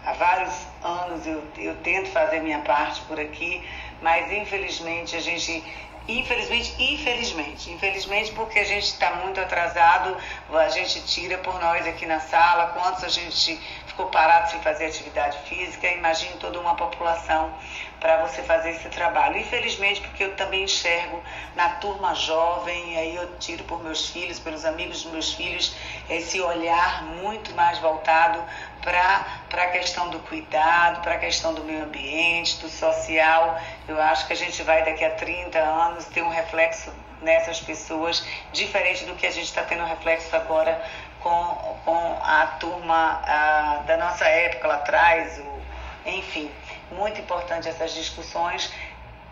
há, 0.04 0.12
vários 0.12 0.54
anos. 0.82 1.26
Eu, 1.26 1.42
eu 1.56 1.74
tento 1.76 2.10
fazer 2.10 2.40
minha 2.40 2.60
parte 2.60 3.00
por 3.02 3.18
aqui 3.18 3.62
mas 4.00 4.30
infelizmente 4.30 5.16
a 5.16 5.20
gente 5.20 5.62
Infelizmente, 6.08 6.74
infelizmente, 6.78 7.70
infelizmente 7.72 8.32
porque 8.32 8.60
a 8.60 8.64
gente 8.64 8.84
está 8.84 9.10
muito 9.16 9.40
atrasado, 9.40 10.16
a 10.52 10.68
gente 10.68 11.02
tira 11.04 11.38
por 11.38 11.60
nós 11.60 11.84
aqui 11.84 12.06
na 12.06 12.20
sala, 12.20 12.68
quantos 12.68 13.02
a 13.02 13.08
gente 13.08 13.60
ficou 13.86 14.06
parado 14.06 14.50
sem 14.50 14.60
fazer 14.60 14.86
atividade 14.86 15.36
física, 15.48 15.88
imagine 15.88 16.34
toda 16.38 16.60
uma 16.60 16.76
população 16.76 17.52
para 17.98 18.18
você 18.18 18.42
fazer 18.42 18.70
esse 18.70 18.88
trabalho. 18.90 19.38
Infelizmente, 19.38 20.00
porque 20.02 20.22
eu 20.22 20.36
também 20.36 20.64
enxergo 20.64 21.20
na 21.56 21.70
turma 21.70 22.14
jovem, 22.14 22.96
aí 22.98 23.16
eu 23.16 23.36
tiro 23.38 23.64
por 23.64 23.82
meus 23.82 24.08
filhos, 24.08 24.38
pelos 24.38 24.64
amigos 24.64 25.02
dos 25.02 25.12
meus 25.12 25.32
filhos, 25.32 25.74
esse 26.08 26.40
olhar 26.40 27.04
muito 27.04 27.54
mais 27.54 27.78
voltado 27.78 28.40
para 28.86 29.64
a 29.64 29.66
questão 29.68 30.10
do 30.10 30.20
cuidado, 30.20 31.02
para 31.02 31.14
a 31.14 31.18
questão 31.18 31.52
do 31.52 31.64
meio 31.64 31.82
ambiente, 31.82 32.60
do 32.60 32.68
social. 32.68 33.60
Eu 33.88 34.00
acho 34.00 34.28
que 34.28 34.32
a 34.32 34.36
gente 34.36 34.62
vai 34.62 34.84
daqui 34.84 35.04
a 35.04 35.10
30 35.10 35.58
anos 35.58 36.04
ter 36.06 36.22
um 36.22 36.28
reflexo 36.28 36.92
nessas 37.20 37.60
pessoas, 37.60 38.24
diferente 38.52 39.04
do 39.04 39.16
que 39.16 39.26
a 39.26 39.30
gente 39.30 39.46
está 39.46 39.62
tendo 39.62 39.84
reflexo 39.84 40.34
agora 40.36 40.80
com, 41.20 41.78
com 41.84 42.18
a 42.22 42.46
turma 42.60 43.22
a, 43.24 43.82
da 43.86 43.96
nossa 43.96 44.24
época 44.26 44.68
lá 44.68 44.76
atrás, 44.76 45.38
o, 45.40 46.08
enfim. 46.08 46.48
Muito 46.92 47.20
importante 47.20 47.68
essas 47.68 47.92
discussões 47.92 48.72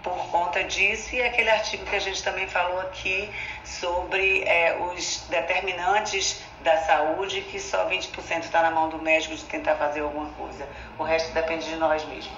por 0.03 0.27
conta 0.31 0.65
disso 0.65 1.15
e 1.15 1.23
aquele 1.23 1.49
artigo 1.49 1.87
que 1.87 1.95
a 1.95 2.01
gente 2.01 2.23
também 2.23 2.49
falou 2.49 2.81
aqui 2.81 3.31
sobre 3.65 4.43
é, 4.43 4.77
os 4.77 5.25
determinantes 5.31 6.43
da 6.65 6.79
saúde, 6.79 7.43
que 7.43 7.61
só 7.61 7.89
20% 7.89 8.41
está 8.41 8.63
na 8.63 8.71
mão 8.71 8.89
do 8.89 8.99
médico 8.99 9.37
de 9.37 9.45
tentar 9.45 9.77
fazer 9.77 10.01
alguma 10.01 10.27
coisa. 10.31 10.67
O 10.99 11.05
resto 11.05 11.33
depende 11.33 11.69
de 11.69 11.77
nós 11.77 12.05
mesmos. 12.09 12.33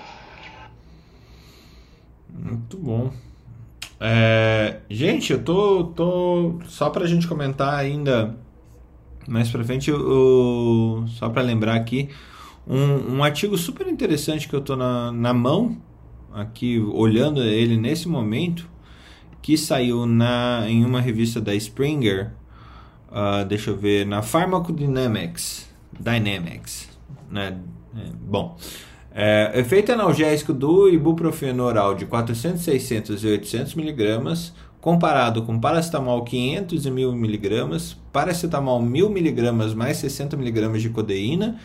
Muito 2.29 2.77
bom. 2.77 3.11
É, 3.99 4.81
gente, 4.91 5.33
eu 5.33 5.43
tô, 5.43 5.85
tô 5.85 6.61
só 6.67 6.91
para 6.91 7.05
a 7.05 7.09
gente 7.09 7.27
comentar 7.27 7.75
ainda 7.75 8.37
mais 9.27 9.51
para 9.51 9.65
frente, 9.65 9.91
o, 9.91 11.05
só 11.09 11.29
para 11.29 11.43
lembrar 11.43 11.75
aqui, 11.75 12.09
um, 12.67 13.17
um 13.17 13.25
artigo 13.25 13.57
super 13.57 13.87
interessante 13.87 14.49
que 14.49 14.55
eu 14.55 14.61
estou 14.61 14.77
na, 14.77 15.11
na 15.13 15.35
mão, 15.35 15.77
aqui 16.33 16.79
olhando 16.79 17.43
ele 17.43 17.77
nesse 17.77 18.09
momento, 18.09 18.69
que 19.43 19.57
saiu 19.57 20.07
na, 20.07 20.65
em 20.69 20.85
uma 20.85 21.01
revista 21.01 21.41
da 21.41 21.55
Springer, 21.55 22.33
uh, 23.17 23.45
deixa 23.45 23.71
eu 23.71 23.77
ver, 23.77 24.05
na 24.05 24.23
Pharmacodynamics, 24.23 25.67
Dynamics, 25.99 26.89
né? 27.31 27.57
É, 27.97 28.11
bom, 28.15 28.57
é, 29.15 29.53
efeito 29.55 29.91
analgésico 29.91 30.53
do 30.53 30.91
ibuprofeno 30.91 31.65
oral 31.65 31.95
de 31.95 32.05
400, 32.05 32.61
600 32.61 33.25
e 33.25 33.27
800 33.29 33.75
miligramas 33.75 34.53
comparado 34.87 35.43
com 35.43 35.59
paracetamol 35.59 36.23
500 36.23 36.87
e 36.87 36.91
1000 36.91 37.13
miligramas, 37.13 37.97
paracetamol 38.13 38.81
1000 38.81 39.11
miligramas 39.11 39.75
mais 39.75 39.97
60 39.97 40.37
miligramas 40.37 40.81
de 40.81 40.91
codeína, 40.91 41.59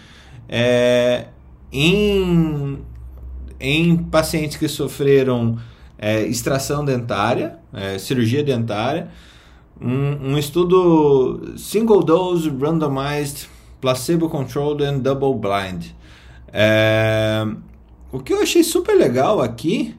é, 0.50 1.26
em, 1.72 2.80
em 3.60 3.96
pacientes 3.98 4.58
que 4.58 4.68
sofreram 4.68 5.60
é, 6.00 6.24
extração 6.24 6.84
dentária, 6.84 7.60
é, 7.72 8.00
cirurgia 8.00 8.44
dentária, 8.44 9.10
um, 9.82 10.32
um, 10.32 10.38
estudo 10.38 11.54
single 11.58 12.04
dose 12.04 12.50
randomized 12.50 13.48
placebo 13.80 14.30
controlled 14.30 14.84
and 14.84 15.00
double 15.00 15.34
blind. 15.34 15.88
É, 16.54 17.46
o 18.12 18.20
que 18.20 18.34
eu 18.34 18.42
achei 18.42 18.64
super 18.64 18.96
legal 18.96 19.42
aqui 19.42 19.96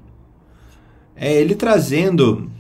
é 1.17 1.33
ele 1.35 1.55
trazendo 1.55 2.51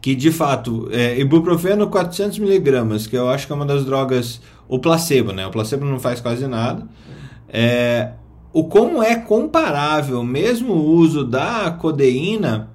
que 0.00 0.14
de 0.14 0.32
fato 0.32 0.88
é, 0.90 1.18
ibuprofeno 1.18 1.88
400 1.88 2.38
miligramas, 2.38 3.06
que 3.06 3.16
eu 3.16 3.28
acho 3.28 3.46
que 3.46 3.52
é 3.52 3.56
uma 3.56 3.66
das 3.66 3.84
drogas, 3.84 4.40
o 4.66 4.78
placebo, 4.78 5.32
né? 5.32 5.46
O 5.46 5.50
placebo 5.50 5.84
não 5.84 6.00
faz 6.00 6.20
quase 6.20 6.46
nada. 6.46 6.88
É, 7.48 8.12
o 8.52 8.64
como 8.64 9.02
é 9.02 9.16
comparável, 9.16 10.24
mesmo 10.24 10.72
o 10.72 10.90
uso 10.92 11.24
da 11.24 11.70
codeína, 11.70 12.69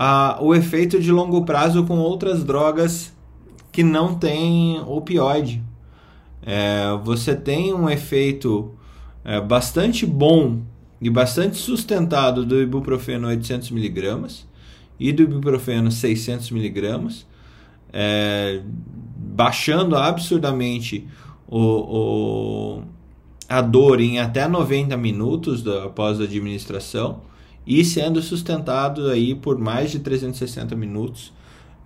a, 0.00 0.38
o 0.40 0.54
efeito 0.54 1.00
de 1.00 1.10
longo 1.10 1.44
prazo 1.44 1.82
com 1.82 1.98
outras 1.98 2.44
drogas 2.44 3.12
que 3.72 3.82
não 3.82 4.14
têm 4.14 4.80
opioide. 4.86 5.60
É, 6.40 6.96
você 7.02 7.34
tem 7.34 7.74
um 7.74 7.90
efeito 7.90 8.72
é, 9.24 9.40
bastante 9.40 10.06
bom 10.06 10.60
e 11.00 11.10
bastante 11.10 11.56
sustentado 11.56 12.46
do 12.46 12.62
ibuprofeno 12.62 13.26
800 13.26 13.72
miligramas 13.72 14.46
e 15.00 15.12
do 15.12 15.24
ibuprofeno 15.24 15.90
600 15.90 16.52
miligramas, 16.52 17.26
é, 17.92 18.62
baixando 19.16 19.96
absurdamente 19.96 21.08
o, 21.48 21.58
o, 22.78 22.82
a 23.48 23.60
dor 23.60 24.00
em 24.00 24.20
até 24.20 24.46
90 24.46 24.96
minutos 24.96 25.60
da, 25.60 25.86
após 25.86 26.20
a 26.20 26.24
administração 26.24 27.26
e 27.68 27.84
sendo 27.84 28.22
sustentado 28.22 29.10
aí 29.10 29.34
por 29.34 29.58
mais 29.58 29.90
de 29.90 29.98
360 29.98 30.74
minutos 30.74 31.32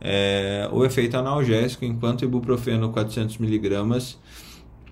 é, 0.00 0.68
o 0.72 0.84
efeito 0.84 1.16
analgésico, 1.16 1.84
enquanto 1.84 2.24
ibuprofeno 2.24 2.90
400 2.90 3.38
miligramas 3.38 4.18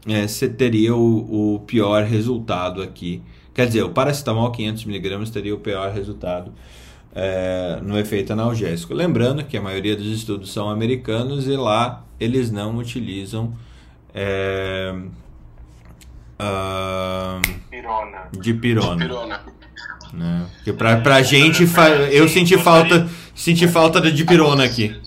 é, 0.08 0.26
você 0.26 0.48
teria 0.48 0.94
o, 0.94 1.54
o 1.54 1.60
pior 1.60 2.04
resultado 2.04 2.82
aqui. 2.82 3.22
Quer 3.52 3.66
dizer, 3.66 3.82
o 3.82 3.90
paracetamol 3.90 4.50
500mg 4.50 5.30
teria 5.30 5.54
o 5.54 5.58
pior 5.58 5.92
resultado 5.92 6.52
é, 7.14 7.78
no 7.82 7.98
efeito 7.98 8.32
analgésico. 8.32 8.94
Lembrando 8.94 9.44
que 9.44 9.56
a 9.56 9.60
maioria 9.60 9.96
dos 9.96 10.06
estudos 10.06 10.52
são 10.52 10.70
americanos 10.70 11.46
e 11.46 11.56
lá 11.56 12.04
eles 12.18 12.50
não 12.50 12.78
utilizam 12.78 13.52
é, 14.14 14.94
uh, 16.40 17.40
pirona. 17.68 18.28
de 18.32 18.54
pirona. 18.54 18.96
De 18.96 19.02
pirona. 19.02 19.59
Né? 20.12 20.46
Porque 20.56 20.72
pra, 20.72 21.00
pra 21.00 21.22
gente, 21.22 21.64
eu 22.10 22.28
senti 22.28 22.58
falta, 22.58 23.08
senti 23.34 23.68
falta 23.68 24.00
de 24.00 24.24
pirona 24.24 24.64
aqui. 24.64 25.00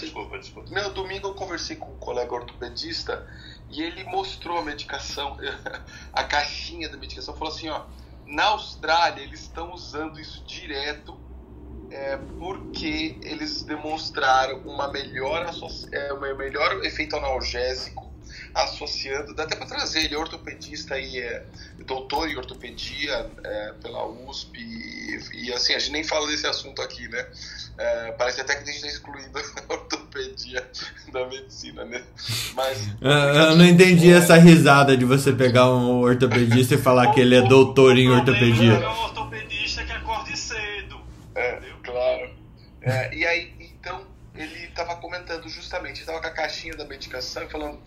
desculpa, 0.00 0.38
desculpa. 0.38 0.70
Meu, 0.70 0.90
domingo 0.90 1.28
eu 1.28 1.34
conversei 1.34 1.76
com 1.76 1.90
um 1.92 1.98
colega 1.98 2.32
ortopedista 2.32 3.26
e 3.70 3.82
ele 3.82 4.04
mostrou 4.04 4.58
a 4.58 4.62
medicação, 4.62 5.38
a 6.12 6.24
caixinha 6.24 6.88
da 6.88 6.96
medicação, 6.96 7.34
falou 7.34 7.52
assim, 7.52 7.68
ó, 7.68 7.82
na 8.26 8.44
Austrália 8.44 9.22
eles 9.22 9.40
estão 9.40 9.72
usando 9.72 10.20
isso 10.20 10.44
direto 10.44 11.18
é, 11.90 12.16
porque 12.38 13.18
eles 13.22 13.62
demonstraram 13.62 14.58
uma 14.60 14.90
melhor, 14.90 15.50
é, 15.92 16.12
uma 16.12 16.34
melhor 16.34 16.84
efeito 16.84 17.16
analgésico 17.16 18.11
associando, 18.54 19.34
dá 19.34 19.44
até 19.44 19.56
para 19.56 19.66
trazer, 19.66 20.04
ele 20.04 20.14
é 20.14 20.18
ortopedista 20.18 20.98
e 20.98 21.18
é 21.18 21.44
doutor 21.86 22.28
em 22.28 22.36
ortopedia 22.36 23.30
é, 23.44 23.72
pela 23.82 24.06
USP 24.06 24.58
e, 24.58 25.46
e, 25.46 25.52
assim, 25.52 25.74
a 25.74 25.78
gente 25.78 25.92
nem 25.92 26.04
fala 26.04 26.26
desse 26.26 26.46
assunto 26.46 26.80
aqui, 26.80 27.08
né? 27.08 27.26
É, 27.78 28.12
parece 28.12 28.40
até 28.40 28.54
que 28.54 28.62
a 28.62 28.66
gente 28.66 28.76
está 28.76 28.88
excluindo 28.88 29.38
a 29.68 29.72
ortopedia 29.72 30.66
da 31.12 31.26
medicina, 31.26 31.84
né? 31.84 32.02
Mas. 32.54 32.88
Eu 33.00 33.56
não 33.56 33.64
entendi 33.64 34.12
essa 34.12 34.36
risada 34.36 34.96
de 34.96 35.04
você 35.04 35.32
pegar 35.32 35.70
um 35.70 36.00
ortopedista 36.00 36.74
e 36.74 36.78
falar 36.78 37.12
que 37.12 37.20
ele 37.20 37.34
é 37.34 37.42
doutor 37.42 37.96
em 37.96 38.08
ortopedia. 38.10 38.72
É 38.72 38.88
um 38.88 39.04
ortopedista 39.04 39.84
que 39.84 39.92
acorde 39.92 40.36
cedo. 40.36 41.00
É, 41.34 41.56
entendeu? 41.56 41.76
claro. 41.82 42.30
É, 42.82 43.14
e 43.14 43.26
aí, 43.26 43.52
então, 43.60 44.06
ele 44.34 44.66
estava 44.66 44.96
comentando 44.96 45.48
justamente, 45.48 46.00
estava 46.00 46.20
com 46.20 46.26
a 46.26 46.30
caixinha 46.30 46.76
da 46.76 46.84
medicação 46.84 47.42
e 47.42 47.48
falando: 47.48 47.80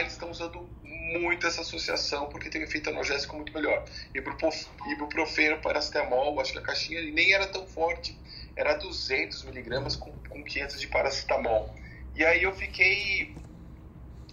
eles 0.00 0.12
estão 0.12 0.30
usando 0.30 0.68
muito 0.82 1.46
essa 1.46 1.60
associação 1.60 2.28
porque 2.28 2.50
tem 2.50 2.62
efeito 2.62 2.90
analgésico 2.90 3.36
muito 3.36 3.52
melhor. 3.52 3.84
Ibuprofeno, 4.14 5.60
paracetamol, 5.60 6.40
acho 6.40 6.52
que 6.52 6.58
a 6.58 6.62
caixinha 6.62 7.02
nem 7.02 7.32
era 7.32 7.46
tão 7.46 7.66
forte 7.66 8.18
era 8.56 8.74
200 8.74 9.44
miligramas 9.44 9.96
com, 9.96 10.12
com 10.28 10.42
500 10.42 10.80
de 10.80 10.88
paracetamol. 10.88 11.74
E 12.14 12.24
aí 12.24 12.42
eu 12.42 12.52
fiquei 12.54 13.34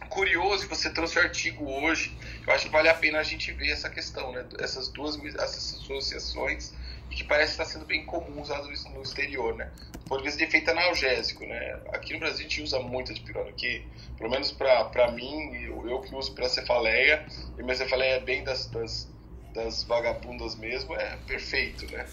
curioso, 0.10 0.68
você 0.68 0.90
trouxe 0.90 1.18
o 1.18 1.22
artigo 1.22 1.70
hoje, 1.70 2.18
eu 2.46 2.54
acho 2.54 2.66
que 2.66 2.72
vale 2.72 2.90
a 2.90 2.94
pena 2.94 3.20
a 3.20 3.24
gente 3.24 3.52
ver 3.54 3.72
essa 3.72 3.90
questão, 3.90 4.32
né? 4.32 4.46
Essas 4.60 4.90
duas 4.90 5.16
essas 5.36 5.76
associações 5.76 6.74
e 7.10 7.16
que 7.16 7.24
parece 7.24 7.52
estar 7.52 7.66
sendo 7.66 7.86
bem 7.86 8.06
comum 8.06 8.42
usado 8.42 8.68
no 8.94 9.02
exterior, 9.02 9.56
né? 9.56 9.72
Por 10.06 10.22
vezes 10.22 10.38
de 10.38 10.44
efeito 10.44 10.70
analgésico, 10.72 11.46
né? 11.46 11.80
Aqui 11.94 12.14
no 12.14 12.20
Brasil 12.20 12.40
a 12.40 12.50
gente 12.50 12.62
usa 12.62 12.80
muito 12.80 13.14
de 13.14 13.22
pirona, 13.22 13.52
que 13.52 13.86
pelo 14.18 14.30
menos 14.30 14.52
para 14.52 15.12
mim, 15.12 15.56
eu, 15.56 15.90
eu, 15.90 16.02
que 16.02 16.14
uso 16.14 16.34
para 16.36 16.48
cefaleia, 16.50 17.26
e 17.58 17.64
minha 17.64 17.76
cefaleia 17.76 18.16
é 18.16 18.20
bem 18.20 18.44
das, 18.44 18.68
das, 18.68 19.12
das 19.54 19.84
vagabundas 19.84 20.56
mesmo, 20.56 20.96
é 20.96 21.18
perfeito, 21.26 21.92
né? 21.92 22.06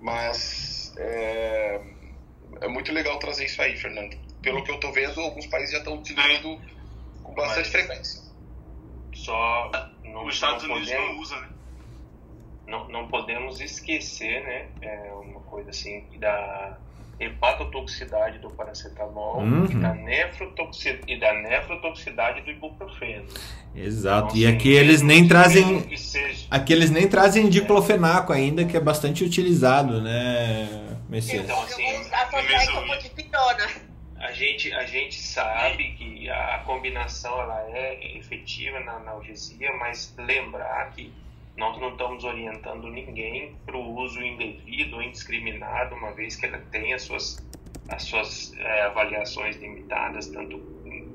Mas 0.00 0.92
é, 0.96 1.80
é 2.60 2.68
muito 2.68 2.92
legal 2.92 3.18
trazer 3.18 3.46
isso 3.46 3.60
aí, 3.62 3.76
Fernando. 3.76 4.16
Pelo 4.42 4.62
que 4.62 4.70
eu 4.70 4.74
estou 4.74 4.92
vendo, 4.92 5.20
alguns 5.20 5.46
países 5.46 5.72
já 5.72 5.78
estão 5.78 5.94
utilizando 5.94 6.60
com 7.22 7.32
bastante 7.34 7.64
Mas, 7.64 7.68
frequência. 7.68 8.22
Só 9.14 9.70
no, 10.02 10.26
Os 10.26 10.34
Estados 10.34 10.64
Unidos 10.64 10.88
podemos, 10.88 11.14
não 11.14 11.20
usa, 11.20 11.40
né? 11.40 11.48
Não, 12.66 12.88
não 12.88 13.08
podemos 13.08 13.60
esquecer, 13.60 14.42
né? 14.42 14.66
É 14.80 15.12
uma 15.12 15.40
coisa 15.40 15.70
assim 15.70 16.04
da 16.18 16.78
hepatotoxicidade 17.18 18.38
do 18.38 18.50
paracetamol 18.50 19.38
uhum. 19.38 19.66
e, 19.66 19.74
da 19.74 19.94
nefrotoxi 19.94 21.00
e 21.06 21.16
da 21.16 21.32
nefrotoxicidade 21.32 22.40
do 22.40 22.50
ibuprofeno. 22.50 23.26
Exato. 23.74 24.28
Então, 24.28 24.36
e 24.36 24.46
assim, 24.46 24.56
aqui 24.56 24.72
eles 24.72 25.02
nem 25.02 25.26
trazem 25.26 25.84
aqui 26.50 26.72
eles 26.72 26.90
nem 26.90 27.08
trazem 27.08 27.48
diclofenaco 27.48 28.32
é. 28.32 28.36
ainda, 28.36 28.64
que 28.64 28.76
é 28.76 28.80
bastante 28.80 29.22
utilizado, 29.22 30.00
né, 30.00 30.96
Messias? 31.08 31.44
Então, 31.44 31.62
assim, 31.62 31.84
a 34.24 34.32
gente, 34.32 34.72
a 34.72 34.86
gente 34.86 35.20
sabe 35.20 35.92
que 35.92 36.30
a 36.30 36.62
combinação 36.64 37.42
ela 37.42 37.60
é 37.68 38.16
efetiva 38.16 38.80
na 38.80 38.92
analgesia, 38.92 39.70
mas 39.74 40.14
lembrar 40.16 40.90
que 40.92 41.12
nós 41.56 41.78
não 41.80 41.90
estamos 41.90 42.24
orientando 42.24 42.88
ninguém 42.88 43.56
para 43.64 43.76
o 43.76 43.96
uso 43.96 44.22
indevido 44.22 44.96
ou 44.96 45.02
indiscriminado, 45.02 45.94
uma 45.94 46.12
vez 46.12 46.36
que 46.36 46.46
ela 46.46 46.58
tem 46.70 46.92
as 46.92 47.02
suas, 47.02 47.46
as 47.88 48.02
suas 48.02 48.52
é, 48.58 48.82
avaliações 48.82 49.56
limitadas, 49.56 50.28
tanto 50.28 50.58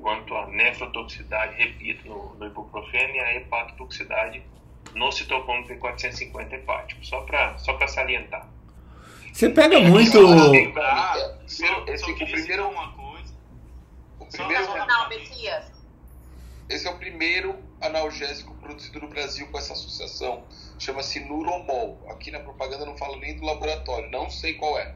quanto 0.00 0.34
a 0.34 0.46
nefrotoxicidade, 0.46 1.56
repito, 1.56 2.08
no, 2.08 2.34
no 2.36 2.46
ibuprofeno 2.46 3.14
e 3.14 3.20
a 3.20 3.36
hepatotoxicidade 3.36 4.42
no 4.94 5.12
citocromo 5.12 5.66
P450 5.66 6.52
hepático, 6.54 7.04
só 7.04 7.20
para 7.22 7.56
só 7.58 7.78
salientar. 7.86 8.48
Você 9.32 9.50
pega 9.50 9.78
muito. 9.80 10.18
Lembrar, 10.50 11.16
esse, 11.46 11.64
esse, 11.86 12.10
o 12.10 12.16
primeiro 12.16 12.68
uma 12.68 12.92
coisa. 12.92 13.34
O 14.18 14.26
primeiro. 14.26 14.86
Não, 14.86 15.08
Messias. 15.08 15.79
Esse 16.70 16.86
é 16.86 16.90
o 16.90 16.96
primeiro 16.96 17.56
analgésico 17.80 18.54
produzido 18.54 19.00
no 19.00 19.08
Brasil 19.08 19.44
com 19.48 19.58
essa 19.58 19.72
associação. 19.72 20.44
Chama-se 20.78 21.18
Nuromol. 21.18 22.00
Aqui 22.08 22.30
na 22.30 22.38
propaganda 22.38 22.86
não 22.86 22.96
fala 22.96 23.16
nem 23.16 23.36
do 23.36 23.44
laboratório, 23.44 24.08
não 24.08 24.30
sei 24.30 24.54
qual 24.54 24.78
é. 24.78 24.94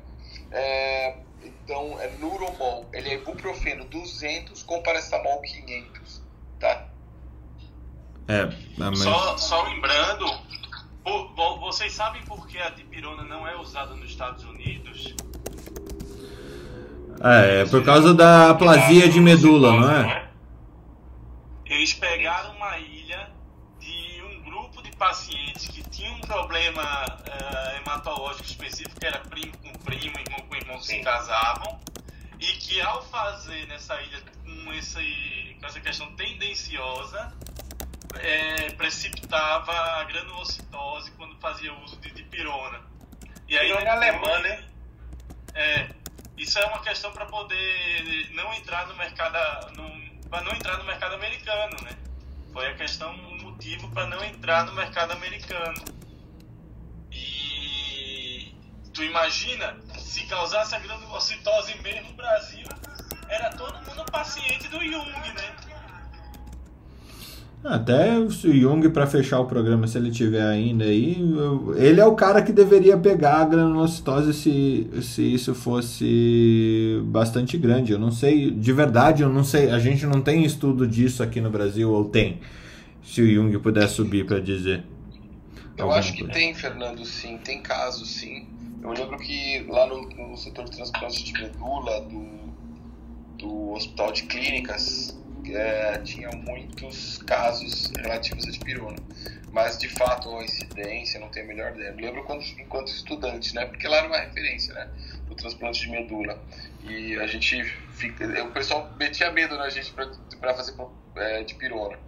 é 0.52 1.16
Então 1.42 2.00
é 2.00 2.08
Nuromol. 2.20 2.88
Ele 2.92 3.08
é 3.08 3.14
ibuprofeno 3.14 3.84
200 3.86 4.62
com 4.62 4.80
paracetamol 4.84 5.42
500, 5.42 6.22
tá? 6.60 6.86
É, 8.28 8.48
mas... 8.78 9.00
só, 9.00 9.36
só 9.36 9.62
lembrando, 9.64 10.26
vocês 11.60 11.92
sabem 11.92 12.22
por 12.22 12.46
que 12.46 12.56
a 12.56 12.70
dipirona 12.70 13.24
não 13.24 13.46
é 13.48 13.56
usada 13.56 13.94
nos 13.96 14.10
Estados 14.10 14.44
Unidos? 14.44 15.12
É, 17.20 17.62
é 17.62 17.66
por 17.66 17.84
causa 17.84 18.14
da 18.14 18.50
aplasia 18.50 19.08
de 19.08 19.20
medula, 19.20 19.72
não 19.72 19.90
é? 19.90 20.33
Eles 21.74 21.92
pegaram 21.92 22.54
uma 22.54 22.78
ilha 22.78 23.32
de 23.80 24.22
um 24.22 24.42
grupo 24.42 24.80
de 24.80 24.94
pacientes 24.96 25.66
que 25.66 25.82
tinham 25.90 26.14
um 26.14 26.20
problema 26.20 27.04
uh, 27.04 27.76
hematológico 27.76 28.44
específico, 28.44 28.98
que 29.00 29.04
era 29.04 29.18
primo 29.18 29.52
com 29.58 29.72
primo, 29.80 30.16
irmão 30.16 30.40
com 30.48 30.54
irmão 30.54 30.78
que 30.78 30.86
se 30.86 31.00
casavam, 31.00 31.80
e 32.38 32.46
que 32.58 32.80
ao 32.80 33.02
fazer 33.06 33.66
nessa 33.66 34.00
ilha 34.00 34.22
com, 34.44 34.72
esse, 34.72 35.56
com 35.58 35.66
essa 35.66 35.80
questão 35.80 36.14
tendenciosa, 36.14 37.34
é, 38.20 38.70
precipitava 38.74 39.72
a 39.72 40.04
granulocitose 40.04 41.10
quando 41.12 41.36
fazia 41.40 41.74
uso 41.80 41.96
de 41.96 42.10
dipirona. 42.12 42.80
E 43.48 43.58
aí, 43.58 43.66
depois, 43.66 43.86
alemã, 43.86 44.38
né? 44.38 44.64
É, 45.54 45.88
isso 46.36 46.56
é 46.56 46.66
uma 46.66 46.80
questão 46.82 47.12
para 47.12 47.26
poder 47.26 48.30
não 48.32 48.54
entrar 48.54 48.86
no 48.86 48.94
mercado, 48.94 49.36
para 50.34 50.42
não 50.42 50.52
entrar 50.52 50.78
no 50.78 50.84
mercado 50.84 51.14
americano, 51.14 51.76
né? 51.84 51.96
Foi 52.52 52.66
a 52.66 52.74
questão, 52.74 53.14
o 53.14 53.42
motivo 53.42 53.88
para 53.92 54.08
não 54.08 54.24
entrar 54.24 54.66
no 54.66 54.72
mercado 54.72 55.12
americano. 55.12 55.84
E 57.12 58.52
tu 58.92 59.04
imagina 59.04 59.76
se 59.96 60.26
causasse 60.26 60.74
a 60.74 60.80
granulocitose 60.80 61.80
mesmo 61.82 62.08
no 62.08 62.16
Brasil, 62.16 62.66
era 63.28 63.50
todo 63.50 63.78
mundo 63.88 64.04
paciente 64.10 64.66
do 64.66 64.80
Jung, 64.84 65.32
né? 65.34 65.56
Até 67.64 68.18
o 68.18 68.28
Jung, 68.28 68.90
para 68.90 69.06
fechar 69.06 69.40
o 69.40 69.46
programa, 69.46 69.86
se 69.86 69.96
ele 69.96 70.10
tiver 70.10 70.42
ainda 70.42 70.84
aí, 70.84 71.16
ele 71.76 71.98
é 71.98 72.04
o 72.04 72.14
cara 72.14 72.42
que 72.42 72.52
deveria 72.52 72.98
pegar 72.98 73.36
a 73.36 73.44
granulocitose 73.46 74.34
se, 74.34 74.90
se 75.00 75.22
isso 75.32 75.54
fosse 75.54 77.00
bastante 77.04 77.56
grande. 77.56 77.92
Eu 77.92 77.98
não 77.98 78.10
sei, 78.10 78.50
de 78.50 78.70
verdade, 78.70 79.22
eu 79.22 79.30
não 79.30 79.42
sei. 79.42 79.70
A 79.70 79.78
gente 79.78 80.04
não 80.04 80.20
tem 80.20 80.44
estudo 80.44 80.86
disso 80.86 81.22
aqui 81.22 81.40
no 81.40 81.50
Brasil, 81.50 81.90
ou 81.90 82.04
tem? 82.04 82.40
Se 83.02 83.22
o 83.22 83.34
Jung 83.34 83.58
puder 83.58 83.88
subir 83.88 84.26
para 84.26 84.40
dizer. 84.40 84.84
Eu 85.78 85.90
acho 85.90 86.12
que 86.12 86.18
coisa. 86.18 86.34
tem, 86.34 86.54
Fernando, 86.54 87.02
sim. 87.06 87.38
Tem 87.38 87.62
casos, 87.62 88.10
sim. 88.10 88.46
Eu 88.82 88.90
lembro 88.90 89.16
que 89.16 89.64
lá 89.70 89.86
no, 89.86 90.02
no 90.02 90.36
setor 90.36 90.66
de 90.66 90.72
transplante 90.72 91.24
de 91.24 91.32
medula 91.32 92.02
do, 92.02 92.26
do 93.38 93.72
Hospital 93.72 94.12
de 94.12 94.24
Clínicas, 94.24 95.18
é, 95.52 95.98
tinha 95.98 96.30
muitos 96.30 97.18
casos 97.18 97.90
relativos 97.98 98.46
à 98.46 98.50
dipirona. 98.50 98.98
Mas, 99.52 99.78
de 99.78 99.88
fato, 99.88 100.36
a 100.36 100.44
incidência, 100.44 101.20
não 101.20 101.28
tenho 101.28 101.46
a 101.46 101.48
melhor 101.48 101.72
ideia. 101.72 101.90
Eu 101.90 101.96
lembro 101.96 102.24
quando, 102.24 102.42
enquanto 102.58 102.88
estudante, 102.88 103.54
né? 103.54 103.66
Porque 103.66 103.86
lá 103.86 103.98
era 103.98 104.06
uma 104.08 104.18
referência, 104.18 104.74
né? 104.74 104.88
Do 105.28 105.34
transplante 105.34 105.80
de 105.80 105.90
medula. 105.90 106.42
E 106.82 107.16
a 107.16 107.26
gente 107.26 107.62
fica... 107.92 108.26
O 108.44 108.50
pessoal 108.50 108.92
metia 108.98 109.30
medo 109.30 109.56
na 109.56 109.68
gente 109.70 109.92
para 109.92 110.54
fazer 110.54 110.74
é, 111.16 111.44
dipirona. 111.44 111.98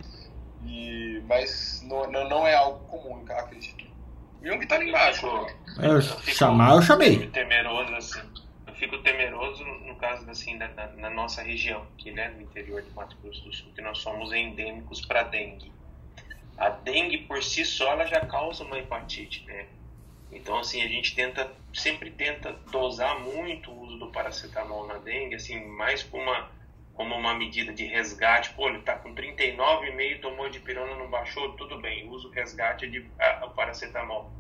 E, 0.64 1.22
mas 1.28 1.82
não, 1.86 2.10
não 2.10 2.46
é 2.46 2.54
algo 2.54 2.84
comum, 2.86 3.24
acredito. 3.28 3.84
O 4.42 4.46
Jung 4.46 4.66
tá 4.66 4.74
ali 4.74 4.88
embaixo. 4.88 5.26
Eu, 5.80 6.00
chamar, 6.00 6.74
eu 6.74 6.82
chamei. 6.82 7.28
Temeroso, 7.28 7.94
assim 7.94 8.45
fico 8.76 8.98
temeroso 8.98 9.64
no 9.64 9.96
caso 9.96 10.28
assim 10.30 10.56
da, 10.56 10.66
da, 10.68 10.88
na 10.88 11.10
nossa 11.10 11.42
região, 11.42 11.86
que 11.98 12.10
né, 12.10 12.28
no 12.28 12.42
interior 12.42 12.82
de 12.82 12.90
Mato 12.90 13.16
Grosso 13.18 13.42
do 13.44 13.52
Sul, 13.52 13.72
que 13.74 13.80
nós 13.80 13.98
somos 13.98 14.32
endêmicos 14.32 15.04
para 15.04 15.22
dengue. 15.22 15.72
A 16.56 16.70
dengue 16.70 17.18
por 17.18 17.42
si 17.42 17.64
só 17.64 17.92
ela 17.92 18.06
já 18.06 18.20
causa 18.20 18.64
uma 18.64 18.78
hepatite, 18.78 19.44
né? 19.46 19.66
Então 20.32 20.58
assim 20.58 20.82
a 20.82 20.88
gente 20.88 21.14
tenta 21.14 21.50
sempre 21.72 22.10
tenta 22.10 22.52
dosar 22.70 23.20
muito 23.20 23.70
o 23.70 23.82
uso 23.82 23.98
do 23.98 24.08
paracetamol 24.08 24.86
na 24.86 24.98
dengue, 24.98 25.34
assim 25.34 25.64
mais 25.66 26.02
como 26.02 26.22
uma 26.22 26.50
como 26.94 27.14
uma 27.14 27.34
medida 27.34 27.74
de 27.74 27.84
resgate. 27.84 28.50
Pô, 28.54 28.68
ele 28.68 28.78
está 28.78 28.96
com 28.96 29.14
39,5, 29.14 30.20
tomou 30.20 30.48
de 30.48 30.60
pirona, 30.60 30.96
não 30.96 31.10
baixou, 31.10 31.52
tudo 31.52 31.78
bem, 31.78 32.08
usa 32.08 32.26
o 32.26 32.30
resgate 32.30 32.88
de 32.88 33.06
a, 33.18 33.44
a 33.44 33.48
paracetamol. 33.48 34.32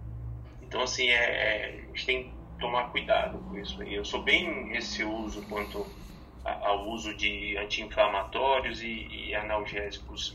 Então 0.62 0.82
assim 0.82 1.08
é, 1.08 1.14
é, 1.14 1.80
a 1.84 1.86
gente 1.88 2.06
tem 2.06 2.35
tomar 2.58 2.84
cuidado 2.90 3.38
com 3.38 3.58
isso 3.58 3.80
aí. 3.80 3.94
Eu 3.94 4.04
sou 4.04 4.22
bem 4.22 4.68
receoso 4.68 5.42
quanto 5.48 5.86
ao 6.44 6.88
uso 6.90 7.14
de 7.14 7.56
anti-inflamatórios 7.58 8.80
e, 8.82 9.08
e, 9.10 9.34
analgésicos 9.34 10.34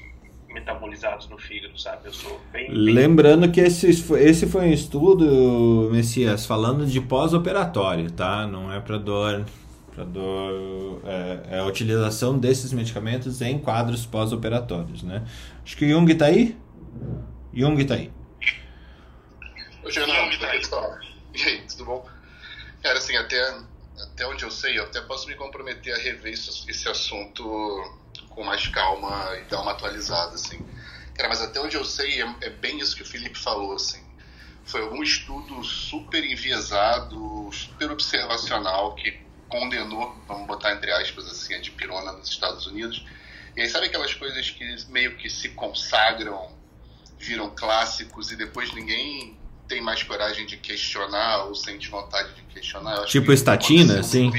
metabolizados 0.49 1.29
no 1.29 1.37
fígado, 1.37 1.79
sabe? 1.79 2.07
Eu 2.07 2.13
sou 2.13 2.41
bem. 2.51 2.67
bem... 2.67 2.77
Lembrando 2.77 3.49
que 3.49 3.61
esse, 3.61 3.89
esse 3.89 4.47
foi 4.47 4.67
um 4.67 4.73
estudo, 4.73 5.89
Messias, 5.91 6.45
falando 6.45 6.85
de 6.85 6.99
pós-operatório, 6.99 8.11
tá? 8.11 8.45
Não 8.45 8.71
é 8.71 8.79
para 8.81 8.97
dor. 8.97 9.45
Para 9.95 10.03
dor. 10.03 11.01
É, 11.05 11.55
é, 11.55 11.59
a 11.59 11.65
utilização 11.65 12.37
desses 12.37 12.73
medicamentos 12.73 13.41
em 13.41 13.57
quadros 13.57 14.05
pós-operatórios, 14.05 15.03
né? 15.03 15.23
Acho 15.63 15.77
que 15.77 15.85
o 15.85 15.89
Jung 15.89 16.13
tá 16.15 16.25
aí? 16.25 16.57
Jung 17.53 17.85
tá 17.85 17.93
aí. 17.93 18.11
O 19.83 19.89
Jung 19.89 20.37
tá 20.37 20.51
aí. 20.51 20.61
E 21.41 21.43
aí, 21.43 21.61
tudo 21.61 21.85
bom? 21.85 22.07
Cara, 22.83 22.99
assim, 22.99 23.17
até, 23.17 23.41
até 23.99 24.27
onde 24.27 24.43
eu 24.43 24.51
sei, 24.51 24.77
eu 24.77 24.83
até 24.83 25.01
posso 25.01 25.27
me 25.27 25.33
comprometer 25.33 25.91
a 25.91 25.97
rever 25.97 26.33
esse, 26.33 26.69
esse 26.69 26.87
assunto 26.87 27.99
com 28.29 28.43
mais 28.43 28.67
calma 28.67 29.35
e 29.37 29.45
dar 29.45 29.61
uma 29.61 29.71
atualizada, 29.71 30.35
assim. 30.35 30.63
Cara, 31.15 31.29
mas 31.29 31.41
até 31.41 31.59
onde 31.59 31.75
eu 31.75 31.83
sei, 31.83 32.21
é, 32.21 32.35
é 32.41 32.49
bem 32.51 32.77
isso 32.77 32.95
que 32.95 33.01
o 33.01 33.05
Felipe 33.05 33.39
falou, 33.39 33.73
assim. 33.73 34.03
Foi 34.65 34.87
um 34.87 35.01
estudo 35.01 35.63
super 35.63 36.23
enviesado, 36.23 37.49
super 37.51 37.89
observacional, 37.89 38.93
que 38.93 39.19
condenou, 39.49 40.15
vamos 40.27 40.45
botar 40.45 40.73
entre 40.73 40.91
aspas 40.91 41.25
assim, 41.25 41.55
a 41.55 41.59
dipirona 41.59 42.11
nos 42.11 42.29
Estados 42.29 42.67
Unidos. 42.67 43.03
E 43.57 43.61
aí 43.61 43.67
sabe 43.67 43.87
aquelas 43.87 44.13
coisas 44.13 44.51
que 44.51 44.63
meio 44.89 45.17
que 45.17 45.27
se 45.27 45.49
consagram, 45.49 46.55
viram 47.17 47.49
clássicos 47.49 48.31
e 48.31 48.35
depois 48.35 48.71
ninguém 48.73 49.40
tem 49.71 49.81
mais 49.81 50.03
coragem 50.03 50.45
de 50.45 50.57
questionar 50.57 51.45
ou 51.45 51.55
sente 51.55 51.87
vontade 51.89 52.33
de 52.33 52.41
questionar. 52.41 53.05
tipo 53.05 53.31
estatina, 53.31 54.03
sim. 54.03 54.29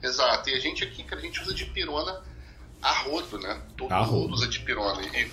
Exato. 0.00 0.50
E 0.50 0.54
a 0.54 0.60
gente 0.60 0.84
aqui, 0.84 1.04
a 1.10 1.16
gente 1.16 1.42
usa 1.42 1.52
de 1.52 1.64
pirona 1.66 2.22
a 2.80 2.92
rodo, 2.92 3.40
né? 3.40 3.60
Todo 3.76 3.90
a 3.92 4.06
mundo 4.06 4.34
usa 4.34 4.46
de 4.46 4.60
pirona. 4.60 5.02
E 5.02 5.28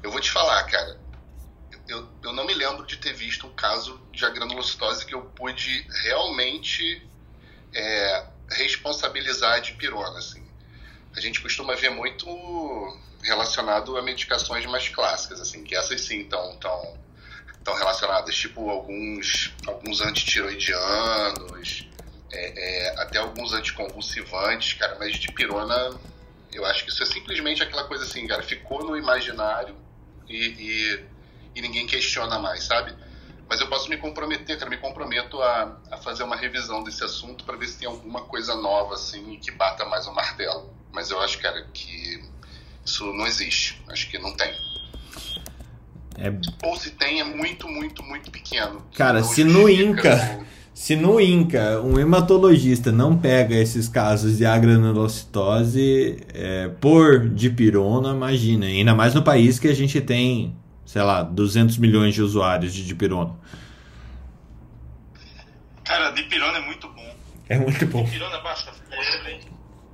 eu 0.00 0.12
vou 0.12 0.20
te 0.20 0.30
falar, 0.30 0.62
cara, 0.64 0.96
eu, 1.88 2.08
eu 2.22 2.32
não 2.32 2.46
me 2.46 2.54
lembro 2.54 2.86
de 2.86 2.98
ter 2.98 3.12
visto 3.12 3.48
um 3.48 3.52
caso 3.52 4.00
de 4.12 4.24
agranulocitose 4.24 5.04
que 5.04 5.14
eu 5.14 5.22
pude 5.22 5.84
realmente 6.04 7.02
é, 7.74 8.26
responsabilizar 8.48 9.60
de 9.60 9.72
pirona, 9.72 10.20
assim. 10.20 10.46
A 11.16 11.20
gente 11.20 11.40
costuma 11.40 11.74
ver 11.74 11.90
muito 11.90 12.28
relacionado 13.22 13.96
a 13.96 14.02
medicações 14.02 14.64
mais 14.66 14.88
clássicas, 14.88 15.40
assim, 15.40 15.64
que 15.64 15.74
essas 15.74 16.00
sim 16.02 16.20
estão 16.20 16.56
tão, 16.58 16.96
estão 17.70 17.74
relacionadas, 17.74 18.34
tipo 18.34 18.68
alguns, 18.68 19.54
alguns 19.66 20.00
antitiroidianos, 20.00 21.88
é, 22.32 22.88
é, 22.88 23.02
até 23.02 23.18
alguns 23.18 23.52
anticonvulsivantes, 23.52 24.74
cara, 24.74 24.96
mas 24.98 25.16
de 25.16 25.30
pirona, 25.32 25.98
eu 26.52 26.64
acho 26.64 26.84
que 26.84 26.90
isso 26.90 27.02
é 27.02 27.06
simplesmente 27.06 27.62
aquela 27.62 27.84
coisa 27.84 28.04
assim, 28.04 28.26
cara, 28.26 28.42
ficou 28.42 28.84
no 28.84 28.96
imaginário 28.96 29.76
e, 30.28 30.36
e, 30.36 31.04
e 31.54 31.60
ninguém 31.62 31.86
questiona 31.86 32.38
mais, 32.38 32.64
sabe? 32.64 32.94
Mas 33.48 33.60
eu 33.60 33.68
posso 33.68 33.88
me 33.88 33.96
comprometer, 33.96 34.56
cara, 34.58 34.70
me 34.70 34.76
comprometo 34.76 35.42
a, 35.42 35.76
a 35.90 35.96
fazer 35.96 36.22
uma 36.22 36.36
revisão 36.36 36.84
desse 36.84 37.02
assunto 37.02 37.44
para 37.44 37.56
ver 37.56 37.66
se 37.66 37.78
tem 37.78 37.88
alguma 37.88 38.22
coisa 38.22 38.54
nova, 38.54 38.94
assim, 38.94 39.38
que 39.40 39.50
bata 39.50 39.84
mais 39.86 40.06
o 40.06 40.12
martelo. 40.12 40.72
Mas 40.92 41.10
eu 41.10 41.20
acho, 41.20 41.40
cara, 41.40 41.66
que 41.74 42.22
isso 42.84 43.04
não 43.12 43.26
existe. 43.26 43.82
Acho 43.88 44.08
que 44.08 44.18
não 44.18 44.36
tem. 44.36 44.54
É... 46.18 46.32
Ou 46.62 46.76
se 46.76 46.90
tem, 46.90 47.20
é 47.20 47.24
muito, 47.24 47.68
muito, 47.68 48.02
muito 48.02 48.30
pequeno. 48.30 48.82
Cara, 48.94 49.22
se 49.22 49.44
no 49.44 49.68
Inca. 49.68 50.44
Se 50.72 50.96
no 50.96 51.20
Inca 51.20 51.80
um 51.82 51.98
hematologista 51.98 52.90
não 52.90 53.18
pega 53.18 53.54
esses 53.54 53.86
casos 53.86 54.38
de 54.38 54.46
agranulocitose 54.46 56.24
é, 56.32 56.68
por 56.80 57.28
dipirona, 57.28 58.12
imagina. 58.12 58.66
Ainda 58.66 58.94
mais 58.94 59.14
no 59.14 59.22
país 59.22 59.58
que 59.58 59.68
a 59.68 59.74
gente 59.74 60.00
tem, 60.00 60.56
sei 60.86 61.02
lá, 61.02 61.22
200 61.22 61.76
milhões 61.76 62.14
de 62.14 62.22
usuários 62.22 62.72
de 62.72 62.86
dipirona. 62.86 63.34
Cara, 65.84 66.12
dipirona 66.12 66.58
é 66.58 66.62
muito 66.62 66.88
bom. 66.88 67.14
É 67.48 67.58
muito 67.58 67.86
bom. 67.86 68.04
Dipirona 68.04 68.38
baixa 68.38 68.72
febre, 68.88 69.40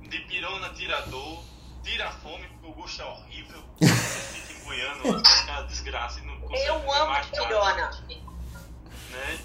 dipirona 0.09 0.69
tira 0.69 1.01
dor, 1.07 1.43
tira 1.83 2.09
fome 2.11 2.45
porque 2.61 2.67
o 2.67 2.81
gosto 2.81 3.01
é 3.01 3.05
horrível. 3.05 3.63
desgraça 5.67 6.19
e 6.19 6.25
não 6.25 6.37
Eu 6.55 6.93
amo 6.93 7.15
pirona. 7.31 7.91
Né? 9.11 9.39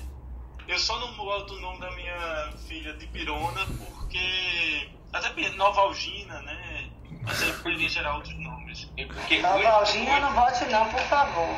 Eu 0.69 0.79
só 0.79 1.01
não 1.01 1.13
boto 1.15 1.55
o 1.55 1.61
nome 1.61 1.81
da 1.81 1.91
minha 1.93 2.53
filha 2.67 2.93
de 2.95 3.07
Pirona 3.09 3.67
porque. 3.79 4.89
Até 5.13 5.51
Novalgina, 5.51 6.41
né? 6.43 6.89
Mas 7.23 7.43
eu 7.43 7.53
poderia 7.59 7.89
gerar 7.89 8.15
outros 8.15 8.35
nomes. 8.39 8.89
Porque 8.97 9.43
Novalgina 9.43 10.21
não 10.21 10.33
bote 10.33 10.65
não, 10.67 10.89
por 10.89 11.03
favor. 11.03 11.49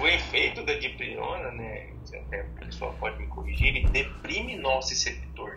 o, 0.00 0.06
efeito 0.06 0.62
da 0.64 0.74
dipirona, 0.74 1.50
né? 1.50 1.90
Até 2.14 2.40
a 2.40 2.44
pessoa 2.64 2.92
pode 2.94 3.18
me 3.18 3.26
corrigir, 3.26 3.76
ele 3.76 3.88
deprime 3.88 4.56
nosso 4.56 4.90
receptor? 4.90 5.56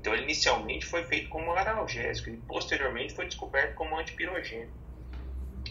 Então 0.00 0.14
ele 0.14 0.24
inicialmente 0.24 0.84
foi 0.86 1.04
feito 1.04 1.28
como 1.28 1.52
analgésico 1.52 2.30
e 2.30 2.36
posteriormente 2.36 3.14
foi 3.14 3.26
descoberto 3.26 3.74
como 3.74 3.98
antipirogênico. 3.98 4.72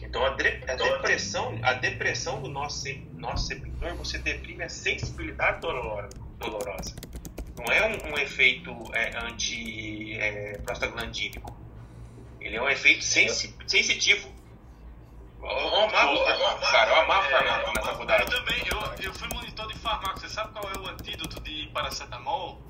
Então 0.01 0.25
a, 0.25 0.31
de, 0.31 0.47
a, 0.67 0.75
depressão, 0.75 1.57
a 1.63 1.71
depressão 1.73 2.41
do 2.41 2.49
nosso, 2.49 2.87
nosso 3.13 3.49
receptor, 3.49 3.95
você 3.95 4.17
deprime 4.19 4.63
a 4.63 4.69
sensibilidade 4.69 5.61
dolorosa. 5.61 6.09
Não 7.57 7.65
é 7.73 7.87
um, 7.87 8.11
um 8.11 8.17
efeito 8.17 8.71
é, 8.93 9.17
anti-prostaglandínico. 9.17 11.57
É, 12.39 12.45
Ele 12.45 12.57
é 12.57 12.61
um 12.61 12.69
efeito 12.69 13.03
sensi, 13.03 13.55
sensitivo. 13.65 14.31
Eu 15.41 15.49
amava, 15.49 16.59
cara, 16.69 16.91
eu 16.91 16.97
amava 17.01 17.27
farmácia 17.29 17.73
na 17.73 17.81
faculdade. 17.81 18.21
Eu 18.23 18.29
também, 18.29 18.61
eu, 18.67 18.77
eu 19.05 19.11
fui 19.13 19.27
monitor 19.33 19.65
de 19.67 19.73
farmácia. 19.79 20.27
Você 20.27 20.35
sabe 20.35 20.51
qual 20.51 20.69
é 20.69 20.77
o 20.77 20.87
antídoto 20.89 21.41
de 21.41 21.67
paracetamol? 21.73 22.61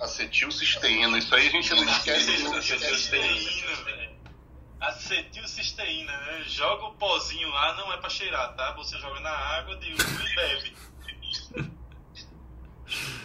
Acetilcisteína, 0.00 1.18
isso 1.18 1.34
aí 1.34 1.46
a 1.48 1.50
gente 1.50 1.74
não 1.74 1.84
esquece. 1.84 2.46
Acetilcisteína, 2.46 3.84
velho. 3.84 4.10
Acetilcisteína, 4.80 6.12
né? 6.12 6.44
Joga 6.46 6.84
o 6.84 6.92
pozinho 6.94 7.48
lá, 7.48 7.74
não 7.76 7.92
é 7.92 7.96
pra 7.96 8.10
cheirar, 8.10 8.54
tá? 8.54 8.72
Você 8.72 8.98
joga 8.98 9.20
na 9.20 9.30
água 9.30 9.76
de 9.76 9.92
uso 9.92 10.04
e 10.04 10.34
bebe. 10.34 10.76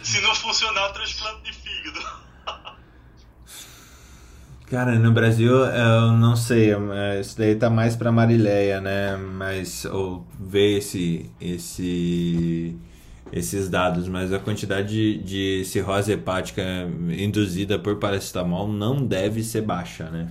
Se 0.02 0.20
não 0.22 0.34
funcionar, 0.34 0.88
o 0.88 0.92
transplante 0.92 1.42
de 1.42 1.52
fígado. 1.52 2.22
Cara, 4.66 4.98
no 4.98 5.12
Brasil, 5.12 5.54
eu 5.54 6.12
não 6.12 6.34
sei, 6.34 6.70
isso 7.20 7.36
daí 7.36 7.54
tá 7.54 7.68
mais 7.68 7.94
pra 7.94 8.10
Marileia, 8.10 8.80
né? 8.80 9.16
Mas, 9.16 9.84
ou 9.84 10.26
ver 10.40 10.78
esse, 10.78 11.30
esse, 11.38 12.74
esses 13.32 13.68
dados, 13.70 14.06
mas 14.08 14.32
a 14.32 14.38
quantidade 14.38 14.88
de, 14.88 15.18
de 15.18 15.64
cirrose 15.64 16.12
hepática 16.12 16.62
induzida 17.08 17.78
por 17.78 17.96
paracetamol 17.96 18.68
não 18.68 19.04
deve 19.04 19.42
ser 19.42 19.62
baixa, 19.62 20.10
né? 20.10 20.30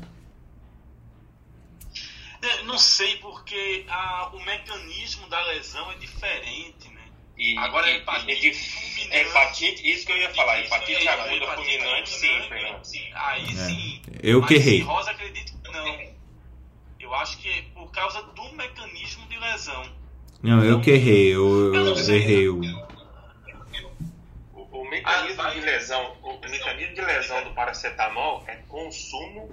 É, 2.44 2.64
não 2.64 2.78
sei, 2.78 3.18
porque 3.18 3.86
a, 3.88 4.30
o 4.34 4.46
mecanismo 4.46 5.28
da 5.30 5.44
lesão 5.48 5.92
é 5.92 5.96
diferente, 5.96 6.90
né? 6.90 7.02
E, 7.38 7.58
Agora, 7.58 7.90
e, 7.90 7.98
hepatite, 7.98 8.48
hepatite, 8.48 9.16
hepatite, 9.16 9.92
isso 9.92 10.06
que 10.06 10.12
eu 10.12 10.18
ia 10.18 10.34
falar, 10.34 10.60
hepatite 10.60 11.08
aguda 11.08 11.56
fulminante, 11.56 12.10
sim, 12.10 12.42
Fernando. 12.48 12.82
Aí 13.16 13.46
é. 13.46 13.56
sim. 13.56 14.02
Eu 14.22 14.46
que 14.46 14.56
errei. 14.56 14.80
Cirrose, 14.80 15.10
acredito 15.10 15.54
que 15.64 15.72
não. 15.72 16.12
Eu 17.00 17.14
acho 17.16 17.40
que 17.40 17.50
é 17.50 17.62
por 17.74 17.92
causa 17.92 18.22
do 18.22 18.54
mecanismo 18.54 19.28
de 19.28 19.38
lesão. 19.40 19.84
Não, 20.42 20.64
eu 20.64 20.82
que 20.82 20.92
errei, 20.92 21.34
eu, 21.34 21.74
eu, 21.74 21.96
eu 21.96 22.16
errei 22.16 22.50
o... 22.50 22.62
o... 24.92 24.96
O 24.96 24.98
mecanismo 24.98 25.52
de 25.52 25.60
lesão, 25.62 26.18
o 26.22 26.40
mecanismo 26.50 26.96
de 26.96 27.02
lesão 27.02 27.44
do 27.46 27.54
paracetamol 27.54 28.44
é 28.48 28.56
consumo 28.68 29.50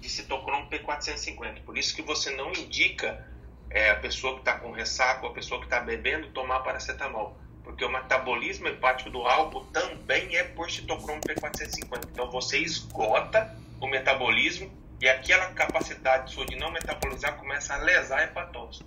de 0.00 0.08
citocromo 0.08 0.68
P450. 0.70 1.62
Por 1.64 1.76
isso 1.76 1.94
que 1.94 2.02
você 2.02 2.30
não 2.30 2.50
indica 2.52 3.26
é, 3.70 3.90
a 3.90 3.96
pessoa 3.96 4.34
que 4.34 4.40
está 4.40 4.58
com 4.58 4.70
ressaca 4.70 5.26
ou 5.26 5.30
a 5.30 5.34
pessoa 5.34 5.60
que 5.60 5.66
está 5.66 5.80
bebendo 5.80 6.28
tomar 6.28 6.60
paracetamol. 6.60 7.36
Porque 7.62 7.84
o 7.84 7.90
metabolismo 7.90 8.68
hepático 8.68 9.10
do 9.10 9.26
álcool 9.26 9.66
também 9.66 10.34
é 10.36 10.44
por 10.44 10.70
citocromo 10.70 11.20
P450. 11.20 12.08
Então 12.10 12.30
você 12.30 12.58
esgota 12.58 13.54
o 13.80 13.86
metabolismo 13.86 14.72
e 15.00 15.08
aquela 15.08 15.52
capacidade 15.52 16.32
sua 16.32 16.46
de 16.46 16.56
não 16.56 16.70
metabolizar 16.72 17.36
começa 17.36 17.74
a 17.74 17.76
lesar 17.78 18.20
a 18.20 18.24
hepatose. 18.24 18.82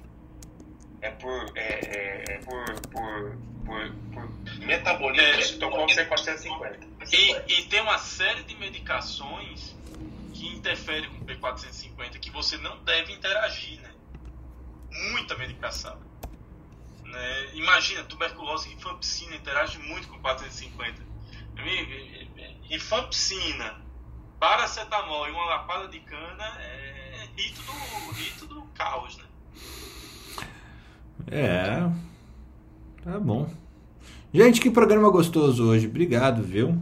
É 0.99 1.11
por, 1.11 1.51
é, 1.55 1.61
é, 1.61 2.23
é 2.27 2.37
por, 2.39 2.65
por, 2.89 3.37
por, 3.65 3.93
por 4.13 4.29
metabolismo 4.65 5.27
é, 5.27 5.37
de 5.37 5.45
citocromo 5.45 5.87
P450. 5.87 6.87
E, 7.11 7.59
e 7.59 7.63
tem 7.63 7.81
uma 7.81 7.97
série 7.97 8.43
de 8.43 8.55
medicações 8.55 9.75
que 10.33 10.47
interferem 10.47 11.09
com 11.09 11.17
o 11.17 11.25
P450 11.25 12.19
que 12.19 12.31
você 12.31 12.57
não 12.57 12.77
deve 12.83 13.13
interagir, 13.13 13.79
né? 13.81 13.91
Muita 15.11 15.35
medicação. 15.35 15.99
Né? 17.03 17.55
Imagina, 17.55 18.03
tuberculose 18.03 18.69
e 18.69 18.75
rifampicina 18.75 19.35
interage 19.35 19.77
muito 19.79 20.07
com 20.07 20.17
o 20.17 20.21
450. 20.21 21.11
Rifampicina, 22.69 23.81
paracetamol 24.39 25.27
e 25.27 25.31
uma 25.31 25.45
lapada 25.45 25.87
de 25.87 25.99
cana 25.99 26.45
é 26.59 27.27
rito 27.35 27.61
do, 27.61 28.11
rito 28.13 28.45
do 28.47 28.61
caos, 28.73 29.17
né? 29.17 29.25
É. 31.27 31.79
Tá 33.03 33.19
bom. 33.19 33.49
Gente, 34.33 34.61
que 34.61 34.69
programa 34.69 35.09
gostoso 35.09 35.69
hoje. 35.69 35.87
Obrigado, 35.87 36.41
viu? 36.41 36.77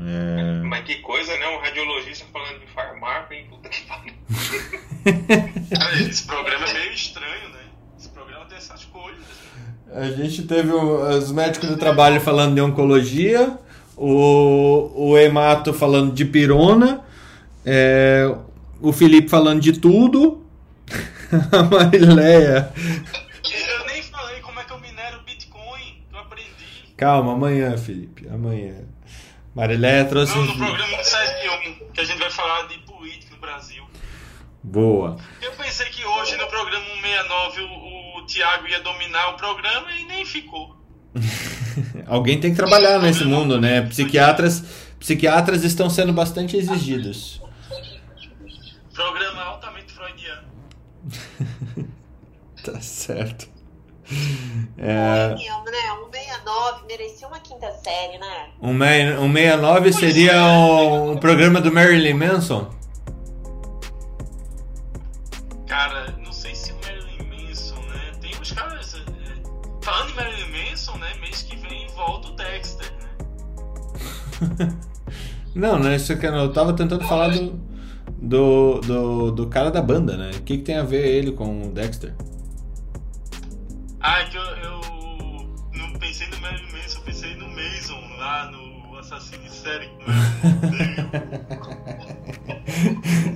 É... 0.00 0.62
Mas 0.64 0.84
que 0.84 0.96
coisa, 0.96 1.36
né? 1.38 1.48
Um 1.48 1.60
radiologista 1.60 2.26
falando 2.32 2.60
de 2.60 2.66
farmácia, 2.72 3.34
hein? 3.34 3.46
Puta 3.48 3.68
que 3.68 3.82
pariu. 3.82 4.12
Esse 6.08 6.26
programa 6.26 6.66
é 6.66 6.72
meio 6.72 6.92
estranho, 6.92 7.48
né? 7.50 7.60
Esse 7.98 8.08
programa 8.08 8.44
tem 8.46 8.58
essas 8.58 8.84
coisas. 8.86 9.24
A 9.92 10.10
gente 10.10 10.42
teve 10.42 10.72
os 10.72 11.30
médicos 11.30 11.68
do 11.68 11.76
trabalho 11.76 12.20
falando 12.20 12.56
de 12.56 12.60
oncologia, 12.60 13.56
o, 13.96 14.90
o 14.96 15.16
Emato 15.16 15.72
falando 15.72 16.12
de 16.12 16.24
pirona, 16.24 17.04
é, 17.64 18.34
o 18.80 18.92
Felipe 18.92 19.28
falando 19.28 19.60
de 19.60 19.78
tudo, 19.78 20.44
a 21.52 21.62
Marileia. 21.62 22.72
Eu 23.44 23.86
nem 23.86 24.02
falei 24.02 24.40
como 24.40 24.58
é 24.58 24.64
que 24.64 24.72
eu 24.72 24.80
minero 24.80 25.22
Bitcoin, 25.24 26.02
eu 26.12 26.18
aprendi. 26.18 26.88
Calma, 27.04 27.34
amanhã, 27.34 27.76
Felipe, 27.76 28.26
amanhã. 28.28 28.76
Marileia 29.54 30.06
trouxe. 30.06 30.34
Não, 30.34 30.46
no 30.46 30.56
programa 30.56 31.02
71, 31.02 31.90
que 31.92 32.00
a 32.00 32.04
gente 32.04 32.18
vai 32.18 32.30
falar 32.30 32.66
de 32.66 32.78
política 32.78 33.34
no 33.34 33.40
Brasil. 33.42 33.84
Boa. 34.62 35.18
Eu 35.42 35.52
pensei 35.52 35.84
que 35.90 36.02
hoje 36.02 36.34
no 36.38 36.46
programa 36.46 36.82
169 37.02 37.60
o, 37.60 38.16
o 38.16 38.26
Tiago 38.26 38.66
ia 38.68 38.80
dominar 38.80 39.34
o 39.34 39.36
programa 39.36 39.92
e 39.92 40.04
nem 40.06 40.24
ficou. 40.24 40.74
Alguém 42.08 42.40
tem 42.40 42.52
que 42.52 42.56
trabalhar 42.56 42.98
nesse 42.98 43.26
mundo, 43.26 43.60
né? 43.60 43.82
Psiquiatras, 43.82 44.64
psiquiatras 44.98 45.62
estão 45.62 45.90
sendo 45.90 46.14
bastante 46.14 46.56
exigidos. 46.56 47.38
Programa 48.94 49.42
altamente 49.42 49.92
freudiano. 49.92 50.48
tá 52.64 52.80
certo. 52.80 53.52
É... 54.78 55.34
Pô, 56.44 56.50
né? 56.50 56.80
169 56.84 56.86
merecia 56.86 57.26
uma 57.26 57.40
quinta 57.40 57.72
série, 57.72 58.18
né? 58.18 58.50
169 58.60 59.92
seria 59.92 60.36
um, 60.44 61.12
um 61.12 61.16
programa 61.16 61.60
do 61.60 61.72
Marilyn 61.72 62.14
Manson? 62.14 62.70
Cara, 65.66 66.14
não 66.22 66.32
sei 66.32 66.54
se 66.54 66.72
o 66.72 66.76
Marilyn 66.76 67.48
Manson, 67.48 67.80
né? 67.80 68.12
Tem 68.20 68.30
uns 68.38 68.52
caras. 68.52 68.94
É, 68.94 68.98
é, 68.98 69.42
falando 69.82 70.10
em 70.10 70.14
Marilyn 70.14 70.70
Manson, 70.70 70.96
né? 70.98 71.14
Mês 71.20 71.42
que 71.42 71.56
vem 71.56 71.88
volta 71.88 72.28
o 72.28 72.36
Dexter, 72.36 72.92
né? 72.92 74.74
não, 75.54 75.78
não 75.78 75.90
é 75.90 75.96
isso 75.96 76.16
que 76.16 76.26
eu 76.26 76.52
tava 76.52 76.74
tentando 76.74 77.04
falar 77.06 77.28
do, 77.28 77.58
do, 78.18 78.80
do, 78.80 79.30
do 79.32 79.46
cara 79.46 79.70
da 79.70 79.80
banda, 79.80 80.16
né? 80.16 80.30
O 80.34 80.42
que, 80.42 80.58
que 80.58 80.64
tem 80.64 80.76
a 80.76 80.82
ver 80.82 81.06
ele 81.06 81.32
com 81.32 81.62
o 81.62 81.72
Dexter? 81.72 82.14
Ah, 84.00 84.20
é 84.20 84.24
que 84.26 84.36
eu, 84.36 84.42
eu 84.42 84.73
série. 89.64 89.90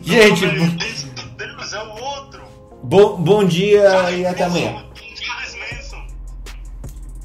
Gente, 0.03 0.47
Deus 1.37 1.73
é 1.73 1.83
o 1.83 1.91
outro. 1.91 2.43
Bom, 2.83 3.17
bom 3.17 3.45
dia 3.45 3.91
Charles 3.91 4.21
e 4.21 4.27
até 4.27 4.47
Manson, 4.47 4.59
amanhã. 4.59 4.85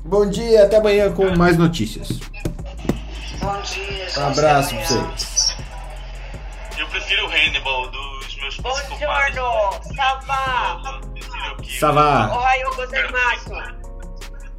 Bom 0.06 0.30
dia, 0.30 0.50
e 0.50 0.58
até 0.58 0.78
amanhã 0.78 1.12
com 1.14 1.36
mais 1.36 1.58
notícias. 1.58 2.20
Bom 3.40 3.62
dia, 3.62 4.08
Um 4.18 4.28
abraço 4.28 4.76
pra 4.76 4.86
vocês. 4.86 5.58
Eu 6.78 6.88
prefiro 6.88 7.26
o 7.26 7.30
Hannibal 7.30 7.90
dos 7.90 8.36
meus 8.38 8.58
Buongiorno, 8.58 9.72
Salva! 9.96 11.02
Savá. 11.80 12.38
Ohio 12.38 12.76
gozaimasu. 12.76 13.54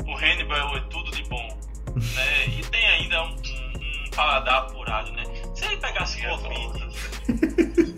O 0.07 0.15
Hannibal 0.17 0.77
é 0.77 0.81
tudo 0.91 1.11
de 1.11 1.23
bom. 1.25 1.49
Né? 1.95 2.47
E 2.49 2.63
tem 2.67 2.87
ainda 2.87 3.23
um 3.23 3.37
paladar 4.15 4.63
apurado, 4.63 5.13
né? 5.13 5.25
Se 5.55 5.65
ele 5.65 5.77
pegasse 5.77 6.21
é 6.21 6.29
Covid, 6.31 6.85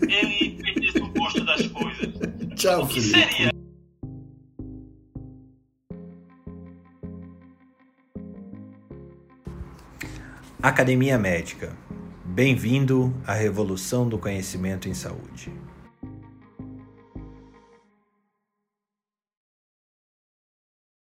ele 0.09 0.61
perdesse 0.61 0.97
o 0.99 1.07
gosto 1.13 1.45
das 1.45 1.67
coisas. 1.67 2.13
Tchau, 2.55 2.83
o 2.83 2.87
que 2.87 3.01
filho. 3.01 3.29
seria? 3.29 3.51
Academia 10.61 11.17
Médica. 11.17 11.77
Bem-vindo 12.25 13.15
à 13.25 13.33
revolução 13.33 14.07
do 14.07 14.17
conhecimento 14.17 14.89
em 14.89 14.93
saúde. 14.93 15.51